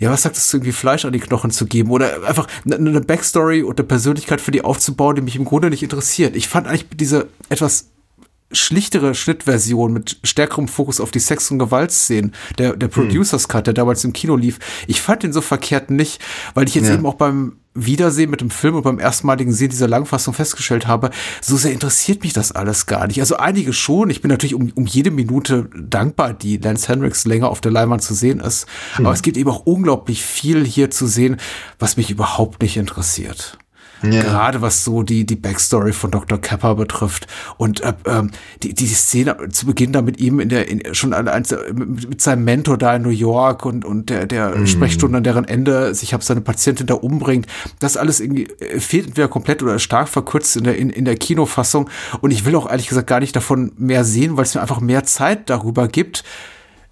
ja, 0.00 0.10
was 0.10 0.22
sagt 0.22 0.36
das, 0.36 0.52
irgendwie 0.52 0.72
Fleisch 0.72 1.04
an 1.04 1.12
die 1.12 1.20
Knochen 1.20 1.52
zu 1.52 1.64
geben 1.64 1.90
oder 1.90 2.26
einfach 2.26 2.48
eine 2.64 3.00
Backstory 3.00 3.62
und 3.62 3.78
eine 3.78 3.86
Persönlichkeit 3.86 4.40
für 4.40 4.50
die 4.50 4.62
aufzubauen, 4.62 5.14
die 5.14 5.22
mich 5.22 5.36
im 5.36 5.44
Grunde 5.44 5.70
nicht 5.70 5.84
interessiert. 5.84 6.34
Ich 6.34 6.48
fand 6.48 6.66
eigentlich 6.66 6.86
diese 6.92 7.28
etwas 7.48 7.86
schlichtere 8.52 9.14
Schnittversion 9.14 9.92
mit 9.92 10.18
stärkerem 10.22 10.68
Fokus 10.68 11.00
auf 11.00 11.10
die 11.10 11.18
Sex- 11.18 11.50
und 11.50 11.58
Gewaltszenen, 11.58 12.32
der, 12.58 12.76
der 12.76 12.88
hm. 12.88 13.08
Producers 13.08 13.48
Cut, 13.48 13.66
der 13.66 13.74
damals 13.74 14.04
im 14.04 14.12
Kino 14.12 14.36
lief, 14.36 14.58
ich 14.86 15.00
fand 15.00 15.22
den 15.22 15.32
so 15.32 15.40
verkehrt 15.40 15.90
nicht, 15.90 16.20
weil 16.54 16.68
ich 16.68 16.74
jetzt 16.74 16.88
ja. 16.88 16.94
eben 16.94 17.06
auch 17.06 17.14
beim 17.14 17.56
Wiedersehen 17.76 18.30
mit 18.30 18.40
dem 18.40 18.50
Film 18.50 18.74
und 18.74 18.82
beim 18.82 18.98
erstmaligen 18.98 19.52
Sehen 19.52 19.68
dieser 19.68 19.88
Langfassung 19.88 20.32
festgestellt 20.32 20.86
habe, 20.86 21.10
so 21.42 21.56
sehr 21.56 21.72
interessiert 21.72 22.22
mich 22.22 22.32
das 22.32 22.52
alles 22.52 22.86
gar 22.86 23.06
nicht. 23.06 23.20
Also 23.20 23.36
einige 23.36 23.72
schon. 23.72 24.08
Ich 24.08 24.22
bin 24.22 24.30
natürlich 24.30 24.54
um, 24.54 24.72
um 24.74 24.86
jede 24.86 25.10
Minute 25.10 25.68
dankbar, 25.76 26.32
die 26.32 26.56
Lance 26.56 26.88
Henricks 26.88 27.26
länger 27.26 27.50
auf 27.50 27.60
der 27.60 27.72
Leinwand 27.72 28.02
zu 28.02 28.14
sehen 28.14 28.40
ist. 28.40 28.66
Mhm. 28.98 29.06
Aber 29.06 29.14
es 29.14 29.22
gibt 29.22 29.36
eben 29.36 29.50
auch 29.50 29.66
unglaublich 29.66 30.24
viel 30.24 30.64
hier 30.64 30.90
zu 30.90 31.06
sehen, 31.06 31.36
was 31.78 31.96
mich 31.98 32.10
überhaupt 32.10 32.62
nicht 32.62 32.78
interessiert. 32.78 33.58
Ja. 34.02 34.22
Gerade 34.22 34.60
was 34.60 34.84
so 34.84 35.02
die, 35.02 35.24
die 35.24 35.36
Backstory 35.36 35.92
von 35.92 36.10
Dr. 36.10 36.38
Kepper 36.38 36.74
betrifft. 36.74 37.26
Und 37.56 37.80
äh, 37.80 37.94
ähm, 38.06 38.30
die, 38.62 38.74
die 38.74 38.86
Szene 38.86 39.36
zu 39.50 39.66
Beginn 39.66 39.92
da 39.92 40.02
mit 40.02 40.20
ihm 40.20 40.38
in 40.40 40.48
der, 40.48 40.68
in, 40.68 40.94
schon 40.94 41.12
an, 41.14 41.28
an, 41.28 41.44
mit 41.74 42.20
seinem 42.20 42.44
Mentor 42.44 42.78
da 42.78 42.96
in 42.96 43.02
New 43.02 43.08
York 43.08 43.64
und, 43.64 43.84
und 43.84 44.10
der, 44.10 44.26
der 44.26 44.50
mm. 44.50 44.66
Sprechstunde, 44.66 45.18
an 45.18 45.24
deren 45.24 45.44
Ende 45.44 45.94
sich 45.94 46.12
habe 46.12 46.22
seine 46.22 46.42
Patientin 46.42 46.86
da 46.86 46.94
umbringt, 46.94 47.46
das 47.78 47.96
alles 47.96 48.20
irgendwie 48.20 48.44
äh, 48.60 48.80
fehlt 48.80 49.06
entweder 49.06 49.28
komplett 49.28 49.62
oder 49.62 49.78
stark 49.78 50.08
verkürzt 50.08 50.56
in 50.56 50.64
der, 50.64 50.76
in, 50.76 50.90
in 50.90 51.04
der 51.04 51.16
Kinofassung. 51.16 51.88
Und 52.20 52.30
ich 52.30 52.44
will 52.44 52.54
auch 52.56 52.68
ehrlich 52.68 52.88
gesagt 52.88 53.06
gar 53.06 53.20
nicht 53.20 53.34
davon 53.34 53.72
mehr 53.78 54.04
sehen, 54.04 54.36
weil 54.36 54.44
es 54.44 54.54
mir 54.54 54.60
einfach 54.60 54.80
mehr 54.80 55.04
Zeit 55.04 55.48
darüber 55.48 55.88
gibt, 55.88 56.22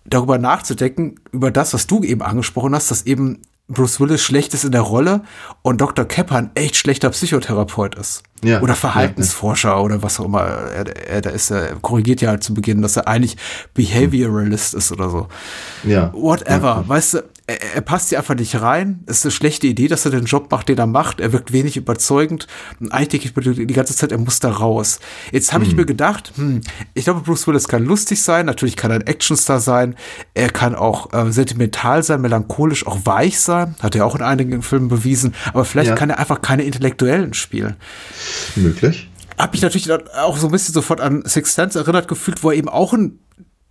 darüber 0.04 0.38
nachzudenken, 0.38 1.16
über 1.32 1.50
das, 1.50 1.74
was 1.74 1.86
du 1.86 2.02
eben 2.02 2.22
angesprochen 2.22 2.74
hast, 2.74 2.90
dass 2.90 3.06
eben 3.06 3.40
Bruce 3.68 3.98
Willis 3.98 4.22
schlecht 4.22 4.52
ist 4.52 4.64
in 4.64 4.72
der 4.72 4.82
Rolle 4.82 5.22
und 5.62 5.80
Dr. 5.80 6.04
Kepper 6.04 6.36
ein 6.36 6.50
echt 6.54 6.76
schlechter 6.76 7.08
Psychotherapeut 7.10 7.94
ist. 7.94 8.22
Ja, 8.42 8.60
oder 8.60 8.74
Verhaltensforscher 8.74 9.70
ja, 9.70 9.76
ja. 9.76 9.80
oder 9.80 10.02
was 10.02 10.20
auch 10.20 10.26
immer. 10.26 10.42
Er, 10.42 10.86
er, 10.86 11.24
er, 11.24 11.32
ist, 11.32 11.50
er 11.50 11.76
korrigiert 11.76 12.20
ja 12.20 12.28
halt 12.28 12.44
zu 12.44 12.52
Beginn, 12.52 12.82
dass 12.82 12.96
er 12.96 13.08
eigentlich 13.08 13.38
Behavioralist 13.72 14.74
ist 14.74 14.92
oder 14.92 15.08
so. 15.08 15.28
Ja. 15.82 16.12
Whatever. 16.12 16.84
Weißt 16.86 17.14
du, 17.14 17.24
er, 17.46 17.74
er, 17.74 17.80
passt 17.82 18.08
hier 18.08 18.18
einfach 18.18 18.34
nicht 18.34 18.60
rein. 18.60 19.00
Es 19.06 19.18
ist 19.18 19.26
eine 19.26 19.32
schlechte 19.32 19.66
Idee, 19.66 19.88
dass 19.88 20.04
er 20.06 20.10
den 20.10 20.24
Job 20.24 20.50
macht, 20.50 20.68
den 20.68 20.78
er 20.78 20.86
macht. 20.86 21.20
Er 21.20 21.32
wirkt 21.32 21.52
wenig 21.52 21.76
überzeugend. 21.76 22.46
Und 22.80 22.90
eigentlich 22.90 23.22
denke 23.32 23.50
ich 23.50 23.66
die 23.66 23.74
ganze 23.74 23.94
Zeit, 23.94 24.12
er 24.12 24.18
muss 24.18 24.40
da 24.40 24.50
raus. 24.50 24.98
Jetzt 25.30 25.52
habe 25.52 25.64
hm. 25.64 25.70
ich 25.70 25.76
mir 25.76 25.84
gedacht, 25.84 26.32
hm, 26.36 26.62
ich 26.94 27.04
glaube, 27.04 27.20
Bruce 27.20 27.46
Willis 27.46 27.68
kann 27.68 27.84
lustig 27.84 28.22
sein. 28.22 28.46
Natürlich 28.46 28.76
kann 28.76 28.90
er 28.90 28.96
ein 28.96 29.06
Actionstar 29.06 29.60
sein. 29.60 29.94
Er 30.32 30.48
kann 30.50 30.74
auch 30.74 31.12
äh, 31.12 31.30
sentimental 31.32 32.02
sein, 32.02 32.22
melancholisch, 32.22 32.86
auch 32.86 33.04
weich 33.04 33.38
sein. 33.38 33.74
Hat 33.80 33.94
er 33.94 34.06
auch 34.06 34.14
in 34.14 34.22
einigen 34.22 34.62
Filmen 34.62 34.88
bewiesen. 34.88 35.34
Aber 35.52 35.66
vielleicht 35.66 35.90
ja. 35.90 35.96
kann 35.96 36.08
er 36.08 36.18
einfach 36.18 36.40
keine 36.40 36.62
Intellektuellen 36.62 37.34
spielen. 37.34 37.76
Möglich. 38.56 39.10
Hab 39.36 39.52
mich 39.52 39.62
natürlich 39.62 39.90
auch 39.92 40.38
so 40.38 40.46
ein 40.48 40.52
bisschen 40.52 40.72
sofort 40.72 41.00
an 41.00 41.24
Six 41.26 41.54
Sense 41.54 41.78
erinnert 41.78 42.08
gefühlt, 42.08 42.42
wo 42.42 42.50
er 42.50 42.56
eben 42.56 42.68
auch 42.68 42.92
ein 42.92 43.18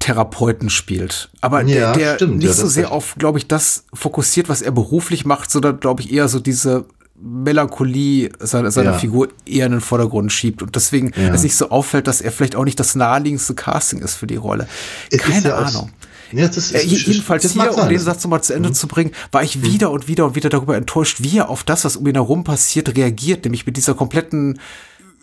Therapeuten 0.03 0.69
spielt. 0.69 1.29
Aber 1.39 1.61
ja, 1.61 1.93
der, 1.93 1.93
der 1.93 2.15
stimmt, 2.15 2.37
nicht 2.37 2.47
ja, 2.47 2.53
so 2.53 2.67
sehr 2.67 2.91
auf, 2.91 3.15
glaube 3.17 3.37
ich, 3.37 3.47
das 3.47 3.85
fokussiert, 3.93 4.49
was 4.49 4.61
er 4.61 4.71
beruflich 4.71 5.23
macht, 5.25 5.49
sondern, 5.49 5.79
glaube 5.79 6.01
ich, 6.01 6.11
eher 6.11 6.27
so 6.27 6.39
diese 6.39 6.85
Melancholie 7.15 8.29
seiner, 8.39 8.69
seiner 8.71 8.91
ja. 8.91 8.97
Figur 8.97 9.29
eher 9.45 9.67
in 9.67 9.71
den 9.73 9.81
Vordergrund 9.81 10.31
schiebt 10.31 10.61
und 10.61 10.75
deswegen 10.75 11.11
ja. 11.15 11.33
es 11.33 11.43
nicht 11.43 11.55
so 11.55 11.69
auffällt, 11.69 12.07
dass 12.07 12.19
er 12.19 12.31
vielleicht 12.33 12.55
auch 12.57 12.65
nicht 12.65 12.79
das 12.79 12.95
naheliegendste 12.95 13.53
Casting 13.55 13.99
ist 13.99 14.15
für 14.15 14.27
die 14.27 14.35
Rolle. 14.35 14.67
Es 15.09 15.19
Keine 15.21 15.53
Ahnung. 15.53 15.91
Ja, 16.33 16.47
das 16.47 16.57
ist, 16.57 16.73
Äh, 16.73 16.81
jedenfalls 16.83 17.43
das 17.43 17.53
hier, 17.53 17.69
um 17.69 17.75
sein. 17.77 17.89
den 17.89 17.99
Satz 17.99 18.23
nochmal 18.23 18.43
zu 18.43 18.53
Ende 18.53 18.69
Mhm. 18.69 18.73
zu 18.73 18.87
bringen, 18.87 19.11
war 19.31 19.43
ich 19.43 19.61
wieder 19.61 19.91
und 19.91 20.07
wieder 20.07 20.25
und 20.25 20.35
wieder 20.35 20.49
darüber 20.49 20.75
enttäuscht, 20.75 21.17
wie 21.21 21.37
er 21.37 21.49
auf 21.49 21.63
das, 21.63 21.85
was 21.85 21.95
um 21.95 22.07
ihn 22.07 22.15
herum 22.15 22.43
passiert, 22.43 22.97
reagiert, 22.97 23.45
nämlich 23.45 23.65
mit 23.65 23.77
dieser 23.77 23.93
kompletten 23.93 24.59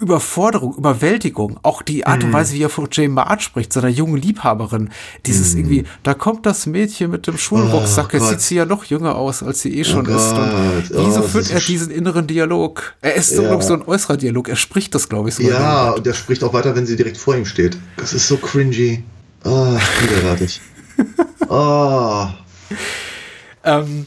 Überforderung, 0.00 0.74
Überwältigung, 0.76 1.60
auch 1.62 1.82
die 1.82 2.06
Art 2.06 2.20
Mhm. 2.22 2.28
und 2.28 2.32
Weise, 2.32 2.54
wie 2.54 2.62
er 2.62 2.68
von 2.70 2.88
Jane 2.90 3.10
March 3.10 3.42
spricht, 3.42 3.72
seiner 3.72 3.88
jungen 3.88 4.16
Liebhaberin, 4.16 4.90
dieses 5.26 5.54
irgendwie, 5.54 5.84
da 6.02 6.14
kommt 6.14 6.46
das 6.46 6.66
Mädchen 6.66 7.10
mit 7.10 7.26
dem 7.26 7.36
Schulrucksack, 7.38 8.14
Mhm. 8.14 8.20
Oh 8.20 8.24
sieht 8.24 8.40
sie 8.40 8.54
ja 8.56 8.64
noch 8.64 8.84
jünger 8.84 9.14
aus, 9.16 9.42
als 9.42 9.60
sie 9.60 9.76
eh 9.78 9.84
schon 9.84 10.06
Oh 10.08 10.16
ist. 10.16 10.32
Und. 10.32 10.98
Oh, 10.98 11.06
wieso 11.06 11.22
führt 11.22 11.50
er 11.50 11.60
diesen 11.60 11.90
inneren 11.90 12.26
Dialog? 12.26 12.94
Er 13.02 13.14
ist 13.14 13.34
so, 13.36 13.42
Ja. 13.42 13.60
so 13.60 13.74
ein 13.74 13.82
äußerer 13.86 14.16
Dialog, 14.16 14.48
er 14.48 14.56
spricht 14.56 14.94
das, 14.94 15.08
glaube 15.08 15.28
ich, 15.28 15.34
so. 15.36 15.42
Ja, 15.42 15.90
und 15.90 16.06
der 16.06 16.14
spricht 16.14 16.42
auch 16.44 16.52
weiter, 16.54 16.74
wenn 16.74 16.86
sie 16.86 16.96
direkt 16.96 17.16
vor 17.18 17.36
ihm 17.36 17.44
steht. 17.44 17.76
Das 17.96 18.12
ist 18.14 18.26
so 18.26 18.36
cringy. 18.38 19.02
Ah, 19.44 19.76
widerwärtig. 20.02 20.60
Ah. 21.48 22.34
Ähm, 23.64 24.06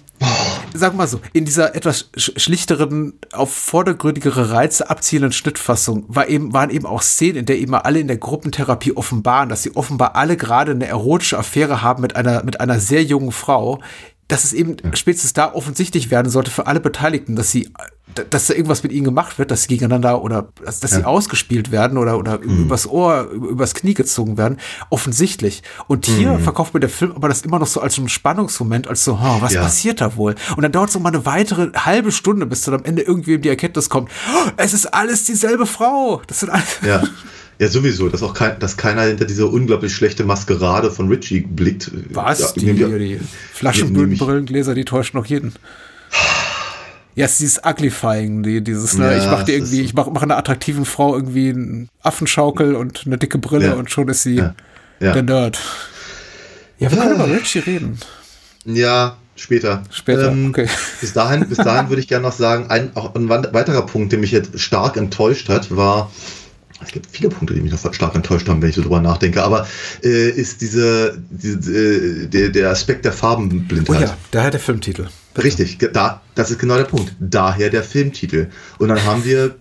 sag 0.74 0.96
mal 0.96 1.08
so, 1.08 1.20
in 1.34 1.46
dieser 1.46 1.76
etwas 1.76 2.10
sch- 2.16 2.40
schlichteren, 2.40 3.14
auf 3.32 3.54
vordergründigere 3.54 4.52
Reize 4.52 4.90
abzielenden 4.90 5.34
Schnittfassung 5.34 6.06
war 6.08 6.28
eben, 6.28 6.54
waren 6.54 6.70
eben 6.70 6.86
auch 6.86 7.02
Szenen, 7.02 7.38
in 7.38 7.46
der 7.46 7.58
eben 7.60 7.76
alle 7.76 8.00
in 8.00 8.08
der 8.08 8.18
Gruppentherapie 8.18 8.96
offenbaren, 8.96 9.50
dass 9.50 9.64
sie 9.64 9.76
offenbar 9.76 10.16
alle 10.16 10.38
gerade 10.38 10.72
eine 10.72 10.88
erotische 10.88 11.38
Affäre 11.38 11.82
haben 11.82 12.02
mit 12.02 12.16
einer, 12.16 12.44
mit 12.44 12.60
einer 12.60 12.80
sehr 12.80 13.04
jungen 13.04 13.32
Frau, 13.32 13.80
dass 14.34 14.44
es 14.46 14.54
eben 14.54 14.78
spätestens 14.96 15.34
da 15.34 15.54
offensichtlich 15.54 16.10
werden 16.10 16.32
sollte 16.32 16.50
für 16.50 16.66
alle 16.66 16.80
Beteiligten, 16.80 17.36
dass 17.36 17.52
sie, 17.52 17.70
dass 18.32 18.48
da 18.48 18.56
irgendwas 18.56 18.82
mit 18.82 18.92
ihnen 18.92 19.04
gemacht 19.06 19.38
wird, 19.38 19.52
dass 19.52 19.62
sie 19.64 19.68
gegeneinander 19.68 20.24
oder 20.24 20.48
dass, 20.66 20.80
dass 20.80 20.92
sie 20.92 21.04
ausgespielt 21.06 21.70
werden 21.72 22.00
oder, 22.00 22.18
oder 22.18 22.40
übers 22.40 22.88
Ohr, 22.88 23.24
über- 23.32 23.48
übers 23.50 23.76
Knie 23.76 23.94
gezogen 23.94 24.36
werden, 24.38 24.58
offensichtlich. 24.90 25.62
Und 25.88 26.06
hier 26.08 26.40
verkauft 26.40 26.74
mir 26.74 26.80
der 26.80 26.90
Film 26.90 27.12
aber 27.12 27.28
das 27.28 27.42
immer 27.42 27.60
noch 27.60 27.68
so 27.68 27.80
als 27.80 27.96
so 27.96 28.02
ein 28.02 28.10
Spannungsmoment, 28.10 28.88
als 28.88 29.04
so, 29.06 29.14
oh, 29.22 29.38
was 29.42 29.54
Ja. 29.54 29.62
passiert 29.62 30.02
da 30.02 30.16
wohl? 30.16 30.34
Und 30.56 30.64
dann 30.64 30.72
dauert 30.72 30.90
es 30.90 30.96
noch 30.96 31.02
mal 31.02 31.10
eine 31.14 31.26
weitere 31.26 31.72
halbe 31.76 32.12
Stunde, 32.12 32.46
bis 32.46 32.64
dann 32.64 32.74
am 32.74 32.84
Ende 32.86 33.04
irgendwie 33.04 33.38
die 33.38 33.50
Erkenntnis 33.50 33.90
kommt, 33.90 34.10
oh, 34.34 34.50
es 34.58 34.74
ist 34.74 34.88
alles 34.94 35.26
dieselbe 35.26 35.66
Frau. 35.66 36.22
Das 36.28 36.40
sind 36.40 36.50
alles. 36.50 36.80
Ja. 36.86 37.04
Ja, 37.60 37.68
sowieso, 37.68 38.10
dass 38.10 38.24
auch 38.24 38.34
kein, 38.34 38.60
dass 38.60 38.78
keiner 38.78 39.04
hinter 39.04 39.26
diese 39.26 39.46
unglaublich 39.48 39.94
schlechte 39.94 40.24
Maskerade 40.24 40.92
von 40.92 41.08
Richie 41.08 41.42
blickt. 41.42 41.92
Was? 42.12 42.40
Ja, 42.40 42.48
die, 42.56 42.60
die 42.62 42.74
nehm 42.74 43.02
ich- 43.02 43.20
Flaschenbödenbrillengläser, 43.54 44.74
die 44.74 44.86
täuschen 44.86 45.18
noch 45.20 45.26
jeden. 45.28 45.54
Ja, 47.16 47.26
es 47.26 47.34
ist 47.34 47.42
dieses 47.42 47.62
Uglifying, 47.64 48.42
die, 48.42 48.62
dieses, 48.64 48.98
ne, 48.98 49.12
Ja, 49.12 49.18
ich 49.20 49.26
mach 49.30 49.44
dir 49.44 49.54
es 49.54 49.58
irgendwie, 49.72 49.82
ich 49.82 49.94
mach, 49.94 50.08
mach 50.12 50.24
einer 50.24 50.36
attraktiven 50.38 50.84
Frau 50.84 51.16
irgendwie 51.16 51.50
einen 51.50 51.90
Affenschaukel 52.02 52.76
und 52.76 53.04
eine 53.06 53.20
dicke 53.20 53.38
Brille 53.38 53.68
Ja. 53.68 53.74
und 53.74 53.92
schon 53.92 54.08
ist 54.10 54.24
sie 54.24 54.38
Ja. 54.38 54.56
Ja. 55.00 55.14
der 55.14 55.22
Nerd. 55.24 55.60
Ja, 56.80 56.92
wir 56.92 56.98
können 56.98 57.16
über 57.16 57.28
Richie 57.30 57.60
reden. 57.60 58.00
Ja, 58.66 59.18
später. 59.36 59.84
Später, 59.92 60.36
okay. 60.50 60.68
Bis 61.02 61.14
dahin, 61.14 61.48
bis 61.48 61.60
dahin 61.60 61.90
würde 61.90 62.02
ich 62.02 62.08
gerne 62.08 62.24
noch 62.26 62.34
sagen, 62.34 62.66
ein, 62.70 62.90
auch 62.96 63.14
ein 63.14 63.30
weiterer 63.30 63.86
Punkt, 63.86 64.12
der 64.12 64.18
mich 64.20 64.32
jetzt 64.32 64.60
stark 64.60 64.98
enttäuscht 64.98 65.50
hat, 65.50 65.76
war, 65.76 66.12
es 66.86 66.92
gibt 66.92 67.08
viele 67.12 67.30
Punkte, 67.30 67.54
die 67.54 67.62
mich 67.62 67.72
noch 67.72 67.94
stark 67.94 68.16
enttäuscht 68.16 68.48
haben, 68.48 68.62
wenn 68.62 68.70
ich 68.70 68.76
so 68.76 68.82
drüber 68.82 69.02
nachdenke, 69.02 69.44
aber 69.44 69.68
äh, 70.04 70.30
ist 70.30 70.62
diese, 70.62 71.18
diese 71.30 71.74
äh, 71.74 72.28
der, 72.28 72.50
der 72.50 72.70
Aspekt 72.70 73.06
der 73.06 73.14
Oh 73.14 73.18
Farbenblindheit. 73.18 74.02
ja, 74.02 74.18
daher 74.32 74.52
der 74.52 74.60
Filmtitel. 74.60 75.08
Richtig, 75.42 75.80
da, 75.94 76.22
das 76.36 76.52
ist 76.52 76.60
genau 76.60 76.78
der 76.78 76.84
Punkt. 76.84 77.16
Daher 77.20 77.70
der 77.70 77.84
Filmtitel. 77.84 78.48
Und 78.78 78.90
dann 78.90 79.04
haben 79.04 79.26
wir 79.26 79.56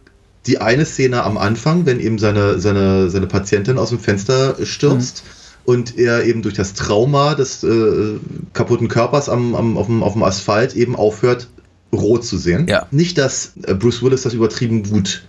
die 0.46 0.58
eine 0.58 0.84
Szene 0.84 1.22
am 1.22 1.38
Anfang, 1.38 1.86
wenn 1.86 2.00
eben 2.00 2.18
seine, 2.18 2.58
seine, 2.58 3.08
seine 3.10 3.26
Patientin 3.26 3.78
aus 3.78 3.90
dem 3.90 4.00
Fenster 4.00 4.56
stürzt 4.64 5.22
und 5.64 5.98
er 5.98 6.24
eben 6.24 6.42
durch 6.42 6.54
das 6.54 6.74
Trauma 6.74 7.34
des 7.34 7.62
äh, 7.62 8.18
kaputten 8.52 8.88
Körpers 8.88 9.28
am, 9.28 9.54
am, 9.54 9.76
auf, 9.78 9.86
dem, 9.86 10.02
auf 10.02 10.14
dem 10.14 10.22
Asphalt 10.24 10.74
eben 10.74 10.96
aufhört, 10.96 11.48
rot 11.92 12.24
zu 12.24 12.38
sehen. 12.38 12.66
Ja. 12.68 12.86
Nicht, 12.90 13.18
dass 13.18 13.52
äh, 13.62 13.74
Bruce 13.74 14.02
Willis 14.02 14.22
das 14.22 14.34
übertrieben 14.34 14.82
gut 14.82 15.22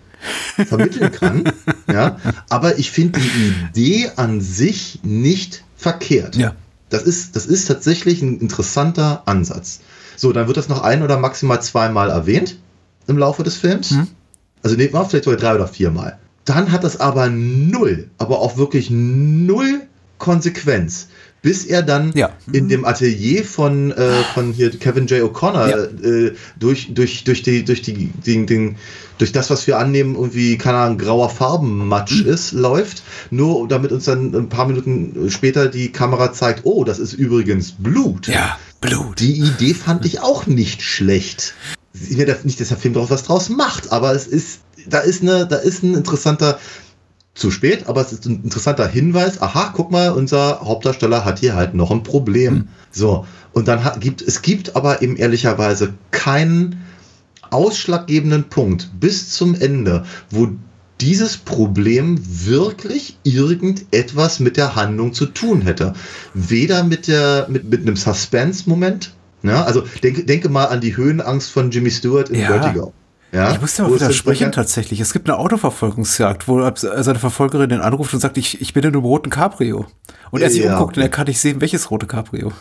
vermitteln 0.67 1.11
kann, 1.11 1.51
ja, 1.91 2.17
aber 2.49 2.79
ich 2.79 2.91
finde 2.91 3.19
die 3.19 3.53
Idee 3.69 4.11
an 4.15 4.41
sich 4.41 4.99
nicht 5.03 5.63
verkehrt. 5.77 6.35
Ja. 6.35 6.55
Das 6.89 7.03
ist, 7.03 7.35
das 7.35 7.45
ist 7.45 7.65
tatsächlich 7.65 8.21
ein 8.21 8.39
interessanter 8.39 9.23
Ansatz. 9.25 9.81
So, 10.15 10.31
dann 10.31 10.47
wird 10.47 10.57
das 10.57 10.69
noch 10.69 10.83
ein 10.83 11.01
oder 11.01 11.17
maximal 11.17 11.61
zweimal 11.61 12.09
erwähnt 12.09 12.57
im 13.07 13.17
Laufe 13.17 13.43
des 13.43 13.57
Films. 13.57 13.91
Mhm. 13.91 14.07
Also 14.61 14.75
nehmen 14.75 14.93
wir 14.93 15.05
vielleicht 15.05 15.25
sogar 15.25 15.39
drei 15.39 15.55
oder 15.55 15.67
viermal. 15.67 16.19
Dann 16.45 16.71
hat 16.71 16.83
das 16.83 16.99
aber 16.99 17.29
null, 17.29 18.09
aber 18.17 18.39
auch 18.39 18.57
wirklich 18.57 18.89
null 18.89 19.81
Konsequenz. 20.17 21.07
Bis 21.43 21.65
er 21.65 21.83
dann 21.83 22.13
Ja. 22.15 22.29
in 22.53 22.69
dem 22.69 22.85
Atelier 22.85 23.43
von, 23.43 23.91
äh, 23.91 24.23
von 24.33 24.53
hier 24.53 24.71
Kevin 24.71 25.07
J. 25.07 25.21
O'Connor 25.21 25.69
Ja. 25.69 25.77
äh, 25.77 26.33
durch, 26.57 26.93
durch, 26.93 27.25
durch, 27.25 27.43
die, 27.43 27.63
durch, 27.65 27.81
die, 27.81 28.07
den, 28.25 28.47
den, 28.47 28.77
durch 29.17 29.33
das, 29.33 29.49
was 29.49 29.67
wir 29.67 29.77
annehmen, 29.77 30.15
irgendwie, 30.15 30.57
keine 30.57 30.77
Ahnung, 30.77 30.97
grauer 30.97 31.29
Farbenmatsch 31.29 32.23
Mhm. 32.23 32.29
ist, 32.31 32.51
läuft. 32.53 33.03
Nur 33.29 33.67
damit 33.67 33.91
uns 33.91 34.05
dann 34.05 34.33
ein 34.33 34.47
paar 34.47 34.65
Minuten 34.67 35.29
später 35.29 35.67
die 35.67 35.91
Kamera 35.91 36.31
zeigt, 36.31 36.61
oh, 36.63 36.85
das 36.85 36.97
ist 36.97 37.11
übrigens 37.13 37.73
Blut. 37.77 38.27
Ja, 38.27 38.57
Blut. 38.79 39.19
Die 39.19 39.39
Idee 39.41 39.73
fand 39.73 40.05
ich 40.05 40.21
auch 40.21 40.47
nicht 40.47 40.81
schlecht. 40.81 41.53
Nicht, 41.93 42.59
dass 42.61 42.69
der 42.69 42.77
Film 42.77 42.93
draus 42.93 43.09
was 43.11 43.23
draus 43.23 43.49
macht, 43.49 43.91
aber 43.91 44.15
es 44.15 44.27
ist, 44.27 44.61
da 44.87 44.99
ist 44.99 45.21
eine, 45.21 45.45
da 45.45 45.57
ist 45.57 45.83
ein 45.83 45.93
interessanter, 45.93 46.57
zu 47.35 47.49
spät, 47.49 47.87
aber 47.87 48.01
es 48.01 48.13
ist 48.13 48.25
ein 48.25 48.43
interessanter 48.43 48.87
Hinweis. 48.87 49.41
Aha, 49.41 49.73
guck 49.75 49.91
mal, 49.91 50.11
unser 50.11 50.61
Hauptdarsteller 50.61 51.25
hat 51.25 51.39
hier 51.39 51.55
halt 51.55 51.73
noch 51.73 51.89
ein 51.91 52.03
Problem. 52.03 52.67
So. 52.91 53.25
Und 53.53 53.67
dann 53.67 53.83
hat, 53.83 54.01
gibt, 54.01 54.21
es 54.21 54.41
gibt 54.41 54.75
aber 54.75 55.01
eben 55.01 55.15
ehrlicherweise 55.15 55.93
keinen 56.11 56.81
ausschlaggebenden 57.49 58.45
Punkt 58.45 58.91
bis 58.99 59.31
zum 59.31 59.55
Ende, 59.55 60.05
wo 60.29 60.49
dieses 61.01 61.37
Problem 61.37 62.19
wirklich 62.21 63.17
irgendetwas 63.23 64.39
mit 64.39 64.57
der 64.57 64.75
Handlung 64.75 65.13
zu 65.13 65.25
tun 65.25 65.61
hätte. 65.61 65.93
Weder 66.33 66.83
mit 66.83 67.07
der, 67.07 67.47
mit, 67.49 67.69
mit 67.69 67.81
einem 67.81 67.95
Suspense-Moment, 67.95 69.13
ja, 69.41 69.63
also 69.65 69.83
denke, 70.01 70.23
denke 70.23 70.49
mal 70.49 70.65
an 70.65 70.81
die 70.81 70.95
Höhenangst 70.95 71.51
von 71.51 71.71
Jimmy 71.71 71.91
Stewart 71.91 72.29
in 72.29 72.39
Ja. 72.39 72.47
Vertigo. 72.47 72.93
Ja, 73.33 73.51
Ich 73.51 73.59
muss 73.61 73.77
ja 73.77 73.85
es 73.85 73.89
dann- 73.89 73.95
widersprechen 73.99 74.51
tatsächlich. 74.51 74.99
Es 74.99 75.11
gibt 75.11 75.27
eine 75.27 75.39
Autoverfolgungsjagd, 75.39 76.47
wo 76.47 76.69
seine 76.75 77.17
Verfolgerin 77.19 77.69
den 77.69 77.81
anruft 77.81 78.13
und 78.13 78.19
sagt, 78.19 78.37
ich, 78.37 78.61
ich 78.61 78.73
bin 78.73 78.83
in 78.83 78.89
einem 78.93 79.01
roten 79.03 79.29
Cabrio. 79.31 79.87
Und 80.29 80.41
er 80.41 80.49
sich 80.49 80.63
Ja, 80.63 80.73
umguckt 80.73 80.97
und 80.97 81.01
okay. 81.03 81.07
er 81.07 81.09
kann 81.09 81.27
nicht 81.27 81.39
sehen, 81.39 81.61
welches 81.61 81.91
rote 81.91 82.07
Cabrio. 82.07 82.51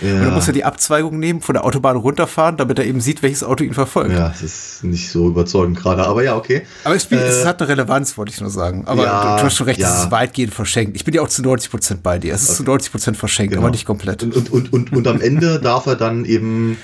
Ja. 0.00 0.14
Und 0.16 0.24
dann 0.24 0.34
muss 0.34 0.46
er 0.46 0.52
die 0.52 0.64
Abzweigung 0.64 1.18
nehmen, 1.18 1.40
von 1.40 1.54
der 1.54 1.64
Autobahn 1.64 1.96
runterfahren, 1.96 2.56
damit 2.58 2.78
er 2.78 2.84
eben 2.84 3.00
sieht, 3.00 3.22
welches 3.22 3.42
Auto 3.42 3.64
ihn 3.64 3.72
verfolgt. 3.72 4.12
Ja, 4.12 4.30
es 4.34 4.42
ist 4.42 4.84
nicht 4.84 5.10
so 5.10 5.28
überzeugend 5.28 5.78
gerade, 5.78 6.06
aber 6.06 6.22
ja, 6.22 6.36
okay. 6.36 6.62
Aber 6.84 6.94
es, 6.94 7.04
spielt, 7.04 7.22
es 7.22 7.42
Äh, 7.42 7.46
hat 7.46 7.60
eine 7.62 7.68
Relevanz, 7.70 8.18
wollte 8.18 8.32
ich 8.32 8.40
nur 8.40 8.50
sagen. 8.50 8.82
Aber 8.86 9.04
ja, 9.04 9.36
du, 9.38 9.44
hast 9.44 9.56
schon 9.56 9.64
recht, 9.66 9.80
ja. 9.80 9.88
es 9.94 10.00
ist 10.04 10.10
weitgehend 10.10 10.52
verschenkt. 10.52 10.94
Ich 10.96 11.04
bin 11.04 11.14
ja 11.14 11.22
auch 11.22 11.28
zu 11.28 11.40
90 11.42 11.70
Prozent 11.70 12.02
bei 12.02 12.18
dir. 12.18 12.34
Es 12.34 12.42
ist 12.42 12.56
zu 12.56 12.64
90 12.64 12.90
Prozent 12.92 13.16
verschenkt, 13.16 13.52
Genau. 13.52 13.62
aber 13.62 13.70
nicht 13.70 13.86
komplett. 13.86 14.22
Und, 14.22 14.36
und, 14.36 14.50
und, 14.52 14.72
und, 14.72 14.92
und 14.92 15.08
am 15.08 15.20
Ende 15.22 15.58
darf 15.58 15.86
er 15.86 15.96
dann 15.96 16.26
eben, 16.26 16.76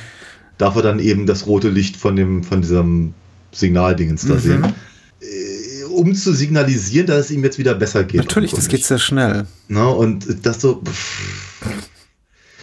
darf 0.57 0.77
er 0.77 0.83
dann 0.83 0.99
eben 0.99 1.27
das 1.27 1.47
rote 1.47 1.69
Licht 1.69 1.97
von 1.97 2.17
dem, 2.17 2.43
von 2.43 2.63
diesem 2.63 3.13
Signaldingens 3.59 4.25
Mhm. 4.25 4.29
da 4.29 4.39
sehen. 4.39 4.65
Äh, 5.21 5.85
Um 5.91 6.15
zu 6.15 6.33
signalisieren, 6.33 7.07
dass 7.07 7.27
es 7.27 7.31
ihm 7.33 7.43
jetzt 7.43 7.59
wieder 7.59 7.75
besser 7.75 8.05
geht. 8.05 8.19
Natürlich, 8.21 8.53
das 8.53 8.69
geht 8.69 8.85
sehr 8.85 8.99
schnell. 8.99 9.47
Ne? 9.69 9.89
Und 9.89 10.47
das 10.47 10.61
so. 10.61 10.83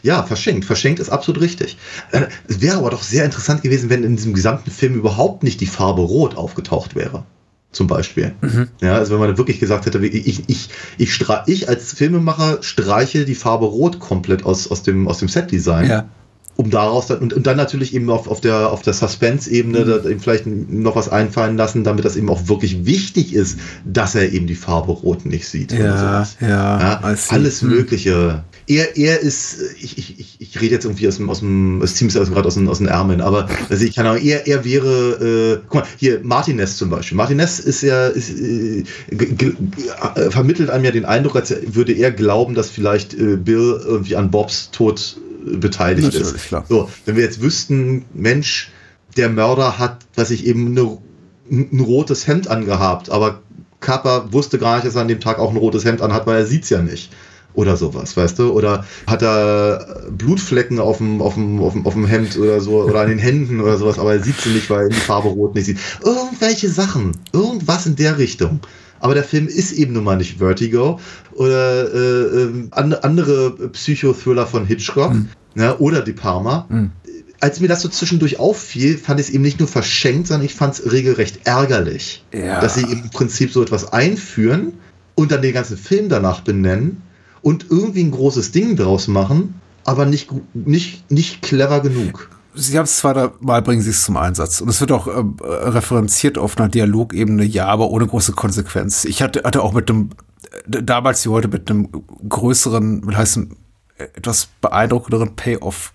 Ja, 0.03 0.23
verschenkt. 0.23 0.65
Verschenkt 0.65 0.99
ist 0.99 1.09
absolut 1.09 1.41
richtig. 1.41 1.77
Äh, 2.11 2.27
Es 2.47 2.61
wäre 2.61 2.77
aber 2.77 2.91
doch 2.91 3.01
sehr 3.01 3.25
interessant 3.25 3.63
gewesen, 3.63 3.89
wenn 3.89 4.03
in 4.03 4.15
diesem 4.15 4.33
gesamten 4.33 4.69
Film 4.71 4.93
überhaupt 4.95 5.43
nicht 5.43 5.59
die 5.61 5.65
Farbe 5.65 6.01
Rot 6.03 6.35
aufgetaucht 6.37 6.95
wäre. 6.95 7.25
Zum 7.71 7.87
Beispiel. 7.87 8.33
Mhm. 8.41 8.67
Ja, 8.81 8.95
also 8.95 9.13
wenn 9.13 9.19
man 9.27 9.37
wirklich 9.37 9.59
gesagt 9.59 9.85
hätte, 9.85 9.97
ich, 10.05 10.43
ich, 10.47 10.69
ich, 10.97 11.19
ich 11.47 11.67
als 11.69 11.91
Filmemacher 11.93 12.59
streiche 12.61 13.25
die 13.25 13.35
Farbe 13.35 13.65
Rot 13.65 13.99
komplett 13.99 14.45
aus, 14.45 14.69
aus 14.71 14.83
dem, 14.83 15.07
aus 15.09 15.17
dem 15.17 15.27
Setdesign 15.27 15.89
Ja. 15.89 16.07
Um 16.57 16.69
daraus 16.69 17.07
dann, 17.07 17.19
und, 17.19 17.33
und 17.33 17.47
dann 17.47 17.57
natürlich 17.57 17.93
eben 17.93 18.09
auf, 18.09 18.27
auf 18.27 18.39
der, 18.39 18.71
auf 18.71 18.81
der 18.81 18.93
Suspense-Ebene 18.93 19.85
Mhm. 19.85 20.11
eben 20.11 20.19
vielleicht 20.19 20.45
noch 20.47 20.95
was 20.95 21.09
einfallen 21.09 21.57
lassen, 21.57 21.83
damit 21.83 22.05
das 22.05 22.15
eben 22.15 22.29
auch 22.29 22.47
wirklich 22.47 22.85
wichtig 22.85 23.33
ist, 23.33 23.59
dass 23.83 24.15
er 24.15 24.31
eben 24.31 24.47
die 24.47 24.55
Farbe 24.55 24.91
Rot 24.91 25.25
nicht 25.25 25.47
sieht. 25.47 25.71
Ja, 25.73 26.25
ja, 26.39 26.47
ja 26.47 27.15
alles 27.29 27.61
Hm. 27.61 27.69
Mögliche. 27.69 28.43
Er, 28.67 28.97
er 28.97 29.19
ist, 29.19 29.57
ich, 29.79 29.97
ich, 29.97 30.37
ich, 30.39 30.61
rede 30.61 30.73
jetzt 30.73 30.85
irgendwie 30.85 31.07
aus 31.07 31.17
dem, 31.17 31.29
aus 31.29 31.39
dem, 31.41 31.81
es 31.83 31.95
zieht 31.95 32.07
mich 32.07 32.17
also 32.17 32.31
gerade 32.31 32.47
aus 32.47 32.55
den, 32.55 32.67
aus 32.67 32.79
den 32.79 32.87
Ärmeln, 32.87 33.21
aber 33.21 33.47
also 33.69 33.85
ich 33.85 33.95
kann 33.95 34.07
auch, 34.07 34.15
er, 34.15 34.47
er 34.47 34.65
wäre, 34.65 35.59
äh, 35.59 35.65
guck 35.67 35.81
mal, 35.81 35.87
hier, 35.97 36.21
Martinez 36.23 36.77
zum 36.77 36.89
Beispiel. 36.89 37.15
Martinez 37.15 37.59
ist 37.59 37.83
ja, 37.83 38.07
ist, 38.07 38.31
äh, 38.31 38.83
äh, 39.11 40.31
vermittelt 40.31 40.71
einem 40.71 40.85
ja 40.85 40.91
den 40.91 41.05
Eindruck, 41.05 41.35
als 41.35 41.53
würde 41.67 41.93
er 41.93 42.11
glauben, 42.11 42.55
dass 42.55 42.69
vielleicht 42.71 43.13
äh, 43.13 43.35
Bill 43.35 43.79
irgendwie 43.85 44.15
an 44.15 44.31
Bobs 44.31 44.71
Tod 44.71 45.17
beteiligt 45.45 46.05
Natürlich, 46.05 46.35
ist. 46.35 46.47
klar. 46.47 46.65
So, 46.67 46.89
wenn 47.05 47.15
wir 47.15 47.23
jetzt 47.23 47.41
wüssten, 47.41 48.05
Mensch, 48.13 48.71
der 49.17 49.29
Mörder 49.29 49.77
hat, 49.79 49.99
was 50.15 50.31
ich 50.31 50.45
eben 50.45 50.67
eine, 50.67 50.97
ein 51.49 51.79
rotes 51.79 52.27
Hemd 52.27 52.47
angehabt, 52.47 53.09
aber 53.09 53.41
Kappa 53.79 54.31
wusste 54.31 54.57
gar 54.57 54.75
nicht, 54.75 54.87
dass 54.87 54.95
er 54.95 55.01
an 55.01 55.07
dem 55.07 55.19
Tag 55.19 55.39
auch 55.39 55.51
ein 55.51 55.57
rotes 55.57 55.85
Hemd 55.85 56.01
anhat, 56.01 56.25
weil 56.25 56.39
er 56.39 56.45
sieht's 56.45 56.69
ja 56.69 56.81
nicht. 56.81 57.11
oder 57.55 57.77
sowas, 57.77 58.15
weißt 58.17 58.39
du? 58.39 58.51
Oder 58.51 58.85
hat 59.07 59.21
er 59.21 60.03
Blutflecken 60.11 60.79
auf 60.79 60.97
dem, 60.97 61.21
auf 61.21 61.35
dem, 61.35 61.61
auf 61.61 61.73
dem, 61.73 61.85
auf 61.85 61.93
dem 61.93 62.05
Hemd 62.05 62.37
oder 62.37 62.59
so 62.59 62.83
oder 62.83 63.01
an 63.01 63.09
den 63.09 63.19
Händen 63.19 63.61
oder 63.61 63.77
sowas, 63.77 63.97
aber 63.97 64.13
er 64.13 64.23
sieht 64.23 64.39
sie 64.39 64.49
nicht, 64.49 64.69
weil 64.69 64.83
er 64.83 64.89
die 64.89 64.95
Farbe 64.95 65.29
rot 65.29 65.55
nicht 65.55 65.65
sieht. 65.65 65.79
Irgendwelche 66.03 66.69
Sachen, 66.69 67.13
irgendwas 67.33 67.85
in 67.85 67.95
der 67.95 68.17
Richtung. 68.17 68.59
Aber 69.05 69.13
der 69.13 69.23
Film 69.23 69.47
ist 69.47 69.71
eben 69.73 69.93
nun 69.93 70.03
mal 70.03 70.17
nicht 70.17 70.39
Vertigo 70.39 70.99
oder 71.33 71.93
äh, 71.93 72.41
äh, 72.41 72.69
andere 73.03 73.51
Psychothriller 73.69 74.47
von 74.47 74.65
Hitchcock 74.65 75.13
Mhm. 75.13 75.29
ne, 75.53 75.77
oder 75.77 76.01
De 76.01 76.15
Palma. 76.15 76.67
Als 77.39 77.59
mir 77.59 77.67
das 77.67 77.83
so 77.83 77.89
zwischendurch 77.89 78.39
auffiel, 78.39 78.97
fand 78.97 79.19
ich 79.19 79.27
es 79.27 79.31
eben 79.33 79.43
nicht 79.43 79.59
nur 79.59 79.67
verschenkt, 79.67 80.25
sondern 80.27 80.43
ich 80.47 80.55
fand 80.55 80.73
es 80.73 80.91
regelrecht 80.91 81.41
ärgerlich, 81.43 82.25
Ja. 82.33 82.59
dass 82.61 82.73
sie 82.73 82.81
im 82.81 83.11
Prinzip 83.11 83.51
so 83.53 83.61
etwas 83.61 83.93
einführen 83.93 84.73
und 85.13 85.31
dann 85.31 85.43
den 85.43 85.53
ganzen 85.53 85.77
Film 85.77 86.09
danach 86.09 86.41
benennen 86.41 87.03
und 87.43 87.67
irgendwie 87.69 88.03
ein 88.05 88.09
großes 88.11 88.53
Ding 88.53 88.75
draus 88.75 89.07
machen, 89.07 89.53
aber 89.83 90.07
nicht, 90.07 90.29
nicht, 90.55 91.11
nicht 91.11 91.43
clever 91.43 91.81
genug. 91.81 92.31
Sie 92.55 92.77
haben 92.77 92.85
es 92.85 92.97
zweimal, 92.97 93.61
bringen 93.61 93.81
sie 93.81 93.89
es 93.89 94.03
zum 94.03 94.17
Einsatz. 94.17 94.61
Und 94.61 94.69
es 94.69 94.79
wird 94.79 94.91
auch 94.91 95.07
äh, 95.07 95.23
referenziert 95.43 96.37
auf 96.37 96.57
einer 96.57 96.69
Dialogebene, 96.69 97.43
ja, 97.43 97.67
aber 97.67 97.89
ohne 97.89 98.07
große 98.07 98.33
Konsequenz. 98.33 99.05
Ich 99.05 99.21
hatte, 99.21 99.43
hatte 99.43 99.61
auch 99.61 99.73
mit 99.73 99.89
einem, 99.89 100.11
äh, 100.71 100.83
damals 100.83 101.25
wie 101.25 101.29
heute, 101.29 101.47
mit 101.47 101.69
einem 101.69 101.89
größeren, 102.27 103.05
will 103.05 103.17
heißen, 103.17 103.55
äh, 103.97 104.03
etwas 104.15 104.47
beeindruckenderen 104.61 105.35
Payoff 105.35 105.93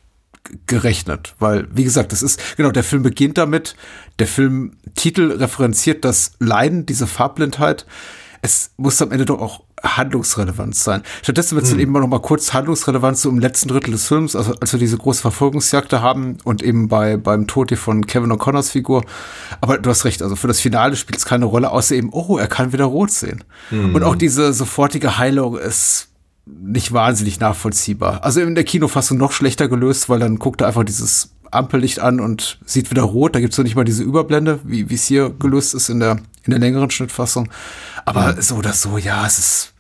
gerechnet. 0.67 1.35
Weil, 1.39 1.69
wie 1.73 1.85
gesagt, 1.85 2.13
das 2.13 2.23
ist, 2.23 2.57
genau, 2.57 2.71
der 2.71 2.85
Film 2.85 3.03
beginnt 3.03 3.39
damit, 3.39 3.77
der 4.19 4.27
Filmtitel 4.27 5.33
referenziert 5.33 6.05
das 6.05 6.33
Leiden, 6.39 6.87
diese 6.87 7.07
Farbblindheit. 7.07 7.87
Es 8.43 8.71
muss 8.77 9.01
am 9.03 9.13
Ende 9.13 9.27
doch 9.27 9.41
auch 9.41 9.65
handlungsrelevant 9.83 10.75
sein. 10.75 11.03
Stattdessen 11.23 11.55
wird 11.55 11.65
es 11.65 11.71
dann 11.71 11.81
eben 11.81 11.93
noch 11.93 12.07
mal 12.07 12.21
kurz 12.21 12.53
handlungsrelevant 12.53 13.19
so 13.19 13.29
im 13.29 13.39
letzten 13.39 13.69
Drittel 13.69 13.93
des 13.93 14.07
Films, 14.07 14.37
also 14.37 14.55
als 14.61 14.73
wir 14.73 14.79
diese 14.79 14.99
große 14.99 15.21
Verfolgungsjagd 15.21 15.93
da 15.93 16.01
haben 16.01 16.39
und 16.45 16.63
eben 16.63 16.89
bei 16.89 17.17
beim 17.17 17.47
Tod 17.47 17.71
hier 17.71 17.79
von 17.79 18.07
Kevin 18.07 18.33
O'Connors 18.33 18.71
Figur. 18.71 19.05
Aber 19.61 19.79
du 19.79 19.91
hast 19.91 20.05
recht, 20.05 20.23
also 20.23 20.37
für 20.37 20.49
das 20.49 20.61
Finale 20.61 20.97
spielt 20.97 21.19
es 21.19 21.25
keine 21.25 21.45
Rolle, 21.45 21.71
außer 21.71 21.95
eben, 21.95 22.11
oh, 22.13 22.39
er 22.39 22.47
kann 22.47 22.73
wieder 22.73 22.85
rot 22.85 23.11
sehen. 23.11 23.45
Und 23.95 24.03
auch 24.03 24.17
diese 24.17 24.53
sofortige 24.53 25.19
Heilung 25.19 25.57
ist 25.57 26.09
nicht 26.47 26.93
wahnsinnig 26.93 27.41
nachvollziehbar. 27.41 28.25
Also 28.25 28.41
in 28.41 28.55
der 28.55 28.65
Kinofassung 28.65 29.19
noch 29.19 29.33
schlechter 29.33 29.69
gelöst, 29.69 30.09
weil 30.09 30.19
dann 30.19 30.39
guckt 30.39 30.61
er 30.61 30.67
einfach 30.69 30.85
dieses 30.85 31.31
Ampellicht 31.51 32.01
an 32.01 32.21
und 32.21 32.59
sieht 32.65 32.91
wieder 32.91 33.03
rot. 33.03 33.35
Da 33.35 33.41
gibt's 33.41 33.57
so 33.57 33.63
nicht 33.63 33.77
mal 33.77 33.85
diese 33.85 34.03
Überblende, 34.03 34.61
wie 34.65 34.89
wie 34.91 34.95
es 34.95 35.05
hier 35.05 35.31
gelöst 35.31 35.75
ist 35.75 35.89
in 35.89 36.01
der, 36.01 36.19
in 36.45 36.51
der 36.51 36.61
längeren 36.61 36.91
Schnittfassung. 36.91 37.51
Aber 38.05 38.41
so 38.43 38.57
oder 38.57 38.73
so, 38.73 38.99
ja, 38.99 39.27
es 39.27 39.39
ist, 39.39 39.73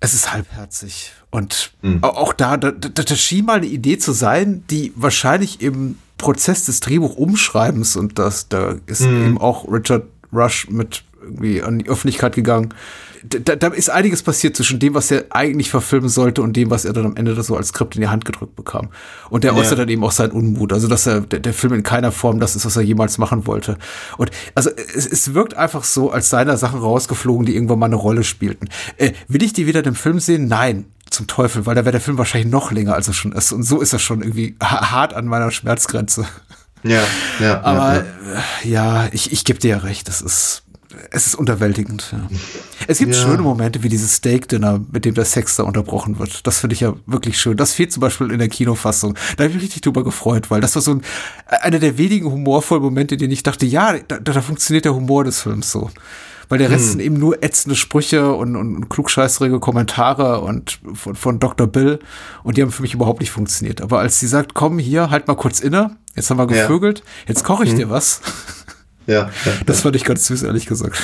es 0.00 0.14
ist 0.14 0.32
halbherzig. 0.32 1.12
Und 1.30 1.72
au- 2.02 2.08
auch 2.08 2.32
da, 2.32 2.56
da, 2.56 2.70
da, 2.70 2.88
da 3.02 3.16
schien 3.16 3.44
mal 3.46 3.58
eine 3.58 3.66
Idee 3.66 3.98
zu 3.98 4.12
sein, 4.12 4.64
die 4.70 4.92
wahrscheinlich 4.96 5.60
im 5.60 5.98
Prozess 6.18 6.64
des 6.64 6.80
Drehbuchumschreibens 6.80 7.96
und 7.96 8.18
das, 8.18 8.48
da 8.48 8.76
ist 8.86 9.02
eben 9.02 9.38
auch 9.38 9.70
Richard 9.70 10.04
Rush 10.32 10.68
mit 10.70 11.04
irgendwie 11.26 11.62
an 11.62 11.78
die 11.80 11.88
Öffentlichkeit 11.88 12.34
gegangen. 12.34 12.72
Da, 13.28 13.56
da 13.56 13.68
ist 13.68 13.90
einiges 13.90 14.22
passiert 14.22 14.56
zwischen 14.56 14.78
dem, 14.78 14.94
was 14.94 15.10
er 15.10 15.24
eigentlich 15.30 15.68
verfilmen 15.68 16.08
sollte 16.08 16.42
und 16.42 16.54
dem, 16.56 16.70
was 16.70 16.84
er 16.84 16.92
dann 16.92 17.06
am 17.06 17.16
Ende 17.16 17.40
so 17.42 17.56
als 17.56 17.68
Skript 17.68 17.96
in 17.96 18.02
die 18.02 18.06
Hand 18.08 18.24
gedrückt 18.24 18.54
bekam. 18.54 18.90
Und 19.30 19.42
der 19.42 19.52
Ja. 19.52 19.58
äußert 19.58 19.80
dann 19.80 19.88
eben 19.88 20.04
auch 20.04 20.12
seinen 20.12 20.30
Unmut. 20.30 20.72
Also, 20.72 20.86
dass 20.86 21.06
er, 21.06 21.22
der, 21.22 21.40
der 21.40 21.52
Film 21.52 21.72
in 21.72 21.82
keiner 21.82 22.12
Form 22.12 22.38
das 22.38 22.54
ist, 22.54 22.64
was 22.66 22.76
er 22.76 22.82
jemals 22.82 23.18
machen 23.18 23.46
wollte. 23.46 23.78
Und 24.16 24.30
also 24.54 24.70
es, 24.94 25.06
es 25.06 25.34
wirkt 25.34 25.54
einfach 25.56 25.82
so, 25.82 26.12
als 26.12 26.30
seien 26.30 26.46
da 26.46 26.56
Sachen 26.56 26.78
rausgeflogen, 26.78 27.46
die 27.46 27.54
irgendwann 27.56 27.80
mal 27.80 27.86
eine 27.86 27.96
Rolle 27.96 28.22
spielten. 28.22 28.68
Äh, 28.96 29.12
will 29.26 29.42
ich 29.42 29.52
die 29.52 29.66
wieder 29.66 29.80
in 29.80 29.84
dem 29.86 29.94
Film 29.96 30.20
sehen? 30.20 30.46
Nein. 30.46 30.84
Zum 31.10 31.26
Teufel, 31.26 31.66
weil 31.66 31.74
da 31.74 31.84
wäre 31.84 31.92
der 31.92 32.00
Film 32.00 32.18
wahrscheinlich 32.18 32.50
noch 32.52 32.70
länger, 32.70 32.94
als 32.94 33.08
er 33.08 33.14
schon 33.14 33.32
ist. 33.32 33.50
Und 33.52 33.62
so 33.62 33.80
ist 33.80 33.92
er 33.92 33.98
schon 33.98 34.20
irgendwie 34.22 34.56
ha- 34.62 34.90
hart 34.90 35.14
an 35.14 35.26
meiner 35.26 35.50
Schmerzgrenze. 35.50 36.26
Ja, 36.82 37.02
ja. 37.40 37.62
Aber 37.62 37.94
ja, 37.94 38.00
äh, 38.64 38.68
ja, 38.68 39.08
ich, 39.12 39.32
ich 39.32 39.44
gebe 39.44 39.58
dir 39.58 39.70
ja 39.70 39.78
recht, 39.78 40.06
das 40.08 40.20
ist, 40.20 40.62
es 41.10 41.26
ist 41.26 41.34
unterwältigend. 41.34 42.08
Ja. 42.12 42.28
Es 42.88 42.98
gibt 42.98 43.14
Ja. 43.14 43.20
schöne 43.22 43.42
Momente 43.42 43.82
wie 43.82 43.88
dieses 43.88 44.14
Steak-Dinner, 44.16 44.80
mit 44.92 45.04
dem 45.04 45.14
der 45.14 45.24
Sex 45.24 45.56
da 45.56 45.62
unterbrochen 45.64 46.18
wird. 46.18 46.46
Das 46.46 46.58
finde 46.60 46.74
ich 46.74 46.80
ja 46.80 46.94
wirklich 47.06 47.38
schön. 47.40 47.56
Das 47.56 47.72
fehlt 47.74 47.92
zum 47.92 48.00
Beispiel 48.00 48.30
in 48.30 48.38
der 48.38 48.48
Kinofassung. 48.48 49.14
Da 49.36 49.44
habe 49.44 49.48
ich 49.50 49.54
mich 49.54 49.64
richtig 49.64 49.82
drüber 49.82 50.04
gefreut, 50.04 50.50
weil 50.50 50.60
das 50.60 50.74
war 50.74 50.82
so 50.82 50.92
ein, 50.92 51.02
einer 51.62 51.78
der 51.78 51.98
wenigen 51.98 52.30
humorvollen 52.30 52.82
Momente, 52.82 53.14
in 53.14 53.20
denen 53.20 53.32
ich 53.32 53.42
dachte, 53.42 53.66
ja, 53.66 53.94
da, 54.08 54.18
da 54.18 54.40
funktioniert 54.42 54.84
der 54.84 54.94
Humor 54.94 55.24
des 55.24 55.40
Films 55.40 55.70
so. 55.72 55.90
Weil 56.48 56.58
der 56.58 56.70
Rest 56.70 56.92
sind 56.92 57.00
eben 57.00 57.18
nur 57.18 57.42
ätzende 57.42 57.74
Sprüche 57.74 58.32
und, 58.32 58.54
und, 58.54 58.76
und 58.76 58.88
klugscheißerige 58.88 59.58
Kommentare 59.58 60.40
und 60.42 60.78
von, 60.94 61.16
von 61.16 61.40
Dr. 61.40 61.66
Bill 61.66 61.98
und 62.44 62.56
die 62.56 62.62
haben 62.62 62.70
für 62.70 62.82
mich 62.82 62.94
überhaupt 62.94 63.18
nicht 63.18 63.32
funktioniert. 63.32 63.80
Aber 63.80 63.98
als 63.98 64.20
sie 64.20 64.28
sagt, 64.28 64.54
komm 64.54 64.78
hier, 64.78 65.10
halt 65.10 65.26
mal 65.26 65.34
kurz 65.34 65.58
inne, 65.58 65.96
jetzt 66.14 66.30
haben 66.30 66.38
wir 66.38 66.48
Ja. 66.54 66.62
gevögelt, 66.62 67.02
jetzt 67.26 67.42
koche 67.42 67.64
ich 67.64 67.74
dir 67.74 67.90
was. 67.90 68.20
Ja, 69.06 69.14
ja. 69.14 69.30
Das 69.66 69.80
fand 69.80 69.96
ich 69.96 70.04
ganz 70.04 70.26
süß, 70.26 70.42
ehrlich 70.42 70.66
gesagt. 70.66 70.98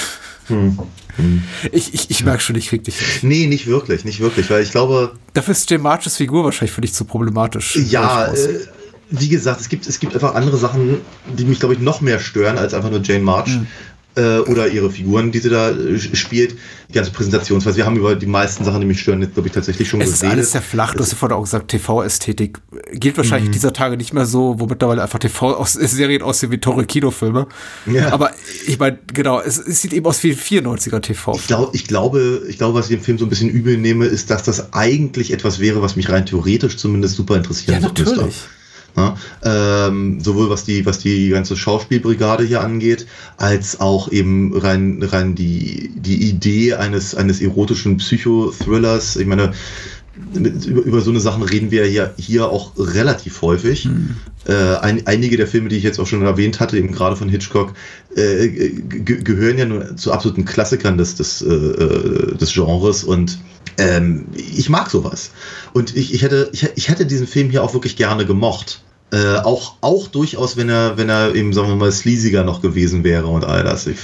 Ich, 1.70 1.94
ich, 1.94 2.10
ich 2.10 2.24
merke 2.24 2.42
schon, 2.42 2.56
ich 2.56 2.68
krieg 2.68 2.84
dich 2.84 3.00
nicht. 3.00 3.22
Nee, 3.22 3.46
nicht 3.46 3.66
wirklich, 3.66 4.04
nicht 4.04 4.20
wirklich, 4.20 4.50
weil 4.50 4.62
ich 4.62 4.70
glaube, 4.70 5.12
Dafür 5.34 5.52
ist 5.52 5.70
Jim 5.70 5.82
Marches 5.82 6.16
Figur 6.16 6.44
wahrscheinlich 6.44 6.72
für 6.72 6.80
dich 6.80 6.92
zu 6.92 7.04
problematisch. 7.04 7.76
Ja, 7.76 8.26
äh, 8.26 8.66
wie 9.10 9.28
gesagt, 9.28 9.60
es 9.60 9.68
gibt, 9.68 9.86
es 9.86 10.00
gibt 10.00 10.14
einfach 10.14 10.34
andere 10.34 10.56
Sachen, 10.56 11.00
die 11.38 11.44
mich, 11.44 11.60
glaube 11.60 11.74
ich, 11.74 11.80
noch 11.80 12.00
mehr 12.00 12.18
stören 12.18 12.58
als 12.58 12.74
einfach 12.74 12.90
nur 12.90 13.02
Jane 13.02 13.22
March. 13.22 13.48
Mhm. 13.50 13.66
Äh, 14.14 14.40
oder 14.40 14.68
ihre 14.68 14.90
Figuren, 14.90 15.32
die 15.32 15.38
sie 15.38 15.48
da 15.48 15.70
äh, 15.70 15.98
spielt. 15.98 16.54
Die 16.90 16.92
ganze 16.92 17.12
Präsentationsweise. 17.12 17.78
Wir 17.78 17.86
haben 17.86 17.96
über 17.96 18.14
die 18.14 18.26
meisten 18.26 18.62
Sachen, 18.62 18.82
die 18.82 18.86
mich 18.86 19.00
stören, 19.00 19.22
jetzt, 19.22 19.32
glaube 19.32 19.48
ich, 19.48 19.54
tatsächlich 19.54 19.88
schon 19.88 20.02
es 20.02 20.10
ist 20.10 20.20
geredet. 20.20 20.38
alles 20.38 20.52
sehr 20.52 20.60
flach. 20.60 20.94
Du 20.94 21.00
hast 21.00 21.12
ja 21.12 21.16
vorhin 21.16 21.38
auch 21.38 21.42
gesagt, 21.42 21.68
TV-Ästhetik 21.68 22.58
gilt 22.92 23.16
wahrscheinlich 23.16 23.50
dieser 23.50 23.72
Tage 23.72 23.96
nicht 23.96 24.12
mehr 24.12 24.26
so, 24.26 24.56
wo 24.58 24.66
mittlerweile 24.66 25.02
einfach 25.02 25.18
TV-Serien 25.18 26.20
aussehen 26.20 26.52
wie 26.52 26.58
teure 26.58 26.84
Kinofilme. 26.84 27.46
Ja. 27.86 28.12
Aber 28.12 28.32
ich 28.66 28.78
meine, 28.78 28.98
genau, 29.14 29.40
es, 29.40 29.58
es 29.58 29.80
sieht 29.80 29.94
eben 29.94 30.04
aus 30.04 30.22
wie 30.22 30.32
ein 30.32 30.36
94er 30.36 31.00
TV. 31.00 31.34
Ich, 31.34 31.46
glaub, 31.46 31.74
ich, 31.74 31.86
glaube, 31.86 32.42
ich 32.48 32.58
glaube, 32.58 32.78
was 32.78 32.90
ich 32.90 32.96
dem 32.98 33.02
Film 33.02 33.16
so 33.16 33.24
ein 33.24 33.30
bisschen 33.30 33.48
übel 33.48 33.78
nehme, 33.78 34.04
ist, 34.04 34.28
dass 34.28 34.42
das 34.42 34.74
eigentlich 34.74 35.32
etwas 35.32 35.58
wäre, 35.58 35.80
was 35.80 35.96
mich 35.96 36.10
rein 36.10 36.26
theoretisch 36.26 36.76
zumindest 36.76 37.16
super 37.16 37.36
interessieren 37.36 37.82
Ja, 37.82 37.88
müsste. 37.88 38.28
Ja, 38.94 39.16
ähm, 39.42 40.20
sowohl 40.20 40.50
was 40.50 40.64
die, 40.64 40.84
was 40.84 40.98
die 40.98 41.30
ganze 41.30 41.56
Schauspielbrigade 41.56 42.44
hier 42.44 42.60
angeht, 42.60 43.06
als 43.38 43.80
auch 43.80 44.12
eben 44.12 44.54
rein, 44.54 45.02
rein 45.02 45.34
die, 45.34 45.90
die 45.94 46.28
Idee 46.28 46.74
eines, 46.74 47.14
eines 47.14 47.40
erotischen 47.40 47.96
Psychothrillers. 47.96 49.16
Ich 49.16 49.26
meine, 49.26 49.52
mit, 50.34 50.64
über, 50.66 50.82
über 50.82 51.00
so 51.00 51.10
eine 51.10 51.20
Sachen 51.20 51.42
reden 51.42 51.70
wir 51.70 51.90
ja 51.90 52.10
hier 52.18 52.48
auch 52.48 52.72
relativ 52.76 53.42
häufig. 53.42 53.88
Äh, 54.46 54.76
ein, 54.80 55.06
einige 55.06 55.36
der 55.36 55.46
Filme, 55.46 55.68
die 55.68 55.76
ich 55.76 55.84
jetzt 55.84 55.98
auch 56.00 56.06
schon 56.06 56.22
erwähnt 56.22 56.60
hatte, 56.60 56.76
eben 56.76 56.92
gerade 56.92 57.16
von 57.16 57.28
Hitchcock, 57.28 57.74
äh, 58.16 58.48
ge- 58.48 59.22
gehören 59.22 59.58
ja 59.58 59.64
nur 59.66 59.96
zu 59.96 60.12
absoluten 60.12 60.44
Klassikern 60.44 60.98
des, 60.98 61.14
des, 61.14 61.42
äh, 61.42 61.46
äh, 61.54 62.36
des 62.36 62.52
Genres 62.52 63.04
und 63.04 63.38
ähm, 63.78 64.26
ich 64.34 64.68
mag 64.68 64.90
sowas. 64.90 65.30
Und 65.72 65.96
ich, 65.96 66.12
ich, 66.12 66.22
hätte, 66.22 66.50
ich, 66.52 66.68
ich 66.74 66.88
hätte 66.88 67.06
diesen 67.06 67.26
Film 67.26 67.50
hier 67.50 67.62
auch 67.62 67.72
wirklich 67.72 67.96
gerne 67.96 68.26
gemocht. 68.26 68.82
Äh, 69.12 69.40
auch, 69.40 69.74
auch 69.82 70.08
durchaus, 70.08 70.56
wenn 70.56 70.70
er, 70.70 70.96
wenn 70.96 71.10
er 71.10 71.34
eben, 71.34 71.52
sagen 71.52 71.68
wir 71.68 71.76
mal, 71.76 71.92
sleasiger 71.92 72.44
noch 72.44 72.62
gewesen 72.62 73.04
wäre 73.04 73.26
und 73.26 73.44
all 73.44 73.62
das. 73.62 73.86
Ich, 73.86 73.98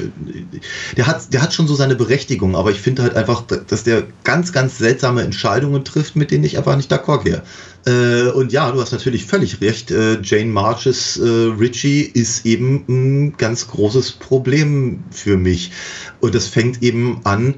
der, 0.99 1.07
hat, 1.07 1.33
der 1.33 1.41
hat 1.41 1.55
schon 1.55 1.67
so 1.67 1.75
seine 1.75 1.95
Berechtigung, 1.95 2.55
aber 2.55 2.73
ich 2.73 2.81
finde 2.81 3.05
halt 3.05 3.17
einfach, 3.17 3.41
dass 3.41 3.85
der 3.85 4.03
ganz, 4.25 4.53
ganz 4.53 4.77
seltsame 4.77 5.23
Entscheidungen 5.23 5.83
trifft, 5.83 6.15
mit 6.15 6.31
denen 6.31 6.45
ich 6.45 6.59
einfach 6.59 6.77
nicht 6.77 6.93
d'accord 6.93 7.25
gehe. 7.25 7.43
Äh, 7.87 8.31
und 8.33 8.53
ja, 8.53 8.71
du 8.71 8.83
hast 8.83 8.93
natürlich 8.93 9.25
völlig 9.25 9.63
recht. 9.63 9.91
Äh, 9.91 10.21
Jane 10.23 10.53
Marches 10.53 11.17
äh, 11.17 11.27
Richie 11.59 12.03
ist 12.03 12.45
eben 12.45 12.85
ein 12.87 13.37
ganz 13.39 13.67
großes 13.67 14.13
Problem 14.13 15.05
für 15.11 15.39
mich. 15.39 15.73
Und 16.21 16.35
das 16.35 16.49
fängt 16.49 16.83
eben 16.83 17.23
an, 17.25 17.55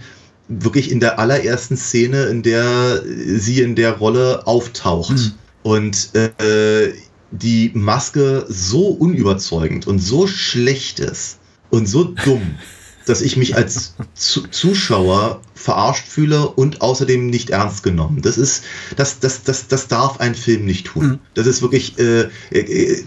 wirklich 0.47 0.93
in 0.93 1.01
der 1.01 1.19
allerersten 1.19 1.77
Szene, 1.77 2.27
in 2.27 2.45
der 2.45 3.03
sie 3.05 3.61
in 3.61 3.75
der 3.75 3.95
Rolle 3.99 4.47
auftaucht. 4.47 5.35
Und 5.63 6.11
äh, 6.15 6.93
die 7.31 7.71
Maske 7.75 8.45
so 8.49 8.89
unüberzeugend 8.89 9.87
und 9.87 9.99
so 9.99 10.27
schlecht 10.27 11.01
ist 11.01 11.39
und 11.71 11.87
so 11.87 12.05
dumm, 12.05 12.57
dass 13.07 13.21
ich 13.23 13.37
mich 13.37 13.57
als 13.57 13.95
Zu 14.15 14.43
Zuschauer 14.49 15.41
verarscht 15.55 16.07
fühle 16.07 16.49
und 16.49 16.81
außerdem 16.81 17.27
nicht 17.27 17.51
ernst 17.51 17.83
genommen. 17.83 18.23
Das 18.23 18.39
ist, 18.39 18.65
das, 18.97 19.21
das, 19.21 19.43
das, 19.43 19.69
das 19.69 19.89
darf 19.89 20.21
ein 20.21 20.35
Film 20.35 20.65
nicht 20.65 20.87
tun. 20.87 21.19
Das 21.35 21.47
ist 21.47 21.63
wirklich, 21.63 21.99
äh, 21.99 22.29
äh, 22.51 23.05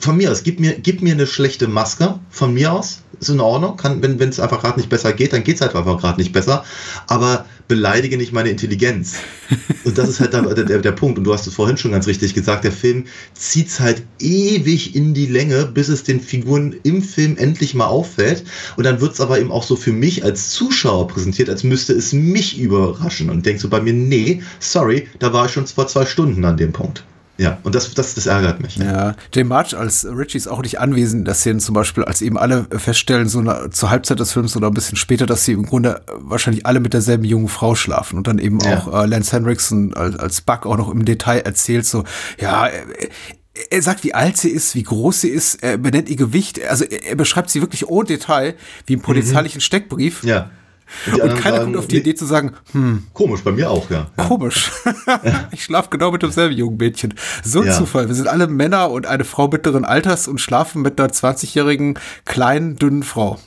von 0.00 0.16
mir 0.16 0.30
aus, 0.30 0.42
gib 0.42 0.60
mir, 0.60 0.74
gib 0.74 1.02
mir 1.02 1.12
eine 1.12 1.26
schlechte 1.26 1.68
Maske, 1.68 2.18
von 2.30 2.54
mir 2.54 2.72
aus, 2.72 3.02
ist 3.20 3.28
in 3.28 3.40
Ordnung. 3.40 3.76
Kann, 3.76 4.02
wenn 4.02 4.18
es 4.28 4.40
einfach 4.40 4.60
gerade 4.60 4.78
nicht 4.78 4.88
besser 4.88 5.12
geht, 5.12 5.32
dann 5.32 5.44
geht 5.44 5.56
es 5.56 5.60
halt 5.60 5.76
einfach 5.76 6.00
gerade 6.00 6.18
nicht 6.18 6.32
besser. 6.32 6.64
Aber 7.06 7.44
beleidige 7.68 8.16
nicht 8.16 8.32
meine 8.32 8.48
Intelligenz. 8.48 9.16
Und 9.84 9.98
das 9.98 10.08
ist 10.08 10.20
halt 10.20 10.32
der, 10.32 10.42
der, 10.42 10.78
der 10.78 10.92
Punkt. 10.92 11.18
Und 11.18 11.24
du 11.24 11.32
hast 11.32 11.46
es 11.46 11.54
vorhin 11.54 11.76
schon 11.76 11.92
ganz 11.92 12.06
richtig 12.06 12.34
gesagt, 12.34 12.64
der 12.64 12.72
Film 12.72 13.04
zieht 13.34 13.68
es 13.68 13.78
halt 13.78 14.02
ewig 14.18 14.96
in 14.96 15.14
die 15.14 15.26
Länge, 15.26 15.66
bis 15.66 15.88
es 15.88 16.02
den 16.02 16.20
Figuren 16.20 16.74
im 16.82 17.02
Film 17.02 17.36
endlich 17.36 17.74
mal 17.74 17.86
auffällt. 17.86 18.44
Und 18.76 18.84
dann 18.84 19.00
wird 19.00 19.12
es 19.12 19.20
aber 19.20 19.38
eben 19.38 19.52
auch 19.52 19.62
so 19.62 19.76
für 19.76 19.92
mich 19.92 20.24
als 20.24 20.50
Zuschauer 20.50 21.06
präsentiert, 21.08 21.50
als 21.50 21.62
müsste 21.62 21.92
es 21.92 22.12
mich 22.12 22.58
überraschen. 22.58 23.30
Und 23.30 23.44
denkst 23.44 23.62
du 23.62 23.68
bei 23.68 23.80
mir, 23.80 23.92
nee, 23.92 24.42
sorry, 24.58 25.08
da 25.18 25.32
war 25.32 25.46
ich 25.46 25.52
schon 25.52 25.66
vor 25.66 25.86
zwei 25.86 26.06
Stunden 26.06 26.44
an 26.44 26.56
dem 26.56 26.72
Punkt. 26.72 27.04
Ja, 27.40 27.58
und 27.62 27.74
das, 27.74 27.94
das, 27.94 28.14
das 28.14 28.26
ärgert 28.26 28.60
mich. 28.60 28.76
Ja, 28.76 29.16
Jay 29.34 29.44
March 29.44 29.74
als 29.74 30.04
Richie 30.04 30.36
ist 30.36 30.46
auch 30.46 30.60
nicht 30.60 30.78
anwesend 30.78 31.20
in 31.20 31.24
der 31.24 31.32
Szene 31.32 31.58
zum 31.58 31.74
Beispiel, 31.74 32.04
als 32.04 32.20
eben 32.20 32.36
alle 32.36 32.66
feststellen, 32.70 33.30
so 33.30 33.38
eine, 33.38 33.70
zur 33.70 33.88
Halbzeit 33.88 34.20
des 34.20 34.32
Films 34.32 34.58
oder 34.58 34.66
ein 34.66 34.74
bisschen 34.74 34.96
später, 34.96 35.24
dass 35.24 35.46
sie 35.46 35.52
im 35.52 35.64
Grunde 35.64 36.02
wahrscheinlich 36.18 36.66
alle 36.66 36.80
mit 36.80 36.92
derselben 36.92 37.24
jungen 37.24 37.48
Frau 37.48 37.74
schlafen 37.74 38.18
und 38.18 38.26
dann 38.26 38.38
eben 38.38 38.60
ja. 38.60 38.76
auch 38.76 39.02
äh, 39.02 39.06
Lance 39.06 39.32
Henriksen 39.32 39.94
als, 39.94 40.16
als 40.16 40.42
Buck 40.42 40.66
auch 40.66 40.76
noch 40.76 40.90
im 40.90 41.06
Detail 41.06 41.38
erzählt, 41.38 41.86
so, 41.86 42.04
ja, 42.38 42.68
er 43.70 43.82
sagt, 43.82 44.04
wie 44.04 44.12
alt 44.12 44.36
sie 44.36 44.50
ist, 44.50 44.74
wie 44.74 44.82
groß 44.82 45.22
sie 45.22 45.28
ist, 45.28 45.62
er 45.62 45.78
benennt 45.78 46.10
ihr 46.10 46.16
Gewicht, 46.16 46.60
also 46.68 46.84
er 46.84 47.16
beschreibt 47.16 47.48
sie 47.48 47.62
wirklich 47.62 47.88
ohne 47.88 48.06
Detail, 48.06 48.54
wie 48.84 48.92
im 48.92 49.00
polizeilichen 49.00 49.58
mhm. 49.58 49.62
Steckbrief. 49.62 50.24
Ja. 50.24 50.50
Und, 51.06 51.20
und 51.20 51.36
keiner 51.36 51.56
sagen, 51.56 51.64
kommt 51.64 51.76
auf 51.76 51.86
die 51.86 51.98
Idee 51.98 52.14
zu 52.14 52.26
sagen, 52.26 52.52
hm. 52.72 53.04
Komisch, 53.12 53.42
bei 53.42 53.52
mir 53.52 53.70
auch, 53.70 53.90
ja. 53.90 54.10
Komisch. 54.16 54.70
ich 55.52 55.64
schlafe 55.64 55.90
genau 55.90 56.10
mit 56.10 56.22
demselben 56.22 56.56
jungen 56.56 56.76
Mädchen. 56.76 57.14
So 57.42 57.60
ein 57.60 57.68
ja. 57.68 57.72
Zufall. 57.72 58.08
Wir 58.08 58.14
sind 58.14 58.28
alle 58.28 58.46
Männer 58.46 58.90
und 58.90 59.06
eine 59.06 59.24
Frau 59.24 59.48
mittleren 59.48 59.84
Alters 59.84 60.28
und 60.28 60.40
schlafen 60.40 60.82
mit 60.82 61.00
einer 61.00 61.10
20-jährigen, 61.10 61.98
kleinen, 62.24 62.76
dünnen 62.76 63.02
Frau. 63.02 63.38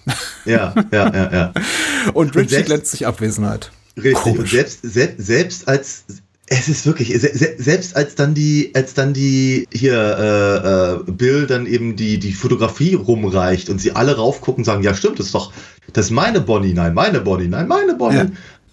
ja, 0.46 0.74
ja, 0.92 1.14
ja, 1.14 1.32
ja. 1.32 1.54
Und 2.14 2.36
Richie 2.36 2.64
glänzt 2.64 2.92
sich 2.92 3.08
Abwesenheit. 3.08 3.72
Richtig. 3.96 4.14
Komisch. 4.16 4.40
Und 4.40 4.50
selbst, 4.50 4.80
selbst, 4.84 5.26
selbst 5.26 5.68
als 5.68 6.06
es 6.54 6.68
ist 6.70 6.86
wirklich, 6.86 7.20
selbst 7.58 7.96
als 7.96 8.16
dann 8.16 8.34
die, 8.34 8.72
als 8.76 8.94
dann 8.94 9.14
die 9.14 9.68
hier 9.72 9.94
äh, 9.96 11.10
äh, 11.10 11.12
Bill 11.12 11.48
dann 11.48 11.66
eben 11.66 11.96
die, 11.96 12.20
die 12.20 12.34
Fotografie 12.34 12.94
rumreicht 12.94 13.70
und 13.70 13.80
sie 13.80 13.94
alle 13.94 14.16
raufgucken 14.16 14.62
und 14.62 14.66
sagen, 14.66 14.84
ja 14.84 14.94
stimmt, 14.94 15.20
das 15.20 15.28
ist 15.28 15.36
doch, 15.36 15.52
das 15.94 16.06
ist 16.06 16.12
meine 16.12 16.42
Bonnie, 16.42 16.74
nein, 16.74 16.94
meine 16.94 17.22
Bonnie, 17.22 17.48
nein, 17.48 17.68
meine 17.68 17.96
Bonnie, 17.96 18.18
ja. 18.18 18.28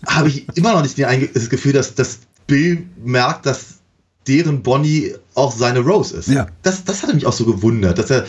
habe 0.07 0.29
ich 0.29 0.47
immer 0.55 0.73
noch 0.75 0.83
nicht 0.83 0.99
das 1.35 1.49
Gefühl, 1.49 1.73
dass, 1.73 1.95
dass 1.95 2.21
Bill 2.47 2.87
merkt, 3.03 3.47
dass 3.47 3.79
deren 4.27 4.63
Bonnie 4.63 5.15
auch 5.35 5.53
seine 5.53 5.81
Rose 5.81 6.17
ist. 6.17 6.29
Ja. 6.29 6.47
Das, 6.63 6.85
das 6.85 7.03
hat 7.03 7.15
mich 7.15 7.27
auch 7.27 7.33
so 7.33 7.47
gewundert, 7.47 7.99
dass 7.99 8.11
er 8.11 8.27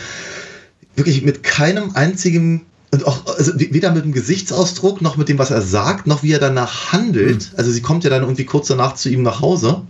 wirklich 0.96 1.22
mit 1.22 1.42
keinem 1.42 1.90
einzigen 1.94 2.66
und 2.92 3.06
auch 3.06 3.26
also 3.26 3.52
weder 3.56 3.92
mit 3.92 4.04
dem 4.04 4.12
Gesichtsausdruck 4.12 5.00
noch 5.00 5.16
mit 5.16 5.28
dem, 5.28 5.38
was 5.38 5.50
er 5.50 5.62
sagt, 5.62 6.06
noch 6.06 6.22
wie 6.22 6.32
er 6.32 6.38
danach 6.38 6.92
handelt. 6.92 7.50
Mhm. 7.52 7.58
Also 7.58 7.72
sie 7.72 7.80
kommt 7.80 8.04
ja 8.04 8.10
dann 8.10 8.22
irgendwie 8.22 8.44
kurz 8.44 8.68
danach 8.68 8.94
zu 8.94 9.08
ihm 9.08 9.22
nach 9.22 9.40
Hause 9.40 9.82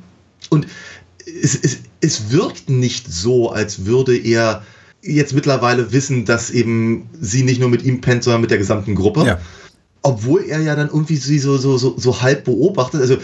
und 0.51 0.67
es, 1.43 1.59
es, 1.61 1.79
es 2.01 2.31
wirkt 2.31 2.71
nicht 2.71 3.13
so, 3.13 3.51
als 3.51 3.85
würde 3.87 4.17
er 4.17 4.63
jetzt 5.03 5.35
mittlerweile 5.35 5.93
wissen, 5.93 6.25
dass 6.25 6.51
eben 6.51 7.09
sie 7.21 7.43
nicht 7.43 7.61
nur 7.61 7.69
mit 7.69 7.83
ihm 7.83 8.01
pennt, 8.01 8.23
sondern 8.23 8.41
mit 8.41 8.51
der 8.51 8.59
gesamten 8.59 8.95
Gruppe. 8.95 9.25
Ja. 9.27 9.41
Obwohl 10.03 10.45
er 10.45 10.61
ja 10.61 10.77
dann 10.77 10.89
irgendwie 10.89 11.17
sie 11.17 11.39
so, 11.39 11.57
so, 11.59 11.79
so, 11.79 11.95
so 11.97 12.23
halb 12.23 12.45
beobachtet. 12.45 13.01
Also 13.01 13.19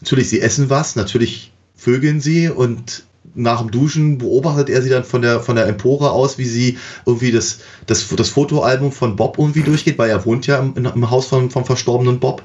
natürlich, 0.00 0.28
sie 0.28 0.40
essen 0.40 0.70
was, 0.70 0.96
natürlich 0.96 1.52
vögeln 1.76 2.20
sie 2.20 2.48
und 2.48 3.04
nach 3.38 3.60
dem 3.60 3.70
Duschen 3.70 4.18
beobachtet 4.18 4.68
er 4.68 4.82
sie 4.82 4.90
dann 4.90 5.04
von 5.04 5.22
der, 5.22 5.40
von 5.40 5.56
der 5.56 5.66
Empore 5.66 6.10
aus, 6.10 6.38
wie 6.38 6.44
sie 6.44 6.78
irgendwie 7.06 7.30
das, 7.30 7.60
das, 7.86 8.06
das 8.08 8.28
Fotoalbum 8.30 8.92
von 8.92 9.16
Bob 9.16 9.38
irgendwie 9.38 9.62
durchgeht, 9.62 9.98
weil 9.98 10.10
er 10.10 10.24
wohnt 10.24 10.46
ja 10.46 10.58
im, 10.58 10.74
im 10.76 11.10
Haus 11.10 11.26
vom, 11.26 11.50
vom 11.50 11.64
verstorbenen 11.64 12.20
Bob. 12.20 12.42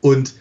Und 0.00 0.34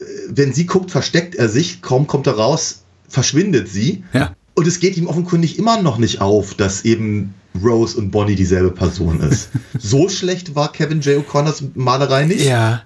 äh, 0.00 0.04
wenn 0.28 0.52
sie 0.52 0.66
guckt, 0.66 0.90
versteckt 0.90 1.34
er 1.34 1.48
sich, 1.48 1.82
kaum 1.82 2.06
kommt 2.06 2.26
er 2.26 2.34
raus, 2.34 2.82
verschwindet 3.08 3.68
sie. 3.68 4.04
Ja. 4.12 4.34
Und 4.54 4.66
es 4.66 4.80
geht 4.80 4.96
ihm 4.96 5.06
offenkundig 5.06 5.58
immer 5.58 5.80
noch 5.80 5.98
nicht 5.98 6.20
auf, 6.20 6.54
dass 6.54 6.84
eben 6.84 7.34
Rose 7.62 7.96
und 7.96 8.10
Bonnie 8.10 8.34
dieselbe 8.34 8.70
Person 8.70 9.20
ist. 9.20 9.50
so 9.78 10.08
schlecht 10.08 10.54
war 10.54 10.72
Kevin 10.72 11.00
J. 11.00 11.24
O'Connors 11.24 11.62
Malerei 11.74 12.24
nicht. 12.24 12.44
Ja. 12.44 12.82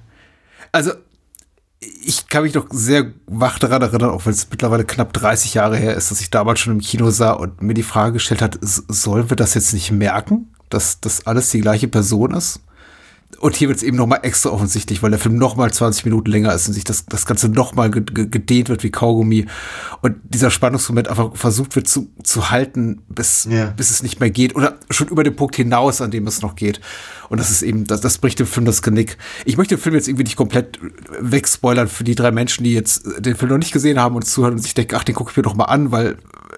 Also 0.71 0.93
ich 2.05 2.29
kann 2.29 2.43
mich 2.43 2.53
doch 2.53 2.67
sehr 2.71 3.13
wach 3.27 3.59
daran 3.59 3.83
erinnern, 3.83 4.11
auch 4.11 4.27
wenn 4.27 4.33
es 4.33 4.49
mittlerweile 4.51 4.85
knapp 4.85 5.13
30 5.13 5.55
Jahre 5.55 5.77
her 5.77 5.95
ist, 5.97 6.11
dass 6.11 6.21
ich 6.21 6.31
damals 6.31 6.61
schon 6.61 6.75
im 6.75 6.81
Kino 6.81 7.11
sah 7.11 7.33
und 7.33 7.63
mir 7.63 7.75
die 7.75 7.83
Frage 7.83 8.15
gestellt 8.15 8.43
hat, 8.43 8.59
sollen 8.61 9.31
wir 9.31 9.37
das 9.37 9.55
jetzt 9.55 9.73
nicht 9.73 9.91
merken, 9.91 10.53
dass 10.69 11.01
das 11.01 11.27
alles 11.27 11.51
die 11.51 11.61
gleiche 11.61 11.89
Person 11.89 12.35
ist? 12.35 12.61
Und 13.39 13.57
hier 13.57 13.69
wird 13.69 13.79
es 13.79 13.83
eben 13.83 13.97
noch 13.97 14.07
mal 14.07 14.21
extra 14.23 14.51
offensichtlich, 14.51 15.03
weil 15.03 15.11
der 15.11 15.19
Film 15.19 15.37
noch 15.37 15.57
mal 15.57 15.73
20 15.73 16.05
Minuten 16.05 16.31
länger 16.31 16.55
ist 16.55 16.69
und 16.69 16.75
sich 16.75 16.85
das, 16.85 17.07
das 17.07 17.27
Ganze 17.27 17.49
noch 17.49 17.75
mal 17.75 17.91
gedehnt 17.91 18.69
wird 18.69 18.85
wie 18.85 18.91
Kaugummi. 18.91 19.47
Und 20.01 20.17
dieser 20.23 20.51
Spannungsmoment 20.51 21.09
einfach 21.09 21.35
versucht 21.35 21.75
wird 21.75 21.89
zu, 21.89 22.09
zu 22.23 22.51
halten, 22.51 23.03
bis, 23.09 23.49
ja. 23.51 23.67
bis 23.71 23.91
es 23.91 24.03
nicht 24.03 24.21
mehr 24.21 24.31
geht. 24.31 24.55
Oder 24.55 24.79
schon 24.91 25.09
über 25.09 25.25
den 25.25 25.35
Punkt 25.35 25.57
hinaus, 25.57 26.01
an 26.01 26.11
dem 26.11 26.27
es 26.27 26.43
noch 26.43 26.55
geht. 26.55 26.81
Und 27.29 27.39
das 27.39 27.51
ist 27.51 27.63
eben, 27.63 27.87
das, 27.87 28.01
das 28.01 28.19
bricht 28.19 28.39
dem 28.39 28.47
Film 28.47 28.67
das 28.67 28.83
Genick. 28.83 29.17
Ich 29.45 29.57
möchte 29.57 29.77
den 29.77 29.83
Film 29.83 29.95
jetzt 29.95 30.09
irgendwie 30.09 30.25
nicht 30.25 30.37
komplett 30.37 30.79
wegspoilern 31.21 31.89
für 31.89 32.05
die 32.05 32.15
drei 32.15 32.31
Menschen, 32.31 32.65
die 32.65 32.75
jetzt 32.75 33.05
den 33.19 33.37
Film 33.37 33.51
noch 33.51 33.59
nicht 33.59 33.73
gesehen 33.73 33.99
haben 33.99 34.17
und 34.17 34.25
zuhören 34.25 34.55
und 34.55 34.61
sich 34.61 34.75
denken, 34.75 34.95
ach, 34.97 35.05
den 35.05 35.15
gucke 35.15 35.31
ich 35.31 35.37
mir 35.37 35.43
doch 35.43 35.55
mal 35.55 35.65
an, 35.65 35.93
weil 35.93 36.17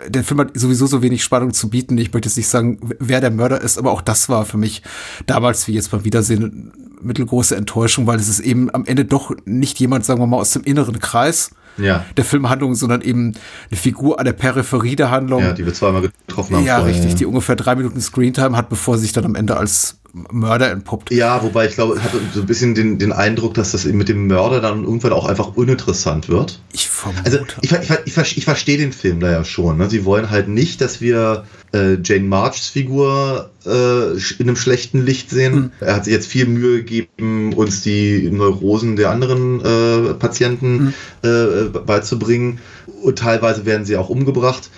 der 0.08 0.24
Film 0.24 0.40
hat 0.40 0.50
sowieso 0.54 0.86
so 0.86 1.02
wenig 1.02 1.22
Spannung 1.22 1.52
zu 1.52 1.70
bieten. 1.70 1.96
Ich 1.98 2.12
möchte 2.12 2.28
jetzt 2.28 2.36
nicht 2.36 2.48
sagen, 2.48 2.78
wer 2.98 3.20
der 3.20 3.30
Mörder 3.30 3.60
ist, 3.60 3.78
aber 3.78 3.92
auch 3.92 4.02
das 4.02 4.28
war 4.28 4.44
für 4.44 4.58
mich 4.58 4.82
damals, 5.26 5.68
wie 5.68 5.72
jetzt 5.72 5.90
beim 5.90 6.04
Wiedersehen, 6.04 6.72
mittelgroße 7.00 7.56
Enttäuschung, 7.56 8.06
weil 8.06 8.18
es 8.18 8.28
ist 8.28 8.40
eben 8.40 8.74
am 8.74 8.86
Ende 8.86 9.04
doch 9.04 9.32
nicht 9.44 9.78
jemand, 9.78 10.04
sagen 10.04 10.20
wir 10.20 10.26
mal, 10.26 10.38
aus 10.38 10.52
dem 10.52 10.62
inneren 10.62 10.98
Kreis 10.98 11.50
ja. 11.76 12.04
der 12.16 12.24
Filmhandlung, 12.24 12.74
sondern 12.74 13.00
eben 13.02 13.34
eine 13.70 13.78
Figur 13.78 14.18
an 14.18 14.24
der 14.24 14.32
Peripherie 14.32 14.96
der 14.96 15.10
Handlung. 15.10 15.42
Ja, 15.42 15.52
die 15.52 15.66
wir 15.66 15.74
zweimal 15.74 16.02
getroffen 16.02 16.56
haben. 16.56 16.64
Ja, 16.64 16.78
vorher, 16.78 16.94
richtig, 16.94 17.12
ja. 17.12 17.16
die 17.18 17.26
ungefähr 17.26 17.56
drei 17.56 17.74
Minuten 17.74 18.00
Screentime 18.00 18.56
hat, 18.56 18.68
bevor 18.68 18.96
sie 18.96 19.02
sich 19.02 19.12
dann 19.12 19.24
am 19.24 19.34
Ende 19.34 19.56
als 19.56 19.98
Mörder 20.30 20.70
entpuppt. 20.70 21.10
Ja, 21.10 21.42
wobei 21.42 21.66
ich 21.66 21.74
glaube, 21.74 21.96
ich 21.96 22.02
hatte 22.02 22.20
so 22.32 22.40
ein 22.40 22.46
bisschen 22.46 22.76
den, 22.76 22.98
den 22.98 23.12
Eindruck, 23.12 23.54
dass 23.54 23.72
das 23.72 23.84
mit 23.84 24.08
dem 24.08 24.28
Mörder 24.28 24.60
dann 24.60 24.84
irgendwann 24.84 25.12
auch 25.12 25.26
einfach 25.26 25.56
uninteressant 25.56 26.28
wird. 26.28 26.60
Ich 26.72 26.88
vermute. 26.88 27.24
Also 27.24 27.38
ich, 27.62 27.72
ich, 27.72 28.16
ich, 28.16 28.36
ich 28.38 28.44
verstehe 28.44 28.78
den 28.78 28.92
Film 28.92 29.18
da 29.18 29.30
ja 29.30 29.44
schon. 29.44 29.78
Ne? 29.78 29.90
Sie 29.90 30.04
wollen 30.04 30.30
halt 30.30 30.46
nicht, 30.46 30.80
dass 30.80 31.00
wir 31.00 31.46
äh, 31.72 31.96
Jane 32.00 32.26
Marchs 32.26 32.68
Figur 32.68 33.50
äh, 33.66 34.12
in 34.12 34.48
einem 34.48 34.56
schlechten 34.56 35.04
Licht 35.04 35.30
sehen. 35.30 35.54
Mhm. 35.54 35.70
Er 35.80 35.96
hat 35.96 36.04
sich 36.04 36.14
jetzt 36.14 36.28
viel 36.28 36.46
Mühe 36.46 36.84
gegeben, 36.84 37.52
uns 37.52 37.82
die 37.82 38.30
Neurosen 38.30 38.94
der 38.94 39.10
anderen 39.10 39.60
äh, 39.64 40.14
Patienten 40.14 40.94
mhm. 41.22 41.72
beizubringen. 41.86 42.60
Und 43.02 43.18
teilweise 43.18 43.66
werden 43.66 43.84
sie 43.84 43.96
auch 43.96 44.08
umgebracht 44.08 44.70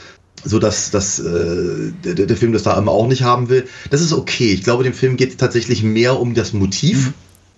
so 0.47 0.59
dass, 0.59 0.90
dass 0.90 1.18
äh, 1.18 1.93
der, 2.05 2.14
der, 2.27 2.36
Film 2.36 2.52
das 2.52 2.62
da 2.62 2.78
immer 2.78 2.93
auch 2.93 3.09
nicht 3.09 3.23
haben 3.23 3.48
will. 3.48 3.66
Das 3.90 4.01
ist 4.01 4.12
okay. 4.12 4.52
Ich 4.52 4.62
glaube, 4.62 4.85
dem 4.85 4.94
Film 4.94 5.16
geht 5.16 5.31
es 5.31 5.36
tatsächlich 5.36 5.82
mehr 5.82 6.18
um 6.18 6.35
das 6.35 6.52
Motiv. 6.52 7.09
Mhm. 7.09 7.14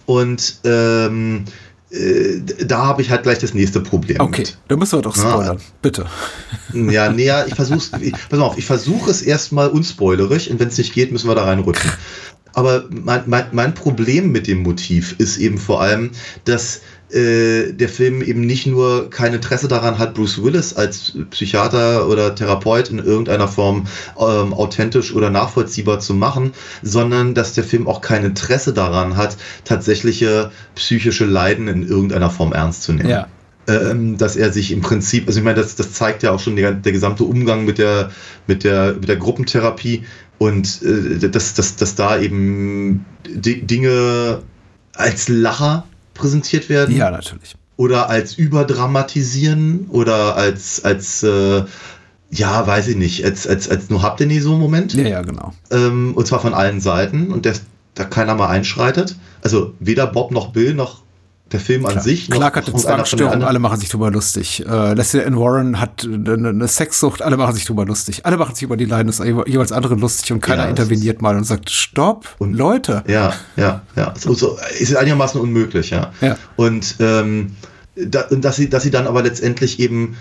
Und 0.07 0.61
ähm, 0.65 1.45
äh, 1.91 2.41
da 2.65 2.87
habe 2.87 3.03
ich 3.03 3.11
halt 3.11 3.23
gleich 3.23 3.39
das 3.39 3.53
nächste 3.53 3.81
Problem. 3.81 4.21
Okay, 4.21 4.43
mit. 4.43 4.59
da 4.69 4.77
müssen 4.77 4.99
wir 4.99 5.03
doch 5.03 5.15
spoilern, 5.15 5.59
ja. 5.59 5.65
bitte. 5.83 6.07
Ja, 6.73 7.11
nee, 7.11 7.25
ja, 7.25 7.47
ich 7.47 7.55
versuche 7.55 7.81
pass 8.29 8.39
auf, 8.39 8.59
ich 8.59 8.67
versuche 8.67 9.11
es 9.11 9.23
erstmal 9.23 9.69
unspoilerig 9.69 10.51
und 10.51 10.61
wenn 10.61 10.69
es 10.69 10.77
nicht 10.77 10.93
geht, 10.93 11.13
müssen 11.13 11.29
wir 11.29 11.35
da 11.35 11.45
reinrutschen. 11.45 11.91
Aber 12.59 12.87
mein, 12.91 13.23
mein, 13.27 13.45
mein 13.53 13.73
Problem 13.73 14.33
mit 14.33 14.49
dem 14.49 14.65
Motiv 14.65 15.15
ist 15.19 15.37
eben 15.37 15.59
vor 15.59 15.81
allem, 15.81 16.11
dass 16.45 16.81
äh, 17.13 17.73
der 17.73 17.89
Film 17.89 18.21
eben 18.21 18.41
nicht 18.41 18.67
nur 18.67 19.11
kein 19.11 19.33
Interesse 19.33 19.69
daran 19.69 20.01
hat, 20.01 20.15
Bruce 20.15 20.43
Willis 20.43 20.75
als 20.75 21.13
Psychiater 21.31 22.09
oder 22.09 22.35
Therapeut 22.35 22.91
in 22.91 22.99
irgendeiner 22.99 23.47
Form 23.47 23.87
ähm, 24.19 24.53
authentisch 24.53 25.15
oder 25.15 25.31
nachvollziehbar 25.31 26.01
zu 26.01 26.15
machen, 26.15 26.53
sondern 26.83 27.33
dass 27.33 27.53
der 27.53 27.63
Film 27.63 27.87
auch 27.87 28.01
kein 28.01 28.25
Interesse 28.25 28.73
daran 28.73 29.17
hat, 29.17 29.37
tatsächliche 29.63 30.51
psychische 30.75 31.27
Leiden 31.27 31.69
in 31.69 31.87
irgendeiner 31.87 32.29
Form 32.29 32.53
ernst 32.53 32.83
zu 32.83 32.93
nehmen. 32.93 33.09
Ja 33.09 33.29
dass 33.69 34.37
er 34.37 34.53
sich 34.53 34.73
im 34.73 34.81
Prinzip, 34.81 35.27
also 35.27 35.41
ich 35.41 35.45
meine, 35.45 35.61
das, 35.61 35.77
das 35.77 35.93
zeigt 35.93 36.23
ja 36.23 36.31
auch 36.31 36.41
schon 36.41 36.57
der, 36.57 36.73
der 36.73 36.93
gesamte 36.93 37.25
Umgang 37.25 37.67
mit 37.67 37.79
der, 37.79 38.11
mit 38.47 38.65
der, 38.65 38.95
mit 38.95 39.09
der 39.09 39.17
Gruppentherapie 39.17 40.05
und 40.39 40.83
äh, 40.83 41.29
dass, 41.29 41.55
dass, 41.55 41.77
dass 41.77 41.95
da 41.95 42.19
eben 42.19 43.05
Dinge 43.27 44.43
als 44.95 45.29
Lacher 45.29 45.85
präsentiert 46.15 46.69
werden. 46.69 46.97
Ja, 46.97 47.11
natürlich. 47.11 47.57
Oder 47.77 48.09
als 48.09 48.35
überdramatisieren 48.35 49.87
oder 49.91 50.37
als, 50.37 50.85
als 50.85 51.23
äh, 51.23 51.63
ja, 52.31 52.67
weiß 52.67 52.89
ich 52.89 52.97
nicht, 52.97 53.25
als, 53.25 53.47
als, 53.47 53.69
als 53.69 53.91
nur 53.91 54.03
habt 54.03 54.21
ihr 54.21 54.27
nie 54.27 54.41
so 54.41 54.53
einen 54.53 54.61
Moment. 54.61 54.95
Ja, 54.95 55.07
ja, 55.07 55.23
genau. 55.23 55.53
Ähm, 55.71 56.15
und 56.15 56.27
zwar 56.27 56.41
von 56.41 56.55
allen 56.55 56.81
Seiten 56.81 57.33
und 57.33 57.45
der, 57.45 57.55
da 57.95 58.05
keiner 58.05 58.35
mal 58.35 58.49
einschreitet. 58.49 59.17
Also 59.43 59.75
weder 59.79 60.07
Bob 60.07 60.31
noch 60.31 60.53
Bill 60.53 60.75
noch 60.75 61.03
der 61.53 61.61
Film 61.61 61.87
an 61.87 61.93
Klar. 61.93 62.05
sich. 62.05 62.31
Clark 62.31 62.57
hat 62.57 62.69
eine 62.69 62.77
Zwangsstörung, 62.77 63.43
alle 63.43 63.59
machen 63.59 63.81
sich 63.81 63.89
drüber 63.89 64.11
lustig. 64.11 64.65
Äh, 64.67 64.95
Leslie 64.95 65.25
Ann 65.25 65.39
Warren 65.39 65.81
hat 65.81 66.05
eine, 66.05 66.49
eine 66.49 66.69
Sexsucht, 66.69 67.23
alle 67.23 67.37
machen 67.37 67.55
sich 67.55 67.65
drüber 67.65 67.87
lustig. 67.87 68.27
Alle 68.27 68.37
machen 68.37 68.55
sich 68.55 68.65
über 68.65 68.77
die 68.77 68.85
Leiden 68.85 69.07
des 69.07 69.19
jeweils 69.19 69.73
anderen 69.73 69.99
lustig 69.99 70.33
und 70.33 70.41
keiner 70.41 70.65
Ja, 70.65 70.71
interveniert 70.71 71.23
mal 71.23 71.37
und 71.37 71.45
sagt, 71.45 71.71
stopp, 71.71 72.37
Leute. 72.41 73.03
Ja, 73.07 73.35
ja, 73.57 73.83
ja. 73.97 74.15
So, 74.19 74.35
so, 74.35 74.59
ist 74.79 74.95
einigermaßen 74.95 75.41
unmöglich, 75.41 75.91
ja. 75.91 76.13
Ja. 76.21 76.37
Und 76.57 76.97
ähm, 77.01 77.57
da, 77.97 78.27
und 78.29 78.45
dass, 78.45 78.57
sie, 78.57 78.69
dass 78.69 78.83
sie 78.83 78.91
dann 78.91 79.07
aber 79.07 79.23
letztendlich 79.23 79.81
eben 79.81 80.17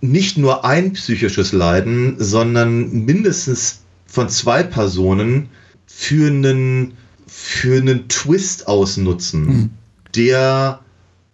nicht 0.00 0.36
nur 0.36 0.64
ein 0.64 0.94
psychisches 0.94 1.52
Leiden, 1.52 2.16
sondern 2.18 3.04
mindestens 3.04 3.82
von 4.06 4.28
zwei 4.28 4.62
Personen 4.64 5.48
für 5.86 6.26
einen, 6.26 6.94
für 7.26 7.76
einen 7.76 8.08
Twist 8.08 8.66
ausnutzen, 8.66 9.78
der 10.14 10.80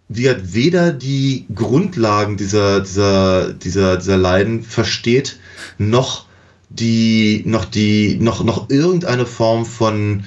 die 0.09 0.27
hat 0.27 0.53
weder 0.53 0.91
die 0.91 1.45
Grundlagen 1.53 2.35
dieser, 2.35 2.81
dieser, 2.81 3.53
dieser, 3.53 3.97
dieser 3.97 4.17
Leiden 4.17 4.63
versteht, 4.63 5.39
noch 5.77 6.25
die, 6.69 7.43
noch 7.45 7.65
die, 7.65 8.17
noch, 8.19 8.43
noch 8.43 8.69
irgendeine 8.69 9.27
Form 9.27 9.65
von, 9.65 10.23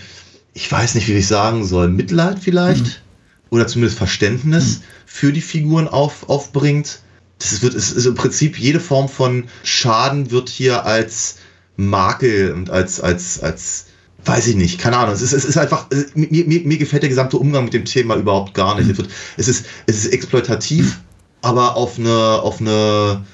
ich 0.55 0.71
weiß 0.71 0.95
nicht, 0.95 1.09
wie 1.09 1.15
ich 1.15 1.27
sagen 1.27 1.65
soll, 1.65 1.89
Mitleid 1.89 2.39
vielleicht? 2.39 3.03
Oder 3.51 3.67
zumindest 3.67 3.99
Verständnis 3.99 4.83
für 5.05 5.33
die 5.33 5.41
Figuren 5.41 5.89
auf, 5.89 6.29
aufbringt. 6.29 7.01
Das 7.39 7.61
wird, 7.61 7.75
es 7.75 7.91
ist 7.91 8.07
im 8.07 8.15
Prinzip 8.15 8.59
jede 8.59 8.81
Form 8.81 9.09
von 9.09 9.49
Schaden 9.65 10.31
wird 10.31 10.49
hier 10.49 10.87
als 10.87 11.39
Makel 11.77 12.53
und 12.53 12.71
als, 12.71 13.01
als, 13.01 13.43
als, 13.43 13.87
weiß 14.25 14.47
ich 14.49 14.57
nicht, 14.57 14.79
keine 14.79 14.97
Ahnung. 14.99 15.15
Es 15.15 15.23
ist, 15.23 15.33
es 15.33 15.45
ist 15.45 15.57
einfach, 15.57 15.87
es- 15.91 16.15
mir, 16.15 16.29
mir, 16.31 16.61
mir 16.65 16.79
gefällt 16.79 17.03
der 17.03 17.11
gesamte 17.11 17.39
Umgang 17.39 17.65
mit 17.65 17.75
dem 17.75 17.85
Thema 17.85 18.17
überhaupt 18.17 18.55
gar 18.55 18.77
nicht. 18.79 18.89
Es, 18.91 18.99
wird, 18.99 19.09
es, 19.37 19.49
ist, 19.49 19.67
es 19.87 20.05
ist 20.05 20.13
exploitativ, 20.13 21.01
aber 21.41 21.77
auf 21.77 21.99
eine, 21.99 22.11
auf 22.43 22.61
eine, 22.61 23.25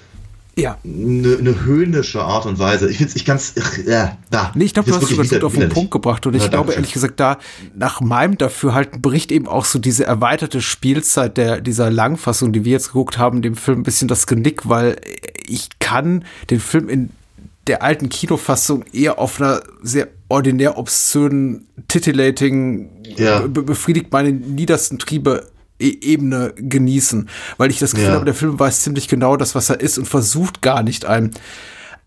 Ja. 0.57 0.79
eine, 0.85 1.37
eine 1.39 1.65
höhnische 1.65 2.23
Art 2.23 2.47
und 2.47 2.59
Weise. 2.59 2.89
Ich 2.91 2.97
finde 2.97 3.11
es 3.11 3.17
ich 3.17 3.25
ganz, 3.27 3.53
äh, 3.87 4.09
da. 4.31 4.51
Nee, 4.55 4.65
ich 4.65 4.73
glaube, 4.75 4.89
du 4.91 4.97
hast 4.97 5.11
es 5.11 5.17
ganz 5.17 5.29
gut 5.31 5.45
auf 5.45 5.55
den 5.55 5.69
Punkt 5.69 5.91
gebracht 5.91 6.27
und 6.27 6.35
ich 6.35 6.43
Ja, 6.45 6.49
glaube 6.49 6.73
ehrlich 6.73 6.93
gesagt, 6.93 7.21
da 7.21 7.39
nach 7.77 8.01
meinem 8.01 8.39
Dafürhalten 8.39 9.03
bricht 9.03 9.31
eben 9.31 9.47
auch 9.47 9.67
so 9.67 9.79
diese 9.79 10.05
erweiterte 10.07 10.63
Spielzeit 10.63 11.37
der 11.37 11.61
dieser 11.61 11.91
Langfassung, 11.91 12.53
die 12.53 12.65
wir 12.65 12.73
jetzt 12.73 12.89
geguckt 12.89 13.19
haben, 13.19 13.43
dem 13.43 13.57
Film 13.57 13.81
ein 13.81 13.83
bisschen 13.83 14.09
das 14.09 14.27
Genick, 14.27 14.69
weil 14.69 14.97
ich 15.47 15.69
kann 15.81 16.25
den 16.51 16.61
Film 16.61 16.89
in 16.89 17.11
der 17.69 17.83
alten 17.83 18.09
Kinofassung 18.09 18.85
eher 18.93 19.19
auf 19.19 19.41
einer 19.41 19.61
sehr 19.83 20.09
ordinär 20.29 20.77
obszönen, 20.79 21.67
titillating, 21.89 22.91
Ja. 23.17 23.41
be 23.47 23.63
befriedigt 23.63 24.13
meine 24.13 24.33
niedersten 24.33 24.99
Triebe 24.99 25.47
E- 25.81 25.97
Ebene 26.01 26.55
genießen, 26.57 27.29
weil 27.57 27.71
ich 27.71 27.79
das 27.79 27.93
Gefühl 27.93 28.09
Ja. 28.09 28.15
habe, 28.15 28.25
der 28.25 28.35
Film 28.35 28.59
weiß 28.59 28.83
ziemlich 28.83 29.07
genau 29.07 29.37
das, 29.37 29.55
was 29.55 29.71
er 29.71 29.79
ist 29.81 29.97
und 29.97 30.07
versucht 30.09 30.61
gar 30.61 30.83
nicht 30.83 31.05
ein 31.07 31.31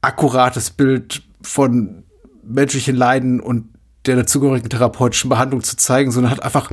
akkurates 0.01 0.71
Bild 0.71 1.21
von 1.41 2.03
menschlichen 2.43 2.97
Leiden 2.97 3.39
und 3.39 3.69
der 4.07 4.17
dazugehörigen 4.17 4.69
therapeutischen 4.69 5.29
Behandlung 5.29 5.63
zu 5.63 5.77
zeigen, 5.77 6.11
sondern 6.11 6.31
hat 6.31 6.43
einfach 6.43 6.69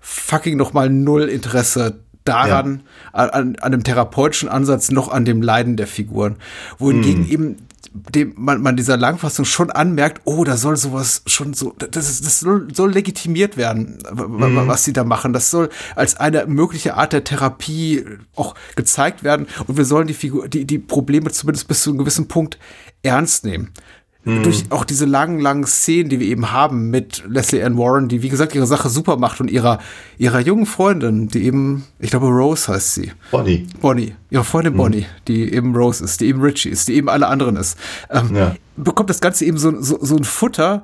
fucking 0.00 0.56
noch 0.56 0.72
mal 0.72 0.88
null 0.88 1.22
Interesse 1.24 1.98
daran, 2.24 2.82
an, 3.12 3.30
an, 3.30 3.56
an 3.56 3.72
dem 3.72 3.82
therapeutischen 3.82 4.48
Ansatz, 4.48 4.90
noch 4.90 5.08
an 5.08 5.24
dem 5.24 5.42
Leiden 5.42 5.76
der 5.76 5.86
Figuren. 5.86 6.36
Wohingegen 6.78 7.22
Mhm. 7.24 7.30
eben 7.30 7.56
dem 8.14 8.34
man, 8.36 8.60
man 8.62 8.76
dieser 8.76 8.96
Langfassung 8.96 9.44
schon 9.44 9.70
anmerkt, 9.70 10.22
oh, 10.24 10.44
da 10.44 10.56
soll 10.56 10.76
sowas 10.76 11.22
schon 11.26 11.54
so, 11.54 11.74
das, 11.78 12.08
ist, 12.08 12.24
das 12.26 12.40
soll, 12.40 12.68
soll 12.74 12.92
legitimiert 12.92 13.56
werden, 13.56 13.98
Mhm. 14.12 14.66
was 14.66 14.84
sie 14.84 14.92
da 14.92 15.04
machen. 15.04 15.32
Das 15.32 15.50
soll 15.50 15.68
als 15.94 16.16
eine 16.16 16.46
mögliche 16.46 16.94
Art 16.96 17.12
der 17.12 17.24
Therapie 17.24 18.04
auch 18.34 18.54
gezeigt 18.74 19.24
werden 19.24 19.46
und 19.66 19.76
wir 19.76 19.84
sollen 19.84 20.06
die 20.06 20.14
Figur, 20.14 20.48
die, 20.48 20.64
die 20.64 20.78
Probleme 20.78 21.30
zumindest 21.30 21.68
bis 21.68 21.82
zu 21.82 21.90
einem 21.90 21.98
gewissen 21.98 22.28
Punkt 22.28 22.58
ernst 23.02 23.44
nehmen. 23.44 23.72
Durch 24.26 24.64
auch 24.70 24.84
diese 24.84 25.04
langen, 25.04 25.38
langen 25.38 25.64
Szenen, 25.66 26.08
die 26.10 26.18
wir 26.18 26.26
eben 26.26 26.50
haben 26.50 26.90
mit 26.90 27.22
Leslie 27.28 27.62
Ann 27.62 27.78
Warren, 27.78 28.08
die 28.08 28.22
wie 28.22 28.28
gesagt 28.28 28.56
ihre 28.56 28.66
Sache 28.66 28.88
super 28.88 29.16
macht 29.18 29.40
und 29.40 29.48
ihrer, 29.48 29.78
ihrer 30.18 30.40
jungen 30.40 30.66
Freundin, 30.66 31.28
die 31.28 31.44
eben, 31.44 31.84
ich 32.00 32.10
glaube 32.10 32.26
Rose 32.26 32.72
heißt 32.72 32.94
sie. 32.94 33.12
Bonnie. 33.30 33.68
Bonnie, 33.80 34.14
ihre 34.30 34.42
Freundin 34.42 34.76
Bonnie, 34.76 35.06
die 35.28 35.52
eben 35.54 35.76
Rose 35.76 36.02
ist, 36.02 36.20
die 36.20 36.26
eben 36.26 36.40
Richie 36.40 36.70
ist, 36.70 36.88
die 36.88 36.94
eben 36.94 37.08
alle 37.08 37.28
anderen 37.28 37.54
ist, 37.54 37.78
ähm, 38.10 38.34
Ja. 38.34 38.56
bekommt 38.76 39.10
das 39.10 39.20
Ganze 39.20 39.44
eben 39.44 39.58
so, 39.58 39.80
so, 39.80 39.98
so 40.00 40.16
ein 40.16 40.24
Futter, 40.24 40.82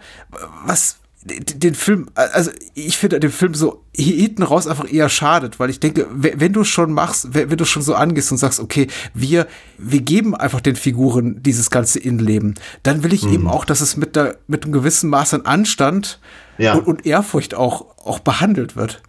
was 0.64 0.98
den 1.24 1.74
Film, 1.74 2.08
also 2.14 2.50
ich 2.74 2.96
finde 2.98 3.20
den 3.20 3.30
Film 3.30 3.54
so 3.54 3.84
hinten 3.94 4.42
raus 4.42 4.66
einfach 4.66 4.90
eher 4.92 5.08
schadet, 5.08 5.60
weil 5.60 5.70
ich 5.70 5.78
denke, 5.78 6.06
we- 6.12 6.32
wenn 6.36 6.52
du 6.52 6.64
schon 6.64 6.92
machst, 6.92 7.32
we- 7.34 7.48
wenn 7.50 7.56
du 7.58 7.64
schon 7.64 7.82
so 7.82 7.94
angehst 7.94 8.32
und 8.32 8.38
sagst, 8.38 8.58
okay, 8.58 8.88
wir, 9.14 9.46
wir 9.78 10.00
geben 10.00 10.34
einfach 10.34 10.60
den 10.60 10.74
Figuren 10.74 11.40
dieses 11.42 11.70
ganze 11.70 12.00
Innenleben, 12.00 12.54
dann 12.82 13.02
will 13.04 13.12
ich 13.12 13.24
eben 13.24 13.46
auch, 13.48 13.64
dass 13.64 13.80
es 13.80 13.96
mit, 13.96 14.16
der, 14.16 14.38
mit 14.48 14.64
einem 14.64 14.72
gewissen 14.72 15.10
Maß 15.10 15.34
an 15.34 15.42
Anstand 15.42 16.18
Ja. 16.58 16.74
und, 16.74 16.86
und 16.86 17.06
Ehrfurcht 17.06 17.54
auch, 17.54 17.96
auch 18.04 18.18
behandelt 18.18 18.74
wird. 18.74 19.02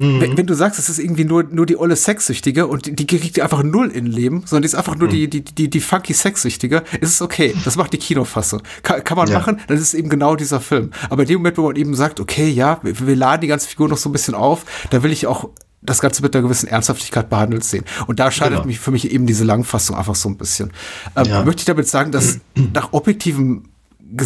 Wenn, 0.00 0.36
wenn 0.36 0.46
du 0.46 0.54
sagst, 0.54 0.78
es 0.78 0.88
ist 0.88 1.00
irgendwie 1.00 1.24
nur, 1.24 1.42
nur 1.42 1.66
die 1.66 1.76
olle 1.76 1.96
Sexsüchtige 1.96 2.68
und 2.68 2.86
die, 2.86 2.94
die 2.94 3.04
kriegt 3.06 3.40
einfach 3.40 3.64
null 3.64 3.90
in 3.90 4.06
Leben, 4.06 4.42
sondern 4.46 4.62
die 4.62 4.66
ist 4.66 4.76
einfach 4.76 4.94
nur 4.94 5.08
die, 5.08 5.28
die, 5.28 5.42
die, 5.42 5.68
die 5.68 5.80
funky 5.80 6.14
Sexsüchtige, 6.14 6.84
ist 7.00 7.14
es 7.14 7.20
okay. 7.22 7.52
Das 7.64 7.74
macht 7.76 7.92
die 7.92 7.98
Kinofassung. 7.98 8.62
Kann, 8.84 9.02
kann 9.02 9.16
man 9.16 9.28
Ja. 9.28 9.38
machen, 9.40 9.58
dann 9.66 9.76
ist 9.76 9.82
es 9.82 9.94
eben 9.94 10.08
genau 10.08 10.36
dieser 10.36 10.60
Film. 10.60 10.90
Aber 11.10 11.22
in 11.22 11.28
dem 11.28 11.38
Moment, 11.38 11.58
wo 11.58 11.62
man 11.66 11.74
eben 11.74 11.96
sagt, 11.96 12.20
okay, 12.20 12.48
ja, 12.48 12.78
wir, 12.84 13.06
wir 13.08 13.16
laden 13.16 13.40
die 13.40 13.48
ganze 13.48 13.66
Figur 13.68 13.88
noch 13.88 13.96
so 13.98 14.08
ein 14.08 14.12
bisschen 14.12 14.34
auf, 14.34 14.64
da 14.90 15.02
will 15.02 15.10
ich 15.10 15.26
auch 15.26 15.48
das 15.82 16.00
Ganze 16.00 16.22
mit 16.22 16.34
einer 16.34 16.42
gewissen 16.44 16.68
Ernsthaftigkeit 16.68 17.28
behandelt 17.28 17.64
sehen. 17.64 17.84
Und 18.06 18.20
da 18.20 18.30
scheidet 18.30 18.58
Genau. 18.58 18.66
mich 18.66 18.78
für 18.78 18.92
mich 18.92 19.10
eben 19.10 19.26
diese 19.26 19.42
Langfassung 19.44 19.96
einfach 19.96 20.14
so 20.14 20.28
ein 20.28 20.36
bisschen. 20.36 20.70
Ähm, 21.16 21.24
Ja. 21.26 21.44
Möchte 21.44 21.60
ich 21.62 21.66
damit 21.66 21.88
sagen, 21.88 22.12
dass 22.12 22.38
nach 22.72 22.92
objektivem 22.92 23.64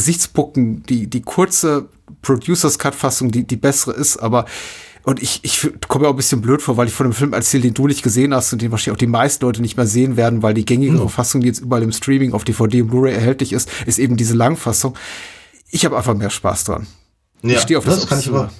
Gesichtspunkten 0.03 0.82
die, 0.85 1.07
die 1.09 1.23
kurze 1.23 1.89
Producers 2.20 2.78
Cut 2.78 2.94
Fassung 2.94 3.31
die, 3.31 3.44
die 3.47 3.57
bessere 3.57 3.94
ist, 3.94 4.16
aber 4.19 4.44
und 5.04 5.20
ich, 5.20 5.40
ich 5.42 5.68
komme 5.88 6.04
mir 6.04 6.08
auch 6.08 6.14
ein 6.14 6.16
bisschen 6.16 6.40
blöd 6.40 6.62
vor, 6.62 6.76
weil 6.76 6.86
ich 6.86 6.94
von 6.94 7.06
einem 7.06 7.12
Film 7.12 7.32
erzähle, 7.32 7.64
den 7.64 7.74
du 7.74 7.86
nicht 7.88 8.02
gesehen 8.02 8.32
hast 8.32 8.52
und 8.52 8.62
den 8.62 8.70
wahrscheinlich 8.70 8.96
auch 8.96 9.00
die 9.00 9.08
meisten 9.08 9.44
Leute 9.44 9.60
nicht 9.60 9.76
mehr 9.76 9.86
sehen 9.86 10.16
werden, 10.16 10.42
weil 10.42 10.54
die 10.54 10.64
gängige 10.64 11.08
Fassung, 11.08 11.40
die 11.40 11.48
jetzt 11.48 11.60
überall 11.60 11.82
im 11.82 11.92
Streaming 11.92 12.32
auf 12.32 12.44
DVD 12.44 12.82
und 12.82 12.88
Blu-ray 12.88 13.12
erhältlich 13.12 13.52
ist, 13.52 13.68
ist 13.86 13.98
eben 13.98 14.16
diese 14.16 14.34
Langfassung. 14.34 14.96
Ich 15.70 15.84
habe 15.84 15.96
einfach 15.96 16.14
mehr 16.14 16.30
Spaß 16.30 16.64
dran. 16.64 16.86
ich 17.42 17.60
stehe 17.60 17.78
auf 17.78 17.84
das, 17.84 18.06
kann 18.06 18.20
ich 18.20 18.28
aber. 18.28 18.50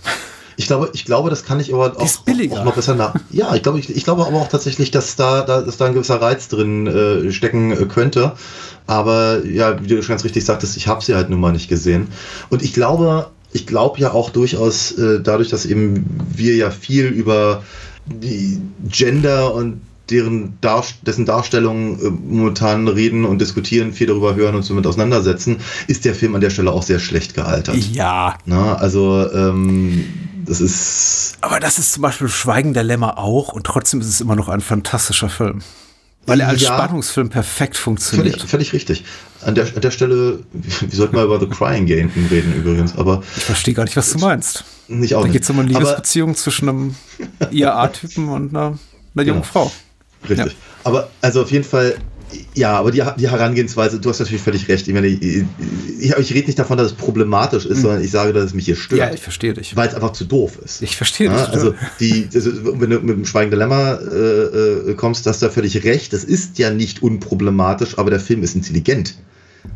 Ich 0.57 0.67
glaube, 0.67 0.91
ich 0.93 1.05
glaube, 1.05 1.31
das 1.31 1.45
kann 1.45 1.61
ich 1.61 1.73
aber 1.73 1.97
auch, 1.97 2.03
auch 2.03 2.65
noch 2.65 2.75
besser 2.75 2.95
nach. 2.95 3.15
Ja, 3.31 3.55
ich 3.55 3.63
glaube, 3.63 3.79
ich, 3.79 3.95
ich 3.95 4.05
glaube 4.05 4.27
aber 4.27 4.37
auch 4.37 4.49
tatsächlich, 4.49 4.91
dass 4.91 5.17
da, 5.17 5.43
da, 5.43 5.63
dass 5.63 5.79
da 5.79 5.87
ein 5.87 5.95
gewisser 5.95 6.21
Reiz 6.21 6.49
drin 6.49 6.87
äh, 6.87 7.33
stecken 7.33 7.73
äh, 7.73 7.87
könnte. 7.87 8.33
Aber 8.87 9.45
ja, 9.47 9.83
wie 9.83 9.87
du 9.87 10.03
schon 10.03 10.13
ganz 10.13 10.25
richtig 10.25 10.45
sagtest, 10.45 10.77
ich 10.77 10.89
habe 10.89 11.03
sie 11.03 11.15
halt 11.15 11.31
nun 11.31 11.41
mal 11.41 11.53
nicht 11.53 11.69
gesehen. 11.69 12.09
Und 12.51 12.63
ich 12.63 12.75
glaube, 12.75 13.31
ich 13.53 13.67
glaube 13.67 14.01
ja 14.01 14.13
auch 14.13 14.31
durchaus, 14.31 14.93
äh, 14.93 15.21
dadurch, 15.21 15.49
dass 15.49 15.67
eben 15.67 16.05
wir 16.35 16.57
ja 16.57 16.71
viel 16.71 17.07
über 17.07 17.63
die 18.07 18.61
Gender 18.89 19.55
und 19.55 19.81
deren 20.11 20.59
Dar 20.61 20.85
dessen 21.03 21.27
Darstellung 21.27 21.99
äh, 22.01 22.11
momentan 22.11 22.89
reden 22.89 23.25
und 23.25 23.41
diskutieren, 23.41 23.93
viel 23.93 24.07
darüber 24.07 24.35
hören 24.35 24.55
und 24.55 24.63
somit 24.63 24.87
auseinandersetzen, 24.87 25.59
ist 25.87 26.05
der 26.05 26.15
Film 26.15 26.35
an 26.35 26.41
der 26.41 26.51
Stelle 26.51 26.73
auch 26.73 26.83
sehr 26.83 26.99
schlecht 26.99 27.35
gealtert. 27.35 27.77
Ja, 27.77 28.37
Na, 28.45 28.75
also 28.75 29.31
ähm, 29.33 30.05
das 30.45 30.61
ist 30.61 31.37
aber 31.41 31.61
das 31.61 31.79
ist 31.79 31.93
zum 31.93 32.03
Beispiel 32.03 32.29
Schweigen 32.29 32.75
der 32.75 32.83
Lämmer 32.83 33.19
auch 33.19 33.53
und 33.53 33.65
trotzdem 33.65 34.01
ist 34.01 34.09
es 34.09 34.21
immer 34.21 34.37
noch 34.37 34.49
ein 34.49 34.61
fantastischer 34.61 35.29
Film. 35.29 35.63
Weil 36.27 36.41
er 36.41 36.49
als 36.49 36.61
Ja. 36.63 36.75
Spannungsfilm 36.75 37.29
perfekt 37.31 37.77
funktioniert. 37.77 38.37
völlig, 38.37 38.51
völlig 38.51 38.73
richtig. 38.73 39.05
An 39.45 39.55
der, 39.57 39.65
an 39.65 39.81
der 39.81 39.91
Stelle, 39.91 40.39
wir 40.53 40.97
sollten 40.97 41.17
mal 41.17 41.25
über 41.25 41.41
The 41.41 41.47
Crying 41.49 41.87
Game 41.87 42.11
reden 42.31 42.55
übrigens, 42.55 42.97
aber 42.97 43.23
Ich 43.37 43.45
verstehe 43.45 43.75
gar 43.75 43.85
nicht, 43.85 43.97
was 43.97 44.13
du 44.13 44.19
meinst. 44.19 44.65
nicht 44.89 45.15
auch 45.17 45.23
Da 45.25 45.29
geht 45.33 45.43
es 45.43 45.51
um 45.51 45.59
eine 45.59 45.69
Liebesbeziehung 45.69 46.37
zwischen 46.37 46.69
einem 46.69 46.95
IAA-Typen 47.51 48.29
und 48.29 48.51
einer, 48.51 48.79
einer 49.15 49.25
jungen 49.27 49.41
Genau. 49.43 49.43
Frau. 49.43 49.73
Richtig. 50.29 50.53
Ja. 50.53 50.59
Aber 50.85 51.11
also 51.21 51.43
auf 51.43 51.51
jeden 51.51 51.65
Fall, 51.65 51.97
ja, 52.55 52.73
aber 52.77 52.91
die, 52.91 53.03
die 53.19 53.29
Herangehensweise, 53.31 53.99
du 54.01 54.09
hast 54.11 54.19
natürlich 54.21 54.43
völlig 54.43 54.69
recht. 54.69 54.87
Ich 54.89 54.95
meine, 54.95 55.07
ich, 55.07 55.23
ich, 55.23 56.17
ich 56.17 56.35
rede 56.35 56.47
nicht 56.47 56.59
davon, 56.59 56.77
dass 56.79 56.89
es 56.89 56.93
problematisch 56.93 57.65
ist, 57.67 57.83
sondern 57.83 58.03
ich 58.03 58.11
sage, 58.11 58.33
dass 58.33 58.45
es 58.45 58.55
mich 58.55 58.65
hier 58.67 58.77
stört. 58.77 59.01
Mhm. 59.01 59.07
Ja, 59.09 59.15
ich 59.15 59.21
verstehe 59.23 59.55
dich. 59.55 59.75
weil 59.77 59.89
es 59.89 59.95
einfach 59.95 60.13
zu 60.13 60.25
doof 60.25 60.59
ist. 60.65 60.83
Ich 60.83 60.97
verstehe 60.97 61.29
Ja, 61.29 61.47
dich. 61.47 61.55
also, 61.55 61.75
die, 62.01 62.29
also, 62.35 62.51
wenn 62.81 62.91
du 62.91 63.01
mit 63.01 63.17
dem 63.17 63.25
Schweigende 63.25 63.57
Lämmer 63.57 63.99
äh, 64.01 64.91
äh, 64.91 64.95
kommst, 64.95 65.27
hast 65.27 65.43
du 65.43 65.47
da 65.47 65.53
völlig 65.53 65.83
recht. 65.85 66.13
Das 66.13 66.25
ist 66.25 66.59
ja 66.59 66.71
nicht 66.71 67.03
unproblematisch, 67.03 67.99
aber 67.99 68.11
der 68.11 68.21
Film 68.21 68.43
ist 68.43 68.55
intelligent. 68.55 69.15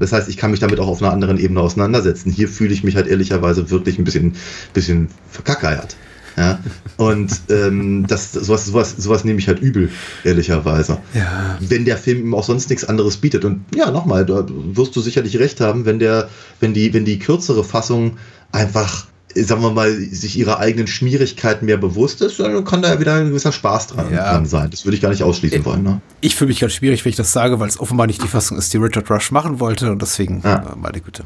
Das 0.01 0.13
heißt, 0.13 0.29
ich 0.29 0.37
kann 0.37 0.51
mich 0.51 0.61
damit 0.61 0.81
auch 0.81 0.89
auf 0.89 1.01
einer 1.01 1.13
anderen 1.13 1.39
Ebene 1.39 1.61
auseinandersetzen. 1.61 2.31
Hier 2.33 2.49
fühle 2.49 2.75
ich 2.75 2.83
mich 2.83 2.97
halt 2.97 3.07
ehrlicherweise 3.07 3.71
wirklich 3.71 3.99
ein 3.99 4.05
bisschen, 4.05 4.35
bisschen 4.75 5.09
verkackeiert. 5.31 5.97
Ja? 6.37 6.59
Und 6.97 7.33
ähm, 7.51 8.07
das, 8.07 8.33
sowas, 8.33 8.67
sowas, 8.67 8.95
sowas 8.97 9.25
nehme 9.25 9.39
ich 9.39 9.49
halt 9.49 9.61
übel, 9.61 9.91
ehrlicherweise. 10.25 10.99
Ja. 11.15 11.59
Wenn 11.61 11.85
der 11.85 11.97
Film 11.97 12.19
ihm 12.19 12.35
auch 12.35 12.45
sonst 12.45 12.71
nichts 12.71 12.85
anderes 12.85 13.17
bietet. 13.17 13.45
Und 13.45 13.65
ja, 13.75 13.91
nochmal, 13.91 14.27
da 14.27 14.47
wirst 14.49 14.95
du 14.97 15.01
sicherlich 15.01 15.39
recht 15.39 15.61
haben, 15.61 15.85
wenn 15.87 15.99
der, 15.99 16.29
wenn 16.61 16.75
die, 16.75 16.93
wenn 16.93 17.05
die 17.05 17.19
kürzere 17.19 17.65
Fassung 17.65 18.19
einfach 18.53 19.07
sagen 19.45 19.63
wir 19.63 19.71
mal, 19.71 19.91
sich 19.93 20.39
ihrer 20.39 20.59
eigenen 20.59 20.87
Schmierigkeiten 20.87 21.67
mehr 21.67 21.77
bewusst 21.77 22.21
ist, 22.23 22.39
dann 22.41 22.65
kann 22.65 22.83
da 22.83 22.95
ja 22.95 23.01
wieder 23.01 23.15
ein 23.15 23.29
gewisser 23.29 23.53
Spaß 23.53 23.89
dran, 23.89 24.13
Ja. 24.13 24.33
dran 24.33 24.47
sein. 24.47 24.71
Das 24.71 24.85
würde 24.85 24.97
ich 24.97 25.03
gar 25.03 25.11
nicht 25.11 25.23
ausschließen 25.23 25.65
wollen. 25.65 25.83
Ne? 25.83 26.01
Ich 26.21 26.37
fühle 26.37 26.49
mich 26.49 26.61
ganz 26.61 26.73
schwierig, 26.73 27.05
wenn 27.05 27.11
ich 27.11 27.17
das 27.17 27.33
sage, 27.33 27.61
weil 27.61 27.69
es 27.69 27.79
offenbar 27.79 28.07
nicht 28.07 28.23
die 28.23 28.29
Fassung 28.29 28.57
ist, 28.59 28.73
die 28.73 28.79
Richard 28.79 29.11
Rush 29.11 29.31
machen 29.31 29.61
wollte 29.61 29.91
und 29.93 30.01
deswegen, 30.03 30.41
Ja. 30.45 30.57
äh, 30.57 30.63
meine 30.77 31.01
Güte. 31.01 31.25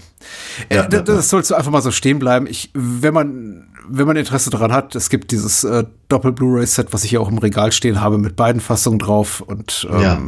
Äh, 0.68 0.76
Ja, 0.76 0.82
das, 0.86 0.92
ja, 0.92 0.98
ja. 0.98 1.16
das 1.16 1.28
sollst 1.28 1.50
du 1.50 1.54
einfach 1.54 1.70
mal 1.70 1.82
so 1.82 1.90
stehen 1.90 2.18
bleiben. 2.18 2.46
Ich, 2.46 2.70
wenn 2.74 3.14
man, 3.14 3.66
wenn 3.88 4.06
man 4.06 4.16
Interesse 4.16 4.50
daran 4.50 4.72
hat, 4.72 4.94
es 4.94 5.08
gibt 5.10 5.30
dieses 5.32 5.64
äh, 5.64 5.84
Doppel-Blu-ray-Set, 6.08 6.92
was 6.92 7.04
ich 7.04 7.10
hier 7.10 7.20
auch 7.20 7.28
im 7.30 7.38
Regal 7.38 7.72
stehen 7.72 8.00
habe, 8.00 8.18
mit 8.18 8.36
beiden 8.36 8.60
Fassungen 8.60 8.98
drauf 8.98 9.40
und 9.40 9.86
ähm, 9.90 10.00
Ja. 10.00 10.20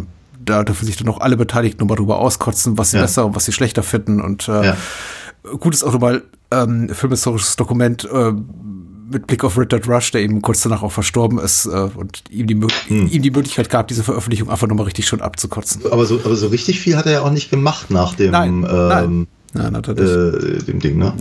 da 0.44 0.64
dürfen 0.64 0.86
sich 0.86 0.96
dann 0.96 1.08
auch 1.08 1.20
alle 1.20 1.36
Beteiligten 1.36 1.80
nochmal 1.80 1.96
drüber 1.96 2.18
auskotzen, 2.18 2.78
was 2.78 2.90
sie 2.90 2.96
Ja. 2.96 3.02
besser 3.02 3.26
und 3.26 3.34
was 3.36 3.44
sie 3.44 3.52
schlechter 3.52 3.82
finden 3.82 4.20
und 4.20 4.48
äh, 4.48 4.72
Ja. 5.44 5.50
gut 5.52 5.74
ist 5.74 5.82
auch 5.84 5.92
nochmal 5.92 6.22
ähm, 6.50 6.88
filmhistorisches 6.90 7.56
Dokument 7.56 8.08
äh, 8.12 8.32
mit 9.10 9.26
Blick 9.26 9.44
auf 9.44 9.58
Richard 9.58 9.86
Rush, 9.88 10.10
der 10.12 10.22
eben 10.22 10.40
kurz 10.40 10.62
danach 10.62 10.82
auch 10.82 10.92
verstorben 10.92 11.38
ist 11.38 11.66
äh, 11.66 11.88
und 11.94 12.24
ihm 12.30 12.46
die, 12.46 12.60
Hm. 12.88 13.08
ihm 13.08 13.22
die 13.22 13.30
Möglichkeit 13.30 13.68
gab, 13.68 13.88
diese 13.88 14.02
Veröffentlichung 14.04 14.48
einfach 14.50 14.66
nochmal 14.68 14.86
richtig 14.86 15.06
schön 15.06 15.20
abzukotzen. 15.20 15.82
Aber 15.90 16.06
so, 16.06 16.20
aber 16.24 16.36
so 16.36 16.48
richtig 16.48 16.80
viel 16.80 16.96
hat 16.96 17.06
er 17.06 17.12
ja 17.12 17.22
auch 17.22 17.30
nicht 17.30 17.50
gemacht 17.50 17.90
nach 17.90 18.14
dem, 18.14 18.30
Nein, 18.32 18.66
ähm, 18.68 18.88
nein. 18.88 19.26
Nein, 19.54 19.74
äh, 19.74 20.62
dem 20.64 20.80
Ding, 20.80 20.96
ne? 20.96 21.14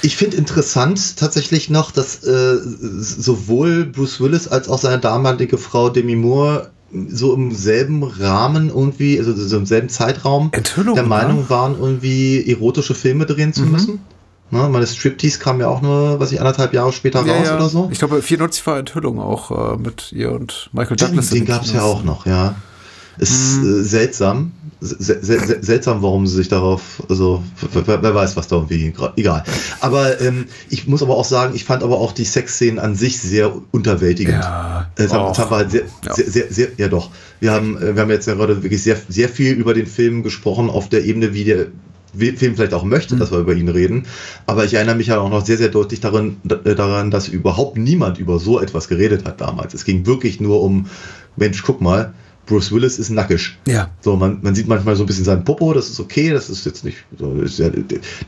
Ich 0.00 0.16
finde 0.16 0.36
interessant 0.38 1.16
tatsächlich 1.18 1.68
noch, 1.70 1.90
dass 1.90 2.24
äh, 2.24 2.56
sowohl 2.62 3.84
Bruce 3.84 4.20
Willis 4.20 4.48
als 4.48 4.68
auch 4.68 4.78
seine 4.78 4.98
damalige 4.98 5.58
Frau 5.58 5.90
Demi 5.90 6.16
Moore 6.16 6.70
so 7.08 7.34
im 7.34 7.52
selben 7.52 8.02
Rahmen 8.04 8.68
irgendwie, 8.68 9.18
also 9.18 9.34
so 9.34 9.56
im 9.56 9.66
selben 9.66 9.88
Zeitraum 9.88 10.50
Enthüllung, 10.52 10.94
der 10.94 11.04
Meinung 11.04 11.38
ne? 11.40 11.50
waren, 11.50 11.76
irgendwie 11.78 12.48
erotische 12.50 12.94
Filme 12.94 13.26
drehen 13.26 13.52
zu 13.52 13.62
Mhm. 13.62 13.72
müssen. 13.72 14.00
Ne, 14.50 14.68
meine 14.68 14.86
Striptease 14.86 15.38
kam 15.38 15.58
ja 15.60 15.68
auch 15.68 15.82
nur, 15.82 16.20
was 16.20 16.30
ich, 16.30 16.38
anderthalb 16.38 16.74
Jahre 16.74 16.92
später 16.92 17.20
raus 17.26 17.50
oder 17.50 17.68
so. 17.68 17.88
Ich 17.90 17.98
glaube, 17.98 18.22
94 18.22 18.64
war 18.66 18.78
Enthüllung 18.78 19.18
auch 19.18 19.50
äh, 19.74 19.76
mit 19.76 20.12
ihr 20.12 20.30
und 20.32 20.68
Michael 20.72 20.96
Douglas. 20.96 21.30
den 21.30 21.38
den 21.40 21.46
gab 21.46 21.64
es 21.64 21.72
ja 21.72 21.82
auch 21.82 22.04
noch, 22.04 22.26
ja. 22.26 22.54
Ist 23.18 23.62
Mhm. 23.62 23.80
äh, 23.80 23.82
seltsam. 23.82 24.52
Se 24.86 24.96
se 25.00 25.38
se 25.40 25.58
seltsam, 25.62 26.02
warum 26.02 26.26
sie 26.26 26.36
sich 26.36 26.48
darauf, 26.48 27.02
also 27.08 27.42
wer, 27.72 28.02
wer 28.02 28.14
weiß, 28.14 28.36
was 28.36 28.48
da 28.48 28.56
irgendwie, 28.56 28.92
egal. 29.16 29.42
Aber 29.80 30.20
ähm, 30.20 30.44
ich 30.68 30.86
muss 30.86 31.02
aber 31.02 31.16
auch 31.16 31.24
sagen, 31.24 31.54
ich 31.54 31.64
fand 31.64 31.82
aber 31.82 31.96
auch 31.98 32.12
die 32.12 32.24
Sexszenen 32.26 32.78
an 32.78 32.94
sich 32.94 33.18
sehr 33.18 33.50
unterwältigend. 33.70 34.34
Ja, 34.42 34.90
Äh, 34.96 35.04
Das 35.04 35.12
haben, 35.14 35.34
wir 35.36 35.50
halt 35.56 35.70
sehr, 35.70 35.82
Ja. 36.04 36.14
sehr, 36.14 36.30
sehr, 36.30 36.52
sehr, 36.52 36.68
ja 36.76 36.88
doch. 36.88 37.10
Wir 37.40 37.52
haben, 37.52 37.78
äh, 37.78 37.94
wir 37.96 38.02
haben 38.02 38.10
jetzt 38.10 38.26
ja 38.26 38.34
gerade 38.34 38.62
wirklich 38.62 38.82
sehr, 38.82 38.98
sehr 39.08 39.30
viel 39.30 39.54
über 39.54 39.72
den 39.72 39.86
Film 39.86 40.22
gesprochen, 40.22 40.68
auf 40.68 40.90
der 40.90 41.04
Ebene, 41.04 41.32
wie 41.32 41.44
der 41.44 41.66
Film 42.36 42.54
vielleicht 42.54 42.74
auch 42.74 42.84
Mhm. 42.84 42.90
möchte, 42.90 43.16
dass 43.16 43.32
wir 43.32 43.38
über 43.38 43.54
ihn 43.54 43.68
reden. 43.68 44.04
Aber 44.46 44.64
ich 44.64 44.74
erinnere 44.74 44.96
mich 44.96 45.06
ja 45.08 45.18
auch 45.18 45.30
noch 45.30 45.44
sehr, 45.46 45.56
sehr 45.56 45.70
deutlich 45.70 46.00
daran, 46.00 46.36
äh, 46.64 46.74
daran, 46.74 47.10
dass 47.10 47.26
überhaupt 47.28 47.78
niemand 47.78 48.18
über 48.18 48.38
so 48.38 48.60
etwas 48.60 48.86
geredet 48.88 49.24
hat 49.24 49.40
damals. 49.40 49.72
Es 49.74 49.84
ging 49.84 50.04
wirklich 50.06 50.40
nur 50.40 50.62
um, 50.62 50.86
Mensch, 51.36 51.62
guck 51.64 51.80
mal, 51.80 52.12
Bruce 52.46 52.72
Willis 52.72 52.98
ist 52.98 53.10
nackig. 53.10 53.56
Ja. 53.66 53.90
So, 54.00 54.16
man, 54.16 54.38
man 54.42 54.54
sieht 54.54 54.68
manchmal 54.68 54.96
so 54.96 55.02
ein 55.04 55.06
bisschen 55.06 55.24
seinen 55.24 55.44
Popo, 55.44 55.72
das 55.72 55.88
ist 55.88 55.98
okay, 56.00 56.30
das 56.30 56.50
ist 56.50 56.66
jetzt 56.66 56.84
nicht, 56.84 56.98
so, 57.18 57.32
ist 57.40 57.58
ja, 57.58 57.70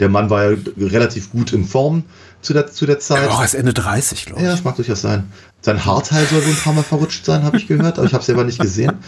der 0.00 0.08
Mann 0.08 0.30
war 0.30 0.50
ja 0.50 0.56
relativ 0.78 1.30
gut 1.30 1.52
in 1.52 1.64
Form 1.64 2.04
zu 2.40 2.52
der, 2.52 2.66
zu 2.70 2.86
der 2.86 2.98
Zeit. 2.98 3.22
Er 3.22 3.32
auch 3.32 3.42
erst 3.42 3.54
Ende 3.54 3.74
30, 3.74 4.26
glaube 4.26 4.40
ich. 4.40 4.46
Ja, 4.46 4.52
das 4.52 4.64
mag 4.64 4.76
durchaus 4.76 5.02
sein. 5.02 5.24
Sein 5.60 5.84
Haarteil 5.84 6.26
soll 6.26 6.42
wohl 6.44 6.50
ein 6.50 6.56
paar 6.56 6.72
Mal 6.72 6.82
verrutscht 6.82 7.24
sein, 7.24 7.42
habe 7.42 7.56
ich 7.56 7.66
gehört, 7.66 7.98
aber 7.98 8.06
ich 8.06 8.12
habe 8.12 8.20
es 8.20 8.26
selber 8.26 8.44
nicht 8.44 8.60
gesehen. 8.60 8.92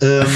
Ähm, 0.00 0.26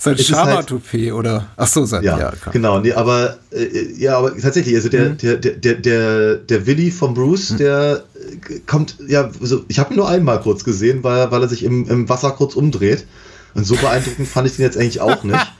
Sein 0.00 0.14
ist 0.14 0.32
halt- 0.32 0.46
Schabertoupet 0.48 1.12
oder, 1.12 1.48
ach 1.56 1.66
so, 1.66 1.84
sein, 1.84 2.04
ja, 2.04 2.16
ja, 2.18 2.32
genau. 2.52 2.78
Nee, 2.78 2.92
aber 2.92 3.38
äh, 3.50 3.92
ja, 3.96 4.16
aber 4.18 4.36
tatsächlich, 4.36 4.76
also 4.76 4.88
der, 4.88 5.10
der, 5.10 5.36
der, 5.38 5.52
der, 5.54 5.74
der, 5.74 6.34
der 6.36 6.66
Willi 6.66 6.92
von 6.92 7.14
Bruce, 7.14 7.56
der 7.58 8.04
äh, 8.48 8.60
kommt, 8.66 8.96
ja, 9.08 9.28
also 9.40 9.64
ich 9.66 9.80
habe 9.80 9.92
ihn 9.92 9.96
nur 9.96 10.08
einmal 10.08 10.40
kurz 10.40 10.62
gesehen, 10.62 11.02
weil, 11.02 11.30
weil 11.32 11.42
er 11.42 11.48
sich 11.48 11.64
im, 11.64 11.88
im 11.88 12.08
Wasser 12.08 12.30
kurz 12.30 12.54
umdreht. 12.54 13.06
Und 13.54 13.64
so 13.66 13.74
beeindruckend 13.76 14.28
fand 14.28 14.46
ich 14.48 14.56
den 14.56 14.64
jetzt 14.64 14.76
eigentlich 14.76 15.00
auch 15.00 15.24
nicht. 15.24 15.52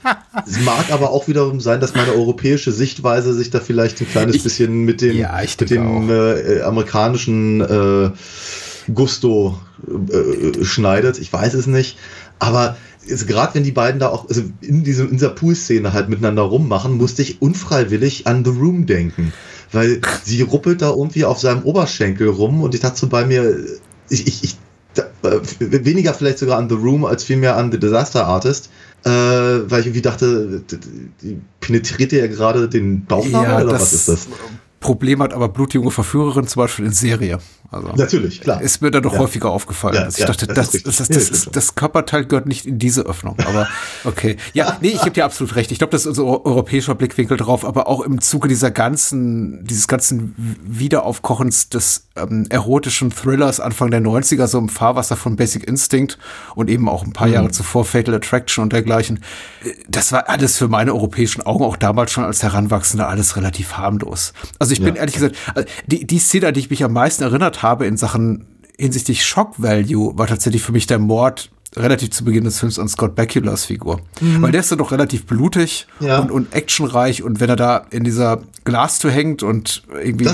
Es 0.47 0.59
mag 0.61 0.91
aber 0.91 1.09
auch 1.11 1.27
wiederum 1.27 1.59
sein, 1.59 1.79
dass 1.81 1.95
meine 1.95 2.13
europäische 2.13 2.71
Sichtweise 2.71 3.33
sich 3.33 3.49
da 3.49 3.59
vielleicht 3.59 3.99
ein 4.01 4.07
kleines 4.09 4.35
Ich- 4.37 4.43
bisschen 4.43 4.85
mit 4.85 5.01
dem, 5.01 5.17
Ja, 5.17 5.37
mit 5.59 5.69
dem 5.69 6.09
äh, 6.09 6.61
amerikanischen 6.61 7.61
äh, 7.61 8.11
Gusto 8.93 9.59
äh, 9.87 10.63
schneidet. 10.63 11.19
Ich 11.19 11.31
weiß 11.33 11.53
es 11.55 11.67
nicht. 11.67 11.97
Aber 12.39 12.77
gerade 13.27 13.55
wenn 13.55 13.63
die 13.63 13.71
beiden 13.71 13.99
da 13.99 14.09
auch 14.09 14.29
also 14.29 14.43
in, 14.61 14.83
diesem, 14.83 15.07
in 15.07 15.13
dieser 15.13 15.29
Pool-Szene 15.29 15.91
halt 15.93 16.09
miteinander 16.09 16.43
rummachen, 16.43 16.93
musste 16.97 17.21
ich 17.21 17.41
unfreiwillig 17.41 18.27
an 18.27 18.45
The 18.45 18.51
Room 18.51 18.85
denken. 18.85 19.33
Weil 19.71 20.01
sie 20.23 20.41
ruppelt 20.41 20.81
da 20.81 20.89
irgendwie 20.91 21.25
auf 21.25 21.39
seinem 21.39 21.63
Oberschenkel 21.63 22.29
rum 22.29 22.63
und 22.63 22.73
ich 22.75 22.81
dachte 22.81 22.99
so 22.99 23.07
bei 23.07 23.25
mir, 23.25 23.55
ich, 24.09 24.25
ich, 24.27 24.43
ich 24.43 24.57
weniger 25.59 26.13
vielleicht 26.13 26.39
sogar 26.39 26.57
an 26.57 26.69
The 26.69 26.75
Room 26.75 27.05
als 27.05 27.23
vielmehr 27.23 27.55
an 27.57 27.71
The 27.71 27.79
Disaster 27.79 28.25
Artist. 28.25 28.69
Äh, 29.05 29.09
weil 29.09 29.79
ich 29.79 29.85
irgendwie 29.87 30.01
dachte, 30.01 30.61
die 31.21 31.39
penetriert 31.61 32.11
ja 32.11 32.27
gerade 32.27 32.67
den 32.67 33.05
Bauchnabel 33.05 33.65
oder 33.67 33.75
was 33.79 33.93
ist 33.93 34.09
das? 34.09 34.27
Problem 34.81 35.21
hat 35.21 35.33
aber 35.33 35.49
blutjunge 35.49 35.91
Verführerin 35.91 36.47
zum 36.47 36.61
Beispiel 36.61 36.85
in 36.85 36.91
Serie. 36.93 37.39
Also 37.71 37.89
Natürlich, 37.95 38.39
klar. 38.41 38.61
ist 38.61 38.81
mir 38.81 38.91
dann 38.91 39.03
doch 39.03 39.13
Ja. 39.13 39.19
häufiger 39.19 39.51
aufgefallen. 39.51 39.95
Ja, 39.95 40.01
Also 40.03 40.15
ich 40.15 40.19
ja, 40.21 40.25
dachte, 40.27 40.47
das 40.47 40.71
das, 40.71 40.97
das, 40.97 41.09
Ja, 41.09 41.15
ist, 41.17 41.49
das 41.55 41.75
Körperteil 41.75 42.25
gehört 42.25 42.45
nicht 42.45 42.65
in 42.65 42.79
diese 42.79 43.01
Öffnung. 43.01 43.37
Aber 43.45 43.67
okay. 44.05 44.37
Ja, 44.53 44.77
nee, 44.81 44.87
ich 44.89 44.99
gebe 45.01 45.11
dir 45.11 45.25
absolut 45.25 45.55
recht. 45.55 45.71
Ich 45.71 45.77
glaube, 45.79 45.91
das 45.91 46.01
ist 46.01 46.07
unser 46.07 46.23
eu- 46.23 46.41
europäischer 46.45 46.95
Blickwinkel 46.95 47.37
drauf, 47.37 47.63
aber 47.65 47.87
auch 47.87 48.01
im 48.01 48.21
Zuge 48.21 48.47
dieser 48.47 48.71
ganzen, 48.71 49.65
dieses 49.65 49.87
ganzen 49.87 50.33
Wiederaufkochens 50.65 51.69
des 51.69 52.05
ähm, 52.21 52.45
erotischen 52.49 53.09
Thrillers 53.11 53.59
Anfang 53.59 53.91
der 53.91 54.01
90er, 54.01 54.47
so 54.47 54.57
im 54.57 54.69
Fahrwasser 54.69 55.15
von 55.15 55.35
Basic 55.35 55.63
Instinct 55.67 56.17
und 56.55 56.69
eben 56.69 56.87
auch 56.89 57.03
ein 57.03 57.13
paar 57.13 57.27
Jahre 57.27 57.51
zuvor 57.51 57.85
Fatal 57.85 58.15
Attraction 58.15 58.63
und 58.63 58.73
dergleichen. 58.73 59.19
Äh, 59.63 59.71
Das 59.87 60.11
war 60.11 60.29
alles 60.29 60.57
für 60.57 60.67
meine 60.67 60.93
europäischen 60.93 61.41
Augen 61.45 61.63
auch 61.63 61.77
damals 61.77 62.11
schon 62.11 62.23
als 62.23 62.43
Heranwachsender 62.43 63.07
alles 63.09 63.35
relativ 63.35 63.73
harmlos. 63.77 64.33
Also 64.59 64.73
ich 64.73 64.79
bin 64.81 64.95
Ja. 64.95 65.01
ehrlich 65.01 65.15
gesagt, 65.15 65.35
äh, 65.55 65.65
die, 65.87 66.05
die 66.07 66.19
Szene, 66.19 66.47
an 66.47 66.53
die 66.53 66.59
ich 66.61 66.69
mich 66.69 66.83
am 66.83 66.93
meisten 66.93 67.23
erinnert 67.23 67.63
habe 67.63 67.85
in 67.85 67.97
Sachen 67.97 68.45
hinsichtlich 68.77 69.25
Shock 69.25 69.55
Value, 69.61 70.17
war 70.17 70.27
tatsächlich 70.27 70.61
für 70.63 70.71
mich 70.71 70.87
der 70.87 70.99
Mord 70.99 71.51
relativ 71.79 72.11
zu 72.11 72.23
Beginn 72.25 72.43
des 72.43 72.59
Films 72.59 72.77
an 72.77 72.87
Scott 72.87 73.15
Bakula's 73.15 73.65
Figur. 73.65 74.01
Weil 74.21 74.51
der 74.51 74.61
ist 74.61 74.71
dann 74.71 74.77
doch 74.79 74.91
relativ 74.91 75.25
blutig 75.25 75.87
Mhm. 75.99 76.07
Ja. 76.07 76.19
und, 76.19 76.31
und 76.31 76.53
actionreich 76.53 77.23
und 77.23 77.39
wenn 77.39 77.49
er 77.49 77.55
da 77.55 77.85
in 77.89 78.03
dieser 78.03 78.41
Glastür 78.65 79.11
hängt 79.11 79.41
und 79.43 79.83
irgendwie 80.03 80.25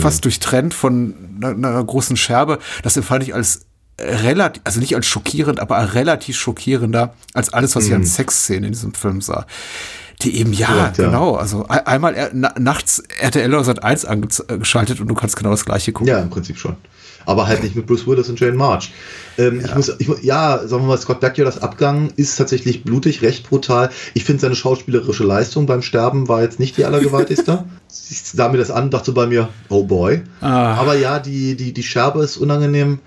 fast 0.00 0.24
durchtrennt 0.24 0.72
von 0.74 1.14
einer, 1.42 1.48
einer 1.48 1.84
großen 1.84 2.16
Scherbe, 2.16 2.58
das 2.82 2.96
empfand 2.96 3.22
ich 3.24 3.34
als 3.34 3.66
relativ, 4.00 4.62
also 4.64 4.80
nicht 4.80 4.94
als 4.96 5.06
schockierend, 5.06 5.60
aber 5.60 5.94
relativ 5.94 6.36
schockierender 6.36 7.14
als 7.34 7.52
alles, 7.52 7.76
was 7.76 7.86
ich 7.86 7.94
an 7.94 8.04
Sexszenen 8.04 8.64
in 8.64 8.72
diesem 8.72 8.94
Film 8.94 9.20
sah. 9.20 9.46
Die 10.22 10.36
eben, 10.38 10.52
ja, 10.52 10.68
Mhm. 10.70 10.76
ja. 10.76 10.88
genau, 10.90 11.34
also 11.34 11.66
ein- 11.68 11.86
einmal 11.86 12.14
er, 12.14 12.30
na, 12.32 12.54
nachts 12.58 13.02
RTL 13.20 13.52
oder 13.52 13.64
Sat 13.64 13.82
1 13.82 14.04
angeschaltet 14.04 15.00
und 15.00 15.08
du 15.08 15.14
kannst 15.14 15.36
genau 15.36 15.50
das 15.50 15.64
gleiche 15.64 15.92
gucken. 15.92 16.08
Ja, 16.08 16.20
im 16.20 16.30
Prinzip 16.30 16.58
schon. 16.58 16.76
Aber 17.26 17.46
halt 17.46 17.62
nicht 17.62 17.76
mit 17.76 17.86
Bruce 17.86 18.06
Willis 18.06 18.28
und 18.28 18.38
Jane 18.40 18.56
March. 18.56 18.92
Ähm, 19.38 19.62
Ich 19.64 19.74
muss, 19.74 19.92
ich, 19.98 20.08
ja, 20.22 20.58
sagen 20.66 20.82
wir 20.82 20.88
mal, 20.88 20.98
Scott 20.98 21.20
Bakula's 21.20 21.60
Abgang 21.62 22.12
ist 22.16 22.36
tatsächlich 22.36 22.84
blutig, 22.84 23.22
recht 23.22 23.48
brutal. 23.48 23.90
Ich 24.14 24.24
finde 24.24 24.42
seine 24.42 24.54
schauspielerische 24.54 25.24
Leistung 25.24 25.66
beim 25.66 25.82
Sterben 25.82 26.28
war 26.28 26.42
jetzt 26.42 26.60
nicht 26.60 26.76
die 26.76 26.84
allergewaltigste. 26.84 27.64
ich 28.10 28.22
sah 28.22 28.48
mir 28.48 28.58
das 28.58 28.70
an, 28.70 28.90
dachte 28.90 29.12
bei 29.12 29.26
mir, 29.26 29.48
oh 29.68 29.84
boy. 29.84 30.22
Ah. 30.40 30.74
Aber 30.74 30.96
ja, 30.96 31.18
die, 31.18 31.56
die, 31.56 31.72
die 31.72 31.82
Scherbe 31.82 32.22
ist 32.22 32.36
unangenehm. 32.36 32.98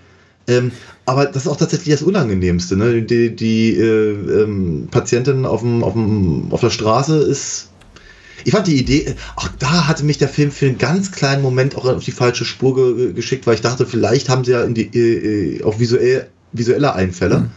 Ähm, 0.48 0.72
aber 1.06 1.26
das 1.26 1.46
ist 1.46 1.48
auch 1.48 1.58
tatsächlich 1.58 1.94
das 1.94 2.04
Unangenehmste. 2.04 2.78
Ne? 2.78 3.02
Die, 3.02 3.36
die 3.36 3.76
äh, 3.76 4.42
ähm, 4.44 4.88
Patientin 4.92 5.46
auf, 5.46 5.62
dem, 5.62 5.84
auf, 5.84 5.94
dem, 5.94 6.48
auf 6.52 6.62
der 6.62 6.70
Straße 6.70 7.18
ist 7.18 7.70
ich 8.46 8.52
fand 8.54 8.68
die 8.68 8.78
Idee, 8.80 9.16
auch 9.36 9.50
da 9.60 9.88
hatte 9.88 10.06
mich 10.06 10.18
der 10.18 10.30
Film 10.30 10.52
für 10.52 10.68
einen 10.68 10.78
ganz 10.78 11.12
kleinen 11.12 11.42
Moment 11.42 11.76
auch 11.76 11.86
auf 11.86 12.04
die 12.04 12.12
falsche 12.12 12.46
Spur 12.46 12.76
ge 12.76 13.12
geschickt, 13.14 13.46
weil 13.48 13.56
ich 13.56 13.62
dachte, 13.62 13.86
vielleicht 13.86 14.30
haben 14.30 14.46
sie 14.46 14.52
ja 14.52 14.66
die, 14.68 14.84
äh, 14.96 15.58
äh, 15.58 15.64
auch 15.64 15.80
visuell, 15.80 16.28
visuelle 16.54 16.94
Einfälle, 16.94 17.50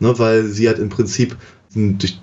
ne, 0.00 0.18
weil 0.18 0.46
sie 0.46 0.68
hat 0.68 0.78
im 0.78 0.88
Prinzip 0.88 1.36
durch 1.74 2.18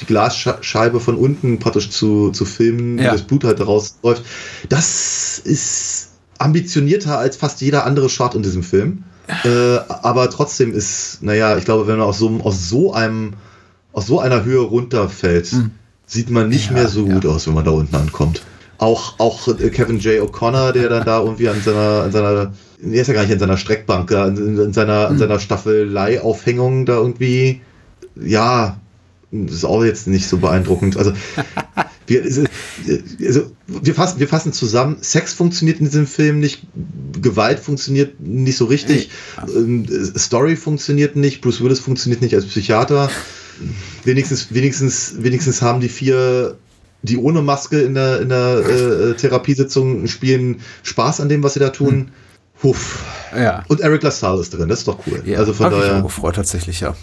die 0.00 0.06
Glasscheibe 0.06 1.00
von 1.00 1.16
unten 1.16 1.58
praktisch 1.58 1.90
zu, 1.90 2.30
zu 2.30 2.44
filmen, 2.44 2.98
Ja. 2.98 3.12
das 3.12 3.22
Blut 3.22 3.44
halt 3.44 3.60
rausläuft. 3.66 4.22
Das 4.68 5.38
ist 5.38 6.10
ambitionierter 6.38 7.18
als 7.18 7.36
fast 7.36 7.60
jeder 7.62 7.84
andere 7.86 8.08
Shot 8.08 8.34
in 8.34 8.42
diesem 8.42 8.62
Film. 8.62 9.04
Äh, 9.44 9.78
aber 9.88 10.30
trotzdem 10.30 10.72
ist, 10.72 11.18
naja, 11.22 11.56
ich 11.56 11.64
glaube, 11.64 11.86
wenn 11.88 11.98
man 11.98 12.06
aus 12.06 12.18
so, 12.18 12.30
aus 12.44 12.68
so 12.68 12.92
einem, 12.94 13.32
aus 13.92 14.06
so 14.06 14.20
einer 14.20 14.44
Höhe 14.44 14.60
runterfällt, 14.60 15.50
sieht 16.06 16.30
man 16.30 16.48
nicht 16.48 16.66
Ja, 16.66 16.72
mehr 16.72 16.88
so 16.88 17.06
ja. 17.06 17.14
gut 17.14 17.26
aus, 17.26 17.46
wenn 17.46 17.54
man 17.54 17.64
da 17.64 17.72
unten 17.72 17.94
ankommt. 17.94 18.42
Auch, 18.78 19.18
auch 19.18 19.48
äh, 19.48 19.70
Kevin 19.70 19.98
J. 19.98 20.22
O'Connor, 20.22 20.72
der 20.72 20.88
dann 20.88 21.04
da 21.04 21.20
irgendwie 21.20 21.48
an 21.48 21.60
seiner, 21.62 22.04
an 22.04 22.12
seiner, 22.12 22.52
nee, 22.80 23.00
ist 23.00 23.08
ja 23.08 23.14
gar 23.14 23.22
nicht 23.22 23.32
an 23.32 23.38
seiner 23.38 23.56
Streckbank, 23.56 24.12
an, 24.12 24.72
seiner, 24.72 25.08
an 25.08 25.18
seiner 25.18 25.40
Staffelei-Aufhängung 25.40 26.86
da 26.86 26.96
irgendwie, 26.96 27.62
ja, 28.14 28.78
das 29.32 29.56
ist 29.56 29.64
auch 29.64 29.82
jetzt 29.84 30.06
nicht 30.06 30.28
so 30.28 30.38
beeindruckend. 30.38 30.96
Also, 30.96 31.12
wir, 32.06 32.22
also 32.22 33.50
wir 33.66 33.94
fassen, 33.94 34.20
wir 34.20 34.28
fassen 34.28 34.52
zusammen, 34.52 34.98
Sex 35.00 35.32
funktioniert 35.32 35.80
in 35.80 35.86
diesem 35.86 36.06
Film 36.06 36.40
nicht, 36.40 36.62
Gewalt 37.20 37.58
funktioniert 37.58 38.20
nicht 38.20 38.56
so 38.56 38.66
richtig, 38.66 39.10
ähm, 39.54 39.86
Story 40.16 40.56
funktioniert 40.56 41.16
nicht, 41.16 41.40
Bruce 41.40 41.62
Willis 41.62 41.80
funktioniert 41.80 42.22
nicht 42.22 42.34
als 42.34 42.46
Psychiater. 42.46 43.10
Wenigstens, 44.04 44.52
wenigstens, 44.52 45.14
wenigstens 45.18 45.62
haben 45.62 45.80
die 45.80 45.88
vier, 45.88 46.56
die 47.02 47.16
ohne 47.16 47.42
Maske 47.42 47.80
in 47.80 47.94
der, 47.94 48.20
in 48.20 48.28
der 48.28 48.58
äh, 48.58 49.14
Therapiesitzung 49.14 50.06
spielen, 50.06 50.60
Spaß 50.82 51.20
an 51.20 51.28
dem, 51.28 51.42
was 51.42 51.54
sie 51.54 51.60
da 51.60 51.70
tun. 51.70 52.10
Huff. 52.62 53.04
Ja. 53.36 53.64
Und 53.68 53.80
Eric 53.80 54.02
LaSalle 54.02 54.40
ist 54.40 54.54
drin, 54.54 54.68
das 54.68 54.80
ist 54.80 54.88
doch 54.88 54.98
cool. 55.06 55.22
Ja, 55.26 55.38
also 55.38 55.52
von 55.52 55.70
daher. 55.70 55.98
auch 55.98 56.04
gefreut, 56.04 56.36
tatsächlich, 56.36 56.80
ja. 56.80 56.96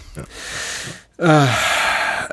Äh, 1.18 1.46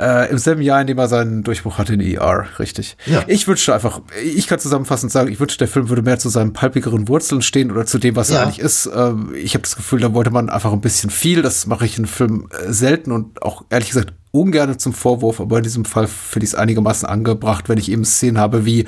äh, 0.01 0.31
Im 0.31 0.37
selben 0.39 0.61
Jahr, 0.61 0.81
in 0.81 0.87
dem 0.87 0.97
er 0.97 1.07
seinen 1.07 1.43
Durchbruch 1.43 1.77
hatte 1.77 1.93
in 1.93 2.01
ER, 2.01 2.45
richtig. 2.59 2.97
Ja. 3.05 3.23
Ich 3.27 3.47
wünschte 3.47 3.73
einfach, 3.73 4.01
ich 4.23 4.47
kann 4.47 4.57
zusammenfassend 4.59 5.11
sagen, 5.11 5.31
ich 5.31 5.39
wünschte, 5.39 5.59
der 5.59 5.67
Film 5.67 5.89
würde 5.89 6.01
mehr 6.01 6.17
zu 6.19 6.29
seinen 6.29 6.53
palpigeren 6.53 7.07
Wurzeln 7.07 7.41
stehen 7.41 7.69
oder 7.71 7.85
zu 7.85 7.99
dem, 7.99 8.15
was 8.15 8.29
Ja. 8.29 8.37
er 8.37 8.43
eigentlich 8.43 8.59
ist. 8.59 8.89
Ähm, 8.95 9.33
ich 9.35 9.53
habe 9.53 9.61
das 9.61 9.75
Gefühl, 9.75 9.99
da 9.99 10.13
wollte 10.13 10.31
man 10.31 10.49
einfach 10.49 10.73
ein 10.73 10.81
bisschen 10.81 11.09
viel. 11.11 11.41
Das 11.41 11.67
mache 11.67 11.85
ich 11.85 11.97
in 11.97 12.05
Filmen 12.07 12.47
äh, 12.51 12.73
selten 12.73 13.11
und 13.11 13.41
auch 13.43 13.63
ehrlich 13.69 13.89
gesagt 13.89 14.13
ungern 14.33 14.79
zum 14.79 14.93
Vorwurf, 14.93 15.41
aber 15.41 15.57
in 15.57 15.63
diesem 15.63 15.83
Fall 15.83 16.07
finde 16.07 16.45
ich 16.45 16.51
es 16.51 16.55
einigermaßen 16.55 17.05
angebracht, 17.07 17.67
wenn 17.67 17.77
ich 17.77 17.91
eben 17.91 18.05
Szenen 18.05 18.37
habe 18.37 18.65
wie 18.65 18.85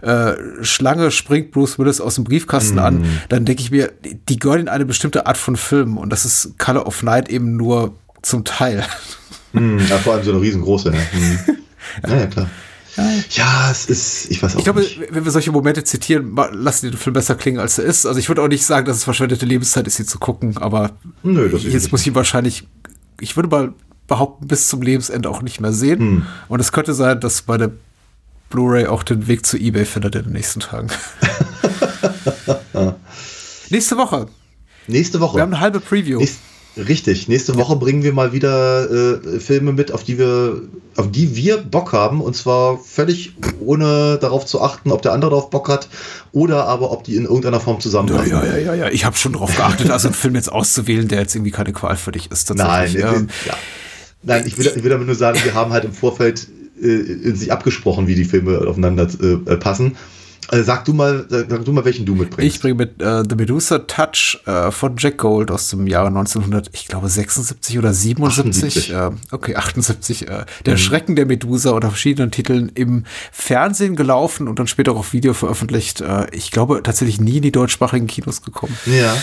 äh, 0.00 0.32
Schlange 0.62 1.10
springt 1.10 1.50
Bruce 1.52 1.78
Willis 1.78 2.00
aus 2.00 2.14
dem 2.14 2.24
Briefkasten 2.24 2.78
an, 2.78 3.04
dann 3.28 3.44
denke 3.44 3.60
ich 3.62 3.70
mir, 3.70 3.92
die- 4.02 4.14
die 4.14 4.38
gehören 4.38 4.60
in 4.62 4.68
eine 4.68 4.86
bestimmte 4.86 5.26
Art 5.26 5.36
von 5.36 5.56
Film 5.56 5.98
und 5.98 6.10
das 6.10 6.24
ist 6.24 6.58
Color 6.58 6.86
of 6.86 7.02
Night 7.02 7.28
eben 7.28 7.56
nur 7.58 7.94
zum 8.22 8.44
Teil. 8.44 8.84
Hm, 9.56 9.78
ja, 9.88 9.98
vor 9.98 10.14
allem 10.14 10.24
so 10.24 10.32
eine 10.32 10.40
riesengroße. 10.40 10.92
Ja, 10.92 10.98
hm. 10.98 11.38
ja, 12.08 12.16
ja 12.20 12.26
klar. 12.26 12.50
Ja, 13.30 13.70
es 13.70 13.84
ist, 13.86 14.30
ich 14.30 14.42
weiß 14.42 14.54
auch 14.54 14.58
Ich 14.58 14.64
glaube, 14.64 14.80
nicht. 14.80 14.98
wenn 15.10 15.24
wir 15.24 15.30
solche 15.30 15.52
Momente 15.52 15.84
zitieren, 15.84 16.34
lassen 16.52 16.86
die 16.86 16.92
den 16.92 16.98
Film 16.98 17.12
besser 17.12 17.34
klingen, 17.34 17.58
als 17.58 17.78
er 17.78 17.84
ist. 17.84 18.06
Also 18.06 18.18
ich 18.18 18.28
würde 18.28 18.40
auch 18.42 18.48
nicht 18.48 18.64
sagen, 18.64 18.86
dass 18.86 18.96
es 18.96 19.04
verschwendete 19.04 19.44
Lebenszeit 19.44 19.86
ist, 19.86 19.96
hier 19.96 20.06
zu 20.06 20.18
gucken, 20.18 20.56
aber 20.56 20.92
Nö, 21.22 21.48
das 21.50 21.64
ist 21.64 21.72
jetzt 21.74 21.82
nicht. 21.84 21.92
muss 21.92 22.00
ich 22.02 22.06
ihn 22.06 22.14
wahrscheinlich, 22.14 22.66
ich 23.20 23.36
würde 23.36 23.50
mal 23.50 23.74
behaupten, 24.06 24.46
bis 24.46 24.68
zum 24.68 24.80
Lebensende 24.80 25.28
auch 25.28 25.42
nicht 25.42 25.60
mehr 25.60 25.72
sehen. 25.74 25.98
Hm. 25.98 26.26
Und 26.48 26.60
es 26.60 26.72
könnte 26.72 26.94
sein, 26.94 27.20
dass 27.20 27.42
bei 27.42 27.58
der 27.58 27.70
Blu-ray 28.48 28.86
auch 28.86 29.02
den 29.02 29.26
Weg 29.26 29.44
zu 29.44 29.58
Ebay 29.58 29.84
findet 29.84 30.14
in 30.14 30.22
den 30.24 30.32
nächsten 30.32 30.60
Tagen. 30.60 30.88
Nächste 33.70 33.96
Woche. 33.96 34.26
Nächste 34.86 35.20
Woche. 35.20 35.36
Wir 35.36 35.42
haben 35.42 35.52
eine 35.52 35.60
halbe 35.60 35.80
Preview. 35.80 36.18
Nächst, 36.20 36.38
richtig. 36.76 37.28
Nächste 37.28 37.56
Woche 37.56 37.76
bringen 37.76 38.02
wir 38.02 38.12
mal 38.12 38.32
wieder 38.32 38.90
äh, 38.90 39.40
Filme 39.40 39.72
mit, 39.72 39.92
auf 39.92 40.04
die 40.04 40.18
wir, 40.18 40.62
auf 40.96 41.10
die 41.10 41.36
wir 41.36 41.58
Bock 41.58 41.92
haben. 41.92 42.20
Und 42.20 42.36
zwar 42.36 42.78
völlig 42.78 43.34
ohne 43.60 44.18
darauf 44.20 44.46
zu 44.46 44.60
achten, 44.62 44.92
ob 44.92 45.02
der 45.02 45.12
andere 45.12 45.30
darauf 45.30 45.50
Bock 45.50 45.68
hat 45.68 45.88
oder 46.32 46.66
aber 46.66 46.90
ob 46.92 47.04
die 47.04 47.16
in 47.16 47.24
irgendeiner 47.24 47.60
Form 47.60 47.76
Ja, 47.76 47.80
zusammenpassen. 47.80 48.30
ja, 48.30 48.44
ja, 48.44 48.56
ja, 48.58 48.74
ja. 48.74 48.88
Ich 48.90 49.04
habe 49.04 49.16
schon 49.16 49.32
darauf 49.32 49.54
geachtet, 49.56 49.90
also 49.90 50.08
einen 50.08 50.14
Film 50.14 50.34
jetzt 50.34 50.50
auszuwählen, 50.52 51.08
der 51.08 51.20
jetzt 51.20 51.34
irgendwie 51.34 51.50
keine 51.52 51.72
Qual 51.72 51.96
für 51.96 52.12
dich 52.12 52.30
ist. 52.30 52.52
Nein, 52.54 52.94
Ähm, 52.96 53.28
ja. 53.46 53.54
Nein, 54.22 54.44
ich 54.46 54.58
will, 54.58 54.70
ich 54.74 54.82
will 54.82 54.90
damit 54.90 55.06
nur 55.06 55.14
sagen, 55.16 55.38
wir 55.44 55.54
haben 55.54 55.72
halt 55.72 55.84
im 55.84 55.92
Vorfeld 55.92 56.48
äh, 56.82 56.86
in 56.86 57.36
sich 57.36 57.52
abgesprochen, 57.52 58.06
wie 58.08 58.14
die 58.14 58.24
Filme 58.24 58.58
aufeinander 58.66 59.08
äh, 59.22 59.56
passen. 59.56 59.96
Äh, 60.50 60.62
sag 60.62 60.84
du 60.84 60.92
mal, 60.92 61.26
sag, 61.28 61.64
du 61.64 61.72
mal, 61.72 61.84
welchen 61.84 62.06
du 62.06 62.14
mitbringst. 62.14 62.54
Ich 62.56 62.60
bringe 62.60 62.74
mit 62.74 63.02
äh, 63.02 63.24
The 63.28 63.34
Medusa 63.34 63.80
Touch 63.80 64.40
äh, 64.46 64.70
von 64.70 64.94
Jack 64.96 65.18
Gold 65.18 65.50
aus 65.50 65.68
dem 65.70 65.86
Jahre 65.86 66.08
1900, 66.08 66.70
ich 66.72 66.86
glaube 66.86 67.08
76 67.08 67.78
oder 67.78 67.92
77. 67.92 68.92
78. 68.92 68.92
Äh, 68.92 69.34
okay, 69.34 69.56
78. 69.56 70.28
Äh, 70.28 70.44
der 70.64 70.76
Schrecken 70.76 71.16
der 71.16 71.26
Medusa 71.26 71.70
unter 71.70 71.88
verschiedenen 71.88 72.30
Titeln 72.30 72.70
im 72.74 73.04
Fernsehen 73.32 73.96
gelaufen 73.96 74.48
und 74.48 74.58
dann 74.58 74.66
später 74.66 74.92
auch 74.92 74.98
auf 74.98 75.12
Video 75.12 75.34
veröffentlicht. 75.34 76.00
Äh, 76.00 76.26
ich 76.32 76.50
glaube 76.50 76.82
tatsächlich 76.82 77.20
nie 77.20 77.38
in 77.38 77.42
die 77.42 77.52
deutschsprachigen 77.52 78.06
Kinos 78.06 78.42
gekommen. 78.42 78.76
ja. 78.86 79.14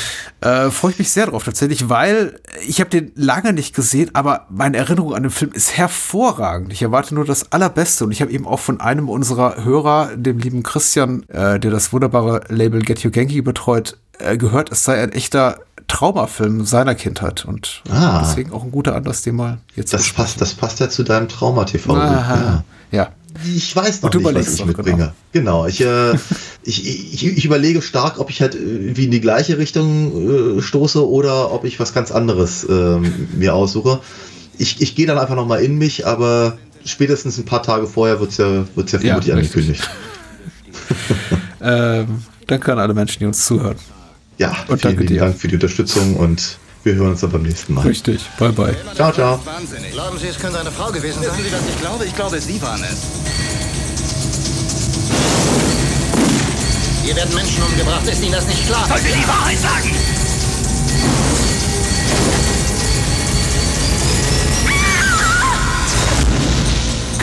Äh, 0.42 0.72
Freue 0.72 0.92
ich 0.92 1.00
mich 1.00 1.12
sehr 1.12 1.28
drauf 1.28 1.44
tatsächlich, 1.44 1.90
weil 1.90 2.40
ich 2.68 2.80
habe 2.80 2.90
den 2.90 3.12
lange 3.16 3.54
nicht 3.54 3.76
gesehen, 3.76 4.10
aber 4.14 4.48
meine 4.50 4.78
Erinnerung 4.78 5.14
an 5.14 5.24
den 5.24 5.32
Film 5.32 5.52
ist 5.54 5.78
hervorragend. 5.78 6.74
Ich 6.74 6.82
erwarte 6.82 7.16
nur 7.16 7.26
das 7.26 7.52
Allerbeste 7.52 8.04
und 8.06 8.12
ich 8.12 8.22
habe 8.22 8.32
eben 8.32 8.46
auch 8.46 8.60
von 8.60 8.82
einem 8.82 9.08
unserer 9.10 9.64
Hörer, 9.64 10.12
dem 10.16 10.40
lieben 10.40 10.64
Christian, 10.64 11.13
äh, 11.30 11.60
der 11.60 11.72
das 11.72 11.94
wunderbare 11.94 12.42
Label 12.50 12.82
Get 12.82 13.00
You 13.00 13.12
Genki 13.12 13.42
betreut, 13.42 13.98
äh, 14.20 14.38
gehört, 14.38 14.72
es 14.72 14.84
sei 14.84 15.02
ein 15.02 15.12
echter 15.12 15.60
Traumafilm 15.88 16.66
seiner 16.66 16.96
Kindheit 16.96 17.46
und 17.46 17.84
äh, 17.88 17.94
Ah. 17.94 18.22
deswegen 18.26 18.52
auch 18.54 18.64
ein 18.64 18.72
guter 18.72 18.96
Anlass, 18.96 19.22
den 19.22 19.36
mal 19.36 19.60
jetzt 19.76 19.94
Das 19.94 20.10
passt, 20.12 20.40
das 20.42 20.54
passt 20.54 20.80
ja 20.80 20.90
zu 20.90 21.04
deinem 21.04 21.28
Trauma-TV. 21.28 21.94
Aha. 21.96 22.64
Ja. 22.92 23.10
Ich 23.48 23.76
weiß 23.76 24.04
noch 24.04 24.12
du 24.12 24.20
nicht, 24.20 24.36
was 24.36 24.54
ich 24.60 24.66
mitbringe. 24.66 25.14
Genau, 25.32 25.66
ich, 25.66 25.82
äh, 25.82 26.14
ich, 26.64 27.14
ich, 27.14 27.26
ich 27.38 27.46
überlege 27.46 27.82
stark, 27.82 28.20
ob 28.20 28.30
ich 28.30 28.42
halt 28.42 28.56
äh, 28.56 28.96
wie 28.96 29.06
in 29.06 29.12
die 29.12 29.22
gleiche 29.22 29.58
Richtung 29.58 30.58
äh, 30.58 30.62
stoße 30.62 31.08
oder 31.08 31.52
ob 31.52 31.66
ich 31.66 31.80
was 31.80 31.94
ganz 31.94 32.12
anderes 32.12 32.66
ähm, 32.70 33.28
mir 33.36 33.56
aussuche. 33.56 34.00
Ich, 34.60 34.82
ich 34.82 34.96
gehe 34.96 35.08
dann 35.08 35.18
einfach 35.18 35.36
noch 35.36 35.48
mal 35.48 35.62
in 35.64 35.78
mich, 35.80 36.06
aber 36.06 36.58
spätestens 36.86 37.38
ein 37.40 37.46
paar 37.46 37.64
Tage 37.64 37.88
vorher 37.88 38.20
wird's 38.20 38.38
ja, 38.38 38.66
wird's 38.76 38.92
ja 38.92 39.00
Ja, 39.00 39.20
vermutlich 39.20 39.36
richtig. 39.36 39.56
angekündigt. 39.56 39.90
Ähm, 41.66 42.22
danke 42.48 42.74
an 42.74 42.80
alle 42.80 42.94
Menschen, 42.94 43.20
die 43.20 43.26
uns 43.26 43.46
zuhören. 43.46 43.78
Ja, 44.38 44.54
Und 44.68 44.82
vielen 44.82 45.08
dir. 45.08 45.22
Dank 45.22 45.38
für 45.40 45.48
die 45.48 45.56
Unterstützung 45.56 46.18
und 46.18 46.58
wir 46.84 46.96
hören 46.96 47.12
uns 47.12 47.22
dann 47.22 47.32
beim 47.32 47.44
nächsten 47.44 47.74
Mal. 47.74 47.88
Richtig. 47.88 48.20
Bye 48.38 48.52
bye. 48.52 48.76
Ciao, 48.96 49.14
ciao. 49.14 49.40
Wahnsinnig. 49.46 49.92
Glauben 49.94 50.18
Sie, 50.20 50.28
es 50.28 50.38
könnte 50.38 50.60
eine 50.60 50.72
Frau 50.72 50.92
gewesen 50.92 51.22
Wissen 51.22 51.32
sein? 51.32 51.40
Sie, 51.42 51.54
was 51.54 51.62
ich 51.74 51.80
glaube? 51.80 52.06
Ich 52.06 52.16
glaube, 52.16 52.42
Sie 52.42 52.62
waren 52.62 52.84
es. 52.84 52.98
Hier 57.06 57.16
werden 57.16 57.34
Menschen 57.34 57.64
umgebracht. 57.64 58.06
Ist 58.08 58.22
Ihnen 58.22 58.34
das 58.34 58.46
nicht 58.48 58.68
klar? 58.68 58.86
Sollte 58.90 59.06
die 59.08 59.28
Wahrheit 59.28 59.60
sagen! 59.60 59.90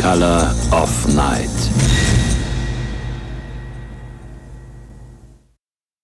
Color 0.01 0.55
of 0.73 0.91
Night. 1.15 1.51